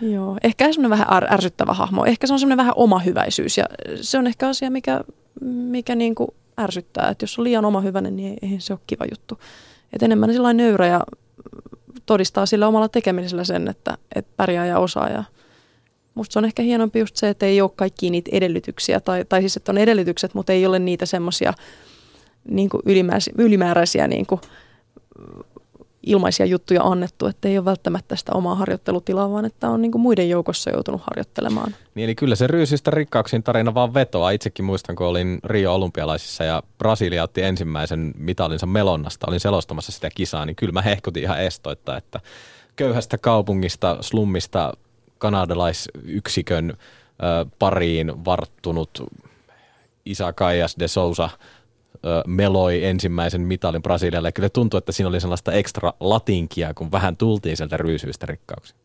Joo, 0.00 0.38
ehkä 0.42 0.72
semmoinen 0.72 0.98
vähän 0.98 1.32
ärsyttävä 1.32 1.72
hahmo. 1.72 2.04
Ehkä 2.04 2.26
se 2.26 2.32
on 2.32 2.38
semmoinen 2.38 2.56
vähän 2.56 2.72
oma 2.76 2.98
hyväisyys 2.98 3.58
ja 3.58 3.64
se 4.00 4.18
on 4.18 4.26
ehkä 4.26 4.48
asia, 4.48 4.70
mikä, 4.70 5.04
mikä 5.40 5.94
niin 5.94 6.14
kuin 6.14 6.28
ärsyttää. 6.60 7.08
Että 7.08 7.22
jos 7.22 7.38
on 7.38 7.44
liian 7.44 7.64
oma 7.64 7.80
hyvänen, 7.80 8.16
niin 8.16 8.38
ei 8.42 8.56
se 8.58 8.72
ole 8.72 8.80
kiva 8.86 9.04
juttu. 9.10 9.38
Et 9.92 10.02
enemmän 10.02 10.32
sellainen 10.32 10.66
nöyrä 10.66 10.86
ja 10.86 11.04
todistaa 12.06 12.46
sillä 12.46 12.68
omalla 12.68 12.88
tekemisellä 12.88 13.44
sen, 13.44 13.68
että, 13.68 13.98
että 14.14 14.32
pärjää 14.36 14.66
ja 14.66 14.78
osaa. 14.78 15.08
Ja 15.08 15.24
musta 16.14 16.32
se 16.32 16.38
on 16.38 16.44
ehkä 16.44 16.62
hienompi 16.62 16.98
just 16.98 17.16
se, 17.16 17.28
että 17.28 17.46
ei 17.46 17.60
ole 17.60 17.70
kaikki 17.76 18.10
niitä 18.10 18.30
edellytyksiä. 18.32 19.00
Tai, 19.00 19.24
tai 19.24 19.40
siis, 19.40 19.56
että 19.56 19.72
on 19.72 19.78
edellytykset, 19.78 20.34
mutta 20.34 20.52
ei 20.52 20.66
ole 20.66 20.78
niitä 20.78 21.06
semmoisia 21.06 21.52
niin 22.48 22.70
ylimääräisiä, 22.86 23.34
ylimääräisiä 23.38 24.08
niin 24.08 24.26
kuin 24.26 24.40
ilmaisia 26.06 26.46
juttuja 26.46 26.82
annettu, 26.82 27.26
että 27.26 27.48
ei 27.48 27.58
ole 27.58 27.64
välttämättä 27.64 28.16
sitä 28.16 28.32
omaa 28.32 28.54
harjoittelutilaa, 28.54 29.30
vaan 29.30 29.44
että 29.44 29.68
on 29.68 29.82
niin 29.82 29.92
kuin 29.92 30.02
muiden 30.02 30.28
joukossa 30.28 30.70
joutunut 30.70 31.00
harjoittelemaan. 31.04 31.74
Niin, 31.94 32.04
eli 32.04 32.14
kyllä 32.14 32.36
se 32.36 32.46
ryysistä 32.46 32.90
rikkauksiin 32.90 33.42
tarina 33.42 33.74
vaan 33.74 33.94
vetoaa. 33.94 34.30
Itsekin 34.30 34.64
muistan, 34.64 34.96
kun 34.96 35.06
olin 35.06 35.38
Rio 35.44 35.74
olympialaisissa 35.74 36.44
ja 36.44 36.62
Brasilia 36.78 37.22
otti 37.22 37.42
ensimmäisen 37.42 38.14
mitalinsa 38.18 38.66
melonnasta. 38.66 39.26
Olin 39.28 39.40
selostamassa 39.40 39.92
sitä 39.92 40.10
kisaa, 40.14 40.46
niin 40.46 40.56
kyllä 40.56 40.72
mä 40.72 40.82
hehkutin 40.82 41.22
ihan 41.22 41.40
estoitta, 41.40 41.96
että 41.96 42.20
köyhästä 42.76 43.18
kaupungista, 43.18 43.96
slummista, 44.00 44.72
kanadalaisyksikön 45.18 46.70
ö, 46.70 47.46
pariin 47.58 48.24
varttunut 48.24 49.12
Isa 50.06 50.32
Kaijas 50.32 50.76
de 50.78 50.88
Sousa– 50.88 51.30
meloi 52.26 52.84
ensimmäisen 52.84 53.40
mitalin 53.40 53.82
Brasilialle. 53.82 54.32
Kyllä 54.32 54.48
tuntuu, 54.48 54.78
että 54.78 54.92
siinä 54.92 55.08
oli 55.08 55.20
sellaista 55.20 55.52
ekstra 55.52 55.92
latinkia, 56.00 56.74
kun 56.74 56.92
vähän 56.92 57.16
tultiin 57.16 57.56
sieltä 57.56 57.76
ryysyistä 57.76 58.26
rikkauksiin. 58.26 58.80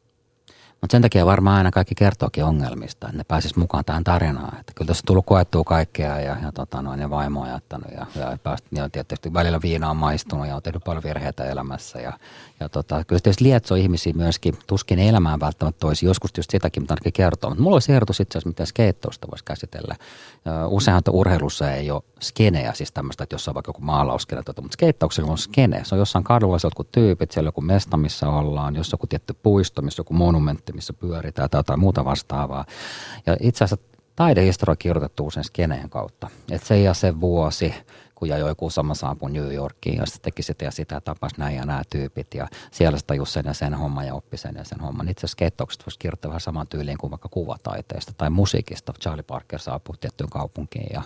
Mutta 0.81 0.91
sen 0.91 1.01
takia 1.01 1.25
varmaan 1.25 1.57
aina 1.57 1.71
kaikki 1.71 1.95
kertookin 1.95 2.43
ongelmista, 2.43 3.07
että 3.07 3.17
ne 3.17 3.23
pääsis 3.23 3.55
mukaan 3.55 3.85
tähän 3.85 4.03
tarinaan. 4.03 4.59
Että 4.59 4.73
kyllä 4.75 4.87
tässä 4.87 5.01
on 5.01 5.05
tullut 5.05 5.25
koettua 5.25 5.63
kaikkea 5.63 6.19
ja, 6.19 6.37
ja, 6.43 6.51
tota 6.51 6.81
noin, 6.81 6.99
ja 6.99 7.09
vaimo 7.09 7.41
on 7.41 7.49
jättänyt 7.49 7.87
ja, 7.91 8.05
ja, 8.15 8.37
pääst, 8.43 8.65
ja 8.71 8.89
tietysti 8.89 9.33
välillä 9.33 9.59
viina 9.61 9.89
on 9.89 9.97
maistunut 9.97 10.47
ja 10.47 10.55
on 10.55 10.61
tehnyt 10.61 10.83
paljon 10.83 11.03
virheitä 11.03 11.43
elämässä. 11.43 11.99
Ja, 11.99 12.13
ja 12.59 12.69
tota, 12.69 13.03
kyllä 13.03 13.19
tietysti 13.19 13.43
lietsoo 13.43 13.77
ihmisiä 13.77 14.13
myöskin, 14.13 14.57
tuskin 14.67 14.99
elämään 14.99 15.39
välttämättä 15.39 15.79
toisi, 15.79 16.05
joskus 16.05 16.31
just 16.37 16.51
sitäkin, 16.51 16.83
mutta 16.83 16.93
ainakin 16.93 17.13
kertoo. 17.13 17.49
Mutta 17.49 17.63
mulla 17.63 17.75
olisi 17.75 17.93
ehdotus 17.93 18.19
itse 18.19 18.37
asiassa, 18.37 18.49
miten 18.49 18.67
skeittausta 18.67 19.27
voisi 19.31 19.45
käsitellä. 19.45 19.95
Useinhan 20.67 21.03
urheilussa 21.09 21.71
ei 21.71 21.91
ole 21.91 22.03
skeneä, 22.21 22.73
siis 22.73 22.91
tämmöistä, 22.91 23.23
että 23.23 23.33
jossain 23.33 23.55
vaikka 23.55 23.69
joku 23.69 23.81
maalauskene, 23.81 24.41
mutta 24.47 24.73
skeittauksella 24.73 25.31
on 25.31 25.37
skene. 25.37 25.81
Se 25.83 25.95
on 25.95 25.99
jossain 25.99 26.23
kadulla, 26.23 26.59
se 26.59 26.67
jotkut 26.67 26.91
tyypit, 26.91 27.31
siellä 27.31 27.47
joku 27.47 27.61
mesta, 27.61 27.97
missä 27.97 28.29
ollaan, 28.29 28.75
jos 28.75 28.91
joku 28.91 29.07
tietty 29.07 29.33
puisto, 29.43 29.81
missä 29.81 29.99
joku 29.99 30.13
monumentti, 30.13 30.73
missä 30.73 30.93
pyöritään 30.93 31.49
tai 31.49 31.59
jotain 31.59 31.79
muuta 31.79 32.05
vastaavaa. 32.05 32.65
Ja 33.25 33.37
itse 33.39 33.63
asiassa 33.63 33.85
taidehistoria 34.15 34.75
kirjoitettu 34.75 35.27
usein 35.27 35.43
skeneen 35.43 35.89
kautta. 35.89 36.29
Että 36.51 36.67
se 36.67 36.79
ja 36.79 36.93
se 36.93 37.19
vuosi, 37.19 37.73
kun 38.21 38.29
ja 38.29 38.37
joku 38.37 38.69
sama 38.69 38.95
saapui 38.95 39.31
New 39.31 39.53
Yorkiin 39.53 39.97
ja 39.97 40.05
sitten 40.05 40.21
teki 40.21 40.43
sitä 40.43 40.65
ja 40.65 40.71
sitä, 40.71 41.01
tapas 41.01 41.31
näin 41.37 41.55
ja 41.55 41.65
nämä 41.65 41.81
tyypit 41.89 42.33
ja 42.33 42.47
siellä 42.71 42.97
sitä 42.97 43.13
just 43.15 43.31
sen 43.31 43.45
ja 43.45 43.53
sen 43.53 43.73
homman 43.73 44.07
ja 44.07 44.15
oppi 44.15 44.37
sen 44.37 44.55
ja 44.55 44.63
sen 44.63 44.79
homman. 44.79 45.09
Itse 45.09 45.19
asiassa 45.19 45.31
skeittaukset 45.31 45.83
voisi 45.85 45.99
kirjoittaa 45.99 46.29
vähän 46.29 46.41
saman 46.41 46.67
tyyliin 46.67 46.97
kuin 46.97 47.11
vaikka 47.11 47.29
kuvataiteesta 47.29 48.13
tai 48.17 48.29
musiikista. 48.29 48.93
Charlie 49.01 49.23
Parker 49.23 49.59
saapui 49.59 49.95
tiettyyn 49.99 50.29
kaupunkiin 50.29 50.89
ja 50.93 51.01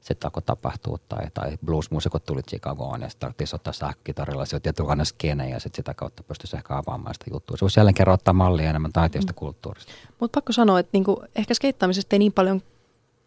sitten 0.00 0.26
alkoi 0.26 0.42
tapahtua 0.42 0.98
tai, 1.08 1.26
tai 1.34 1.58
bluesmuusikot 1.64 2.24
tuli 2.24 2.42
Chicagoon 2.42 3.02
ja 3.02 3.08
sitten 3.08 3.20
tarvittiin 3.20 3.48
soittaa 3.48 3.72
sähkökitarilla, 3.72 4.44
se 4.44 4.60
tietynlainen 4.60 5.06
skene 5.06 5.48
ja 5.48 5.60
sitten 5.60 5.76
sitä 5.76 5.94
kautta 5.94 6.22
pystyisi 6.22 6.56
ehkä 6.56 6.76
avaamaan 6.76 7.14
sitä 7.14 7.30
juttua. 7.32 7.56
Se 7.56 7.60
voisi 7.60 7.80
jälleen 7.80 7.94
kerran 7.94 8.14
ottaa 8.14 8.34
mallia 8.34 8.70
enemmän 8.70 8.92
taiteesta 8.92 9.32
mm. 9.32 9.36
kulttuurista. 9.36 9.92
Mutta 10.20 10.36
pakko 10.36 10.52
sanoa, 10.52 10.78
että 10.78 10.90
niinku, 10.92 11.22
ehkä 11.36 11.54
skeittaamisesta 11.54 12.14
ei 12.16 12.18
niin 12.18 12.32
paljon 12.32 12.62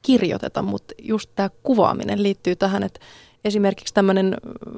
kirjoiteta, 0.01 0.61
mutta 0.61 0.93
just 1.01 1.29
tämä 1.35 1.49
kuvaaminen 1.63 2.23
liittyy 2.23 2.55
tähän, 2.55 2.83
että 2.83 2.99
esimerkiksi 3.45 3.93
tämmöinen 3.93 4.37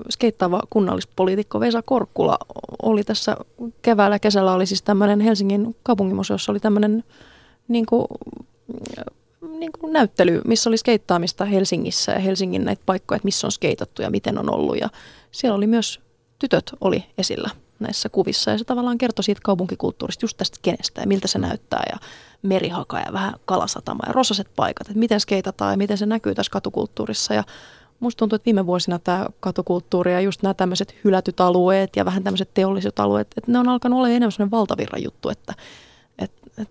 skeittaava 0.10 0.62
kunnallispoliitikko 0.70 1.60
Vesa 1.60 1.82
Korkkula 1.82 2.38
oli 2.82 3.04
tässä 3.04 3.38
keväällä, 3.82 4.20
kesällä 4.20 4.54
oli 4.54 4.66
siis 4.66 4.82
tämmöinen 4.82 5.20
Helsingin 5.20 5.76
kaupungimuseossa 5.84 6.52
oli 6.52 6.60
tämmöinen 6.60 7.04
niin 7.68 7.86
kuin, 7.86 8.06
niin 9.60 9.72
kuin 9.80 9.94
näyttely, 9.94 10.42
missä 10.46 10.70
oli 10.70 10.78
skeittaamista 10.78 11.46
Helsingissä 11.46 12.12
ja 12.12 12.20
Helsingin 12.20 12.66
näitä 12.66 12.84
paikkoja, 12.86 13.16
että 13.16 13.26
missä 13.26 13.48
on 13.48 13.52
skeitattu 13.52 14.02
ja 14.02 14.10
miten 14.10 14.38
on 14.38 14.54
ollut. 14.54 14.78
Ja 14.80 14.90
siellä 15.32 15.58
oli 15.58 15.68
myös 15.68 16.00
tytöt 16.40 16.72
oli 16.82 17.04
esillä 17.18 17.50
näissä 17.80 18.10
kuvissa 18.10 18.52
ja 18.52 18.58
se 18.58 18.64
tavallaan 18.64 18.98
kertoi 18.98 19.24
siitä 19.24 19.42
kaupunkikulttuurista, 19.44 20.24
just 20.24 20.38
tästä 20.38 20.60
kenestä 20.62 21.02
ja 21.02 21.08
miltä 21.08 21.28
se 21.28 21.40
näyttää 21.40 21.84
ja 21.92 21.98
merihaka 22.42 23.00
ja 23.00 23.14
vähän 23.14 23.34
kalasatama 23.46 24.04
ja 24.08 24.14
rosaset 24.14 24.48
paikat, 24.56 24.88
että 24.88 25.00
miten 25.00 25.20
skeitataan 25.20 25.74
ja 25.74 25.78
miten 25.78 25.98
se 25.98 26.06
näkyy 26.06 26.36
tässä 26.36 26.52
katukulttuurissa 26.52 27.34
ja 27.34 27.44
musta 28.06 28.20
tuntuu, 28.20 28.36
että 28.36 28.46
viime 28.46 28.66
vuosina 28.66 29.00
tämä 29.00 29.28
katukulttuuri 29.40 30.14
ja 30.14 30.22
just 30.22 30.42
nämä 30.42 30.54
tämmöiset 30.54 30.96
hylätyt 31.04 31.42
alueet 31.42 31.96
ja 31.96 32.06
vähän 32.06 32.24
tämmöiset 32.24 32.54
teolliset 32.54 33.00
alueet, 33.00 33.28
että 33.38 33.52
ne 33.52 33.60
on 33.60 33.70
alkanut 33.70 33.98
olla 33.98 34.10
enemmän 34.10 34.32
sellainen 34.32 34.52
valtavirran 34.52 35.04
juttu, 35.04 35.30
että 35.30 35.54
et, 36.20 36.32
et, 36.58 36.70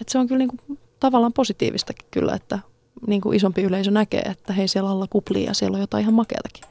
et 0.00 0.08
se 0.08 0.18
on 0.18 0.26
kyllä 0.26 0.38
niinku 0.38 0.56
tavallaan 1.00 1.32
positiivistakin 1.32 2.06
kyllä, 2.10 2.34
että 2.34 2.58
niinku 3.06 3.32
isompi 3.32 3.62
yleisö 3.62 3.90
näkee, 3.90 4.20
että 4.20 4.52
hei 4.52 4.68
siellä 4.68 4.90
alla 4.90 5.06
kuplii 5.10 5.44
ja 5.44 5.54
siellä 5.54 5.74
on 5.74 5.80
jotain 5.80 6.02
ihan 6.02 6.14
makeatakin. 6.14 6.64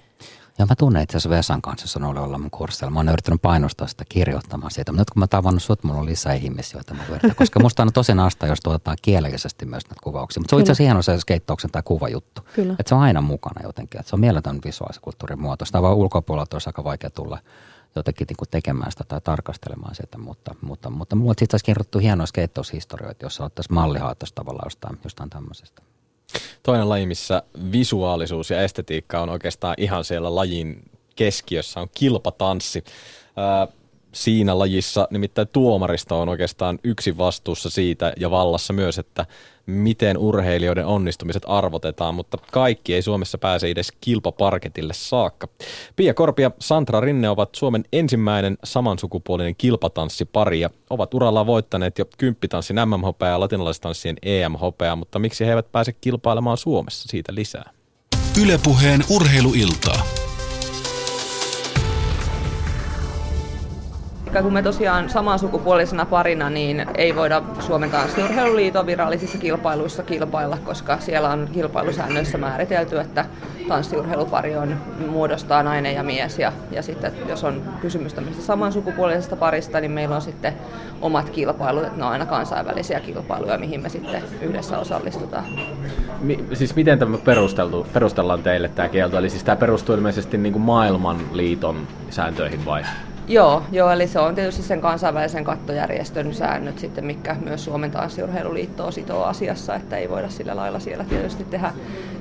Ja 0.59 0.65
mä 0.65 0.75
tunnen 0.75 1.03
itse 1.03 1.17
asiassa 1.17 1.37
Vesan 1.37 1.61
kanssa, 1.61 1.87
se 1.87 1.99
on 1.99 2.05
ollut 2.05 2.23
olla 2.23 2.37
mun 2.37 2.51
kurssilla. 2.51 2.91
Mä 2.91 2.99
oon 2.99 3.09
yrittänyt 3.09 3.41
painostaa 3.41 3.87
sitä 3.87 4.03
kirjoittamaan 4.09 4.71
siitä. 4.71 4.91
Mutta 4.91 5.01
nyt 5.01 5.09
kun 5.09 5.19
mä 5.19 5.27
tavannut 5.27 5.63
sut, 5.63 5.83
mulla 5.83 5.99
on 5.99 6.05
lisää 6.05 6.33
ihmisiä, 6.33 6.77
joita 6.77 6.93
mä 6.93 7.03
yritän. 7.09 7.35
Koska 7.35 7.59
musta 7.59 7.83
on 7.83 7.93
tosi 7.93 8.13
nasta, 8.13 8.47
jos 8.47 8.59
tuotetaan 8.59 8.97
kielellisesti 9.01 9.65
myös 9.65 9.83
näitä 9.83 10.01
kuvauksia. 10.03 10.41
Mutta 10.41 10.49
se 10.49 10.55
on 10.55 10.61
itse 10.61 10.71
asiassa 10.71 10.83
hieno 10.83 11.01
se 11.01 11.19
skeittauksen 11.19 11.71
tai 11.71 11.81
kuvajuttu. 11.85 12.41
Kyllä. 12.53 12.75
Että 12.79 12.89
se 12.89 12.95
on 12.95 13.01
aina 13.01 13.21
mukana 13.21 13.61
jotenkin. 13.63 13.99
Että 13.99 14.09
se 14.09 14.15
on 14.15 14.19
mieletön 14.19 14.59
visuaalisen 14.65 15.01
kulttuurin 15.01 15.41
muoto. 15.41 15.65
Sitä 15.65 15.81
vaan 15.81 15.95
ulkopuolelta 15.95 16.55
olisi 16.55 16.69
aika 16.69 16.83
vaikea 16.83 17.09
tulla 17.09 17.37
jotenkin 17.95 18.27
niin 18.29 18.47
tekemään 18.51 18.91
sitä 18.91 19.03
tai 19.03 19.21
tarkastelemaan 19.21 19.95
sitä, 19.95 20.17
mutta, 20.17 20.55
mutta, 20.61 20.89
mutta 20.89 21.15
mulla 21.15 21.29
on 21.29 21.35
itse 21.41 21.45
asiassa 21.55 21.65
kirjoittu 21.65 21.99
hienoja 21.99 22.27
skeittaushistorioita, 22.27 23.25
jossa 23.25 23.45
ottaisiin 23.45 23.73
mallihaatosta 23.73 24.35
tavallaan 24.35 24.65
jostain, 24.65 24.99
jostain 25.03 25.29
tämmöisestä. 25.29 25.81
Toinen 26.63 26.89
laji, 26.89 27.05
missä 27.05 27.43
visuaalisuus 27.71 28.49
ja 28.49 28.61
estetiikka 28.61 29.21
on 29.21 29.29
oikeastaan 29.29 29.75
ihan 29.77 30.03
siellä 30.03 30.35
lajin 30.35 30.91
keskiössä, 31.15 31.79
on 31.79 31.87
kilpatanssi. 31.95 32.83
Siinä 34.13 34.59
lajissa 34.59 35.07
nimittäin 35.11 35.47
tuomaristo 35.47 36.21
on 36.21 36.29
oikeastaan 36.29 36.79
yksi 36.83 37.17
vastuussa 37.17 37.69
siitä 37.69 38.13
ja 38.19 38.31
vallassa 38.31 38.73
myös, 38.73 38.99
että 38.99 39.25
miten 39.65 40.17
urheilijoiden 40.17 40.85
onnistumiset 40.85 41.43
arvotetaan, 41.47 42.15
mutta 42.15 42.37
kaikki 42.51 42.93
ei 42.93 43.01
Suomessa 43.01 43.37
pääse 43.37 43.67
edes 43.67 43.91
kilpaparketille 44.01 44.93
saakka. 44.93 45.47
Pia 45.95 46.13
Korpi 46.13 46.41
ja 46.41 46.51
Santra 46.59 46.99
Rinne 46.99 47.29
ovat 47.29 47.55
Suomen 47.55 47.83
ensimmäinen 47.93 48.57
samansukupuolinen 48.63 49.55
kilpatanssipari 49.55 50.59
ja 50.59 50.69
ovat 50.89 51.13
urallaan 51.13 51.45
voittaneet 51.45 51.97
jo 51.99 52.05
kymppitanssin 52.17 52.77
MMHP 52.85 53.21
ja 53.21 53.39
latinalaistanssien 53.39 54.17
EMHP, 54.23 54.81
mutta 54.95 55.19
miksi 55.19 55.45
he 55.45 55.49
eivät 55.49 55.71
pääse 55.71 55.93
kilpailemaan 55.93 56.57
Suomessa? 56.57 57.07
Siitä 57.09 57.35
lisää. 57.35 57.69
Ylepuheen 58.41 59.03
urheiluiltaa. 59.09 60.20
Kun 64.39 64.53
me 64.53 64.61
tosiaan 64.61 65.09
samansukupuolisena 65.09 66.05
parina, 66.05 66.49
niin 66.49 66.85
ei 66.95 67.15
voida 67.15 67.41
Suomen 67.59 67.91
tanssiurheiluliiton 67.91 68.85
virallisissa 68.85 69.37
kilpailuissa 69.37 70.03
kilpailla, 70.03 70.57
koska 70.65 70.97
siellä 70.99 71.29
on 71.29 71.49
kilpailusäännöissä 71.53 72.37
määritelty, 72.37 72.99
että 72.99 73.25
tanssiurheilupari 73.67 74.55
on 74.55 74.77
muodostaa 75.07 75.63
nainen 75.63 75.95
ja 75.95 76.03
mies. 76.03 76.39
Ja, 76.39 76.53
ja 76.71 76.83
sitten 76.83 77.11
jos 77.27 77.43
on 77.43 77.61
kysymys 77.81 78.13
tämmöisestä 78.13 78.47
samansukupuolisesta 78.47 79.35
parista, 79.35 79.79
niin 79.79 79.91
meillä 79.91 80.15
on 80.15 80.21
sitten 80.21 80.53
omat 81.01 81.29
kilpailut, 81.29 81.83
että 81.83 81.97
ne 81.97 82.05
on 82.05 82.11
aina 82.11 82.25
kansainvälisiä 82.25 82.99
kilpailuja, 82.99 83.57
mihin 83.57 83.81
me 83.81 83.89
sitten 83.89 84.23
yhdessä 84.41 84.79
osallistutaan. 84.79 85.45
Mi- 86.21 86.45
siis 86.53 86.75
miten 86.75 86.99
tämä 86.99 87.17
perusteltu, 87.17 87.87
perustellaan 87.93 88.43
teille 88.43 88.67
tämä 88.69 88.89
kielto? 88.89 89.17
Eli 89.17 89.29
siis 89.29 89.43
tämä 89.43 89.55
perustuu 89.55 89.95
ilmeisesti 89.95 90.37
niin 90.37 90.53
kuin 90.53 90.63
maailmanliiton 90.63 91.87
sääntöihin 92.09 92.65
vai? 92.65 92.83
Joo, 93.27 93.63
joo, 93.71 93.91
eli 93.91 94.07
se 94.07 94.19
on 94.19 94.35
tietysti 94.35 94.63
sen 94.63 94.81
kansainvälisen 94.81 95.43
kattojärjestön 95.43 96.33
säännöt 96.33 96.79
sitten, 96.79 97.05
mikä 97.05 97.35
myös 97.45 97.65
Suomen 97.65 97.91
tanssiurheiluliittoa 97.91 98.91
sitoo 98.91 99.23
asiassa, 99.23 99.75
että 99.75 99.97
ei 99.97 100.09
voida 100.09 100.29
sillä 100.29 100.55
lailla 100.55 100.79
siellä 100.79 101.03
tietysti 101.03 101.43
tehdä, 101.43 101.73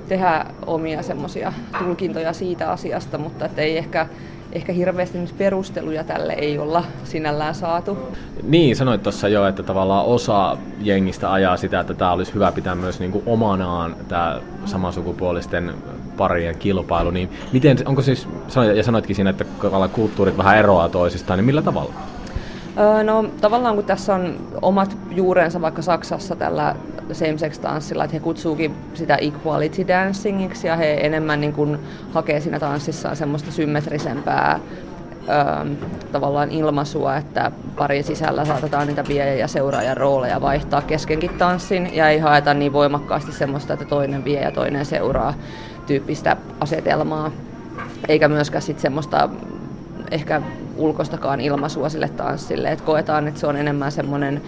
tehdä 0.09 0.47
omia 0.67 1.03
semmoisia 1.03 1.53
tulkintoja 1.79 2.33
siitä 2.33 2.71
asiasta, 2.71 3.19
mutta 3.19 3.45
että 3.45 3.63
ei 3.63 3.79
ehkä 3.79 4.07
ehkä 4.53 4.73
hirveästi 4.73 5.19
perusteluja 5.39 6.05
tälle 6.05 6.33
ei 6.33 6.59
olla 6.59 6.85
sinällään 7.05 7.55
saatu. 7.55 7.99
Niin, 8.43 8.77
sanoit 8.77 9.03
tuossa 9.03 9.29
jo, 9.29 9.47
että 9.47 9.63
tavallaan 9.63 10.07
osa 10.07 10.57
jengistä 10.81 11.33
ajaa 11.33 11.57
sitä, 11.57 11.81
että 11.81 11.95
tämä 11.95 12.13
olisi 12.13 12.35
hyvä 12.35 12.53
pitää 12.53 12.75
myös 12.75 13.01
niin 13.01 13.13
kuin 13.13 13.25
omanaan 13.27 13.97
tämä 14.09 14.41
samansukupuolisten 14.65 15.75
parien 16.21 16.59
kilpailu, 16.59 17.11
niin 17.11 17.31
miten, 17.53 17.79
onko 17.85 18.03
siis, 18.03 18.29
ja 18.77 18.83
sanoitkin 18.83 19.17
siinä, 19.17 19.31
että 19.31 19.45
kulttuurit 19.93 20.37
vähän 20.37 20.59
eroaa 20.59 20.89
toisistaan, 20.89 21.39
niin 21.39 21.45
millä 21.45 21.63
tavalla? 21.63 21.93
No 23.05 23.25
tavallaan 23.41 23.75
kun 23.75 23.85
tässä 23.85 24.15
on 24.15 24.37
omat 24.63 24.97
juurensa 25.11 25.61
vaikka 25.61 25.83
Saksassa 25.83 26.37
tällä 26.37 26.75
same-sex-tanssilla, 27.13 28.05
että 28.05 28.17
he 28.17 28.21
kutsuukin 28.21 28.75
sitä 28.95 29.17
equality 29.17 29.89
dancingiksi 29.89 30.67
ja 30.67 30.77
he 30.77 30.99
enemmän 31.01 31.41
niin 31.41 31.53
kuin 31.53 31.79
hakee 32.13 32.41
siinä 32.41 32.59
tanssissaan 32.59 33.17
semmoista 33.17 33.53
symmetrisempää 33.53 34.61
ö, 35.29 35.67
tavallaan 36.13 36.51
ilmaisua, 36.51 37.17
että 37.17 37.53
parin 37.77 38.05
sisällä 38.05 38.45
saatetaan 38.45 38.87
niitä 38.87 39.05
viejä 39.09 39.35
ja 39.35 39.49
seuraajan 39.49 39.97
rooleja 39.97 40.41
vaihtaa 40.41 40.83
keskenkin 40.83 41.31
tanssin 41.31 41.95
ja 41.95 42.09
ei 42.09 42.19
haeta 42.19 42.55
niin 42.55 42.73
voimakkaasti 42.73 43.33
semmoista, 43.33 43.73
että 43.73 43.85
toinen 43.85 44.25
vie 44.25 44.41
ja 44.41 44.53
toinen 44.53 44.87
seuraa 44.87 45.35
tyyppistä 45.91 46.37
asetelmaa. 46.61 47.31
Eikä 48.09 48.29
myöskään 48.29 48.63
sit 48.63 48.79
semmoista 48.79 49.29
ehkä 50.11 50.43
ulkostakaan 50.77 51.41
ilmaisua 51.41 51.89
sille 51.89 52.09
tanssille, 52.09 52.73
että 52.73 52.85
koetaan, 52.85 53.29
että 53.29 53.41
se 53.41 53.47
on 53.47 53.57
enemmän 53.57 53.93
semmoinen 53.93 54.43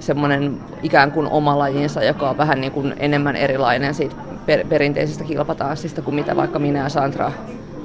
semmoinen 0.00 0.58
ikään 0.82 1.12
kuin 1.12 1.26
oma 1.26 1.58
lajinsa, 1.58 2.02
joka 2.02 2.30
on 2.30 2.38
vähän 2.38 2.60
niin 2.60 2.72
kuin 2.72 2.94
enemmän 2.98 3.36
erilainen 3.36 3.94
siitä 3.94 4.14
per- 4.46 4.66
perinteisestä 4.66 5.24
kilpatanssista 5.24 6.02
kuin 6.02 6.14
mitä 6.14 6.36
vaikka 6.36 6.58
minä 6.58 6.78
ja 6.78 6.88
Sandra 6.88 7.32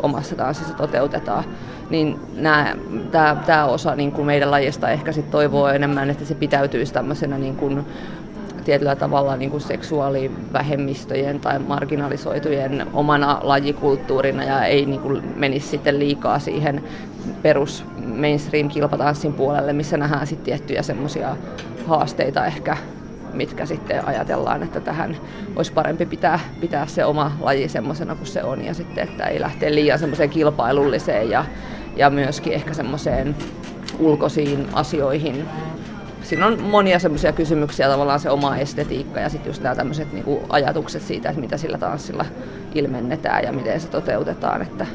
omassa 0.03 0.35
tanssissa 0.35 0.73
toteutetaan. 0.73 1.43
Niin 1.89 2.19
tämä 3.45 3.65
osa 3.65 3.95
niin 3.95 4.11
kuin 4.11 4.25
meidän 4.25 4.51
lajista 4.51 4.89
ehkä 4.89 5.11
sit 5.11 5.31
toivoo 5.31 5.67
enemmän, 5.67 6.09
että 6.09 6.25
se 6.25 6.35
pitäytyisi 6.35 6.93
tämmöisenä 6.93 7.37
niin 7.37 7.55
kuin 7.55 7.85
tietyllä 8.65 8.95
tavalla 8.95 9.37
niin 9.37 9.51
kuin 9.51 9.61
seksuaalivähemmistöjen 9.61 11.39
tai 11.39 11.59
marginalisoitujen 11.59 12.87
omana 12.93 13.39
lajikulttuurina 13.43 14.43
ja 14.43 14.65
ei 14.65 14.85
niin 14.85 15.01
kuin 15.01 15.23
menisi 15.35 15.67
sitten 15.67 15.99
liikaa 15.99 16.39
siihen 16.39 16.83
perus 17.41 17.85
mainstream 18.15 18.69
kilpatanssin 18.69 19.33
puolelle, 19.33 19.73
missä 19.73 19.97
nähdään 19.97 20.27
sitten 20.27 20.45
tiettyjä 20.45 20.81
semmoisia 20.81 21.35
haasteita 21.87 22.45
ehkä 22.45 22.77
mitkä 23.33 23.65
sitten 23.65 24.07
ajatellaan, 24.07 24.63
että 24.63 24.79
tähän 24.79 25.17
olisi 25.55 25.73
parempi 25.73 26.05
pitää, 26.05 26.39
pitää 26.61 26.87
se 26.87 27.05
oma 27.05 27.31
laji 27.39 27.69
semmoisena 27.69 28.15
kuin 28.15 28.27
se 28.27 28.43
on 28.43 28.65
ja 28.65 28.73
sitten, 28.73 29.09
että 29.09 29.27
ei 29.27 29.41
lähteä 29.41 29.75
liian 29.75 29.99
semmoiseen 29.99 30.29
kilpailulliseen 30.29 31.29
ja, 31.29 31.45
ja 31.95 32.09
myöskin 32.09 32.53
ehkä 32.53 32.73
semmoiseen 32.73 33.35
ulkoisiin 33.99 34.67
asioihin 34.73 35.45
siinä 36.31 36.47
on 36.47 36.61
monia 36.61 36.99
semmoisia 36.99 37.31
kysymyksiä, 37.31 37.89
tavallaan 37.89 38.19
se 38.19 38.29
oma 38.29 38.57
estetiikka 38.57 39.19
ja 39.19 39.29
sitten 39.29 39.49
just 39.49 39.63
nämä 39.63 39.75
tämmöiset 39.75 40.13
niinku 40.13 40.41
ajatukset 40.49 41.01
siitä, 41.01 41.29
että 41.29 41.41
mitä 41.41 41.57
sillä 41.57 41.77
tanssilla 41.77 42.25
ilmennetään 42.75 43.43
ja 43.43 43.51
miten 43.51 43.81
se 43.81 43.87
toteutetaan. 43.87 44.61
Että 44.61 44.85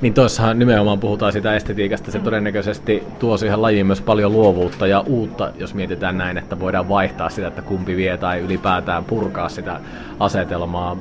niin 0.00 0.14
tuossahan 0.14 0.58
nimenomaan 0.58 1.00
puhutaan 1.00 1.32
sitä 1.32 1.56
estetiikasta, 1.56 2.10
se 2.10 2.18
todennäköisesti 2.18 3.02
tuo 3.18 3.36
siihen 3.36 3.62
lajiin 3.62 3.86
myös 3.86 4.00
paljon 4.00 4.32
luovuutta 4.32 4.86
ja 4.86 5.00
uutta, 5.00 5.52
jos 5.58 5.74
mietitään 5.74 6.18
näin, 6.18 6.38
että 6.38 6.60
voidaan 6.60 6.88
vaihtaa 6.88 7.30
sitä, 7.30 7.48
että 7.48 7.62
kumpi 7.62 7.96
vie 7.96 8.16
tai 8.16 8.40
ylipäätään 8.40 9.04
purkaa 9.04 9.48
sitä 9.48 9.80
asetelmaa, 10.20 10.96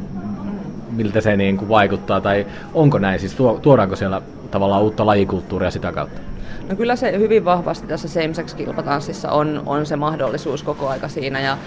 miltä 0.91 1.21
se 1.21 1.37
niin 1.37 1.57
kuin 1.57 1.69
vaikuttaa, 1.69 2.21
tai 2.21 2.45
onko 2.73 2.99
näin, 2.99 3.19
siis 3.19 3.37
tuodaanko 3.61 3.95
siellä 3.95 4.21
tavallaan 4.51 4.83
uutta 4.83 5.05
lajikulttuuria 5.05 5.71
sitä 5.71 5.91
kautta? 5.91 6.34
No 6.69 6.75
kyllä 6.75 6.95
se 6.95 7.17
hyvin 7.19 7.45
vahvasti 7.45 7.87
tässä 7.87 8.07
same-sex-kilpatanssissa 8.07 9.31
on, 9.31 9.63
on 9.65 9.85
se 9.85 9.95
mahdollisuus 9.95 10.63
koko 10.63 10.89
aika 10.89 11.07
siinä 11.07 11.39
ja 11.39 11.57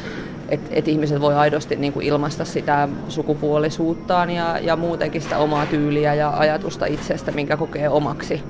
että 0.48 0.70
et 0.72 0.88
ihmiset 0.88 1.20
voi 1.20 1.34
aidosti 1.34 1.76
niin 1.76 1.92
kuin 1.92 2.06
ilmaista 2.06 2.44
sitä 2.44 2.88
sukupuolisuuttaan 3.08 4.30
ja, 4.30 4.58
ja 4.58 4.76
muutenkin 4.76 5.22
sitä 5.22 5.38
omaa 5.38 5.66
tyyliä 5.66 6.14
ja 6.14 6.30
ajatusta 6.36 6.86
itsestä, 6.86 7.32
minkä 7.32 7.56
kokee 7.56 7.88
omaksi. 7.88 8.42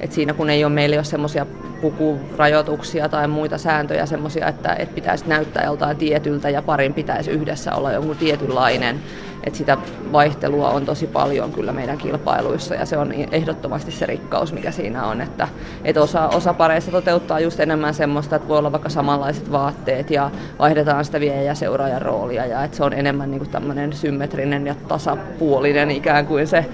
Et 0.00 0.12
siinä 0.12 0.34
kun 0.34 0.50
ei 0.50 0.64
ole 0.64 0.72
meillä 0.72 0.96
ole 0.96 1.04
semmoisia 1.04 1.46
pukurajoituksia 1.80 3.08
tai 3.08 3.28
muita 3.28 3.58
sääntöjä 3.58 4.06
semmoisia, 4.06 4.48
että 4.48 4.74
et 4.74 4.94
pitäisi 4.94 5.28
näyttää 5.28 5.64
joltain 5.64 5.96
tietyltä 5.96 6.50
ja 6.50 6.62
parin 6.62 6.94
pitäisi 6.94 7.30
yhdessä 7.30 7.74
olla 7.74 7.92
jonkun 7.92 8.16
tietynlainen, 8.16 9.00
että 9.44 9.58
sitä 9.58 9.78
vaihtelua 10.12 10.70
on 10.70 10.84
tosi 10.84 11.06
paljon 11.06 11.52
kyllä 11.52 11.72
meidän 11.72 11.98
kilpailuissa 11.98 12.74
ja 12.74 12.86
se 12.86 12.98
on 12.98 13.12
ehdottomasti 13.12 13.92
se 13.92 14.06
rikkaus, 14.06 14.52
mikä 14.52 14.70
siinä 14.70 15.06
on, 15.06 15.20
että, 15.20 15.48
että 15.84 16.00
osa, 16.02 16.28
osa 16.28 16.54
pareista 16.54 16.90
toteuttaa 16.90 17.40
just 17.40 17.60
enemmän 17.60 17.94
semmoista, 17.94 18.36
että 18.36 18.48
voi 18.48 18.58
olla 18.58 18.72
vaikka 18.72 18.88
samanlaiset 18.88 19.52
vaatteet 19.52 20.10
ja 20.10 20.30
vaihdetaan 20.58 21.04
sitä 21.04 21.20
vie- 21.20 21.44
ja 21.44 21.54
seuraajan 21.54 22.02
roolia 22.02 22.46
ja 22.46 22.64
että 22.64 22.76
se 22.76 22.84
on 22.84 22.92
enemmän 22.92 23.30
niin 23.30 23.50
tämmöinen 23.50 23.92
symmetrinen 23.92 24.66
ja 24.66 24.74
tasapuolinen 24.88 25.90
ikään 25.90 26.26
kuin 26.26 26.46
se, 26.46 26.64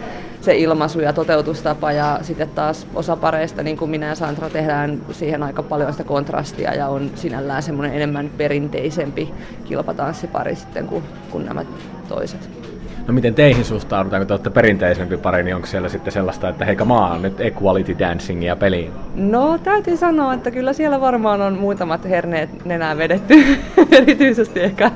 se 0.41 0.57
ilmaisu 0.57 1.01
ja 1.01 1.13
toteutustapa 1.13 1.93
ja 1.93 2.19
sitten 2.23 2.49
taas 2.49 2.87
osa 2.95 3.17
pareista, 3.17 3.63
niin 3.63 3.77
kuin 3.77 3.91
minä 3.91 4.07
ja 4.07 4.15
Sandra, 4.15 4.51
tehdään 4.51 5.01
siihen 5.13 5.43
aika 5.43 5.63
paljon 5.63 5.93
sitä 5.93 6.05
kontrastia 6.05 6.75
ja 6.75 6.89
on 6.89 7.11
sinällään 7.15 7.63
semmoinen 7.63 7.97
enemmän 7.97 8.31
perinteisempi 8.37 9.35
kilpatanssipari 9.65 10.57
sitten 10.57 10.87
kuin, 10.87 11.05
kuin 11.31 11.47
nämä 11.47 11.65
toiset. 12.09 12.69
No 13.07 13.15
miten 13.15 13.35
teihin 13.35 13.65
suhtaudutaan, 13.65 14.21
kun 14.21 14.27
te 14.27 14.33
olette 14.33 14.51
perinteisempi 14.51 15.17
pari, 15.17 15.43
niin 15.43 15.57
onko 15.57 15.67
siellä 15.67 15.89
sitten 15.89 16.13
sellaista, 16.13 16.49
että 16.49 16.65
heika 16.65 16.85
maa 16.85 17.15
on 17.15 17.23
nyt 17.23 17.41
equality 17.41 17.99
dancingia 17.99 18.57
peliin? 18.57 18.93
No 19.15 19.59
täytyy 19.59 19.97
sanoa, 19.97 20.35
että 20.35 20.51
kyllä 20.51 20.73
siellä 20.73 21.01
varmaan 21.01 21.41
on 21.41 21.59
muutamat 21.59 22.05
herneet 22.05 22.65
nenää 22.65 22.99
vedetty, 22.99 23.35
erityisesti 24.03 24.61
ehkä 24.61 24.91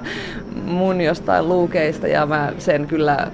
mun 0.64 1.00
jostain 1.00 1.48
luukeista, 1.48 2.08
ja 2.08 2.26
mä 2.26 2.52
sen 2.58 2.86
kyllä 2.86 3.26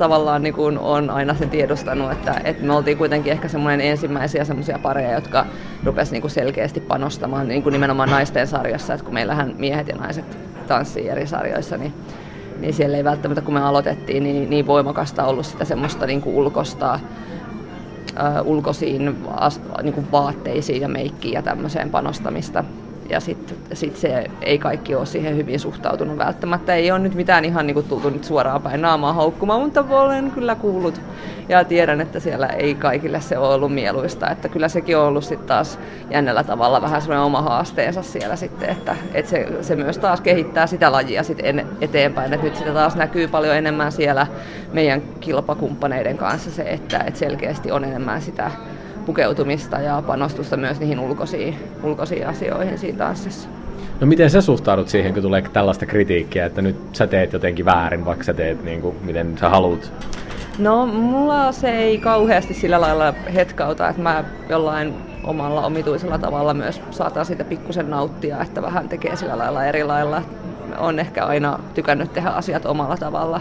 tavallaan 0.00 0.42
niin 0.42 0.54
kuin 0.54 0.78
on 0.78 1.10
aina 1.10 1.34
sen 1.34 1.50
tiedostanut, 1.50 2.12
että, 2.12 2.40
että 2.44 2.64
me 2.64 2.72
oltiin 2.72 2.98
kuitenkin 2.98 3.32
ehkä 3.32 3.48
semmoinen 3.48 3.80
ensimmäisiä 3.80 4.44
semmoisia 4.44 4.78
pareja, 4.82 5.12
jotka 5.12 5.46
rupesi 5.84 6.12
niin 6.12 6.20
kuin 6.20 6.30
selkeästi 6.30 6.80
panostamaan 6.80 7.48
niin 7.48 7.62
kuin 7.62 7.72
nimenomaan 7.72 8.10
naisten 8.10 8.46
sarjassa, 8.46 8.94
että 8.94 9.04
kun 9.04 9.14
meillähän 9.14 9.54
miehet 9.58 9.88
ja 9.88 9.96
naiset 9.96 10.38
tanssii 10.68 11.08
eri 11.08 11.26
sarjoissa, 11.26 11.76
niin, 11.76 11.94
niin 12.58 12.74
siellä 12.74 12.96
ei 12.96 13.04
välttämättä, 13.04 13.42
kun 13.42 13.54
me 13.54 13.60
aloitettiin, 13.60 14.22
niin, 14.22 14.50
niin 14.50 14.66
voimakasta 14.66 15.24
ollut 15.24 15.46
sitä 15.46 15.64
semmoista 15.64 16.06
niin 16.06 16.22
kuin 16.22 16.36
ulkosta, 16.36 17.00
uh, 18.12 18.50
ulkoisiin 18.50 19.16
as, 19.36 19.60
niin 19.82 19.94
kuin 19.94 20.12
vaatteisiin 20.12 20.82
ja 20.82 20.88
meikkiin 20.88 21.34
ja 21.34 21.42
tämmöiseen 21.42 21.90
panostamista 21.90 22.64
ja 23.10 23.20
sitten 23.20 23.56
sit 23.72 23.96
se 23.96 24.24
ei 24.42 24.58
kaikki 24.58 24.94
ole 24.94 25.06
siihen 25.06 25.36
hyvin 25.36 25.60
suhtautunut 25.60 26.18
välttämättä. 26.18 26.74
Ei 26.74 26.90
ole 26.90 26.98
nyt 26.98 27.14
mitään 27.14 27.44
ihan 27.44 27.66
niin 27.66 27.74
kuin 27.74 27.88
tultu 27.88 28.10
nyt 28.10 28.24
suoraan 28.24 28.62
päin 28.62 28.82
naamaa 28.82 29.12
haukkumaan, 29.12 29.60
mutta 29.60 29.84
olen 29.90 30.30
kyllä 30.30 30.54
kuullut 30.54 31.00
ja 31.48 31.64
tiedän, 31.64 32.00
että 32.00 32.20
siellä 32.20 32.46
ei 32.46 32.74
kaikille 32.74 33.20
se 33.20 33.38
ole 33.38 33.54
ollut 33.54 33.74
mieluista. 33.74 34.30
Että 34.30 34.48
kyllä 34.48 34.68
sekin 34.68 34.96
on 34.96 35.06
ollut 35.06 35.24
sitten 35.24 35.48
taas 35.48 35.78
jännällä 36.10 36.44
tavalla 36.44 36.82
vähän 36.82 37.02
semmoinen 37.02 37.24
oma 37.24 37.42
haasteensa 37.42 38.02
siellä 38.02 38.36
sitten, 38.36 38.70
että, 38.70 38.96
että 39.14 39.30
se, 39.30 39.46
se, 39.60 39.76
myös 39.76 39.98
taas 39.98 40.20
kehittää 40.20 40.66
sitä 40.66 40.92
lajia 40.92 41.22
sitten 41.22 41.66
eteenpäin. 41.80 42.32
Että 42.32 42.46
nyt 42.46 42.56
sitä 42.56 42.72
taas 42.72 42.96
näkyy 42.96 43.28
paljon 43.28 43.56
enemmän 43.56 43.92
siellä 43.92 44.26
meidän 44.72 45.02
kilpakumppaneiden 45.20 46.18
kanssa 46.18 46.50
se, 46.50 46.62
että, 46.62 46.98
että 46.98 47.20
selkeästi 47.20 47.72
on 47.72 47.84
enemmän 47.84 48.22
sitä 48.22 48.50
pukeutumista 49.06 49.80
ja 49.80 50.02
panostusta 50.06 50.56
myös 50.56 50.80
niihin 50.80 51.00
ulkoisiin, 51.00 51.56
ulkoisiin 51.82 52.26
asioihin 52.26 52.78
siinä 52.78 52.98
tanssissa. 52.98 53.48
No 54.00 54.06
miten 54.06 54.30
sä 54.30 54.40
suhtaudut 54.40 54.88
siihen, 54.88 55.14
kun 55.14 55.22
tulee 55.22 55.42
tällaista 55.52 55.86
kritiikkiä, 55.86 56.46
että 56.46 56.62
nyt 56.62 56.76
sä 56.92 57.06
teet 57.06 57.32
jotenkin 57.32 57.64
väärin, 57.64 58.04
vaikka 58.04 58.24
sä 58.24 58.34
teet 58.34 58.64
niin 58.64 58.80
kuin, 58.80 58.96
miten 59.02 59.38
sä 59.38 59.48
haluat? 59.48 59.92
No 60.58 60.86
mulla 60.86 61.52
se 61.52 61.70
ei 61.70 61.98
kauheasti 61.98 62.54
sillä 62.54 62.80
lailla 62.80 63.14
hetkauta, 63.34 63.88
että 63.88 64.02
mä 64.02 64.24
jollain 64.48 64.94
omalla 65.24 65.66
omituisella 65.66 66.18
tavalla 66.18 66.54
myös 66.54 66.80
saatan 66.90 67.26
siitä 67.26 67.44
pikkusen 67.44 67.90
nauttia, 67.90 68.42
että 68.42 68.62
vähän 68.62 68.88
tekee 68.88 69.16
sillä 69.16 69.38
lailla 69.38 69.64
eri 69.64 69.84
lailla. 69.84 70.22
On 70.78 70.98
ehkä 70.98 71.24
aina 71.24 71.58
tykännyt 71.74 72.12
tehdä 72.12 72.28
asiat 72.28 72.66
omalla 72.66 72.96
tavalla. 72.96 73.40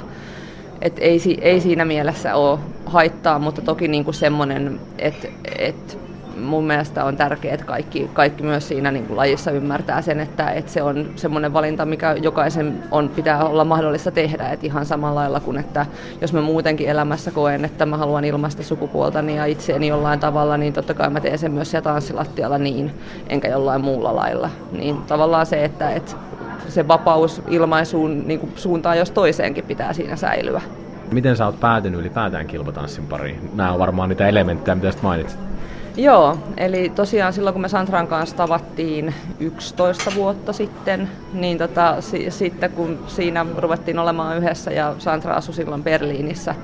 Et 0.81 0.93
ei, 0.99 1.39
ei 1.41 1.59
siinä 1.59 1.85
mielessä 1.85 2.35
ole 2.35 2.59
haittaa, 2.85 3.39
mutta 3.39 3.61
toki 3.61 3.87
niin 3.87 4.03
kuin 4.03 4.15
semmoinen, 4.15 4.79
että 4.97 5.27
et 5.57 5.99
mun 6.39 6.67
mielestä 6.67 7.05
on 7.05 7.17
tärkeää, 7.17 7.53
että 7.53 7.65
kaikki, 7.65 8.09
kaikki 8.13 8.43
myös 8.43 8.67
siinä 8.67 8.91
niin 8.91 9.05
kuin 9.05 9.17
lajissa 9.17 9.51
ymmärtää 9.51 10.01
sen, 10.01 10.19
että, 10.19 10.51
että 10.51 10.71
se 10.71 10.83
on 10.83 11.09
semmoinen 11.15 11.53
valinta, 11.53 11.85
mikä 11.85 12.15
jokaisen 12.21 12.83
on, 12.91 13.09
pitää 13.09 13.43
olla 13.43 13.63
mahdollista 13.63 14.11
tehdä. 14.11 14.49
Että 14.49 14.65
ihan 14.65 14.85
samalla 14.85 15.19
lailla 15.19 15.39
kuin, 15.39 15.57
että 15.57 15.85
jos 16.21 16.33
mä 16.33 16.41
muutenkin 16.41 16.89
elämässä 16.89 17.31
koen, 17.31 17.65
että 17.65 17.85
mä 17.85 17.97
haluan 17.97 18.25
ilmaista 18.25 18.63
sukupuoltani 18.63 19.35
ja 19.35 19.45
itseäni 19.45 19.87
jollain 19.87 20.19
tavalla, 20.19 20.57
niin 20.57 20.73
totta 20.73 20.93
kai 20.93 21.09
mä 21.09 21.19
teen 21.19 21.39
sen 21.39 21.51
myös 21.51 21.71
siellä 21.71 21.83
tanssilattialla 21.83 22.57
niin, 22.57 22.91
enkä 23.29 23.47
jollain 23.47 23.81
muulla 23.81 24.15
lailla. 24.15 24.49
Niin 24.71 24.97
tavallaan 24.97 25.45
se, 25.45 25.65
että, 25.65 25.89
että 25.89 26.15
se 26.69 26.87
vapaus 26.87 27.41
ilmaisuun 27.47 28.27
niin 28.27 28.39
kuin 28.39 28.51
suuntaan 28.55 28.97
jos 28.97 29.11
toiseenkin 29.11 29.63
pitää 29.63 29.93
siinä 29.93 30.15
säilyä. 30.15 30.61
Miten 31.11 31.37
sä 31.37 31.45
oot 31.45 31.59
päätynyt 31.59 31.99
ylipäätään 31.99 32.47
kilpatanssin 32.47 33.07
pariin? 33.07 33.49
Nämä 33.53 33.71
on 33.71 33.79
varmaan 33.79 34.09
niitä 34.09 34.27
elementtejä, 34.27 34.75
mitä 34.75 34.91
sä 34.91 34.97
mainitsit. 35.01 35.39
Joo, 35.97 36.37
eli 36.57 36.91
tosiaan 36.95 37.33
silloin 37.33 37.53
kun 37.53 37.61
me 37.61 37.67
Santran 37.67 38.07
kanssa 38.07 38.35
tavattiin 38.35 39.13
11 39.39 40.11
vuotta 40.15 40.53
sitten, 40.53 41.09
niin 41.33 41.57
tota, 41.57 42.01
si- 42.01 42.31
sitten 42.31 42.71
kun 42.71 42.99
siinä 43.07 43.45
ruvettiin 43.57 43.99
olemaan 43.99 44.37
yhdessä 44.37 44.71
ja 44.71 44.95
Santra 44.99 45.33
asui 45.33 45.53
silloin 45.53 45.83
Berliinissä 45.83 46.55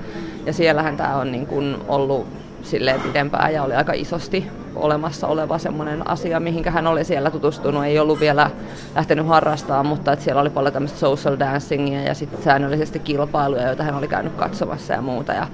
ja 0.46 0.52
siellähän 0.52 0.96
tämä 0.96 1.16
on 1.16 1.32
niin 1.32 1.46
kuin 1.46 1.76
ollut 1.88 2.26
silleen 2.62 3.00
pidempään 3.00 3.54
ja 3.54 3.62
oli 3.62 3.74
aika 3.74 3.92
isosti 3.92 4.46
olemassa 4.76 5.26
oleva 5.26 5.58
semmoinen 5.58 6.10
asia, 6.10 6.40
mihinkä 6.40 6.70
hän 6.70 6.86
oli 6.86 7.04
siellä 7.04 7.30
tutustunut. 7.30 7.84
Ei 7.84 7.98
ollut 7.98 8.20
vielä 8.20 8.50
lähtenyt 8.94 9.26
harrastamaan, 9.26 9.86
mutta 9.86 10.12
että 10.12 10.24
siellä 10.24 10.40
oli 10.40 10.50
paljon 10.50 10.72
tämmöistä 10.72 10.98
social 10.98 11.38
dancingia 11.38 12.02
ja 12.02 12.14
sitten 12.14 12.42
säännöllisesti 12.42 12.98
kilpailuja, 12.98 13.66
joita 13.66 13.82
hän 13.82 13.94
oli 13.94 14.08
käynyt 14.08 14.32
katsomassa 14.32 14.92
ja 14.92 15.02
muuta. 15.02 15.32
Ja 15.32 15.46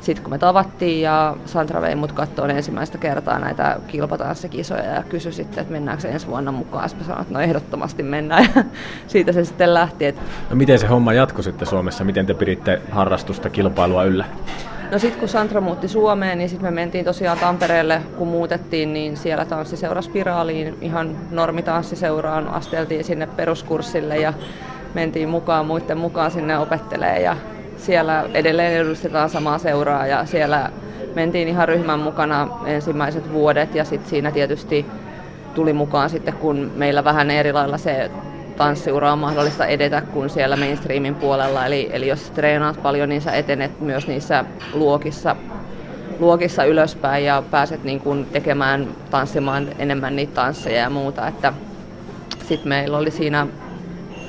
sitten 0.00 0.22
kun 0.24 0.32
me 0.32 0.38
tavattiin 0.38 1.02
ja 1.02 1.36
Sandra 1.46 1.80
vei 1.80 1.94
mut 1.94 2.12
kattoon 2.12 2.50
ensimmäistä 2.50 2.98
kertaa 2.98 3.38
näitä 3.38 3.80
kilpatanssekisoja 3.86 4.84
ja 4.84 5.02
kysyi 5.02 5.32
sitten, 5.32 5.62
että 5.62 5.72
mennäänkö 5.72 6.08
ensi 6.08 6.26
vuonna 6.26 6.52
mukaan. 6.52 6.88
Sitten 6.88 7.06
sanoin, 7.06 7.22
että 7.22 7.34
no 7.34 7.40
ehdottomasti 7.40 8.02
mennään 8.02 8.48
ja 8.56 8.64
siitä 9.06 9.32
se 9.32 9.44
sitten 9.44 9.74
lähti. 9.74 10.14
No 10.50 10.56
miten 10.56 10.78
se 10.78 10.86
homma 10.86 11.12
jatkui 11.12 11.44
sitten 11.44 11.68
Suomessa? 11.68 12.04
Miten 12.04 12.26
te 12.26 12.34
piditte 12.34 12.80
harrastusta 12.90 13.50
kilpailua 13.50 14.04
yllä? 14.04 14.24
No 14.90 14.98
sitten 14.98 15.20
kun 15.20 15.28
Sandra 15.28 15.60
muutti 15.60 15.88
Suomeen, 15.88 16.38
niin 16.38 16.48
sitten 16.48 16.66
me 16.66 16.70
mentiin 16.70 17.04
tosiaan 17.04 17.38
Tampereelle, 17.38 18.02
kun 18.18 18.28
muutettiin, 18.28 18.92
niin 18.92 19.16
siellä 19.16 19.44
tanssiseura 19.44 20.02
Spiraaliin, 20.02 20.78
ihan 20.80 21.16
normitanssiseuraan, 21.30 22.48
asteltiin 22.48 23.04
sinne 23.04 23.26
peruskurssille 23.26 24.16
ja 24.16 24.32
mentiin 24.94 25.28
mukaan 25.28 25.66
muiden 25.66 25.98
mukaan 25.98 26.30
sinne 26.30 26.58
opettelee 26.58 27.20
ja 27.20 27.36
siellä 27.76 28.24
edelleen 28.34 28.72
edustetaan 28.80 29.30
samaa 29.30 29.58
seuraa 29.58 30.06
ja 30.06 30.26
siellä 30.26 30.70
mentiin 31.14 31.48
ihan 31.48 31.68
ryhmän 31.68 31.98
mukana 31.98 32.48
ensimmäiset 32.66 33.32
vuodet. 33.32 33.74
Ja 33.74 33.84
sitten 33.84 34.10
siinä 34.10 34.30
tietysti 34.30 34.86
tuli 35.54 35.72
mukaan 35.72 36.10
sitten, 36.10 36.34
kun 36.34 36.72
meillä 36.76 37.04
vähän 37.04 37.30
eri 37.30 37.52
lailla 37.52 37.78
se 37.78 38.10
tanssiura 38.58 39.12
on 39.12 39.18
mahdollista 39.18 39.66
edetä 39.66 40.00
kuin 40.00 40.30
siellä 40.30 40.56
mainstreamin 40.56 41.14
puolella. 41.14 41.66
Eli, 41.66 41.88
eli 41.92 42.08
jos 42.08 42.30
treenaat 42.30 42.82
paljon, 42.82 43.08
niin 43.08 43.20
sä 43.20 43.32
etenet 43.32 43.80
myös 43.80 44.06
niissä 44.06 44.44
luokissa, 44.72 45.36
luokissa 46.18 46.64
ylöspäin 46.64 47.24
ja 47.24 47.42
pääset 47.50 47.84
niin 47.84 48.00
kuin 48.00 48.26
tekemään, 48.26 48.88
tanssimaan 49.10 49.68
enemmän 49.78 50.16
niitä 50.16 50.34
tansseja 50.34 50.80
ja 50.80 50.90
muuta. 50.90 51.28
Että 51.28 51.52
sitten 52.48 52.68
meillä 52.68 52.98
oli 52.98 53.10
siinä 53.10 53.46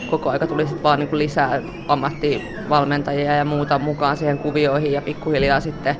koko 0.09 0.29
aika 0.29 0.47
tuli 0.47 0.67
sit 0.67 0.83
vaan 0.83 0.99
niin 0.99 1.09
kuin 1.09 1.19
lisää 1.19 1.61
ammattivalmentajia 1.87 3.35
ja 3.35 3.45
muuta 3.45 3.79
mukaan 3.79 4.17
siihen 4.17 4.37
kuvioihin 4.37 4.91
ja 4.91 5.01
pikkuhiljaa 5.01 5.59
sitten 5.59 5.95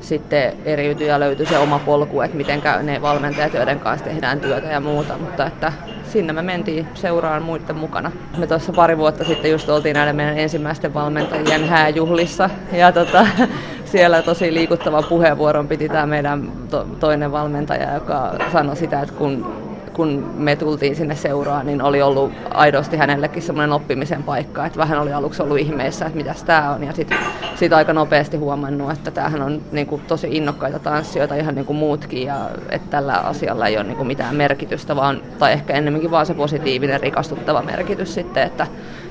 sitten 0.00 0.52
eriytyi 0.64 1.06
ja 1.06 1.20
löytyi 1.20 1.46
se 1.46 1.58
oma 1.58 1.78
polku, 1.78 2.20
että 2.20 2.36
miten 2.36 2.62
ne 2.82 3.02
valmentajat, 3.02 3.54
joiden 3.54 3.80
kanssa 3.80 4.04
tehdään 4.04 4.40
työtä 4.40 4.66
ja 4.66 4.80
muuta, 4.80 5.18
mutta 5.18 5.46
että 5.46 5.72
sinne 6.12 6.32
me 6.32 6.42
mentiin 6.42 6.88
seuraan 6.94 7.42
muiden 7.42 7.76
mukana. 7.76 8.12
Me 8.38 8.46
tuossa 8.46 8.72
pari 8.72 8.98
vuotta 8.98 9.24
sitten 9.24 9.50
just 9.50 9.68
oltiin 9.68 9.94
näiden 9.94 10.16
meidän 10.16 10.38
ensimmäisten 10.38 10.94
valmentajien 10.94 11.68
hääjuhlissa 11.68 12.50
ja 12.72 12.92
tota, 12.92 13.26
siellä 13.84 14.22
tosi 14.22 14.54
liikuttavan 14.54 15.04
puheenvuoron 15.04 15.68
piti 15.68 15.88
tämä 15.88 16.06
meidän 16.06 16.52
to, 16.70 16.86
toinen 17.00 17.32
valmentaja, 17.32 17.94
joka 17.94 18.34
sanoi 18.52 18.76
sitä, 18.76 19.00
että 19.00 19.14
kun 19.14 19.65
kun 19.96 20.34
me 20.36 20.56
tultiin 20.56 20.96
sinne 20.96 21.16
seuraan, 21.16 21.66
niin 21.66 21.82
oli 21.82 22.02
ollut 22.02 22.32
aidosti 22.50 22.96
hänellekin 22.96 23.42
semmoinen 23.42 23.72
oppimisen 23.72 24.22
paikka, 24.22 24.66
että 24.66 24.78
vähän 24.78 25.00
oli 25.00 25.12
aluksi 25.12 25.42
ollut 25.42 25.58
ihmeessä, 25.58 26.06
että 26.06 26.16
mitäs 26.16 26.44
tämä 26.44 26.74
on, 26.74 26.84
ja 26.84 26.92
sitten 26.92 27.18
sit 27.54 27.72
aika 27.72 27.92
nopeasti 27.92 28.36
huomannut, 28.36 28.90
että 28.90 29.10
tämähän 29.10 29.42
on 29.42 29.62
niin 29.72 29.86
kuin, 29.86 30.02
tosi 30.08 30.28
innokkaita 30.30 30.78
tanssijoita 30.78 31.34
ihan 31.34 31.54
niin 31.54 31.66
kuin 31.66 31.76
muutkin, 31.76 32.26
ja 32.26 32.50
että 32.70 32.90
tällä 32.90 33.12
asialla 33.12 33.66
ei 33.66 33.76
ole 33.76 33.84
niin 33.84 33.96
kuin, 33.96 34.06
mitään 34.06 34.36
merkitystä, 34.36 34.96
vaan, 34.96 35.22
tai 35.38 35.52
ehkä 35.52 35.74
ennemminkin 35.74 36.10
vaan 36.10 36.26
se 36.26 36.34
positiivinen 36.34 37.00
rikastuttava 37.00 37.62
merkitys 37.62 38.14
sitten, 38.14 38.42
että 38.42 38.66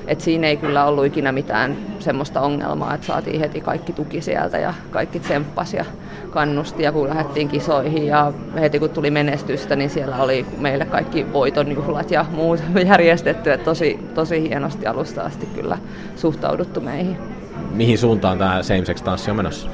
et 0.06 0.20
siinä 0.20 0.46
ei 0.46 0.56
kyllä 0.56 0.84
ollut 0.84 1.06
ikinä 1.06 1.32
mitään 1.32 1.76
semmoista 1.98 2.40
ongelmaa, 2.40 2.94
että 2.94 3.06
saatiin 3.06 3.40
heti 3.40 3.60
kaikki 3.60 3.92
tuki 3.92 4.20
sieltä 4.20 4.58
ja 4.58 4.74
kaikki 4.90 5.20
tsemppasi 5.20 5.76
ja 5.76 5.84
kannusti 6.30 6.82
ja 6.82 6.92
kun 6.92 7.08
lähdettiin 7.08 7.48
kisoihin 7.48 8.06
ja 8.06 8.32
heti 8.60 8.78
kun 8.78 8.90
tuli 8.90 9.10
menestystä, 9.10 9.76
niin 9.76 9.90
siellä 9.90 10.16
oli 10.16 10.46
meille 10.58 10.84
kaikki 10.84 11.32
voitonjuhlat 11.32 12.10
ja 12.10 12.24
muut 12.30 12.62
järjestetty, 12.88 13.52
että 13.52 13.64
tosi, 13.64 13.98
tosi 14.14 14.48
hienosti 14.48 14.86
alusta 14.86 15.22
asti 15.22 15.46
kyllä 15.46 15.78
suhtauduttu 16.16 16.80
meihin. 16.80 17.16
Mihin 17.70 17.98
suuntaan 17.98 18.38
tämä 18.38 18.62
same-sex-tanssi 18.62 19.30
on 19.30 19.36
menossa? 19.36 19.68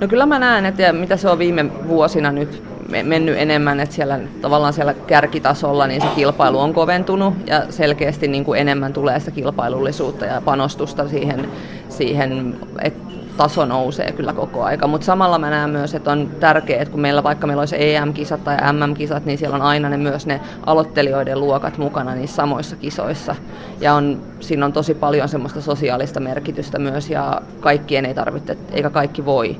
No 0.00 0.08
kyllä 0.08 0.26
mä 0.26 0.38
näen, 0.38 0.66
että 0.66 0.92
mitä 0.92 1.16
se 1.16 1.28
on 1.28 1.38
viime 1.38 1.70
vuosina 1.88 2.32
nyt 2.32 2.62
mennyt 3.02 3.38
enemmän, 3.38 3.80
että 3.80 3.94
siellä 3.94 4.20
tavallaan 4.40 4.72
siellä 4.72 4.94
kärkitasolla 4.94 5.86
niin 5.86 6.02
se 6.02 6.08
kilpailu 6.14 6.58
on 6.58 6.74
koventunut 6.74 7.34
ja 7.46 7.62
selkeästi 7.70 8.28
niin 8.28 8.44
kuin 8.44 8.60
enemmän 8.60 8.92
tulee 8.92 9.18
sitä 9.18 9.30
kilpailullisuutta 9.30 10.24
ja 10.24 10.40
panostusta 10.40 11.08
siihen, 11.08 11.48
siihen 11.88 12.56
että 12.82 13.10
taso 13.36 13.64
nousee 13.64 14.12
kyllä 14.12 14.32
koko 14.32 14.64
aika, 14.64 14.86
mutta 14.86 15.04
samalla 15.04 15.38
mä 15.38 15.50
näen 15.50 15.70
myös, 15.70 15.94
että 15.94 16.12
on 16.12 16.30
tärkeää, 16.40 16.82
että 16.82 16.92
kun 16.92 17.00
meillä 17.00 17.22
vaikka 17.22 17.46
meillä 17.46 17.60
olisi 17.60 17.76
EM-kisat 17.78 18.44
tai 18.44 18.56
MM-kisat, 18.72 19.24
niin 19.24 19.38
siellä 19.38 19.56
on 19.56 19.62
aina 19.62 19.88
ne 19.88 19.96
myös 19.96 20.26
ne 20.26 20.40
aloittelijoiden 20.66 21.40
luokat 21.40 21.78
mukana 21.78 22.14
niissä 22.14 22.36
samoissa 22.36 22.76
kisoissa. 22.76 23.36
Ja 23.80 23.94
on, 23.94 24.22
siinä 24.40 24.66
on 24.66 24.72
tosi 24.72 24.94
paljon 24.94 25.28
semmoista 25.28 25.60
sosiaalista 25.60 26.20
merkitystä 26.20 26.78
myös 26.78 27.10
ja 27.10 27.42
kaikkien 27.60 28.06
ei 28.06 28.14
tarvitse, 28.14 28.56
eikä 28.72 28.90
kaikki 28.90 29.24
voi 29.24 29.56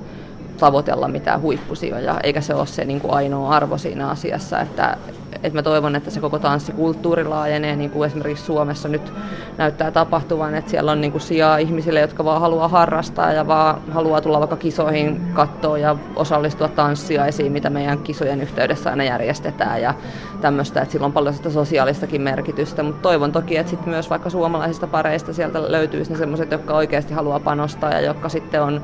tavoitella 0.61 1.09
mitään 1.09 1.41
huippusijoja, 1.41 2.21
eikä 2.23 2.41
se 2.41 2.55
ole 2.55 2.67
se 2.67 2.85
niin 2.85 3.01
kuin 3.01 3.15
ainoa 3.15 3.51
arvo 3.51 3.79
siinä 3.79 4.09
asiassa, 4.09 4.61
että, 4.61 4.97
että 5.33 5.59
mä 5.59 5.63
toivon, 5.63 5.97
että 5.97 6.11
se 6.11 6.21
koko 6.21 6.39
tanssikulttuuri 6.39 7.25
laajenee, 7.25 7.77
niin 7.77 7.91
kuin 7.91 8.07
esimerkiksi 8.07 8.45
Suomessa 8.45 8.89
nyt 8.89 9.13
näyttää 9.59 9.91
tapahtuvan, 9.91 10.55
että 10.55 10.71
siellä 10.71 10.93
on 10.93 11.01
niin 11.01 11.13
kuin 11.13 11.23
sijaa 11.23 11.59
ihmisille, 11.59 12.01
jotka 12.01 12.25
vaan 12.25 12.41
haluaa 12.41 12.69
harrastaa 12.69 13.33
ja 13.33 13.47
vaan 13.47 13.81
haluaa 13.91 14.21
tulla 14.21 14.41
vaikka 14.41 14.57
kisoihin 14.57 15.21
katsoa 15.35 15.79
ja 15.79 15.97
osallistua 16.17 16.69
tanssiaisiin, 16.69 17.53
mitä 17.53 17.71
meidän 17.71 17.99
kisojen 17.99 18.41
yhteydessä 18.41 18.91
aina 18.91 19.05
järjestetään 19.05 19.83
ja 19.83 19.95
tämmöistä, 20.41 20.81
että 20.83 20.93
sillä 20.93 21.07
on 21.07 21.13
paljon 21.13 21.35
sitä 21.35 21.51
sosiaalistakin 21.51 22.23
merkitystä, 22.23 22.83
mutta 22.83 23.03
toivon 23.03 23.33
toki, 23.33 23.57
että 23.57 23.71
sitten 23.71 23.89
myös 23.89 24.11
vaikka 24.11 24.31
suomalaisista 24.31 24.87
pareista 24.87 25.33
sieltä 25.33 25.73
löytyisi 25.73 26.13
ne 26.13 26.19
semmoiset, 26.19 26.51
jotka 26.51 26.75
oikeasti 26.75 27.15
haluaa 27.15 27.41
panostaa 27.41 27.91
ja 27.91 28.01
jotka 28.01 28.29
sitten 28.29 28.63
on 28.63 28.83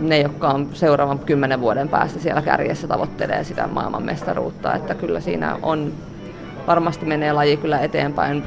ne, 0.00 0.20
jotka 0.20 0.48
on 0.48 0.68
seuraavan 0.72 1.18
kymmenen 1.18 1.60
vuoden 1.60 1.88
päästä 1.88 2.20
siellä 2.20 2.42
kärjessä 2.42 2.88
tavoittelee 2.88 3.44
sitä 3.44 3.66
maailmanmestaruutta, 3.66 4.74
että 4.74 4.94
kyllä 4.94 5.20
siinä 5.20 5.58
on, 5.62 5.92
varmasti 6.66 7.06
menee 7.06 7.32
laji 7.32 7.56
kyllä 7.56 7.78
eteenpäin. 7.78 8.42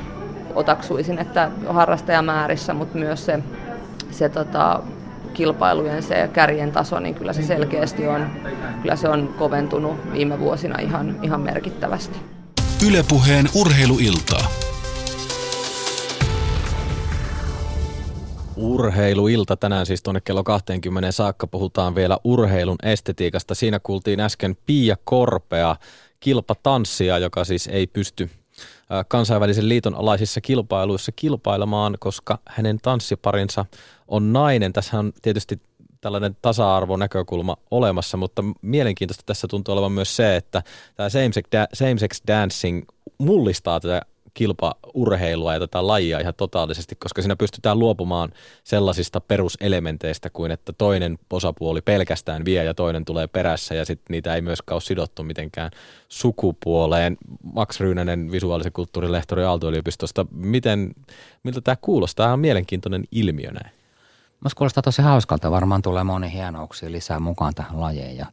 Otaksuisin, 0.55 1.19
että 1.19 1.49
harrastajamäärissä, 1.67 2.73
mutta 2.73 2.97
myös 2.97 3.25
se, 3.25 3.39
se 4.11 4.29
tota, 4.29 4.79
kilpailujen 5.33 6.03
se 6.03 6.29
kärjen 6.33 6.71
taso, 6.71 6.99
niin 6.99 7.15
kyllä 7.15 7.33
se 7.33 7.43
selkeästi 7.43 8.07
on, 8.07 8.27
kyllä 8.81 8.95
se 8.95 9.09
on 9.09 9.35
koventunut 9.37 10.11
viime 10.13 10.39
vuosina 10.39 10.79
ihan, 10.79 11.15
ihan 11.21 11.41
merkittävästi. 11.41 12.19
Ylepuheen 12.87 13.45
urheiluiltaa. 13.55 14.47
Urheiluilta 18.57 19.57
tänään 19.57 19.85
siis 19.85 20.03
tuonne 20.03 20.21
kello 20.21 20.43
20 20.43 21.11
saakka 21.11 21.47
puhutaan 21.47 21.95
vielä 21.95 22.17
urheilun 22.23 22.75
estetiikasta. 22.83 23.55
Siinä 23.55 23.79
kuultiin 23.83 24.19
äsken 24.19 24.57
Pia 24.65 24.97
Korpea 25.03 25.75
kilpatanssia, 26.19 27.17
joka 27.17 27.43
siis 27.43 27.67
ei 27.67 27.87
pysty 27.87 28.29
kansainvälisen 29.07 29.69
liiton 29.69 29.95
alaisissa 29.95 30.41
kilpailuissa 30.41 31.11
kilpailemaan, 31.11 31.97
koska 31.99 32.39
hänen 32.47 32.77
tanssiparinsa 32.81 33.65
on 34.07 34.33
nainen. 34.33 34.73
Tässä 34.73 34.99
on 34.99 35.13
tietysti 35.21 35.61
tällainen 36.01 36.37
tasa-arvonäkökulma 36.41 37.57
olemassa, 37.71 38.17
mutta 38.17 38.43
mielenkiintoista 38.61 39.23
tässä 39.25 39.47
tuntuu 39.47 39.73
olevan 39.73 39.91
myös 39.91 40.15
se, 40.15 40.35
että 40.35 40.63
tämä 40.95 41.09
same-sex 41.73 42.21
dancing 42.27 42.83
mullistaa 43.17 43.79
tätä 43.79 44.01
kilpaurheilua 44.35 45.53
ja 45.53 45.59
tätä 45.59 45.87
lajia 45.87 46.19
ihan 46.19 46.33
totaalisesti, 46.37 46.95
koska 46.95 47.21
siinä 47.21 47.35
pystytään 47.35 47.79
luopumaan 47.79 48.33
sellaisista 48.63 49.21
peruselementeistä 49.21 50.29
kuin, 50.29 50.51
että 50.51 50.73
toinen 50.73 51.19
osapuoli 51.33 51.81
pelkästään 51.81 52.45
vie 52.45 52.63
ja 52.63 52.73
toinen 52.73 53.05
tulee 53.05 53.27
perässä 53.27 53.75
ja 53.75 53.85
sitten 53.85 54.05
niitä 54.09 54.35
ei 54.35 54.41
myöskään 54.41 54.75
ole 54.75 54.81
sidottu 54.81 55.23
mitenkään 55.23 55.71
sukupuoleen. 56.09 57.17
Max 57.53 57.79
Ryynänen, 57.79 58.31
visuaalisen 58.31 58.73
kulttuurin 58.73 59.11
lehtori 59.11 59.43
Aalto-yliopistosta, 59.43 60.25
miten, 60.31 60.95
miltä 61.43 61.61
tämä 61.61 61.75
kuulostaa? 61.81 62.25
Tämä 62.25 62.33
on 62.33 62.39
mielenkiintoinen 62.39 63.03
ilmiö 63.11 63.51
näin. 63.51 63.75
Minusta 64.41 64.57
kuulostaa 64.57 64.83
tosi 64.83 65.01
hauskalta. 65.01 65.51
Varmaan 65.51 65.81
tulee 65.81 66.03
moni 66.03 66.31
hienouksia 66.31 66.91
lisää 66.91 67.19
mukaan 67.19 67.53
tähän 67.53 67.81
lajeen 67.81 68.17
ja, 68.17 68.25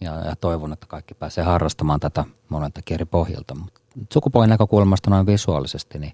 ja, 0.00 0.12
ja 0.24 0.36
toivon, 0.36 0.72
että 0.72 0.86
kaikki 0.86 1.14
pääsee 1.14 1.44
harrastamaan 1.44 2.00
tätä 2.00 2.24
monelta 2.48 2.80
eri 2.90 3.04
pohjalta. 3.04 3.54
Mutta 3.54 3.80
sukupuolen 4.12 4.50
näkökulmasta 4.50 5.10
noin 5.10 5.26
visuaalisesti, 5.26 5.98
niin 5.98 6.12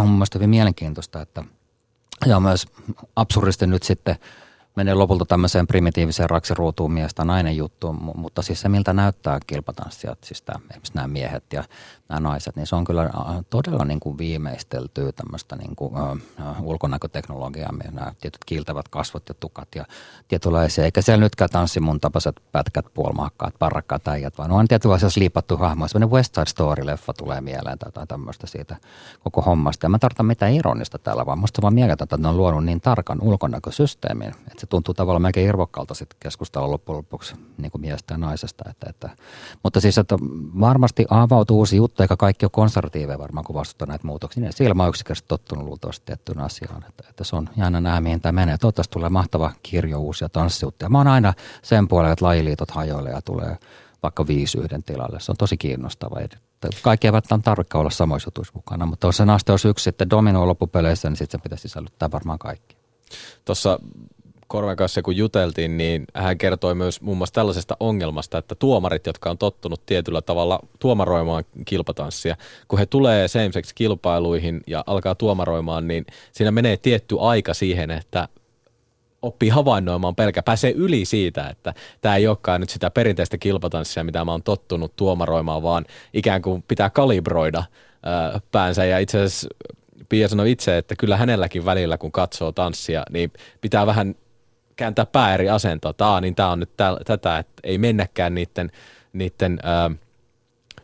on 0.00 0.06
mun 0.06 0.10
mielestä 0.10 0.38
hyvin 0.38 0.50
mielenkiintoista, 0.50 1.20
että 1.20 1.44
ja 2.26 2.40
myös 2.40 2.66
absurdisti 3.16 3.66
nyt 3.66 3.82
sitten 3.82 4.16
menee 4.76 4.94
lopulta 4.94 5.24
tämmöiseen 5.24 5.66
primitiiviseen 5.66 6.30
raksiruutuun 6.30 6.92
miestä 6.92 7.24
nainen 7.24 7.56
juttu, 7.56 7.92
mutta 7.92 8.42
siis 8.42 8.60
se 8.60 8.68
miltä 8.68 8.92
näyttää 8.92 9.38
kilpatanssijat, 9.46 10.18
siis 10.24 10.42
tämä, 10.42 10.58
esimerkiksi 10.70 10.94
nämä 10.94 11.08
miehet 11.08 11.44
ja 11.52 11.64
nämä 12.08 12.20
naiset, 12.20 12.56
niin 12.56 12.66
se 12.66 12.76
on 12.76 12.84
kyllä 12.84 13.10
todella 13.50 13.84
niin 13.84 14.00
kuin 14.00 14.18
viimeisteltyä 14.18 15.12
tämmöistä 15.12 15.56
niin 15.56 15.76
kuin, 15.76 15.94
äh, 16.40 16.62
ulkonäköteknologiaa, 16.62 17.72
nämä 17.92 18.14
tietyt 18.20 18.44
kiiltävät 18.46 18.88
kasvot 18.88 19.28
ja 19.28 19.34
tukat 19.34 19.68
ja 19.74 19.84
tietynlaisia, 20.28 20.84
eikä 20.84 21.02
siellä 21.02 21.20
nytkään 21.20 21.50
tanssi 21.50 21.80
mun 21.80 22.00
tapaiset 22.00 22.40
pätkät, 22.52 22.86
puolmaakkaat, 22.94 23.54
parrakkaat 23.58 24.08
äijät, 24.08 24.38
vaan 24.38 24.52
on 24.52 24.68
tietynlaisia 24.68 25.10
slipattu 25.10 25.56
hahmoja. 25.56 25.88
Semmoinen 25.88 26.16
West 26.16 26.34
Side 26.34 26.46
Story-leffa 26.46 27.12
tulee 27.18 27.40
mieleen 27.40 27.78
tai 27.78 27.88
jotain 27.88 28.08
tämmöistä 28.08 28.46
siitä 28.46 28.76
koko 29.24 29.42
hommasta. 29.42 29.84
Ja 29.84 29.90
mä 29.90 29.98
tarkoitan 29.98 30.26
mitään 30.26 30.52
ironista 30.52 30.98
täällä, 30.98 31.26
vaan 31.26 31.38
musta 31.38 31.62
vaan 31.62 31.74
mieletöntä, 31.74 32.14
että 32.14 32.22
ne 32.22 32.28
on 32.28 32.36
luonut 32.36 32.64
niin 32.64 32.80
tarkan 32.80 33.18
ulkonäkösysteemin, 33.22 34.28
että 34.28 34.65
se 34.66 34.70
tuntuu 34.70 34.94
tavallaan 34.94 35.22
melkein 35.22 35.48
irvokkaalta 35.48 35.94
sitten 35.94 36.16
keskustella 36.20 36.70
loppujen 36.70 36.96
lopuksi 36.96 37.34
niin 37.58 37.70
kuin 37.70 37.80
miestä 37.80 38.14
ja 38.14 38.18
naisesta. 38.18 38.64
Että, 38.70 38.86
että, 38.90 39.10
mutta 39.62 39.80
siis, 39.80 39.98
että 39.98 40.16
varmasti 40.60 41.06
avautuu 41.10 41.58
uusi 41.58 41.76
juttu, 41.76 42.02
eikä 42.02 42.16
kaikki 42.16 42.44
ole 42.44 42.50
konservatiiveja 42.50 43.18
varmaan, 43.18 43.44
kun 43.44 43.54
vastustaa 43.54 43.86
näitä 43.86 44.06
muutoksia. 44.06 44.40
Niin 44.40 44.52
siellä 44.52 44.74
mä 44.74 44.82
oon 44.82 44.90
yksinkertaisesti 44.90 45.28
tottunut 45.28 45.64
luultavasti 45.64 46.06
tiettyyn 46.06 46.40
asiaan, 46.40 46.84
että, 46.88 47.04
että 47.10 47.24
se 47.24 47.36
on 47.36 47.48
jännä 47.56 47.80
nähdä, 47.80 48.00
mihin 48.00 48.20
tämä 48.20 48.32
menee. 48.32 48.58
Toivottavasti 48.58 48.92
tulee 48.92 49.08
mahtava 49.08 49.52
kirjo 49.62 49.98
uusia 49.98 50.28
tanssiutteja. 50.28 50.88
Mä 50.88 50.98
oon 50.98 51.08
aina 51.08 51.34
sen 51.62 51.88
puolella, 51.88 52.12
että 52.12 52.24
lajiliitot 52.24 52.70
hajoilee 52.70 53.12
ja 53.12 53.22
tulee 53.22 53.56
vaikka 54.02 54.26
viisi 54.26 54.58
yhden 54.58 54.82
tilalle. 54.82 55.20
Se 55.20 55.32
on 55.32 55.36
tosi 55.36 55.56
kiinnostava. 55.56 56.16
Kaikki 56.82 57.06
eivät 57.06 57.24
tarvitse 57.44 57.78
olla 57.78 57.90
samoissa 57.90 58.26
jutuissa 58.26 58.52
mukana, 58.54 58.86
mutta 58.86 59.06
jos 59.06 59.16
sen 59.16 59.30
aste 59.30 59.52
olisi 59.52 59.68
yksi 59.68 59.82
sitten 59.82 60.10
domino 60.10 60.46
loppupeleissä, 60.46 61.08
niin 61.08 61.16
sitten 61.16 61.40
se 61.40 61.42
pitäisi 61.42 61.62
sisällyttää 61.62 62.10
varmaan 62.10 62.38
kaikki. 62.38 62.76
Tuossa 63.44 63.78
Korven 64.46 64.76
kanssa 64.76 65.02
kun 65.02 65.16
juteltiin, 65.16 65.76
niin 65.76 66.04
hän 66.14 66.38
kertoi 66.38 66.74
myös 66.74 67.00
muun 67.00 67.16
muassa 67.16 67.32
tällaisesta 67.34 67.76
ongelmasta, 67.80 68.38
että 68.38 68.54
tuomarit, 68.54 69.06
jotka 69.06 69.30
on 69.30 69.38
tottunut 69.38 69.86
tietyllä 69.86 70.22
tavalla 70.22 70.60
tuomaroimaan 70.78 71.44
kilpatanssia, 71.64 72.36
kun 72.68 72.78
he 72.78 72.86
tulee 72.86 73.28
same 73.28 73.50
kilpailuihin 73.74 74.60
ja 74.66 74.84
alkaa 74.86 75.14
tuomaroimaan, 75.14 75.88
niin 75.88 76.06
siinä 76.32 76.50
menee 76.50 76.76
tietty 76.76 77.16
aika 77.20 77.54
siihen, 77.54 77.90
että 77.90 78.28
oppii 79.22 79.48
havainnoimaan 79.48 80.16
pelkä, 80.16 80.42
pääsee 80.42 80.70
yli 80.70 81.04
siitä, 81.04 81.48
että 81.48 81.74
tämä 82.00 82.16
ei 82.16 82.28
olekaan 82.28 82.60
nyt 82.60 82.70
sitä 82.70 82.90
perinteistä 82.90 83.38
kilpatanssia, 83.38 84.04
mitä 84.04 84.24
mä 84.24 84.30
oon 84.30 84.42
tottunut 84.42 84.96
tuomaroimaan, 84.96 85.62
vaan 85.62 85.84
ikään 86.14 86.42
kuin 86.42 86.64
pitää 86.68 86.90
kalibroida 86.90 87.64
ää, 88.02 88.40
päänsä. 88.52 88.84
Ja 88.84 88.98
itse 88.98 89.18
asiassa 89.18 89.48
Pia 90.08 90.28
sanoi 90.28 90.50
itse, 90.50 90.78
että 90.78 90.94
kyllä 90.98 91.16
hänelläkin 91.16 91.64
välillä, 91.64 91.98
kun 91.98 92.12
katsoo 92.12 92.52
tanssia, 92.52 93.02
niin 93.10 93.32
pitää 93.60 93.86
vähän 93.86 94.14
kääntää 94.76 95.06
pää 95.06 95.34
eri 95.34 95.50
asentoa. 95.50 95.92
Tämä, 95.92 96.20
niin 96.20 96.34
tämä 96.34 96.50
on 96.50 96.60
nyt 96.60 96.76
täl, 96.76 96.96
tätä, 97.04 97.38
että 97.38 97.60
ei 97.64 97.78
mennäkään 97.78 98.34
niiden, 98.34 98.70
niiden 99.12 99.58
ää, 99.62 99.90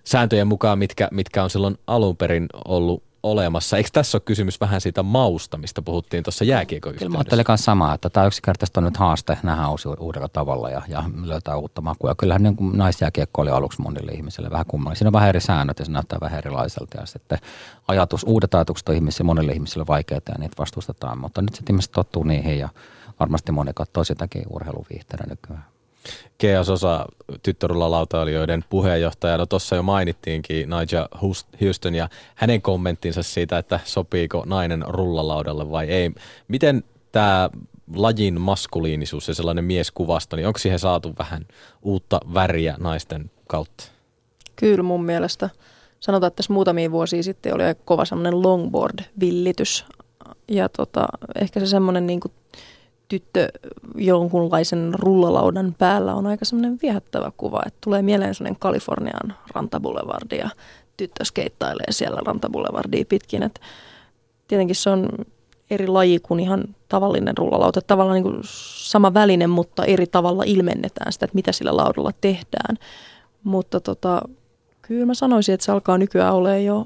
sääntöjen 0.04 0.46
mukaan, 0.46 0.78
mitkä, 0.78 1.08
mitkä 1.10 1.42
on 1.42 1.50
silloin 1.50 1.78
alun 1.86 2.16
perin 2.16 2.46
ollut 2.64 3.02
olemassa. 3.22 3.76
Eikö 3.76 3.88
tässä 3.92 4.16
ole 4.16 4.22
kysymys 4.24 4.60
vähän 4.60 4.80
siitä 4.80 5.02
mausta, 5.02 5.58
mistä 5.58 5.82
puhuttiin 5.82 6.22
tuossa 6.22 6.44
jääkiekon 6.44 6.94
Kyllä 6.94 7.12
mä 7.12 7.18
ajattelin 7.18 7.44
myös 7.48 7.64
samaa, 7.64 7.94
että 7.94 8.10
tämä 8.10 8.26
yksinkertaisesti 8.26 8.80
on 8.80 8.84
nyt 8.84 8.96
haaste 8.96 9.38
nähdä 9.42 9.68
uusi 9.68 9.88
uudella 9.88 10.28
tavalla 10.28 10.70
ja, 10.70 10.82
ja 10.88 11.04
löytää 11.24 11.56
uutta 11.56 11.80
makua. 11.80 12.14
Kyllähän 12.14 12.42
niin 12.42 12.56
naisjääkiekko 12.72 13.42
oli 13.42 13.50
aluksi 13.50 13.82
monille 13.82 14.12
ihmisille 14.12 14.50
vähän 14.50 14.66
kummallinen. 14.66 14.96
Siinä 14.96 15.08
on 15.08 15.12
vähän 15.12 15.28
eri 15.28 15.40
säännöt 15.40 15.78
ja 15.78 15.84
se 15.84 15.92
näyttää 15.92 16.18
vähän 16.20 16.38
erilaiselta 16.38 17.00
ja 17.00 17.06
sitten 17.06 17.38
ajatus, 17.88 18.24
uudet 18.24 18.54
ajatukset 18.54 18.88
on 18.88 18.94
ihmisille, 18.94 19.26
monille 19.26 19.52
ihmisille 19.52 19.86
vaikeita 19.86 20.32
ja 20.32 20.38
niitä 20.38 20.56
vastustetaan, 20.58 21.18
mutta 21.18 21.42
nyt 21.42 21.54
sitten 21.54 21.74
ihmiset 21.74 21.92
tottuu 21.92 22.24
niihin 22.24 22.58
ja 22.58 22.68
varmasti 23.20 23.52
moni 23.52 23.70
katsoo 23.74 24.04
sitäkin 24.04 24.42
urheiluviihteenä 24.50 25.24
nykyään. 25.30 25.64
Keas 26.38 26.70
Osa 26.70 27.06
tyttörulalautailijoiden 27.42 28.64
puheenjohtaja. 28.70 29.38
No 29.38 29.46
tuossa 29.46 29.76
jo 29.76 29.82
mainittiinkin 29.82 30.68
Nigel 30.70 31.08
Houston 31.60 31.94
ja 31.94 32.08
hänen 32.34 32.62
kommenttinsa 32.62 33.22
siitä, 33.22 33.58
että 33.58 33.80
sopiiko 33.84 34.42
nainen 34.46 34.84
rullalaudalle 34.88 35.70
vai 35.70 35.88
ei. 35.88 36.10
Miten 36.48 36.84
tämä 37.12 37.50
lajin 37.94 38.40
maskuliinisuus 38.40 39.28
ja 39.28 39.34
sellainen 39.34 39.64
mieskuvasto, 39.64 40.36
niin 40.36 40.46
onko 40.46 40.58
siihen 40.58 40.78
saatu 40.78 41.14
vähän 41.18 41.46
uutta 41.82 42.20
väriä 42.34 42.76
naisten 42.78 43.30
kautta? 43.48 43.84
Kyllä 44.56 44.82
mun 44.82 45.04
mielestä. 45.04 45.50
Sanotaan, 46.00 46.28
että 46.28 46.36
tässä 46.36 46.52
muutamia 46.52 46.90
vuosia 46.90 47.22
sitten 47.22 47.54
oli 47.54 47.62
aika 47.62 47.80
kova 47.84 48.04
semmoinen 48.04 48.42
longboard-villitys. 48.42 49.84
Ja 50.48 50.68
tota, 50.68 51.06
ehkä 51.40 51.60
se 51.60 51.66
semmoinen 51.66 52.06
niin 52.06 52.20
kuin 52.20 52.32
tyttö 53.12 53.48
jonkunlaisen 53.94 54.94
rullalaudan 54.98 55.74
päällä 55.78 56.14
on 56.14 56.26
aika 56.26 56.44
semmoinen 56.44 56.78
viehättävä 56.82 57.32
kuva, 57.36 57.62
että 57.66 57.78
tulee 57.84 58.02
mieleen 58.02 58.34
semmoinen 58.34 58.58
Kalifornian 58.58 59.34
rantaboulevardi 59.54 60.36
ja 60.36 60.50
tyttö 60.96 61.24
skeittailee 61.24 61.86
siellä 61.90 62.20
rantaboulevardia 62.26 63.04
pitkin. 63.08 63.42
että 63.42 63.60
tietenkin 64.48 64.76
se 64.76 64.90
on 64.90 65.08
eri 65.70 65.86
laji 65.86 66.20
kuin 66.20 66.40
ihan 66.40 66.64
tavallinen 66.88 67.38
rullalauta. 67.38 67.80
Tavallaan 67.82 68.22
niin 68.22 68.40
sama 68.76 69.14
väline, 69.14 69.46
mutta 69.46 69.84
eri 69.84 70.06
tavalla 70.06 70.42
ilmennetään 70.46 71.12
sitä, 71.12 71.24
että 71.24 71.34
mitä 71.34 71.52
sillä 71.52 71.76
laudalla 71.76 72.10
tehdään. 72.20 72.78
Mutta 73.44 73.80
tota, 73.80 74.22
kyllä 74.82 75.06
mä 75.06 75.14
sanoisin, 75.14 75.54
että 75.54 75.66
se 75.66 75.72
alkaa 75.72 75.98
nykyään 75.98 76.34
olla 76.34 76.56
jo 76.56 76.84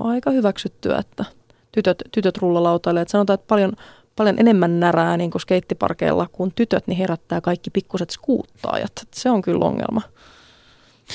aika 0.00 0.30
hyväksyttyä, 0.30 0.98
että 0.98 1.24
tytöt, 1.72 2.02
tytöt 2.12 2.38
rullalautailee. 2.38 3.02
Että 3.02 3.12
sanotaan, 3.12 3.34
että 3.34 3.48
paljon, 3.48 3.72
paljon 4.16 4.38
enemmän 4.38 4.80
närää 4.80 5.16
niin 5.16 5.30
kuin 5.30 5.42
skeittiparkeilla 5.42 6.26
kuin 6.32 6.52
tytöt, 6.54 6.86
niin 6.86 6.98
herättää 6.98 7.40
kaikki 7.40 7.70
pikkuset 7.70 8.10
skuuttaajat. 8.10 8.92
Se 9.14 9.30
on 9.30 9.42
kyllä 9.42 9.64
ongelma. 9.64 10.02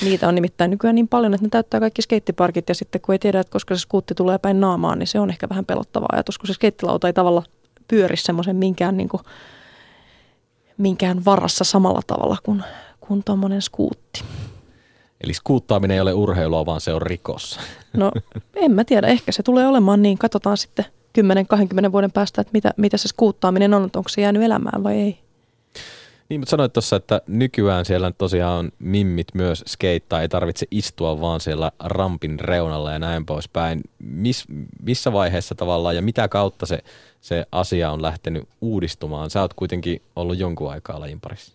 Niitä 0.02 0.28
on 0.28 0.34
nimittäin 0.34 0.70
nykyään 0.70 0.94
niin 0.94 1.08
paljon, 1.08 1.34
että 1.34 1.46
ne 1.46 1.50
täyttää 1.50 1.80
kaikki 1.80 2.02
skeittiparkit 2.02 2.68
ja 2.68 2.74
sitten 2.74 3.00
kun 3.00 3.12
ei 3.12 3.18
tiedä, 3.18 3.40
että 3.40 3.52
koska 3.52 3.74
se 3.74 3.80
skuutti 3.80 4.14
tulee 4.14 4.38
päin 4.38 4.60
naamaan, 4.60 4.98
niin 4.98 5.06
se 5.06 5.20
on 5.20 5.30
ehkä 5.30 5.48
vähän 5.48 5.64
pelottava 5.64 6.06
ajatus, 6.12 6.38
kun 6.38 6.46
se 6.46 6.52
skeittilauta 6.52 7.06
ei 7.06 7.12
tavalla 7.12 7.42
pyöri 7.88 8.16
semmoisen 8.16 8.56
minkään, 8.56 8.96
niin 8.96 9.08
kuin, 9.08 9.22
minkään 10.76 11.24
varassa 11.24 11.64
samalla 11.64 12.00
tavalla 12.06 12.36
kuin, 12.42 12.64
kuin 13.00 13.24
tuommoinen 13.24 13.62
skuutti. 13.62 14.24
Eli 15.20 15.34
skuuttaaminen 15.34 15.94
ei 15.94 16.00
ole 16.00 16.12
urheilua, 16.12 16.66
vaan 16.66 16.80
se 16.80 16.94
on 16.94 17.02
rikos. 17.02 17.60
No 17.92 18.12
en 18.54 18.72
mä 18.72 18.84
tiedä, 18.84 19.06
ehkä 19.06 19.32
se 19.32 19.42
tulee 19.42 19.66
olemaan 19.66 20.02
niin. 20.02 20.18
Katsotaan 20.18 20.56
sitten 20.56 20.84
10-20 21.88 21.92
vuoden 21.92 22.12
päästä, 22.12 22.40
että 22.40 22.50
mitä, 22.52 22.74
mitä 22.76 22.96
se 22.96 23.08
skuuttaaminen 23.08 23.74
on, 23.74 23.82
onko 23.82 24.08
se 24.08 24.20
jäänyt 24.20 24.42
elämään 24.42 24.84
vai 24.84 24.94
ei. 24.94 25.18
Niin, 26.28 26.40
mutta 26.40 26.50
sanoit 26.50 26.72
tuossa, 26.72 26.96
että 26.96 27.20
nykyään 27.26 27.84
siellä 27.84 28.12
tosiaan 28.18 28.58
on 28.58 28.70
mimmit 28.78 29.26
myös 29.34 29.64
skeittaa, 29.66 30.22
ei 30.22 30.28
tarvitse 30.28 30.66
istua 30.70 31.20
vaan 31.20 31.40
siellä 31.40 31.72
rampin 31.80 32.40
reunalla 32.40 32.92
ja 32.92 32.98
näin 32.98 33.26
poispäin. 33.26 33.80
Mis, 33.98 34.44
missä 34.82 35.12
vaiheessa 35.12 35.54
tavallaan 35.54 35.96
ja 35.96 36.02
mitä 36.02 36.28
kautta 36.28 36.66
se, 36.66 36.78
se 37.20 37.46
asia 37.52 37.90
on 37.90 38.02
lähtenyt 38.02 38.48
uudistumaan? 38.60 39.30
Sä 39.30 39.40
oot 39.40 39.54
kuitenkin 39.54 40.02
ollut 40.16 40.38
jonkun 40.38 40.70
aikaa 40.70 41.00
lajin 41.00 41.20
parissa. 41.20 41.52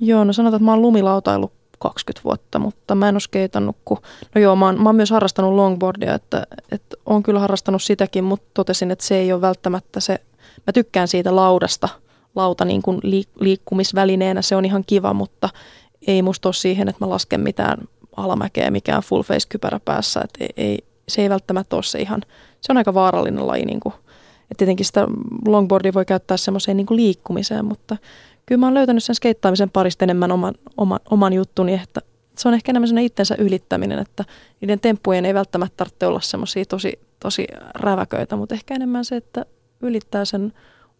Joo, 0.00 0.24
no 0.24 0.32
sanotaan, 0.32 0.58
että 0.58 0.64
mä 0.64 0.72
oon 0.72 0.82
lumilautailu 0.82 1.52
20 1.78 2.24
vuotta, 2.24 2.58
mutta 2.58 2.94
mä 2.94 3.08
en 3.08 3.14
ole 3.14 3.20
skeitannut, 3.20 3.76
kun, 3.84 3.98
no 4.34 4.40
joo, 4.40 4.56
mä 4.56 4.66
oon, 4.66 4.82
mä 4.82 4.88
oon 4.88 4.96
myös 4.96 5.10
harrastanut 5.10 5.54
longboardia, 5.54 6.14
että, 6.14 6.46
että 6.72 6.96
oon 7.06 7.22
kyllä 7.22 7.40
harrastanut 7.40 7.82
sitäkin, 7.82 8.24
mutta 8.24 8.50
totesin, 8.54 8.90
että 8.90 9.04
se 9.04 9.16
ei 9.16 9.32
ole 9.32 9.40
välttämättä 9.40 10.00
se, 10.00 10.18
mä 10.66 10.72
tykkään 10.72 11.08
siitä 11.08 11.36
laudasta– 11.36 11.88
lauta 12.34 12.64
niin 12.64 12.82
kuin 12.82 13.00
liikkumisvälineenä, 13.40 14.42
se 14.42 14.56
on 14.56 14.64
ihan 14.64 14.84
kiva, 14.86 15.14
mutta 15.14 15.48
ei 16.06 16.22
musta 16.22 16.48
ole 16.48 16.54
siihen, 16.54 16.88
että 16.88 17.04
mä 17.04 17.10
lasken 17.10 17.40
mitään 17.40 17.78
alamäkeä, 18.16 18.70
mikään 18.70 19.02
full 19.02 19.22
face 19.22 19.48
kypärä 19.48 19.80
päässä, 19.84 20.20
että 20.24 20.44
ei, 20.44 20.50
ei, 20.56 20.78
se 21.08 21.22
ei 21.22 21.30
välttämättä 21.30 21.76
ole 21.76 21.82
se 21.82 22.00
ihan, 22.00 22.22
se 22.60 22.72
on 22.72 22.76
aika 22.76 22.94
vaarallinen 22.94 23.46
laji, 23.46 23.64
niin 23.64 23.80
kuin, 23.80 23.94
että 24.42 24.58
tietenkin 24.58 24.86
sitä 24.86 25.06
longboardia 25.46 25.94
voi 25.94 26.04
käyttää 26.04 26.36
semmoiseen 26.36 26.76
niin 26.76 26.86
liikkumiseen, 26.90 27.64
mutta 27.64 27.96
kyllä 28.46 28.60
mä 28.60 28.66
oon 28.66 28.74
löytänyt 28.74 29.04
sen 29.04 29.14
skeittaamisen 29.14 29.70
parista 29.70 30.04
enemmän 30.04 30.32
oman, 30.32 30.54
oman, 30.76 31.00
oman 31.10 31.32
juttuni, 31.32 31.74
että 31.74 32.00
se 32.36 32.48
on 32.48 32.54
ehkä 32.54 32.72
enemmän 32.72 32.88
sellainen 32.88 33.06
itsensä 33.06 33.34
ylittäminen, 33.38 33.98
että 33.98 34.24
niiden 34.60 34.80
temppujen 34.80 35.24
ei 35.24 35.34
välttämättä 35.34 35.76
tarvitse 35.76 36.06
olla 36.06 36.20
semmoisia 36.20 36.64
tosi, 36.64 37.00
tosi 37.20 37.46
räväköitä, 37.74 38.36
mutta 38.36 38.54
ehkä 38.54 38.74
enemmän 38.74 39.04
se, 39.04 39.16
että 39.16 39.46
ylittää 39.80 40.24
sen 40.24 40.52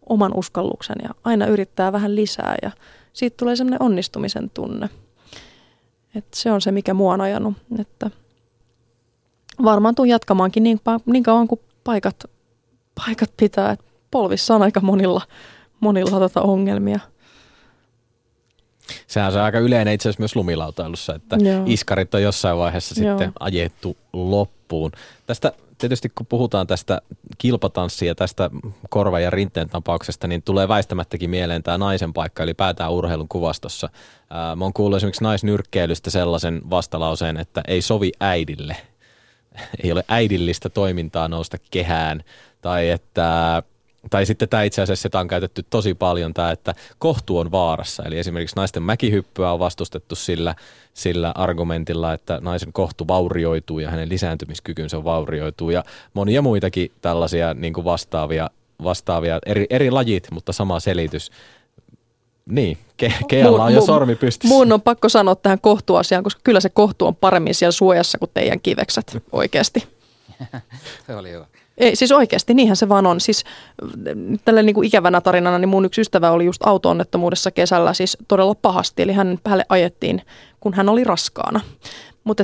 oman 0.09 0.31
uskalluksen 0.35 0.95
ja 1.03 1.09
aina 1.23 1.45
yrittää 1.45 1.91
vähän 1.91 2.15
lisää 2.15 2.55
ja 2.61 2.71
siitä 3.13 3.37
tulee 3.37 3.55
semmoinen 3.55 3.81
onnistumisen 3.81 4.49
tunne. 4.49 4.89
Et 6.15 6.25
se 6.33 6.51
on 6.51 6.61
se, 6.61 6.71
mikä 6.71 6.93
mua 6.93 7.13
on 7.13 7.21
ajanut. 7.21 7.53
Että 7.79 8.11
varmaan 9.63 9.95
tuun 9.95 10.09
jatkamaankin 10.09 10.63
niin, 10.63 10.79
niin 11.05 11.23
kauan 11.23 11.47
kuin 11.47 11.61
paikat, 11.83 12.23
paikat 13.05 13.33
pitää. 13.37 13.71
Et 13.71 13.79
polvissa 14.11 14.55
on 14.55 14.61
aika 14.61 14.81
monilla, 14.81 15.21
monilla 15.79 16.19
tota 16.19 16.41
ongelmia. 16.41 16.99
Sehän 19.07 19.33
on 19.33 19.41
aika 19.41 19.59
yleinen 19.59 19.93
itse 19.93 20.09
asiassa 20.09 20.21
myös 20.21 20.35
lumilautailussa, 20.35 21.15
että 21.15 21.35
Joo. 21.35 21.63
iskarit 21.65 22.13
on 22.13 22.21
jossain 22.21 22.57
vaiheessa 22.57 23.03
Joo. 23.03 23.11
sitten 23.11 23.33
ajettu 23.39 23.97
loppuun. 24.13 24.91
Tästä 25.25 25.51
tietysti 25.77 26.09
kun 26.15 26.25
puhutaan 26.25 26.67
tästä 26.67 27.01
kilpatanssia, 27.37 28.15
tästä 28.15 28.49
korva- 28.89 29.19
ja 29.19 29.29
rinteen 29.29 29.69
tapauksesta, 29.69 30.27
niin 30.27 30.41
tulee 30.41 30.67
väistämättäkin 30.67 31.29
mieleen 31.29 31.63
tämä 31.63 31.77
naisen 31.77 32.13
paikka, 32.13 32.43
eli 32.43 32.53
päätään 32.53 32.91
urheilun 32.91 33.27
kuvastossa. 33.27 33.89
Ää, 34.29 34.55
mä 34.55 34.65
oon 34.65 34.73
kuullut 34.73 34.97
esimerkiksi 34.97 35.23
naisnyrkkeilystä 35.23 36.09
sellaisen 36.09 36.61
vastalauseen, 36.69 37.37
että 37.37 37.61
ei 37.67 37.81
sovi 37.81 38.11
äidille. 38.19 38.77
ei 39.83 39.91
ole 39.91 40.03
äidillistä 40.07 40.69
toimintaa 40.69 41.27
nousta 41.27 41.57
kehään, 41.71 42.23
tai 42.61 42.89
että 42.89 43.63
tai 44.09 44.25
sitten 44.25 44.49
tämä 44.49 44.63
itse 44.63 44.81
asiassa, 44.81 45.05
jota 45.05 45.19
on 45.19 45.27
käytetty 45.27 45.65
tosi 45.69 45.93
paljon, 45.93 46.33
tämä, 46.33 46.51
että 46.51 46.75
kohtu 46.99 47.37
on 47.37 47.51
vaarassa. 47.51 48.03
Eli 48.03 48.19
esimerkiksi 48.19 48.55
naisten 48.55 48.83
mäkihyppyä 48.83 49.51
on 49.51 49.59
vastustettu 49.59 50.15
sillä, 50.15 50.55
sillä 50.93 51.31
argumentilla, 51.35 52.13
että 52.13 52.39
naisen 52.41 52.73
kohtu 52.73 53.07
vaurioituu 53.07 53.79
ja 53.79 53.89
hänen 53.89 54.09
lisääntymiskykynsä 54.09 55.03
vaurioituu 55.03 55.69
ja 55.69 55.83
monia 56.13 56.41
muitakin 56.41 56.91
tällaisia 57.01 57.53
niin 57.53 57.73
kuin 57.73 57.85
vastaavia, 57.85 58.49
vastaavia 58.83 59.39
eri, 59.45 59.65
eri 59.69 59.91
lajit, 59.91 60.27
mutta 60.31 60.53
sama 60.53 60.79
selitys. 60.79 61.31
Niin, 62.45 62.77
ke- 63.03 63.25
Kealla 63.27 63.63
on 63.63 63.73
jo 63.73 63.81
sormi 63.81 64.15
pystyssä. 64.15 64.55
Mun 64.55 64.71
on 64.71 64.81
pakko 64.81 65.09
sanoa 65.09 65.35
tähän 65.35 65.59
kohtuasiaan, 65.61 66.23
koska 66.23 66.41
kyllä 66.43 66.59
se 66.59 66.69
kohtu 66.69 67.07
on 67.07 67.15
paremmin 67.15 67.55
siellä 67.55 67.71
suojassa 67.71 68.17
kuin 68.17 68.31
teidän 68.33 68.59
kivekset 68.59 69.17
oikeasti. 69.31 69.87
se 71.07 71.15
oli 71.15 71.31
hyvä. 71.31 71.45
Ei, 71.77 71.95
siis 71.95 72.11
oikeasti, 72.11 72.53
niinhän 72.53 72.75
se 72.75 72.89
vaan 72.89 73.05
on. 73.05 73.21
Siis 73.21 73.43
tällä 74.45 74.61
niin 74.61 74.73
kuin 74.73 74.87
ikävänä 74.87 75.21
tarinana, 75.21 75.59
niin 75.59 75.69
mun 75.69 75.85
yksi 75.85 76.01
ystävä 76.01 76.31
oli 76.31 76.45
just 76.45 76.61
auto-onnettomuudessa 76.65 77.51
kesällä 77.51 77.93
siis 77.93 78.17
todella 78.27 78.55
pahasti. 78.55 79.03
Eli 79.03 79.13
hän 79.13 79.39
päälle 79.43 79.65
ajettiin, 79.69 80.21
kun 80.59 80.73
hän 80.73 80.89
oli 80.89 81.03
raskaana. 81.03 81.61
Mutta 82.23 82.43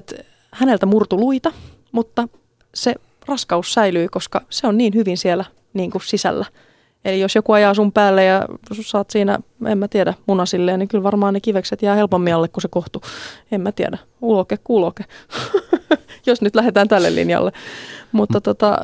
häneltä 0.51 0.85
murtu 0.85 1.17
luita, 1.17 1.51
mutta 1.91 2.27
se 2.73 2.95
raskaus 3.27 3.73
säilyy, 3.73 4.07
koska 4.07 4.41
se 4.49 4.67
on 4.67 4.77
niin 4.77 4.93
hyvin 4.93 5.17
siellä 5.17 5.45
niin 5.73 5.91
kuin 5.91 6.01
sisällä. 6.05 6.45
Eli 7.05 7.19
jos 7.19 7.35
joku 7.35 7.53
ajaa 7.53 7.73
sun 7.73 7.91
päälle 7.91 8.23
ja 8.23 8.45
saat 8.81 9.09
siinä, 9.09 9.39
en 9.65 9.77
mä 9.77 9.87
tiedä, 9.87 10.13
munasilleen, 10.25 10.79
niin 10.79 10.87
kyllä 10.87 11.03
varmaan 11.03 11.33
ne 11.33 11.39
kivekset 11.39 11.81
jää 11.81 11.95
helpommin 11.95 12.35
alle 12.35 12.47
kuin 12.47 12.61
se 12.61 12.67
kohtu. 12.67 13.01
En 13.51 13.61
mä 13.61 13.71
tiedä. 13.71 13.97
Uloke, 14.21 14.57
kuuloke. 14.63 15.05
jos 16.25 16.41
nyt 16.41 16.55
lähdetään 16.55 16.87
tälle 16.87 17.15
linjalle. 17.15 17.51
Mutta 18.11 18.41
tota, 18.41 18.77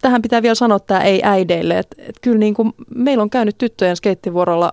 tähän 0.00 0.22
pitää 0.22 0.42
vielä 0.42 0.54
sanoa 0.54 0.78
tämä 0.78 1.00
ei 1.00 1.20
äideille, 1.24 1.78
että 1.78 1.96
et 1.98 2.16
kyllä 2.20 2.38
niin 2.38 2.54
kuin 2.54 2.72
meillä 2.94 3.22
on 3.22 3.30
käynyt 3.30 3.58
tyttöjen 3.58 3.96
skeittivuorolla 3.96 4.72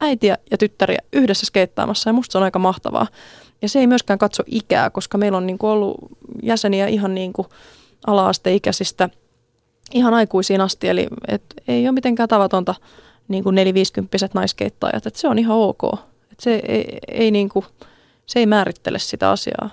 äitiä 0.00 0.38
ja 0.50 0.58
tyttäriä 0.58 0.98
yhdessä 1.12 1.46
skeittaamassa 1.46 2.10
ja 2.10 2.14
musta 2.14 2.32
se 2.32 2.38
on 2.38 2.44
aika 2.44 2.58
mahtavaa. 2.58 3.06
Ja 3.62 3.68
se 3.68 3.78
ei 3.78 3.86
myöskään 3.86 4.18
katso 4.18 4.42
ikää, 4.46 4.90
koska 4.90 5.18
meillä 5.18 5.38
on 5.38 5.46
niin 5.46 5.58
kuin 5.58 5.70
ollut 5.70 5.96
jäseniä 6.42 6.86
ihan 6.86 7.14
niin 7.14 7.32
kuin 7.32 7.48
ala-asteikäisistä 8.06 9.08
ihan 9.92 10.14
aikuisiin 10.14 10.60
asti, 10.60 10.88
eli 10.88 11.08
et 11.28 11.42
ei 11.68 11.86
ole 11.86 11.92
mitenkään 11.92 12.28
tavatonta 12.28 12.74
niin 13.28 13.44
kuin 13.44 13.54
neliviisikymppiset 13.54 14.34
naiskeittajat, 14.34 15.06
että 15.06 15.20
se 15.20 15.28
on 15.28 15.38
ihan 15.38 15.56
ok. 15.56 15.82
Et 16.32 16.40
se, 16.40 16.62
ei, 16.68 16.98
ei 17.08 17.30
niin 17.30 17.48
kuin, 17.48 17.64
se 18.26 18.38
ei 18.38 18.46
määrittele 18.46 18.98
sitä 18.98 19.30
asiaa. 19.30 19.70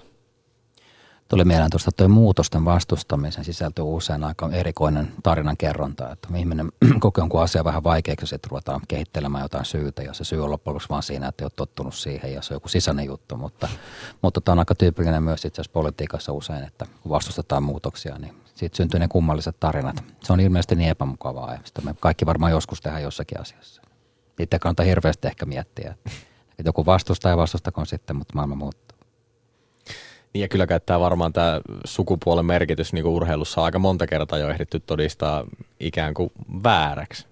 Tuli 1.31 1.45
mieleen 1.45 1.69
tuosta 1.69 1.91
tuo 1.91 2.07
muutosten 2.07 2.65
vastustamisen 2.65 3.45
sisältyy 3.45 3.85
usein 3.85 4.23
aika 4.23 4.49
erikoinen 4.51 5.13
tarinan 5.23 5.57
kerronta, 5.57 6.11
että 6.11 6.27
ihminen 6.35 6.71
kokee 6.99 7.21
jonkun 7.21 7.41
asian 7.41 7.65
vähän 7.65 7.83
vaikeaksi, 7.83 8.35
että 8.35 8.47
ruvetaan 8.51 8.81
kehittelemään 8.87 9.41
jotain 9.41 9.65
syytä 9.65 10.01
ja 10.01 10.13
se 10.13 10.23
syy 10.23 10.43
on 10.43 10.51
loppujen 10.51 10.81
vaan 10.89 11.03
siinä, 11.03 11.27
että 11.27 11.43
ei 11.43 11.45
ole 11.45 11.51
tottunut 11.55 11.95
siihen 11.95 12.33
ja 12.33 12.41
se 12.41 12.53
on 12.53 12.55
joku 12.55 12.67
sisäinen 12.67 13.05
juttu, 13.05 13.37
mutta, 13.37 13.67
mutta 14.21 14.41
tämä 14.41 14.53
on 14.53 14.59
aika 14.59 14.75
tyypillinen 14.75 15.23
myös 15.23 15.45
itse 15.45 15.61
asiassa 15.61 15.73
politiikassa 15.73 16.33
usein, 16.33 16.63
että 16.63 16.85
kun 17.01 17.09
vastustetaan 17.09 17.63
muutoksia, 17.63 18.17
niin 18.17 18.35
siitä 18.55 18.77
syntyy 18.77 18.99
ne 18.99 19.07
kummalliset 19.07 19.59
tarinat. 19.59 20.03
Se 20.23 20.33
on 20.33 20.39
ilmeisesti 20.39 20.75
niin 20.75 20.89
epämukavaa 20.89 21.53
ja 21.53 21.59
sitä 21.63 21.81
me 21.81 21.95
kaikki 21.99 22.25
varmaan 22.25 22.51
joskus 22.51 22.81
tehdään 22.81 23.03
jossakin 23.03 23.41
asiassa. 23.41 23.81
Itse 24.39 24.59
kannattaa 24.59 24.85
hirveästi 24.85 25.27
ehkä 25.27 25.45
miettiä, 25.45 25.95
että 26.49 26.63
joku 26.65 26.85
vastustaa 26.85 27.29
ja 27.29 27.37
vastustakoon 27.37 27.87
sitten, 27.87 28.15
mutta 28.15 28.35
maailma 28.35 28.55
muuttuu. 28.55 28.90
Niin 30.33 30.41
ja 30.41 30.47
kyllä 30.47 30.67
käyttää 30.67 30.99
varmaan 30.99 31.33
tämä 31.33 31.61
sukupuolen 31.85 32.45
merkitys 32.45 32.93
niin 32.93 33.03
kuin 33.03 33.13
urheilussa 33.13 33.63
aika 33.63 33.79
monta 33.79 34.07
kertaa 34.07 34.39
jo 34.39 34.49
ehditty 34.49 34.79
todistaa 34.79 35.45
ikään 35.79 36.13
kuin 36.13 36.31
vääräksi. 36.63 37.27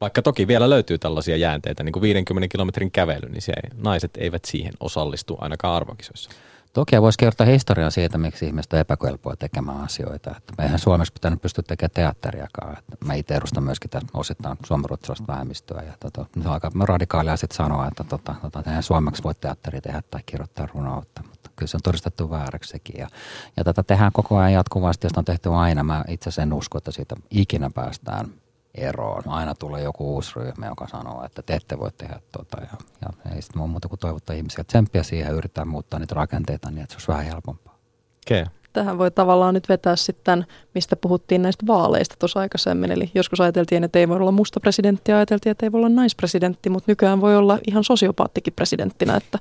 Vaikka 0.00 0.22
toki 0.22 0.46
vielä 0.46 0.70
löytyy 0.70 0.98
tällaisia 0.98 1.36
jäänteitä, 1.36 1.82
niin 1.82 1.92
kuin 1.92 2.02
50 2.02 2.48
kilometrin 2.48 2.90
kävely, 2.90 3.28
niin 3.28 3.42
se, 3.42 3.52
naiset 3.82 4.16
eivät 4.16 4.44
siihen 4.44 4.72
osallistu 4.80 5.36
ainakaan 5.40 5.74
arvokisoissa. 5.74 6.30
Toki 6.72 7.02
voisi 7.02 7.18
kertoa 7.18 7.46
historiaa 7.46 7.90
siitä, 7.90 8.18
miksi 8.18 8.46
ihmiset 8.46 8.72
on 8.72 8.78
epäkelpoa 8.78 9.36
tekemään 9.36 9.80
asioita. 9.80 10.30
Että 10.36 10.62
eihän 10.62 10.78
Suomessa 10.78 11.12
pitänyt 11.12 11.42
pystyä 11.42 11.64
tekemään 11.66 11.90
teatteriakaan. 11.94 12.78
Että 12.78 12.96
mä 13.04 13.14
itse 13.14 13.34
edustan 13.34 13.64
myöskin 13.64 13.90
tässä 13.90 14.08
osittain 14.14 14.58
suomenruotsalaista 14.66 15.32
vähemmistöä. 15.32 15.82
Ja 15.82 15.92
tota, 16.00 16.26
on 16.36 16.52
aika 16.52 16.70
radikaalia 16.80 17.36
sitten 17.36 17.56
sanoa, 17.56 17.88
että 17.88 18.04
tota, 18.04 18.34
tota, 18.42 18.62
eihän 18.66 18.82
suomeksi 18.82 19.22
voi 19.22 19.34
teatteri 19.34 19.80
tehdä 19.80 20.02
tai 20.10 20.20
kirjoittaa 20.26 20.68
runoutta. 20.74 21.22
Mutta 21.30 21.50
kyllä 21.56 21.68
se 21.68 21.76
on 21.76 21.82
todistettu 21.82 22.30
vääräksi 22.30 22.70
sekin. 22.70 23.00
Ja, 23.00 23.08
ja 23.56 23.64
tätä 23.64 23.82
tehdään 23.82 24.12
koko 24.12 24.36
ajan 24.36 24.52
jatkuvasti, 24.52 25.06
josta 25.06 25.20
on 25.20 25.24
tehty 25.24 25.54
aina. 25.54 25.84
Mä 25.84 26.04
itse 26.08 26.28
asiassa 26.28 26.42
en 26.42 26.52
usko, 26.52 26.78
että 26.78 26.90
siitä 26.90 27.16
ikinä 27.30 27.70
päästään 27.74 28.30
eroon. 28.74 29.22
Aina 29.26 29.54
tulee 29.54 29.82
joku 29.82 30.14
uusi 30.14 30.32
ryhmä, 30.36 30.66
joka 30.66 30.88
sanoo, 30.88 31.24
että 31.24 31.42
te 31.42 31.54
ette 31.54 31.78
voi 31.78 31.90
tehdä 31.92 32.20
tota. 32.32 32.56
Ja, 32.60 32.78
ja 33.02 33.34
ei 33.34 33.42
sitten 33.42 33.68
muuta 33.68 33.88
kuin 33.88 33.98
toivottaa 33.98 34.36
ihmisiä 34.36 34.64
tsemppiä 34.64 35.02
siihen 35.02 35.26
ja 35.26 35.32
yrittää 35.32 35.64
muuttaa 35.64 36.00
niitä 36.00 36.14
rakenteita 36.14 36.70
niin, 36.70 36.82
että 36.82 36.92
se 36.92 36.96
olisi 36.96 37.08
vähän 37.08 37.24
helpompaa. 37.24 37.78
Okay. 38.26 38.44
Tähän 38.72 38.98
voi 38.98 39.10
tavallaan 39.10 39.54
nyt 39.54 39.68
vetää 39.68 39.96
sitten, 39.96 40.46
mistä 40.74 40.96
puhuttiin 40.96 41.42
näistä 41.42 41.66
vaaleista 41.66 42.14
tuossa 42.18 42.40
aikaisemmin. 42.40 42.90
Eli 42.90 43.10
joskus 43.14 43.40
ajateltiin, 43.40 43.84
että 43.84 43.98
ei 43.98 44.08
voi 44.08 44.16
olla 44.16 44.32
musta 44.32 44.60
presidentti, 44.60 45.12
ajateltiin, 45.12 45.50
että 45.50 45.66
ei 45.66 45.72
voi 45.72 45.78
olla 45.78 45.88
naispresidentti, 45.88 46.70
mutta 46.70 46.90
nykyään 46.90 47.20
voi 47.20 47.36
olla 47.36 47.58
ihan 47.68 47.84
sosiopaattikin 47.84 48.52
presidenttinä, 48.52 49.16
että 49.16 49.38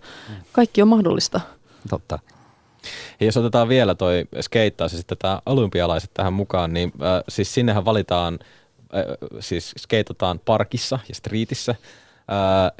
kaikki 0.52 0.82
on 0.82 0.88
mahdollista. 0.88 1.42
Totta. 1.90 2.20
Ja 3.20 3.26
jos 3.26 3.38
otetaan 3.38 3.70
vielä 3.70 3.96
toi 3.96 4.26
skeittaus 4.42 4.92
ja 4.92 4.98
sitten 4.98 5.18
tämä 5.18 5.42
olympialaiset 5.46 6.12
tähän 6.14 6.34
mukaan, 6.34 6.74
niin 6.74 6.92
äh, 7.02 7.24
siis 7.30 7.54
sinnehän 7.54 7.86
valitaan 7.86 8.40
siis 9.40 9.74
skeitataan 9.78 10.40
parkissa 10.46 11.00
ja 11.10 11.16
streetissä, 11.16 11.76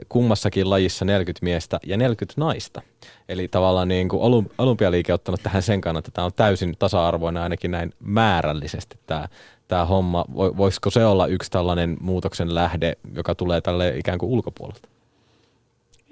kummassakin 0.10 0.70
lajissa 0.70 1.06
40 1.06 1.46
miestä 1.46 1.80
ja 1.86 1.98
40 1.98 2.42
naista. 2.42 2.82
Eli 3.30 3.48
tavallaan 3.48 3.88
niin 3.88 4.10
kuin 4.10 4.46
olympialiike 4.58 5.14
ottanut 5.14 5.44
tähän 5.44 5.62
sen 5.62 5.82
kannalta, 5.82 6.08
että 6.08 6.16
tämä 6.16 6.26
on 6.26 6.34
täysin 6.36 6.76
tasa-arvoinen 6.80 7.44
ainakin 7.44 7.72
näin 7.72 7.94
määrällisesti 8.00 9.00
tämä, 9.08 9.28
tämä 9.68 9.86
homma. 9.86 10.26
Voisiko 10.36 10.90
se 10.90 11.06
olla 11.06 11.28
yksi 11.28 11.52
tällainen 11.52 11.98
muutoksen 12.02 12.56
lähde, 12.56 12.94
joka 13.16 13.36
tulee 13.36 13.62
tälle 13.62 13.98
ikään 13.98 14.18
kuin 14.20 14.32
ulkopuolelta? 14.32 14.90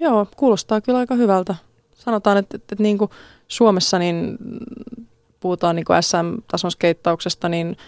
Joo, 0.00 0.26
kuulostaa 0.36 0.80
kyllä 0.80 0.98
aika 0.98 1.14
hyvältä. 1.14 1.54
Sanotaan, 1.94 2.36
että, 2.36 2.56
että, 2.56 2.74
että 2.74 2.82
niin 2.82 2.98
kuin 2.98 3.10
Suomessa 3.48 3.98
niin 3.98 4.38
puhutaan 5.40 5.76
niin 5.76 5.84
kuin 5.84 6.02
SM-tason 6.02 6.70
skeittauksesta, 6.70 7.48
niin– 7.48 7.76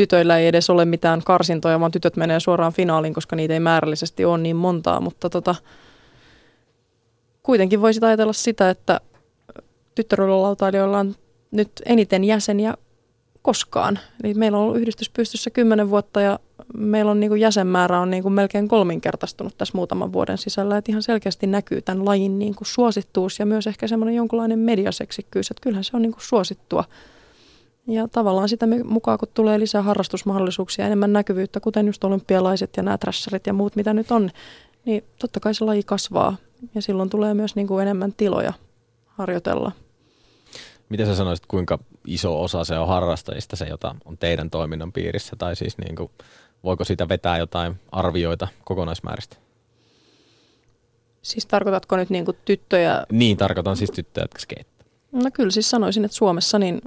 tytöillä 0.00 0.38
ei 0.38 0.46
edes 0.46 0.70
ole 0.70 0.84
mitään 0.84 1.22
karsintoja, 1.24 1.80
vaan 1.80 1.90
tytöt 1.90 2.16
menee 2.16 2.40
suoraan 2.40 2.72
finaaliin, 2.72 3.14
koska 3.14 3.36
niitä 3.36 3.54
ei 3.54 3.60
määrällisesti 3.60 4.24
ole 4.24 4.38
niin 4.38 4.56
montaa. 4.56 5.00
Mutta 5.00 5.30
tota, 5.30 5.54
kuitenkin 7.42 7.80
voisi 7.80 8.00
ajatella 8.04 8.32
sitä, 8.32 8.70
että 8.70 9.00
tyttörullalautailijoilla 9.94 10.98
on 10.98 11.14
nyt 11.50 11.70
eniten 11.86 12.24
jäseniä 12.24 12.74
koskaan. 13.42 13.98
Eli 14.24 14.34
meillä 14.34 14.58
on 14.58 14.64
ollut 14.64 14.76
yhdistys 14.76 15.10
pystyssä 15.10 15.50
kymmenen 15.50 15.90
vuotta 15.90 16.20
ja 16.20 16.38
meillä 16.74 17.10
on 17.10 17.20
niin 17.20 17.30
kuin 17.30 17.40
jäsenmäärä 17.40 18.00
on 18.00 18.10
niin 18.10 18.22
kuin 18.22 18.32
melkein 18.32 18.68
kolminkertaistunut 18.68 19.58
tässä 19.58 19.76
muutaman 19.76 20.12
vuoden 20.12 20.38
sisällä. 20.38 20.76
Että 20.76 20.92
ihan 20.92 21.02
selkeästi 21.02 21.46
näkyy 21.46 21.82
tämän 21.82 22.04
lajin 22.04 22.38
niin 22.38 22.54
kuin 22.54 22.68
suosittuus 22.68 23.38
ja 23.38 23.46
myös 23.46 23.66
ehkä 23.66 23.88
semmoinen 23.88 24.14
jonkunlainen 24.14 24.58
mediaseksikkyys, 24.58 25.50
että 25.50 25.62
kyllähän 25.62 25.84
se 25.84 25.96
on 25.96 26.02
niin 26.02 26.12
kuin 26.12 26.24
suosittua 26.24 26.84
ja 27.86 28.08
tavallaan 28.08 28.48
sitä 28.48 28.66
mukaan, 28.84 29.18
kun 29.18 29.28
tulee 29.34 29.58
lisää 29.58 29.82
harrastusmahdollisuuksia, 29.82 30.86
enemmän 30.86 31.12
näkyvyyttä, 31.12 31.60
kuten 31.60 31.86
just 31.86 32.04
olympialaiset 32.04 32.76
ja 32.76 32.82
nämä 32.82 32.98
trassarit 32.98 33.46
ja 33.46 33.52
muut, 33.52 33.76
mitä 33.76 33.94
nyt 33.94 34.10
on, 34.10 34.30
niin 34.84 35.04
totta 35.18 35.40
kai 35.40 35.54
se 35.54 35.64
laji 35.64 35.82
kasvaa. 35.82 36.36
Ja 36.74 36.82
silloin 36.82 37.10
tulee 37.10 37.34
myös 37.34 37.56
niin 37.56 37.66
kuin 37.66 37.82
enemmän 37.82 38.12
tiloja 38.16 38.52
harjoitella. 39.06 39.72
Miten 40.88 41.06
sä 41.06 41.14
sanoisit, 41.14 41.46
kuinka 41.46 41.78
iso 42.06 42.42
osa 42.42 42.64
se 42.64 42.78
on 42.78 42.88
harrastajista, 42.88 43.56
se 43.56 43.64
jota 43.64 43.94
on 44.04 44.18
teidän 44.18 44.50
toiminnan 44.50 44.92
piirissä? 44.92 45.36
Tai 45.36 45.56
siis 45.56 45.78
niin 45.78 45.96
kuin, 45.96 46.10
voiko 46.64 46.84
siitä 46.84 47.08
vetää 47.08 47.38
jotain 47.38 47.74
arvioita 47.92 48.48
kokonaismääristä? 48.64 49.36
Siis 51.22 51.46
tarkoitatko 51.46 51.96
nyt 51.96 52.10
niin 52.10 52.24
kuin 52.24 52.36
tyttöjä? 52.44 53.06
Niin, 53.12 53.36
tarkoitan 53.36 53.76
siis 53.76 53.90
tyttöjä, 53.90 54.24
jotka 54.24 54.38
skeittää. 54.38 54.86
No 55.12 55.30
kyllä 55.32 55.50
siis 55.50 55.70
sanoisin, 55.70 56.04
että 56.04 56.16
Suomessa 56.16 56.58
niin 56.58 56.80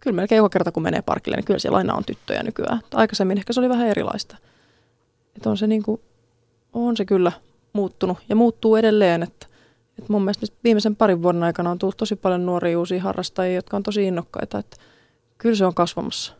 kyllä 0.00 0.16
melkein 0.16 0.36
joka 0.36 0.48
kerta 0.48 0.72
kun 0.72 0.82
menee 0.82 1.02
parkille, 1.02 1.36
niin 1.36 1.44
kyllä 1.44 1.58
siellä 1.58 1.78
aina 1.78 1.94
on 1.94 2.04
tyttöjä 2.04 2.42
nykyään. 2.42 2.80
Aikaisemmin 2.94 3.38
ehkä 3.38 3.52
se 3.52 3.60
oli 3.60 3.68
vähän 3.68 3.86
erilaista. 3.86 4.36
Että 5.36 5.50
on 5.50 5.56
se, 5.56 5.66
niin 5.66 5.82
kuin, 5.82 6.00
on 6.72 6.96
se 6.96 7.04
kyllä 7.04 7.32
muuttunut 7.72 8.18
ja 8.28 8.36
muuttuu 8.36 8.76
edelleen. 8.76 9.22
Että, 9.22 9.46
että 9.98 10.12
mun 10.12 10.22
mielestä 10.22 10.46
viimeisen 10.64 10.96
parin 10.96 11.22
vuoden 11.22 11.42
aikana 11.42 11.70
on 11.70 11.78
tullut 11.78 11.96
tosi 11.96 12.16
paljon 12.16 12.46
nuoria 12.46 12.78
uusia 12.78 13.02
harrastajia, 13.02 13.54
jotka 13.54 13.76
on 13.76 13.82
tosi 13.82 14.06
innokkaita. 14.06 14.58
Että 14.58 14.76
kyllä 15.38 15.56
se 15.56 15.66
on 15.66 15.74
kasvamassa. 15.74 16.39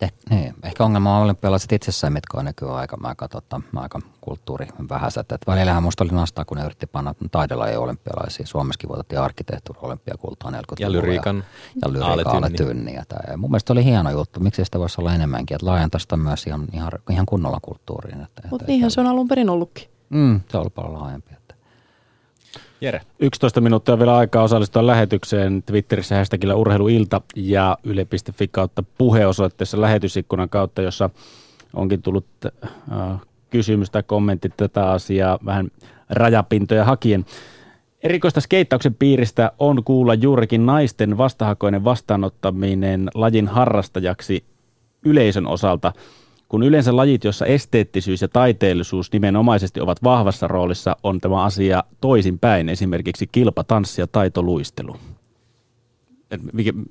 Eh, 0.00 0.12
niin. 0.30 0.54
Ehkä 0.62 0.84
ongelma 0.84 1.16
on 1.16 1.22
olympialaiset 1.24 1.72
itsessään, 1.72 2.12
mitkä 2.12 2.38
on 2.38 2.44
nykyään 2.44 2.74
aika, 2.74 2.98
aika, 3.02 3.28
tota, 3.28 3.60
aika 3.76 4.00
kulttuuri 4.20 4.66
vähäiset. 4.88 5.32
Et 5.32 5.40
välillähän 5.46 5.82
musta 5.82 6.04
oli 6.04 6.12
nastaa, 6.12 6.44
kun 6.44 6.56
ne 6.56 6.64
yritti 6.64 6.86
panna 6.86 7.14
taidella 7.30 7.68
ei 7.68 7.76
olympialaisia. 7.76 8.46
Suomessakin 8.46 8.88
voitettiin 8.88 9.20
arkkitehtuuri 9.20 9.80
olympiakultaa 9.82 10.50
40 10.50 10.82
Ja 10.82 10.92
lyriikan. 10.92 11.36
Ja, 11.36 11.42
ja 11.82 11.92
lyriikan 11.92 12.36
alle 12.36 12.50
tynni. 12.50 12.94
Ja 12.94 13.04
mun 13.36 13.50
mielestä 13.50 13.72
oli 13.72 13.84
hieno 13.84 14.10
juttu. 14.10 14.40
Miksi 14.40 14.64
sitä 14.64 14.78
voisi 14.78 15.00
olla 15.00 15.14
enemmänkin? 15.14 15.54
Että 15.54 15.66
laajentaa 15.66 15.98
sitä 15.98 16.16
myös 16.16 16.46
ihan, 16.46 16.66
ihan, 16.72 16.92
ihan 17.10 17.26
kunnolla 17.26 17.58
kulttuuriin. 17.62 18.26
Mutta 18.50 18.66
niinhän 18.66 18.90
se 18.90 19.00
on 19.00 19.06
alun 19.06 19.28
perin 19.28 19.50
ollutkin. 19.50 19.88
Mm, 20.10 20.40
se 20.50 20.56
on 20.56 20.60
ollut 20.60 20.74
paljon 20.74 20.92
laajempi. 20.92 21.37
Jere. 22.80 23.00
11 23.18 23.60
minuuttia 23.60 23.98
vielä 23.98 24.16
aikaa 24.16 24.42
osallistua 24.42 24.86
lähetykseen 24.86 25.62
Twitterissä 25.62 26.16
hashtagillä 26.16 26.54
urheiluilta 26.54 27.20
ja 27.36 27.78
yle.fi 27.84 28.48
kautta 28.48 28.84
puheosoitteessa 28.98 29.80
lähetysikkunan 29.80 30.48
kautta, 30.48 30.82
jossa 30.82 31.10
onkin 31.74 32.02
tullut 32.02 32.26
äh, 32.46 33.20
kysymys 33.50 33.90
tai 33.90 34.02
kommentti 34.02 34.48
tätä 34.56 34.90
asiaa 34.90 35.38
vähän 35.44 35.68
rajapintoja 36.10 36.84
hakien. 36.84 37.24
Erikoista 38.02 38.40
skeittauksen 38.40 38.94
piiristä 38.94 39.52
on 39.58 39.84
kuulla 39.84 40.14
juurikin 40.14 40.66
naisten 40.66 41.18
vastahakoinen 41.18 41.84
vastaanottaminen 41.84 43.08
lajin 43.14 43.48
harrastajaksi 43.48 44.44
yleisön 45.04 45.46
osalta– 45.46 45.92
kun 46.48 46.62
yleensä 46.62 46.96
lajit, 46.96 47.24
joissa 47.24 47.46
esteettisyys 47.46 48.22
ja 48.22 48.28
taiteellisuus 48.28 49.12
nimenomaisesti 49.12 49.80
ovat 49.80 50.02
vahvassa 50.02 50.48
roolissa, 50.48 50.96
on 51.02 51.20
tämä 51.20 51.44
asia 51.44 51.84
toisinpäin, 52.00 52.68
esimerkiksi 52.68 53.26
kilpatanssi 53.26 54.00
ja 54.00 54.06
taitoluistelu. 54.06 54.96
Et 56.30 56.40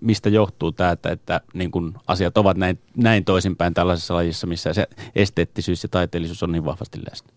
mistä 0.01 0.29
johtuu 0.29 0.71
tämä, 0.71 0.91
että, 0.91 1.09
että 1.09 1.41
niin 1.53 1.71
kun 1.71 1.93
asiat 2.07 2.37
ovat 2.37 2.57
näin, 2.57 2.79
näin 2.95 3.25
toisinpäin 3.25 3.73
tällaisessa 3.73 4.13
lajissa, 4.13 4.47
missä 4.47 4.73
se 4.73 4.87
esteettisyys 5.15 5.83
ja 5.83 5.89
taiteellisuus 5.89 6.43
on 6.43 6.51
niin 6.51 6.65
vahvasti 6.65 6.99
läsnä? 7.09 7.29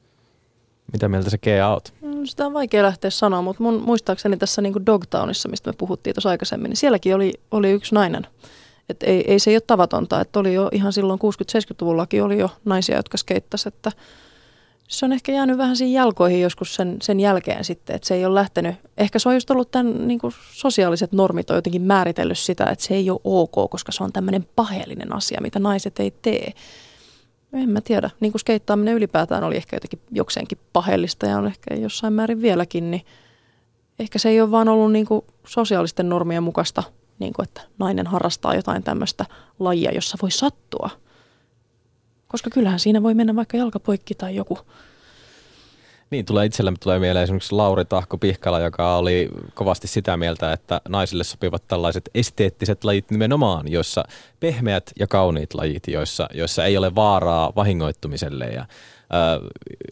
Mitä 0.93 1.09
mieltä 1.09 1.31
se 1.31 1.39
Kea 1.39 1.69
oot? 1.69 1.95
Mm, 2.03 2.25
sitä 2.25 2.47
on 2.47 2.53
vaikea 2.53 2.83
lähteä 2.83 3.11
sanoa, 3.11 3.43
mutta 3.43 3.63
mun 3.63 3.83
muistaakseni 3.83 4.37
tässä 4.37 4.63
niin 4.63 4.87
Dogtownissa, 4.87 5.49
mistä 5.49 5.71
me 5.71 5.75
puhuttiin 5.79 6.15
tuossa 6.15 6.29
aikaisemmin, 6.29 6.69
niin 6.69 6.77
sielläkin 6.77 7.15
oli, 7.15 7.33
oli 7.51 7.71
yksi 7.71 7.95
nainen– 7.95 8.27
et 8.91 9.03
ei, 9.03 9.33
ei 9.33 9.39
se 9.39 9.51
ole 9.51 9.61
tavatonta, 9.61 10.21
että 10.21 10.41
oli 10.41 10.55
jo 10.55 10.69
ihan 10.73 10.93
silloin 10.93 11.21
60-70-luvullakin 11.21 12.23
oli 12.23 12.39
jo 12.39 12.51
naisia, 12.65 12.97
jotka 12.97 13.17
skeittasivat, 13.17 13.75
että 13.75 13.93
se 14.89 15.07
on 15.07 15.13
ehkä 15.13 15.33
jäänyt 15.33 15.59
vähän 15.59 15.77
siinä 15.77 16.01
jalkoihin 16.01 16.41
joskus 16.41 16.75
sen, 16.75 16.97
sen 17.03 17.21
jälkeen 17.21 17.65
sitten, 17.65 17.97
että 17.97 18.09
se 18.09 18.15
ei 18.15 18.25
ole 18.25 18.35
lähtenyt. 18.35 18.75
Ehkä 18.99 19.19
se 19.19 19.29
on 19.29 19.35
just 19.35 19.51
ollut 19.51 19.71
tämän 19.71 20.09
niin 20.09 20.21
kuin 20.21 20.35
sosiaaliset 20.53 21.13
normit 21.13 21.51
on 21.51 21.57
jotenkin 21.57 21.83
määritellyt 21.83 22.39
sitä, 22.39 22.65
että 22.65 22.85
se 22.85 22.95
ei 22.95 23.11
ole 23.11 23.21
ok, 23.25 23.71
koska 23.71 23.93
se 23.93 24.05
on 24.05 24.13
tämmöinen 24.13 24.49
paheellinen 24.57 25.15
asia, 25.15 25.41
mitä 25.43 25.59
naiset 25.59 26.01
ei 26.01 26.15
tee. 26.23 26.53
En 27.53 27.71
mä 27.71 27.81
tiedä. 27.81 28.11
Niin 28.21 28.33
kuin 28.33 28.41
skeittaaminen 28.41 28.95
ylipäätään 28.95 29.45
oli 29.45 29.57
ehkä 29.57 29.77
jotenkin 29.77 30.01
jokseenkin 30.11 30.59
paheellista 30.73 31.27
ja 31.27 31.39
on 31.39 31.47
ehkä 31.47 31.75
jossain 31.75 32.13
määrin 32.13 32.43
vieläkin, 32.43 32.91
niin 32.91 33.03
ehkä 33.99 34.19
se 34.19 34.29
ei 34.29 34.41
ole 34.41 34.51
vaan 34.51 34.69
ollut 34.69 34.93
niin 34.93 35.07
kuin 35.07 35.25
sosiaalisten 35.47 36.09
normien 36.09 36.43
mukaista– 36.43 36.83
niin 37.21 37.33
kuin, 37.33 37.45
että 37.45 37.61
nainen 37.79 38.07
harrastaa 38.07 38.55
jotain 38.55 38.83
tämmöistä 38.83 39.25
lajia, 39.59 39.93
jossa 39.93 40.19
voi 40.23 40.31
sattua. 40.31 40.91
Koska 42.29 42.51
kyllähän 42.51 42.81
siinä 42.81 43.03
voi 43.03 43.15
mennä 43.15 43.37
vaikka 43.37 43.57
jalkapoikki 43.57 44.15
tai 44.15 44.37
joku. 44.37 44.59
Niin, 46.11 46.25
tulee 46.25 46.47
itsellemme 46.47 46.79
tulee 46.83 46.99
mieleen 46.99 47.23
esimerkiksi 47.23 47.55
Lauri 47.55 47.85
Tahko 47.85 48.19
Pihkala, 48.19 48.61
joka 48.61 48.97
oli 48.97 49.29
kovasti 49.55 49.89
sitä 49.89 50.17
mieltä, 50.17 50.53
että 50.53 50.81
naisille 50.89 51.25
sopivat 51.25 51.69
tällaiset 51.69 52.11
esteettiset 52.15 52.85
lajit 52.85 53.11
nimenomaan, 53.11 53.73
joissa 53.73 54.05
pehmeät 54.41 54.93
ja 54.99 55.07
kauniit 55.07 55.55
lajit, 55.55 55.89
joissa, 55.89 56.29
joissa 56.35 56.65
ei 56.65 56.77
ole 56.77 56.95
vaaraa 56.95 57.53
vahingoittumiselle 57.57 58.45
ja 58.45 58.67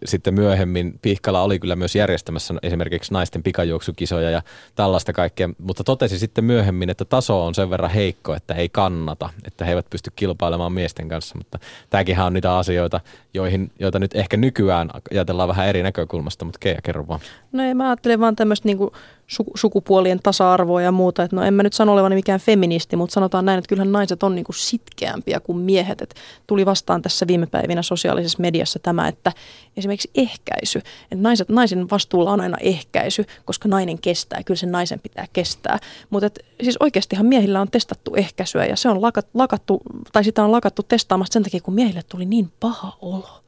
sitten 0.04 0.34
myöhemmin 0.34 0.98
Pihkala 1.02 1.42
oli 1.42 1.58
kyllä 1.58 1.76
myös 1.76 1.96
järjestämässä 1.96 2.54
esimerkiksi 2.62 3.12
naisten 3.12 3.42
pikajuoksukisoja 3.42 4.30
ja 4.30 4.42
tällaista 4.74 5.12
kaikkea, 5.12 5.48
mutta 5.58 5.84
totesi 5.84 6.18
sitten 6.18 6.44
myöhemmin, 6.44 6.90
että 6.90 7.04
taso 7.04 7.46
on 7.46 7.54
sen 7.54 7.70
verran 7.70 7.90
heikko, 7.90 8.34
että 8.34 8.54
ei 8.54 8.68
kannata, 8.68 9.30
että 9.44 9.64
he 9.64 9.70
eivät 9.70 9.90
pysty 9.90 10.12
kilpailemaan 10.16 10.72
miesten 10.72 11.08
kanssa, 11.08 11.38
mutta 11.38 11.58
tämäkin 11.90 12.20
on 12.20 12.32
niitä 12.32 12.56
asioita, 12.56 13.00
joihin, 13.34 13.72
joita 13.78 13.98
nyt 13.98 14.14
ehkä 14.14 14.36
nykyään 14.36 14.90
ajatellaan 15.10 15.48
vähän 15.48 15.68
eri 15.68 15.82
näkökulmasta, 15.82 16.44
mutta 16.44 16.58
Keija, 16.58 16.80
kerro 16.82 17.08
vaan. 17.08 17.20
No 17.52 17.62
ei, 17.62 17.74
mä 17.74 17.88
ajattelen 17.88 18.20
vaan 18.20 18.36
tämmöistä 18.36 18.68
niinku 18.68 18.92
suku, 19.28 19.50
sukupuolien 19.56 20.20
tasa-arvoa 20.22 20.82
ja 20.82 20.92
muuta. 20.92 21.22
Et 21.22 21.32
no 21.32 21.42
en 21.42 21.54
mä 21.54 21.62
nyt 21.62 21.72
sano 21.72 21.92
olevani 21.92 22.14
mikään 22.14 22.40
feministi, 22.40 22.96
mutta 22.96 23.14
sanotaan 23.14 23.44
näin, 23.44 23.58
että 23.58 23.68
kyllähän 23.68 23.92
naiset 23.92 24.22
on 24.22 24.34
niinku 24.34 24.52
sitkeämpiä 24.52 25.40
kuin 25.40 25.58
miehet. 25.58 26.02
Et 26.02 26.14
tuli 26.46 26.66
vastaan 26.66 27.02
tässä 27.02 27.26
viime 27.26 27.46
päivinä 27.46 27.82
sosiaalisessa 27.82 28.40
mediassa 28.40 28.78
tämä, 28.78 29.08
että 29.08 29.32
esimerkiksi 29.76 30.10
ehkäisy. 30.14 30.78
Että 30.78 31.22
naiset, 31.22 31.48
naisen 31.48 31.90
vastuulla 31.90 32.32
on 32.32 32.40
aina 32.40 32.56
ehkäisy, 32.60 33.24
koska 33.44 33.68
nainen 33.68 33.98
kestää. 33.98 34.42
Kyllä 34.42 34.58
sen 34.58 34.72
naisen 34.72 35.00
pitää 35.00 35.26
kestää. 35.32 35.78
Mutta 36.10 36.40
siis 36.62 36.76
oikeastihan 36.80 37.26
miehillä 37.26 37.60
on 37.60 37.70
testattu 37.70 38.14
ehkäisyä 38.14 38.66
ja 38.66 38.76
se 38.76 38.88
on 38.88 39.02
lakattu, 39.34 39.80
tai 40.12 40.24
sitä 40.24 40.44
on 40.44 40.52
lakattu 40.52 40.82
testaamasta 40.82 41.32
sen 41.32 41.42
takia, 41.42 41.60
kun 41.60 41.74
miehille 41.74 42.02
tuli 42.08 42.24
niin 42.24 42.52
paha 42.60 42.96
olo. 43.00 43.47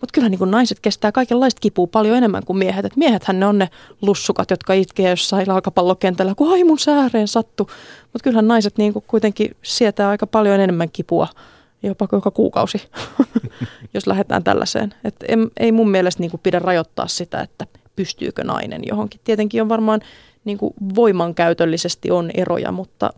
Mutta 0.00 0.12
kyllä 0.12 0.28
niin 0.28 0.50
naiset 0.50 0.80
kestää 0.80 1.12
kaikenlaista 1.12 1.60
kipua 1.60 1.86
paljon 1.86 2.16
enemmän 2.16 2.44
kuin 2.44 2.56
miehet. 2.56 2.84
Et 2.84 2.96
miehethän 2.96 3.40
ne 3.40 3.46
on 3.46 3.58
ne 3.58 3.68
lussukat, 4.02 4.50
jotka 4.50 4.72
itkee 4.72 5.10
jossain 5.10 5.46
jalkapallokentällä, 5.46 6.34
kun 6.34 6.52
ai 6.52 6.64
mun 6.64 6.78
sääreen 6.78 7.28
sattu. 7.28 7.70
Mutta 8.02 8.24
kyllähän 8.24 8.48
naiset 8.48 8.78
niin 8.78 8.94
kuitenkin 9.06 9.56
sietää 9.62 10.08
aika 10.08 10.26
paljon 10.26 10.60
enemmän 10.60 10.90
kipua, 10.90 11.28
jopa 11.82 12.08
joka 12.12 12.30
kuukausi, 12.30 12.82
jos 13.94 14.06
lähdetään 14.06 14.44
tällaiseen. 14.44 14.94
Et 15.04 15.16
en, 15.28 15.50
ei 15.56 15.72
mun 15.72 15.90
mielestä 15.90 16.20
niin 16.20 16.30
pidä 16.42 16.58
rajoittaa 16.58 17.08
sitä, 17.08 17.40
että 17.40 17.66
pystyykö 17.96 18.44
nainen 18.44 18.82
johonkin. 18.88 19.20
Tietenkin 19.24 19.62
on 19.62 19.68
varmaan 19.68 20.00
niin 20.44 20.58
voimankäytöllisesti 20.94 22.10
on 22.10 22.30
eroja, 22.34 22.72
mutta 22.72 23.10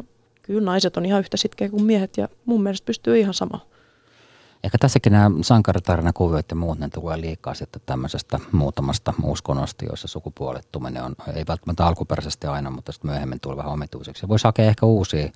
kyllä 0.43 0.65
naiset 0.65 0.97
on 0.97 1.07
ihan 1.07 1.21
yhtä 1.21 1.37
sitkeä 1.37 1.69
kuin 1.69 1.85
miehet 1.85 2.17
ja 2.17 2.29
mun 2.45 2.63
mielestä 2.63 2.87
pystyy 2.87 3.19
ihan 3.19 3.35
sama. 3.35 3.61
Ehkä 4.65 4.79
tässäkin 4.79 5.13
nämä 5.13 5.31
sankaritarinakuvioit 5.43 6.51
ja 6.51 6.57
muut, 6.57 6.79
ne 6.79 6.89
tulee 6.89 7.21
liikaa 7.21 7.55
sitten 7.55 7.83
tämmöisestä 7.87 8.41
muutamasta 8.53 9.15
uskonnosta, 9.23 9.85
joissa 9.85 10.09
sukupuolettuminen 10.09 11.05
on, 11.05 11.15
ei 11.35 11.45
välttämättä 11.49 11.87
alkuperäisesti 11.87 12.47
aina, 12.47 12.71
mutta 12.71 12.93
sitten 12.93 13.11
myöhemmin 13.11 13.41
tulee 13.41 13.57
vähän 13.57 13.73
omituiseksi. 13.73 14.29
Voisi 14.29 14.45
hakea 14.45 14.65
ehkä 14.65 14.87
uusia 14.87 15.31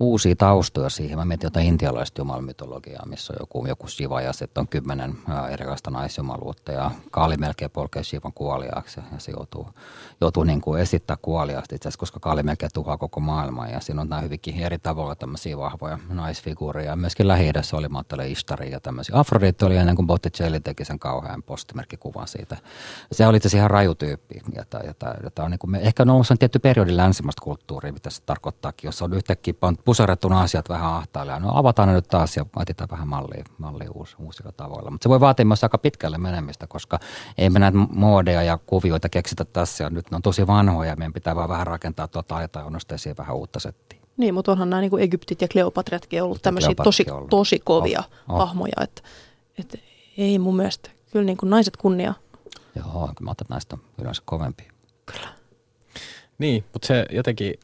uusia 0.00 0.36
taustoja 0.36 0.88
siihen. 0.88 1.18
Mä 1.18 1.24
mietin 1.24 1.46
jotain 1.46 1.66
intialaista 1.66 2.20
jumalmytologiaa, 2.20 3.06
missä 3.06 3.32
on 3.32 3.36
joku, 3.40 3.66
joku 3.66 3.88
Shiva 3.88 4.20
ja 4.20 4.32
sitten 4.32 4.60
on 4.60 4.68
kymmenen 4.68 5.16
erilaista 5.50 5.90
naisjumaluutta 5.90 6.72
ja 6.72 6.90
Kaali 7.10 7.36
melkein 7.36 7.70
polkee 7.70 8.04
Shivan 8.04 8.32
kuoliaaksi 8.32 9.00
ja 9.12 9.18
se 9.18 9.32
joutuu, 9.32 9.68
joutuu 10.20 10.44
niin 10.44 10.60
kuin 10.60 10.80
esittää 10.80 11.16
kuoliaasti 11.22 11.74
itse 11.74 11.90
koska 11.98 12.20
Kaali 12.20 12.42
melkein 12.42 12.70
tuhoaa 12.74 12.96
koko 12.96 13.20
maailman 13.20 13.70
ja 13.70 13.80
siinä 13.80 14.00
on 14.00 14.08
nämä 14.08 14.22
hyvinkin 14.22 14.60
eri 14.60 14.78
tavalla 14.78 15.14
tämmöisiä 15.14 15.58
vahvoja 15.58 15.98
naisfiguureja. 16.08 16.96
Myöskin 16.96 17.28
lähi 17.28 17.52
oli, 17.72 17.88
mä 17.88 17.98
ajattelen 17.98 18.30
Ishtari 18.30 18.70
ja 18.70 18.80
tämmöisiä. 18.80 19.18
Afrodite 19.18 19.64
oli 19.64 19.76
ennen 19.76 19.96
kuin 19.96 20.06
Botticelli 20.06 20.60
teki 20.60 20.84
sen 20.84 20.98
kauhean 20.98 21.42
postimerkkikuvan 21.42 22.28
siitä. 22.28 22.56
Se 23.12 23.26
oli 23.26 23.36
itse 23.36 23.58
ihan 23.58 23.70
raju 23.70 23.94
tyyppi. 23.94 24.40
Jota, 24.56 24.80
jota, 24.86 25.14
jota 25.22 25.44
on 25.44 25.50
niin 25.50 25.58
kuin, 25.58 25.74
ehkä 25.74 26.04
no, 26.04 26.16
on 26.16 26.38
tietty 26.38 26.58
periodi 26.58 26.96
länsimästä 26.96 27.42
kulttuuria, 27.42 27.92
mitä 27.92 28.10
se 28.10 28.22
tarkoittaakin, 28.26 28.88
jos 28.88 29.02
on 29.02 29.12
yhtäkkiä 29.12 29.54
puserrettuna 29.84 30.40
asiat 30.40 30.68
vähän 30.68 30.92
ahtaalle. 30.92 31.40
No 31.40 31.50
avataan 31.54 31.88
ne 31.88 31.94
nyt 31.94 32.08
taas 32.08 32.36
ja 32.36 32.46
otetaan 32.56 32.90
vähän 32.90 33.08
mallia, 33.08 33.44
mallia 33.58 33.90
uus, 33.90 34.16
uusilla 34.18 34.52
tavoilla. 34.52 34.90
Mutta 34.90 35.02
se 35.04 35.08
voi 35.08 35.20
vaatia 35.20 35.44
myös 35.44 35.62
aika 35.62 35.78
pitkälle 35.78 36.18
menemistä, 36.18 36.66
koska 36.66 36.98
ei 37.38 37.50
me 37.50 37.58
näitä 37.58 37.78
muodeja 37.78 38.42
ja 38.42 38.58
kuvioita 38.66 39.08
keksitä 39.08 39.44
tässä. 39.44 39.84
Ja 39.84 39.90
nyt 39.90 40.03
ne 40.10 40.14
on 40.14 40.22
tosi 40.22 40.46
vanhoja 40.46 40.90
ja 40.90 40.96
meidän 40.96 41.12
pitää 41.12 41.36
vaan 41.36 41.48
vähän 41.48 41.66
rakentaa 41.66 42.08
tuota 42.08 42.36
aitaa 42.36 42.70
ja 43.06 43.14
vähän 43.18 43.36
uutta 43.36 43.60
settiä. 43.60 44.00
Niin, 44.16 44.34
mutta 44.34 44.52
onhan 44.52 44.70
nämä 44.70 44.80
niin 44.80 44.90
kuin 44.90 45.02
Egyptit 45.02 45.42
ja 45.42 45.48
Kleopatriatkin 45.48 46.22
ollut 46.22 46.42
tämmöisiä 46.42 46.74
tosi, 46.84 47.04
ollut. 47.10 47.30
tosi 47.30 47.58
kovia 47.64 48.02
oh, 48.28 48.34
oh. 48.34 48.38
hahmoja. 48.38 48.72
Että, 48.80 49.02
että 49.58 49.78
ei 50.18 50.38
mun 50.38 50.56
mielestä. 50.56 50.90
Kyllä 51.12 51.24
niin 51.24 51.36
kuin 51.36 51.50
naiset 51.50 51.76
kunnia. 51.76 52.14
Joo, 52.76 53.10
kyllä 53.16 53.28
mä 53.28 53.30
että 53.30 53.44
näistä 53.48 53.76
on 53.76 53.82
yleensä 53.98 54.22
kovempi. 54.24 54.68
Kyllä. 55.06 55.28
Niin, 56.38 56.64
mutta 56.72 56.86
se 56.86 57.06
jotenkin 57.10 57.54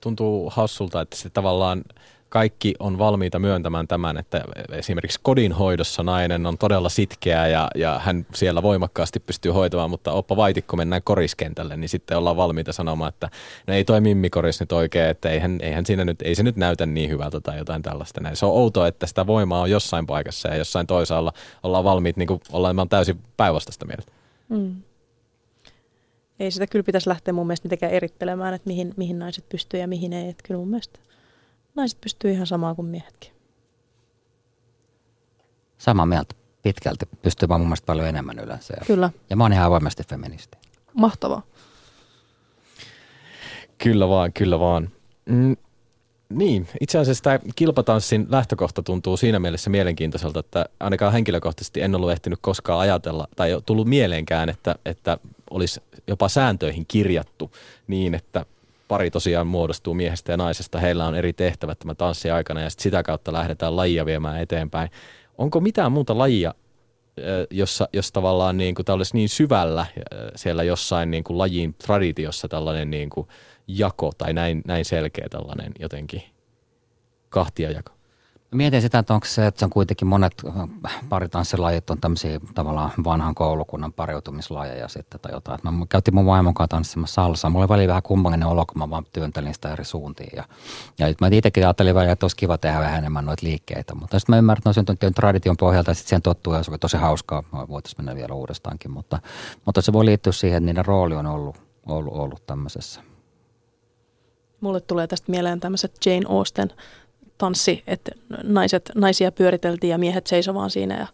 tuntuu 0.00 0.50
hassulta, 0.50 1.00
että 1.00 1.16
se 1.16 1.30
tavallaan 1.30 1.84
kaikki 2.30 2.74
on 2.78 2.98
valmiita 2.98 3.38
myöntämään 3.38 3.88
tämän, 3.88 4.16
että 4.16 4.44
esimerkiksi 4.72 5.20
kodinhoidossa 5.22 6.02
nainen 6.02 6.46
on 6.46 6.58
todella 6.58 6.88
sitkeä 6.88 7.48
ja, 7.48 7.68
ja 7.74 8.00
hän 8.04 8.26
siellä 8.34 8.62
voimakkaasti 8.62 9.20
pystyy 9.20 9.52
hoitamaan, 9.52 9.90
mutta 9.90 10.12
oppa 10.12 10.36
vaitikko 10.36 10.76
mennään 10.76 11.02
koriskentälle, 11.02 11.76
niin 11.76 11.88
sitten 11.88 12.18
ollaan 12.18 12.36
valmiita 12.36 12.72
sanomaan, 12.72 13.08
että 13.08 13.30
no 13.66 13.74
ei 13.74 13.84
toi 13.84 14.00
mimmikoris 14.00 14.60
nyt 14.60 14.72
oikein, 14.72 15.10
että 15.10 15.30
eihän, 15.30 15.58
eihän 15.62 15.86
siinä 15.86 16.04
nyt, 16.04 16.22
ei 16.22 16.34
se 16.34 16.42
nyt 16.42 16.56
näytä 16.56 16.86
niin 16.86 17.10
hyvältä 17.10 17.40
tai 17.40 17.58
jotain 17.58 17.82
tällaista. 17.82 18.20
Näin. 18.20 18.36
Se 18.36 18.46
on 18.46 18.52
outoa, 18.52 18.86
että 18.86 19.06
sitä 19.06 19.26
voimaa 19.26 19.60
on 19.60 19.70
jossain 19.70 20.06
paikassa 20.06 20.48
ja 20.48 20.56
jossain 20.56 20.86
toisaalla 20.86 21.32
ollaan 21.62 21.84
valmiit 21.84 22.16
niin 22.16 22.28
kuin 22.28 22.40
ollaan 22.52 22.88
täysin 22.88 23.20
päinvastaista 23.36 23.86
mieltä. 23.86 24.12
Mm 24.48 24.76
ei 26.40 26.50
sitä 26.50 26.66
kyllä 26.66 26.82
pitäisi 26.82 27.08
lähteä 27.08 27.34
mun 27.34 27.46
mielestä 27.46 27.66
mitenkään 27.66 27.92
erittelemään, 27.92 28.54
että 28.54 28.66
mihin, 28.66 28.94
mihin 28.96 29.18
naiset 29.18 29.48
pystyy 29.48 29.80
ja 29.80 29.88
mihin 29.88 30.12
ei. 30.12 30.28
Että 30.28 30.42
kyllä 30.46 30.58
mun 30.58 30.68
mielestä 30.68 31.00
naiset 31.80 32.00
pystyy 32.00 32.30
ihan 32.30 32.46
samaan 32.46 32.76
kuin 32.76 32.86
miehetkin. 32.86 33.30
Samaa 35.78 36.06
mieltä 36.06 36.34
pitkälti. 36.62 37.06
Pystyy 37.22 37.48
vaan 37.48 37.60
mun 37.60 37.68
mielestä 37.68 37.86
paljon 37.86 38.08
enemmän 38.08 38.38
yleensä. 38.38 38.74
Kyllä. 38.86 39.10
Ja 39.30 39.36
mä 39.36 39.44
oon 39.44 39.52
ihan 39.52 39.66
avoimesti 39.66 40.02
feministi. 40.04 40.58
Mahtavaa. 40.94 41.42
Kyllä 43.78 44.08
vaan, 44.08 44.32
kyllä 44.32 44.60
vaan. 44.60 44.90
Mm, 45.24 45.56
niin, 46.28 46.68
itse 46.80 46.98
asiassa 46.98 47.24
tämä 47.24 47.38
kilpatanssin 47.56 48.26
lähtökohta 48.30 48.82
tuntuu 48.82 49.16
siinä 49.16 49.38
mielessä 49.38 49.70
mielenkiintoiselta, 49.70 50.40
että 50.40 50.66
ainakaan 50.80 51.12
henkilökohtaisesti 51.12 51.82
en 51.82 51.94
ollut 51.94 52.10
ehtinyt 52.10 52.38
koskaan 52.42 52.80
ajatella 52.80 53.28
tai 53.36 53.50
tullut 53.66 53.88
mieleenkään, 53.88 54.48
että, 54.48 54.74
että 54.84 55.18
olisi 55.50 55.80
jopa 56.06 56.28
sääntöihin 56.28 56.86
kirjattu 56.88 57.50
niin, 57.86 58.14
että 58.14 58.46
pari 58.90 59.10
tosiaan 59.10 59.46
muodostuu 59.46 59.94
miehestä 59.94 60.32
ja 60.32 60.36
naisesta, 60.36 60.78
heillä 60.78 61.06
on 61.06 61.14
eri 61.14 61.32
tehtävät 61.32 61.78
tämän 61.78 61.96
tanssin 61.96 62.32
aikana 62.32 62.60
ja 62.60 62.70
sit 62.70 62.80
sitä 62.80 63.02
kautta 63.02 63.32
lähdetään 63.32 63.76
lajia 63.76 64.06
viemään 64.06 64.40
eteenpäin. 64.40 64.90
Onko 65.38 65.60
mitään 65.60 65.92
muuta 65.92 66.18
lajia, 66.18 66.54
jossa, 67.50 67.88
jos 67.92 68.12
tavallaan 68.12 68.56
niin 68.56 68.74
kuin, 68.74 68.86
tämä 68.86 68.96
olisi 68.96 69.16
niin 69.16 69.28
syvällä 69.28 69.86
siellä 70.36 70.62
jossain 70.62 71.10
niin 71.10 71.24
kuin 71.24 71.38
lajin 71.38 71.74
traditiossa 71.74 72.48
tällainen 72.48 72.90
niin 72.90 73.10
kuin 73.10 73.28
jako 73.68 74.10
tai 74.18 74.32
näin, 74.32 74.62
näin 74.66 74.84
selkeä 74.84 75.26
tällainen 75.30 75.72
jotenkin 75.78 76.22
kahtiajako? 77.28 77.92
Mietin 78.54 78.82
sitä, 78.82 78.98
että 78.98 79.14
onko 79.14 79.26
se, 79.26 79.46
että 79.46 79.58
se 79.58 79.64
on 79.64 79.70
kuitenkin 79.70 80.08
monet 80.08 80.32
äh, 80.86 81.08
paritansssilajit 81.08 81.90
on 81.90 82.00
tämmöisiä 82.00 82.40
tavallaan 82.54 82.90
vanhan 83.04 83.34
koulukunnan 83.34 83.92
pariutumislajeja 83.92 84.88
sitten 84.88 85.20
tai 85.20 85.32
jotain. 85.32 85.60
Mä 85.62 85.72
käytin 85.88 86.14
mun 86.14 86.26
vaimon 86.26 86.54
kanssa 86.54 86.68
tanssimassa 86.68 87.14
salsa. 87.14 87.50
Mulla 87.50 87.74
oli 87.74 87.88
vähän 87.88 88.02
kummallinen 88.02 88.48
olo, 88.48 88.66
kun 88.66 88.78
mä 88.78 88.90
vaan 88.90 89.06
työntelin 89.12 89.54
sitä 89.54 89.72
eri 89.72 89.84
suuntiin. 89.84 90.30
Ja, 90.36 90.44
ja 90.98 91.14
mä 91.20 91.28
itsekin 91.32 91.64
ajattelin 91.64 91.94
välillä, 91.94 92.12
että 92.12 92.24
olisi 92.24 92.36
kiva 92.36 92.58
tehdä 92.58 92.78
vähän 92.78 92.98
enemmän 92.98 93.24
noita 93.24 93.46
liikkeitä. 93.46 93.94
Mutta 93.94 94.18
sitten 94.18 94.32
mä 94.32 94.38
ymmärrän, 94.38 94.62
että 94.80 94.96
ne 95.00 95.06
on 95.06 95.14
tradition 95.14 95.56
pohjalta 95.56 95.90
ja 95.90 95.94
sitten 95.94 96.08
siihen 96.08 96.22
tottuu 96.22 96.54
ja 96.54 96.62
se 96.62 96.70
oli 96.70 96.78
tosi 96.78 96.96
hauskaa. 96.96 97.42
Voitaisiin 97.68 97.98
mennä 97.98 98.14
vielä 98.14 98.34
uudestaankin, 98.34 98.90
mutta, 98.90 99.18
mutta 99.64 99.82
se 99.82 99.92
voi 99.92 100.04
liittyä 100.04 100.32
siihen, 100.32 100.56
että 100.56 100.66
niiden 100.66 100.84
rooli 100.84 101.14
on 101.14 101.26
ollut, 101.26 101.56
ollut, 101.86 102.14
ollut 102.14 102.46
tämmöisessä. 102.46 103.00
Mulle 104.60 104.80
tulee 104.80 105.06
tästä 105.06 105.32
mieleen 105.32 105.60
tämmöiset 105.60 106.06
Jane 106.06 106.26
Austen 106.28 106.72
tanssi, 107.40 107.82
että 107.86 108.12
naiset, 108.42 108.90
naisia 108.94 109.32
pyöriteltiin 109.32 109.90
ja 109.90 109.98
miehet 109.98 110.26
seisovaan 110.26 110.70
siinä 110.70 110.98
ja 110.98 111.06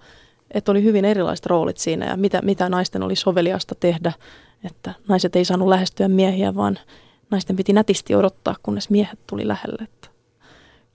että 0.51 0.73
oli 0.73 0.83
hyvin 0.83 1.05
erilaiset 1.05 1.47
roolit 1.47 1.79
siinä 1.79 2.07
ja 2.07 2.17
mitä, 2.17 2.43
mitä 2.43 2.69
naisten 2.69 3.03
oli 3.03 3.17
soveliasta 3.17 3.75
tehdä, 3.75 4.13
että 4.65 4.95
naiset 5.09 5.37
ei 5.37 5.45
saanut 5.45 5.69
lähestyä 5.69 6.09
miehiä, 6.09 6.55
vaan 6.55 6.79
naisten 7.31 7.57
piti 7.57 7.73
nätisti 7.73 8.15
odottaa, 8.15 8.55
kunnes 8.63 8.91
miehet 8.91 9.19
tuli 9.27 9.49
lähelle. 9.49 9.85
Että 9.85 10.09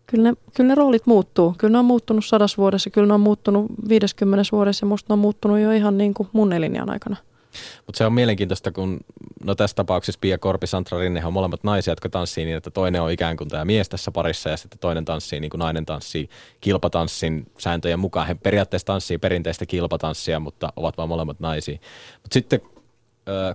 kyllä, 0.08 0.32
ne, 0.32 0.38
kyllä 0.56 0.68
ne 0.68 0.76
roolit 0.76 1.06
muuttuu. 1.06 1.56
Kyllä 1.58 1.72
ne 1.72 1.80
on 1.80 1.86
muuttunut 1.86 2.26
sadas 2.26 2.58
vuodessa, 2.58 2.90
kyllä 2.90 3.08
ne 3.08 3.14
on 3.14 3.22
muuttunut 3.22 3.66
50 3.90 4.50
vuodessa 4.52 4.86
ja 4.86 4.88
musta 4.88 5.06
ne 5.10 5.14
on 5.14 5.20
muuttunut 5.20 5.60
jo 5.60 5.72
ihan 5.72 5.98
niin 5.98 6.14
kuin 6.14 6.30
mun 6.34 6.54
elinjään 6.54 6.90
aikana. 6.90 7.16
Mutta 7.86 7.98
se 7.98 8.06
on 8.06 8.14
mielenkiintoista, 8.14 8.72
kun 8.72 9.00
no 9.46 9.56
tässä 9.56 9.76
tapauksessa 9.76 10.20
Pia 10.22 10.38
Korpi, 10.38 10.68
Santra 10.68 11.00
Rinne 11.00 11.26
on 11.26 11.34
molemmat 11.34 11.64
naisia, 11.64 11.92
jotka 11.92 12.10
tanssii 12.10 12.46
niin, 12.46 12.58
että 12.58 12.72
toinen 12.72 13.02
on 13.02 13.12
ikään 13.12 13.38
kuin 13.38 13.50
tämä 13.50 13.66
mies 13.66 13.90
tässä 13.90 14.12
parissa 14.12 14.50
ja 14.50 14.58
sitten 14.58 14.80
toinen 14.80 15.06
tanssii 15.06 15.40
niin 15.40 15.50
kuin 15.50 15.60
nainen 15.60 15.86
tanssii 15.86 16.30
kilpatanssin 16.62 17.52
sääntöjen 17.58 18.00
mukaan. 18.00 18.28
He 18.28 18.36
periaatteessa 18.36 18.86
tanssii 18.86 19.18
perinteistä 19.18 19.66
kilpatanssia, 19.66 20.40
mutta 20.40 20.74
ovat 20.76 20.98
vaan 20.98 21.10
molemmat 21.10 21.40
naisia. 21.40 21.78
Mutta 22.14 22.34
sitten 22.34 22.62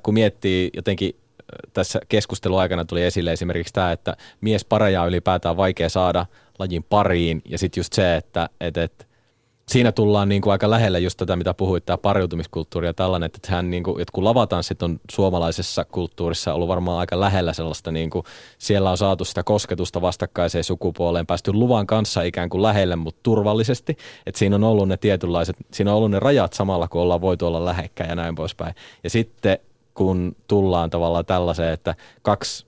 kun 0.02 0.14
miettii 0.14 0.70
jotenkin 0.74 1.16
tässä 1.72 2.00
keskustelun 2.08 2.60
aikana 2.60 2.84
tuli 2.84 3.02
esille 3.02 3.32
esimerkiksi 3.32 3.72
tämä, 3.72 3.92
että 3.92 4.16
mies 4.40 4.64
pareja 4.64 5.02
on 5.02 5.08
ylipäätään 5.08 5.56
vaikea 5.56 5.88
saada 5.88 6.26
lajin 6.58 6.82
pariin 6.82 7.42
ja 7.44 7.58
sitten 7.58 7.80
just 7.80 7.92
se, 7.92 8.16
että, 8.16 8.48
että, 8.60 8.82
että 8.82 9.05
siinä 9.70 9.92
tullaan 9.92 10.28
niin 10.28 10.42
kuin 10.42 10.52
aika 10.52 10.70
lähelle 10.70 11.00
just 11.00 11.16
tätä, 11.16 11.36
mitä 11.36 11.54
puhuit, 11.54 11.86
tämä 11.86 11.98
pariutumiskulttuuri 11.98 12.86
ja 12.86 12.94
tällainen, 12.94 13.26
että, 13.26 13.52
hän 13.52 13.70
niin 13.70 13.82
kuin, 13.82 14.00
että 14.00 14.12
kun 14.12 14.24
lavatanssit 14.24 14.82
on 14.82 15.00
suomalaisessa 15.12 15.84
kulttuurissa 15.84 16.54
ollut 16.54 16.68
varmaan 16.68 16.98
aika 16.98 17.20
lähellä 17.20 17.52
sellaista, 17.52 17.92
niin 17.92 18.10
kuin, 18.10 18.24
siellä 18.58 18.90
on 18.90 18.98
saatu 18.98 19.24
sitä 19.24 19.42
kosketusta 19.42 20.00
vastakkaiseen 20.00 20.64
sukupuoleen, 20.64 21.26
päästy 21.26 21.52
luvan 21.52 21.86
kanssa 21.86 22.22
ikään 22.22 22.48
kuin 22.48 22.62
lähelle, 22.62 22.96
mutta 22.96 23.20
turvallisesti, 23.22 23.96
että 24.26 24.38
siinä 24.38 24.56
on 24.56 24.64
ollut 24.64 24.88
ne 24.88 24.96
tietynlaiset, 24.96 25.56
siinä 25.72 25.90
on 25.90 25.96
ollut 25.96 26.10
ne 26.10 26.18
rajat 26.18 26.52
samalla, 26.52 26.88
kun 26.88 27.00
ollaan 27.00 27.20
voitu 27.20 27.46
olla 27.46 27.64
lähekkäin 27.64 28.10
ja 28.10 28.16
näin 28.16 28.34
poispäin. 28.34 28.74
Ja 29.04 29.10
sitten 29.10 29.58
kun 29.94 30.36
tullaan 30.48 30.90
tavallaan 30.90 31.26
tällaiseen, 31.26 31.72
että 31.72 31.94
kaksi 32.22 32.66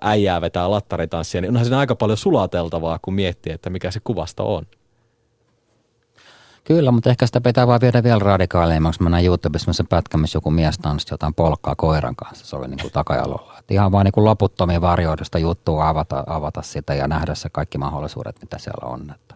äijää 0.00 0.40
vetää 0.40 0.70
lattaritanssia, 0.70 1.40
niin 1.40 1.50
onhan 1.50 1.64
siinä 1.64 1.78
aika 1.78 1.94
paljon 1.94 2.18
sulateltavaa, 2.18 2.98
kun 3.02 3.14
miettii, 3.14 3.52
että 3.52 3.70
mikä 3.70 3.90
se 3.90 4.00
kuvasto 4.04 4.54
on. 4.54 4.66
Kyllä, 6.66 6.90
mutta 6.90 7.10
ehkä 7.10 7.26
sitä 7.26 7.40
pitää 7.40 7.66
vaan 7.66 7.80
viedä 7.80 8.02
vielä 8.02 8.18
radikaaleimmaksi. 8.18 9.02
Mä 9.02 9.10
näin 9.10 9.26
YouTubessa 9.26 9.72
sen 9.72 9.86
pätkä, 9.86 10.18
missä 10.18 10.36
joku 10.36 10.50
mies 10.50 10.78
tanssi 10.78 11.14
jotain 11.14 11.34
polkkaa 11.34 11.74
koiran 11.76 12.16
kanssa. 12.16 12.46
Se 12.46 12.56
oli 12.56 12.68
niin 12.68 12.80
kuin 12.80 12.92
takajalolla. 12.92 13.54
Et 13.58 13.70
ihan 13.70 13.92
vaan 13.92 14.04
niin 14.04 14.12
kuin 14.12 14.24
loputtomia 14.24 14.80
varjoidusta 14.80 15.38
juttua 15.38 15.88
avata, 15.88 16.24
avata 16.26 16.62
sitä 16.62 16.94
ja 16.94 17.08
nähdä 17.08 17.34
se 17.34 17.48
kaikki 17.48 17.78
mahdollisuudet, 17.78 18.40
mitä 18.40 18.58
siellä 18.58 18.88
on. 18.88 19.10
Että 19.14 19.34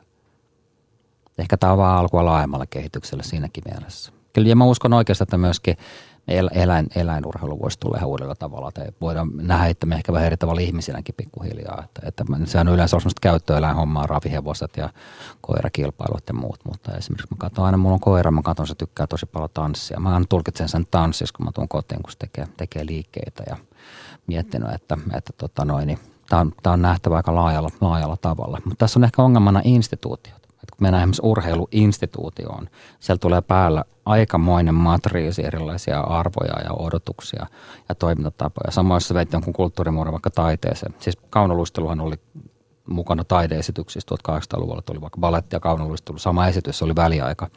ehkä 1.39 1.57
tämä 1.57 1.73
on 1.73 1.79
vaan 1.79 1.99
alkua 1.99 2.25
laajemmalle 2.25 2.67
kehitykselle 2.67 3.23
siinäkin 3.23 3.65
mielessä. 3.71 4.13
Kyllä 4.33 4.49
ja 4.49 4.57
mä 4.57 4.65
uskon 4.65 4.93
oikeastaan, 4.93 5.27
että 5.27 5.39
myöskin 5.39 5.77
eläin, 6.31 6.87
eläinurheilu 6.97 7.61
voisi 7.63 7.79
tulla 7.81 7.97
ihan 7.97 8.09
uudella 8.09 8.35
tavalla. 8.35 8.69
Että 8.69 8.93
voidaan 9.01 9.31
nähdä, 9.35 9.67
että 9.67 9.87
me 9.87 9.95
ehkä 9.95 10.13
vähän 10.13 10.27
eri 10.27 10.37
tavalla 10.37 10.61
ihmisinäkin 10.61 11.15
pikkuhiljaa. 11.15 11.85
Että, 11.85 12.01
että 12.05 12.25
sehän 12.45 12.69
on 12.69 12.75
yleensä 12.75 12.97
ollut 12.97 13.21
käyttöeläinhommaa, 13.21 14.07
ravihevoset 14.07 14.77
ja 14.77 14.91
koirakilpailut 15.41 16.23
ja 16.29 16.35
muut. 16.35 16.61
Mutta 16.65 16.97
esimerkiksi 16.97 17.29
mä 17.31 17.37
katson 17.39 17.65
aina, 17.65 17.79
mulla 17.79 17.95
on 17.95 18.01
koira, 18.01 18.31
mä 18.31 18.43
katson, 18.43 18.67
se 18.67 18.75
tykkää 18.75 19.07
tosi 19.07 19.27
paljon 19.27 19.51
tanssia. 19.55 20.01
Mä 20.01 20.15
aina 20.15 20.27
tulkitsen 20.29 20.69
sen 20.69 20.87
tanssissa, 20.91 21.37
kun 21.37 21.47
mä 21.47 21.53
tuun 21.53 21.69
kotiin, 21.69 22.03
kun 22.03 22.13
se 22.13 22.19
tekee, 22.19 22.47
tekee 22.57 22.87
liikkeitä 22.87 23.45
ja 23.51 23.57
miettinyt, 24.27 24.71
että, 24.75 24.99
että 25.15 25.33
tota 25.37 25.65
noin, 25.65 25.87
niin 25.87 25.99
tämä 26.29 26.41
on, 26.41 26.53
tämä 26.63 26.75
on 26.75 26.83
nähtävä 26.83 27.17
aika 27.17 27.35
laajalla, 27.35 27.71
laajalla 27.81 28.17
tavalla. 28.17 28.61
Mutta 28.65 28.85
tässä 28.85 28.99
on 28.99 29.05
ehkä 29.05 29.23
ongelmana 29.23 29.61
instituutio 29.65 30.40
että 30.63 30.77
kun 30.77 30.85
mennään 30.85 31.03
esimerkiksi 31.03 31.23
urheiluinstituutioon, 31.25 32.69
siellä 33.01 33.19
tulee 33.19 33.41
päällä 33.41 33.85
aikamoinen 34.05 34.75
matriisi 34.75 35.47
erilaisia 35.47 36.01
arvoja 36.01 36.61
ja 36.65 36.73
odotuksia 36.73 37.47
ja 37.89 37.95
toimintatapoja. 37.95 38.71
Samoin 38.71 38.97
jos 38.97 39.15
veit 39.15 39.33
jonkun 39.33 39.53
kulttuurimuodon 39.53 40.13
vaikka 40.13 40.31
taiteeseen. 40.31 40.95
Siis 40.99 41.19
kaunoluisteluhan 41.31 42.01
oli 42.01 42.17
mukana 42.89 43.25
taideesityksissä 43.25 44.15
1800-luvulla, 44.15 44.83
tuli 44.83 45.01
vaikka 45.01 45.21
baletti 45.21 45.57
ja 45.57 45.61
kaunoluistelu, 45.61 46.19
sama 46.19 46.47
esitys, 46.47 46.79
se 46.79 46.85
oli 46.85 46.97
väliaika. 46.97 47.49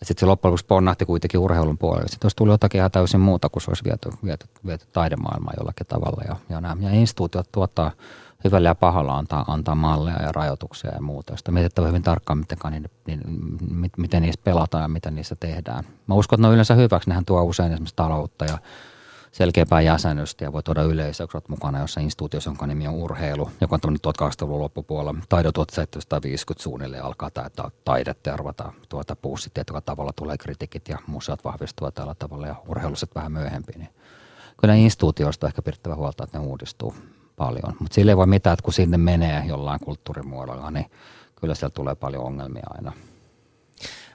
Ja 0.00 0.06
sitten 0.06 0.20
se 0.20 0.26
loppujen 0.26 0.50
lopuksi 0.50 0.66
ponnahti 0.66 1.04
kuitenkin 1.04 1.40
urheilun 1.40 1.78
puolelle. 1.78 2.08
Sitten 2.08 2.26
olisi 2.26 2.36
tullut 2.36 2.52
jotakin 2.52 2.78
ihan 2.78 2.90
täysin 2.90 3.20
muuta, 3.20 3.48
kun 3.48 3.62
se 3.62 3.70
olisi 3.70 3.84
viety, 3.84 4.10
viety, 4.24 4.46
viety 4.66 4.86
taidemaailmaan 4.92 5.54
jollakin 5.58 5.86
tavalla. 5.86 6.22
Ja, 6.28 6.36
ja, 6.48 6.60
nämä, 6.60 6.76
ja 6.80 6.90
instituutiot 6.90 7.48
tuottaa 7.52 7.90
hyvällä 8.46 8.68
ja 8.68 8.74
pahalla 8.74 9.18
antaa, 9.18 9.44
antaa 9.48 9.74
malleja 9.74 10.22
ja 10.22 10.32
rajoituksia 10.32 10.90
ja 10.94 11.02
muuta. 11.02 11.36
Sitten 11.36 11.54
mietittävä 11.54 11.86
hyvin 11.86 12.02
tarkkaan, 12.02 12.38
miten, 12.38 12.58
niin, 12.70 12.90
niin, 13.06 13.90
miten 13.96 14.22
niissä 14.22 14.40
pelataan 14.44 14.82
ja 14.82 14.88
mitä 14.88 15.10
niissä 15.10 15.36
tehdään. 15.36 15.84
Mä 16.06 16.14
uskon, 16.14 16.36
että 16.36 16.42
ne 16.42 16.48
on 16.48 16.54
yleensä 16.54 16.74
hyväksi. 16.74 17.08
Nehän 17.08 17.24
tuo 17.24 17.42
usein 17.42 17.72
esimerkiksi 17.72 17.96
taloutta 17.96 18.44
ja 18.44 18.58
selkeämpää 19.32 19.80
jäsenystä 19.80 20.44
ja 20.44 20.52
voi 20.52 20.62
tuoda 20.62 20.82
yleisöä, 20.82 21.26
kun 21.26 21.40
mukana 21.48 21.80
jossain 21.80 22.04
instituutiossa, 22.04 22.50
jonka 22.50 22.66
nimi 22.66 22.88
on 22.88 22.94
urheilu, 22.94 23.50
joka 23.60 23.74
on 23.74 23.80
tämmöinen 23.80 24.00
1800-luvun 24.08 24.60
loppupuolella. 24.60 25.20
Taide 25.28 25.52
1750 25.52 26.62
suunnilleen 26.62 27.04
alkaa 27.04 27.30
täyttää 27.30 27.70
taidetta 27.84 28.28
ja 28.28 28.34
arvata 28.34 28.72
tuota 28.88 29.16
puussit 29.16 29.54
tietyllä 29.54 29.80
tavalla 29.80 30.12
tulee 30.16 30.38
kritiikit 30.38 30.88
ja 30.88 30.98
museot 31.06 31.44
vahvistuvat 31.44 31.94
tällä 31.94 32.14
tavalla 32.14 32.46
ja 32.46 32.54
urheiluset 32.68 33.14
vähän 33.14 33.32
myöhemmin. 33.32 33.78
Niin 33.78 33.90
kyllä 34.60 34.74
instituutioista 34.74 35.46
ehkä 35.46 35.62
pidettävä 35.62 35.94
huolta, 35.94 36.24
että 36.24 36.38
ne 36.38 36.44
uudistuu 36.44 36.94
paljon. 37.36 37.76
Mutta 37.80 37.94
sille 37.94 38.12
ei 38.12 38.16
voi 38.16 38.26
mitään, 38.26 38.54
että 38.54 38.64
kun 38.64 38.72
sinne 38.72 38.96
menee 38.96 39.42
jollain 39.46 39.80
kulttuurimuodolla, 39.80 40.70
niin 40.70 40.86
kyllä 41.40 41.54
siellä 41.54 41.74
tulee 41.74 41.94
paljon 41.94 42.24
ongelmia 42.24 42.66
aina. 42.70 42.92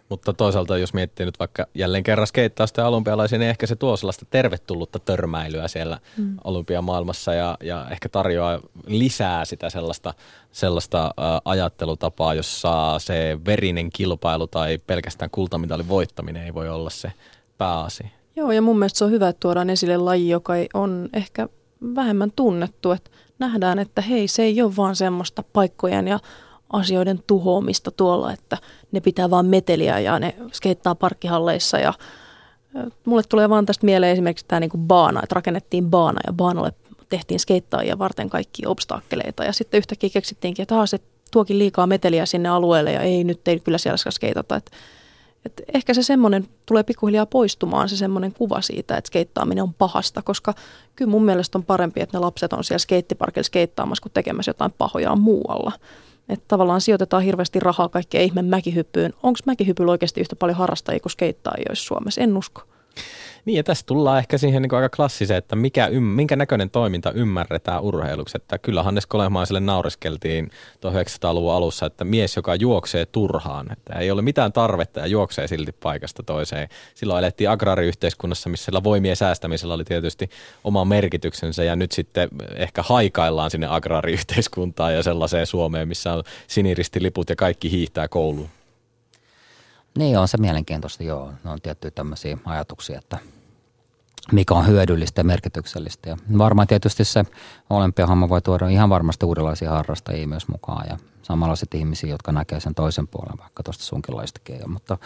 Mutta 0.09 0.33
toisaalta 0.33 0.77
jos 0.77 0.93
miettii 0.93 1.25
nyt 1.25 1.39
vaikka 1.39 1.65
jälleen 1.75 2.03
kerran 2.03 2.27
skeittausta 2.27 2.81
ja 2.81 2.87
olympialaisia, 2.87 3.39
niin 3.39 3.49
ehkä 3.49 3.67
se 3.67 3.75
tuo 3.75 3.97
sellaista 3.97 4.25
tervetullutta 4.29 4.99
törmäilyä 4.99 5.67
siellä 5.67 5.99
mm. 6.17 6.37
olympiamaailmassa 6.43 7.33
ja, 7.33 7.57
ja 7.63 7.87
ehkä 7.91 8.09
tarjoaa 8.09 8.59
lisää 8.87 9.45
sitä 9.45 9.69
sellaista, 9.69 10.13
sellaista 10.51 11.05
ä, 11.05 11.11
ajattelutapaa, 11.45 12.33
jossa 12.33 12.99
se 12.99 13.39
verinen 13.45 13.89
kilpailu 13.93 14.47
tai 14.47 14.77
pelkästään 14.87 15.31
kultamitalin 15.31 15.89
voittaminen 15.89 16.43
ei 16.43 16.53
voi 16.53 16.69
olla 16.69 16.89
se 16.89 17.11
pääasi. 17.57 18.03
Joo, 18.35 18.51
ja 18.51 18.61
mun 18.61 18.79
mielestä 18.79 18.97
se 18.97 19.05
on 19.05 19.11
hyvä, 19.11 19.29
että 19.29 19.39
tuodaan 19.39 19.69
esille 19.69 19.97
laji, 19.97 20.29
joka 20.29 20.53
on 20.73 21.09
ehkä 21.13 21.49
vähemmän 21.95 22.31
tunnettu, 22.35 22.91
että 22.91 23.11
nähdään, 23.39 23.79
että 23.79 24.01
hei, 24.01 24.27
se 24.27 24.43
ei 24.43 24.61
ole 24.61 24.75
vaan 24.75 24.95
semmoista 24.95 25.43
paikkojen 25.53 26.07
ja 26.07 26.19
asioiden 26.73 27.23
tuhoamista 27.27 27.91
tuolla, 27.91 28.33
että 28.33 28.57
ne 28.91 28.99
pitää 28.99 29.29
vaan 29.29 29.45
meteliä 29.45 29.99
ja 29.99 30.19
ne 30.19 30.35
skeittaa 30.51 30.95
parkkihalleissa. 30.95 31.77
Ja 31.77 31.93
mulle 33.05 33.23
tulee 33.29 33.49
vaan 33.49 33.65
tästä 33.65 33.85
mieleen 33.85 34.13
esimerkiksi 34.13 34.45
tämä 34.47 34.59
niinku 34.59 34.77
baana, 34.77 35.19
että 35.23 35.35
rakennettiin 35.35 35.89
baana 35.89 36.19
ja 36.27 36.33
baanalle 36.33 36.73
tehtiin 37.09 37.39
skeittaajia 37.39 37.99
varten 37.99 38.29
kaikki 38.29 38.65
obstakkeleita. 38.65 39.43
Ja 39.43 39.53
sitten 39.53 39.77
yhtäkkiä 39.77 40.09
keksittiinkin, 40.09 40.63
että 40.63 40.85
se 40.85 40.99
tuokin 41.31 41.59
liikaa 41.59 41.87
meteliä 41.87 42.25
sinne 42.25 42.49
alueelle 42.49 42.91
ja 42.91 43.01
ei 43.01 43.23
nyt 43.23 43.47
ei 43.47 43.59
kyllä 43.59 43.77
siellä 43.77 43.97
skeitata, 43.97 44.55
että 44.55 44.71
et 45.45 45.61
ehkä 45.73 45.93
se 45.93 46.03
semmoinen 46.03 46.47
tulee 46.65 46.83
pikkuhiljaa 46.83 47.25
poistumaan, 47.25 47.89
se 47.89 47.97
semmoinen 47.97 48.33
kuva 48.33 48.61
siitä, 48.61 48.97
että 48.97 49.07
skeittaaminen 49.07 49.63
on 49.63 49.73
pahasta, 49.73 50.21
koska 50.21 50.53
kyllä 50.95 51.11
mun 51.11 51.25
mielestä 51.25 51.57
on 51.57 51.65
parempi, 51.65 52.01
että 52.01 52.17
ne 52.17 52.21
lapset 52.21 52.53
on 52.53 52.63
siellä 52.63 52.79
skeittiparkilla 52.79 53.43
skeittaamassa 53.43 54.01
kuin 54.01 54.13
tekemässä 54.13 54.49
jotain 54.49 54.73
pahoja 54.77 55.15
muualla. 55.15 55.71
Että 56.29 56.45
tavallaan 56.47 56.81
sijoitetaan 56.81 57.23
hirveästi 57.23 57.59
rahaa 57.59 57.89
kaikkeen 57.89 58.23
ihme 58.23 58.41
mäkihyppyyn. 58.41 59.13
Onko 59.23 59.39
mäkihypyllä 59.45 59.91
oikeasti 59.91 60.21
yhtä 60.21 60.35
paljon 60.35 60.57
harrastajia 60.57 60.99
kuin 60.99 61.11
skeittajia 61.11 61.69
Suomessa? 61.73 62.21
En 62.21 62.37
usko. 62.37 62.61
Niin 63.45 63.57
ja 63.57 63.63
tässä 63.63 63.85
tullaan 63.85 64.17
ehkä 64.17 64.37
siihen 64.37 64.61
niin 64.61 64.75
aika 64.75 64.89
klassiseen, 64.89 65.37
että 65.37 65.55
mikä, 65.55 65.89
minkä 65.89 66.35
näköinen 66.35 66.69
toiminta 66.69 67.11
ymmärretään 67.11 67.81
urheiluksi. 67.81 68.37
Että 68.37 68.57
kyllä 68.57 68.83
Hannes 68.83 69.05
Kolehmaiselle 69.05 69.59
naureskeltiin 69.59 70.49
1900-luvun 70.75 71.53
alussa, 71.53 71.85
että 71.85 72.03
mies, 72.03 72.35
joka 72.35 72.55
juoksee 72.55 73.05
turhaan, 73.05 73.71
että 73.71 73.93
ei 73.93 74.11
ole 74.11 74.21
mitään 74.21 74.53
tarvetta 74.53 74.99
ja 74.99 75.07
juoksee 75.07 75.47
silti 75.47 75.71
paikasta 75.71 76.23
toiseen. 76.23 76.69
Silloin 76.95 77.19
elettiin 77.19 77.49
agrariyhteiskunnassa, 77.49 78.49
missä 78.49 78.65
sillä 78.65 78.83
voimien 78.83 79.15
säästämisellä 79.15 79.73
oli 79.73 79.83
tietysti 79.83 80.29
oma 80.63 80.85
merkityksensä 80.85 81.63
ja 81.63 81.75
nyt 81.75 81.91
sitten 81.91 82.29
ehkä 82.55 82.83
haikaillaan 82.83 83.51
sinne 83.51 83.67
agrariyhteiskuntaan 83.69 84.93
ja 84.93 85.03
sellaiseen 85.03 85.47
Suomeen, 85.47 85.87
missä 85.87 86.13
on 86.13 86.23
siniristiliput 86.47 87.29
ja 87.29 87.35
kaikki 87.35 87.71
hiihtää 87.71 88.07
kouluun. 88.07 88.49
Niin 89.97 90.17
on 90.17 90.27
se 90.27 90.37
mielenkiintoista, 90.37 91.03
joo. 91.03 91.33
Ne 91.43 91.49
on 91.49 91.61
tiettyjä 91.61 91.91
tämmöisiä 91.91 92.37
ajatuksia, 92.45 92.99
että 92.99 93.17
mikä 94.31 94.53
on 94.53 94.67
hyödyllistä 94.67 95.19
ja 95.19 95.23
merkityksellistä. 95.23 96.09
Ja 96.09 96.17
varmaan 96.37 96.67
tietysti 96.67 97.03
se 97.03 97.23
olympiahomma 97.69 98.29
voi 98.29 98.41
tuoda 98.41 98.67
ihan 98.67 98.89
varmasti 98.89 99.25
uudenlaisia 99.25 99.71
harrastajia 99.71 100.27
myös 100.27 100.47
mukaan 100.47 100.85
ja 100.89 100.97
samanlaiset 101.21 101.73
ihmisiä, 101.73 102.09
jotka 102.09 102.31
näkee 102.31 102.59
sen 102.59 102.75
toisen 102.75 103.07
puolen 103.07 103.37
vaikka 103.39 103.63
tuosta 103.63 103.83
sunkinlaistakin. 103.83 104.71
Mutta, 104.71 104.97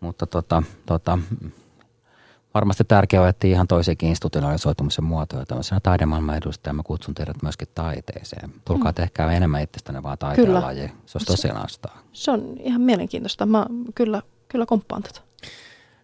mutta 0.00 0.26
tota, 0.26 0.62
tota, 0.86 1.18
varmasti 2.56 2.84
tärkeää 2.84 3.22
on 3.22 3.28
etsiä 3.28 3.50
ihan 3.50 3.68
toisiakin 3.68 4.08
institutionalisoitumisen 4.08 5.04
muotoja. 5.04 5.46
Tämmöisenä 5.46 5.80
taidemaailman 5.82 6.36
edustajana 6.36 6.76
mä 6.76 6.82
kutsun 6.82 7.14
teidät 7.14 7.42
myöskin 7.42 7.68
taiteeseen. 7.74 8.50
Tulkaa 8.64 8.92
mm. 8.92 8.94
tehkää 8.94 9.32
enemmän 9.32 9.62
itsestänne 9.62 10.02
vaan 10.02 10.18
taiteenlaji. 10.18 10.88
Se 11.06 11.18
olisi 11.18 11.26
tosi 11.26 11.48
nastaa. 11.48 11.98
Se 12.12 12.30
on 12.30 12.56
ihan 12.60 12.80
mielenkiintoista. 12.80 13.46
Mä 13.46 13.66
kyllä, 13.94 14.22
kyllä 14.48 14.66
komppaan 14.66 15.02
tätä. 15.02 15.20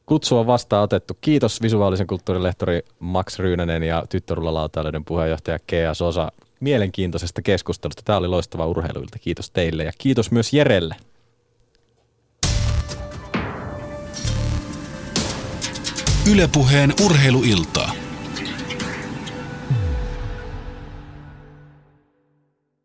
Kutsu 0.06 0.38
on 0.38 0.46
vastaan 0.46 0.82
otettu. 0.82 1.18
Kiitos 1.20 1.62
visuaalisen 1.62 2.06
kulttuurilehtori 2.06 2.82
Max 2.98 3.38
Ryynänen 3.38 3.82
ja 3.82 4.04
tyttörulalautailijoiden 4.08 5.04
puheenjohtaja 5.04 5.58
Kea 5.66 5.94
Sosa 5.94 6.32
mielenkiintoisesta 6.60 7.42
keskustelusta. 7.42 8.02
Tämä 8.04 8.18
oli 8.18 8.28
loistava 8.28 8.66
urheiluilta. 8.66 9.18
Kiitos 9.18 9.50
teille 9.50 9.84
ja 9.84 9.92
kiitos 9.98 10.30
myös 10.30 10.52
Jerelle. 10.52 10.96
Ylepuheen 16.26 16.94
urheiluiltaa. 17.00 18.01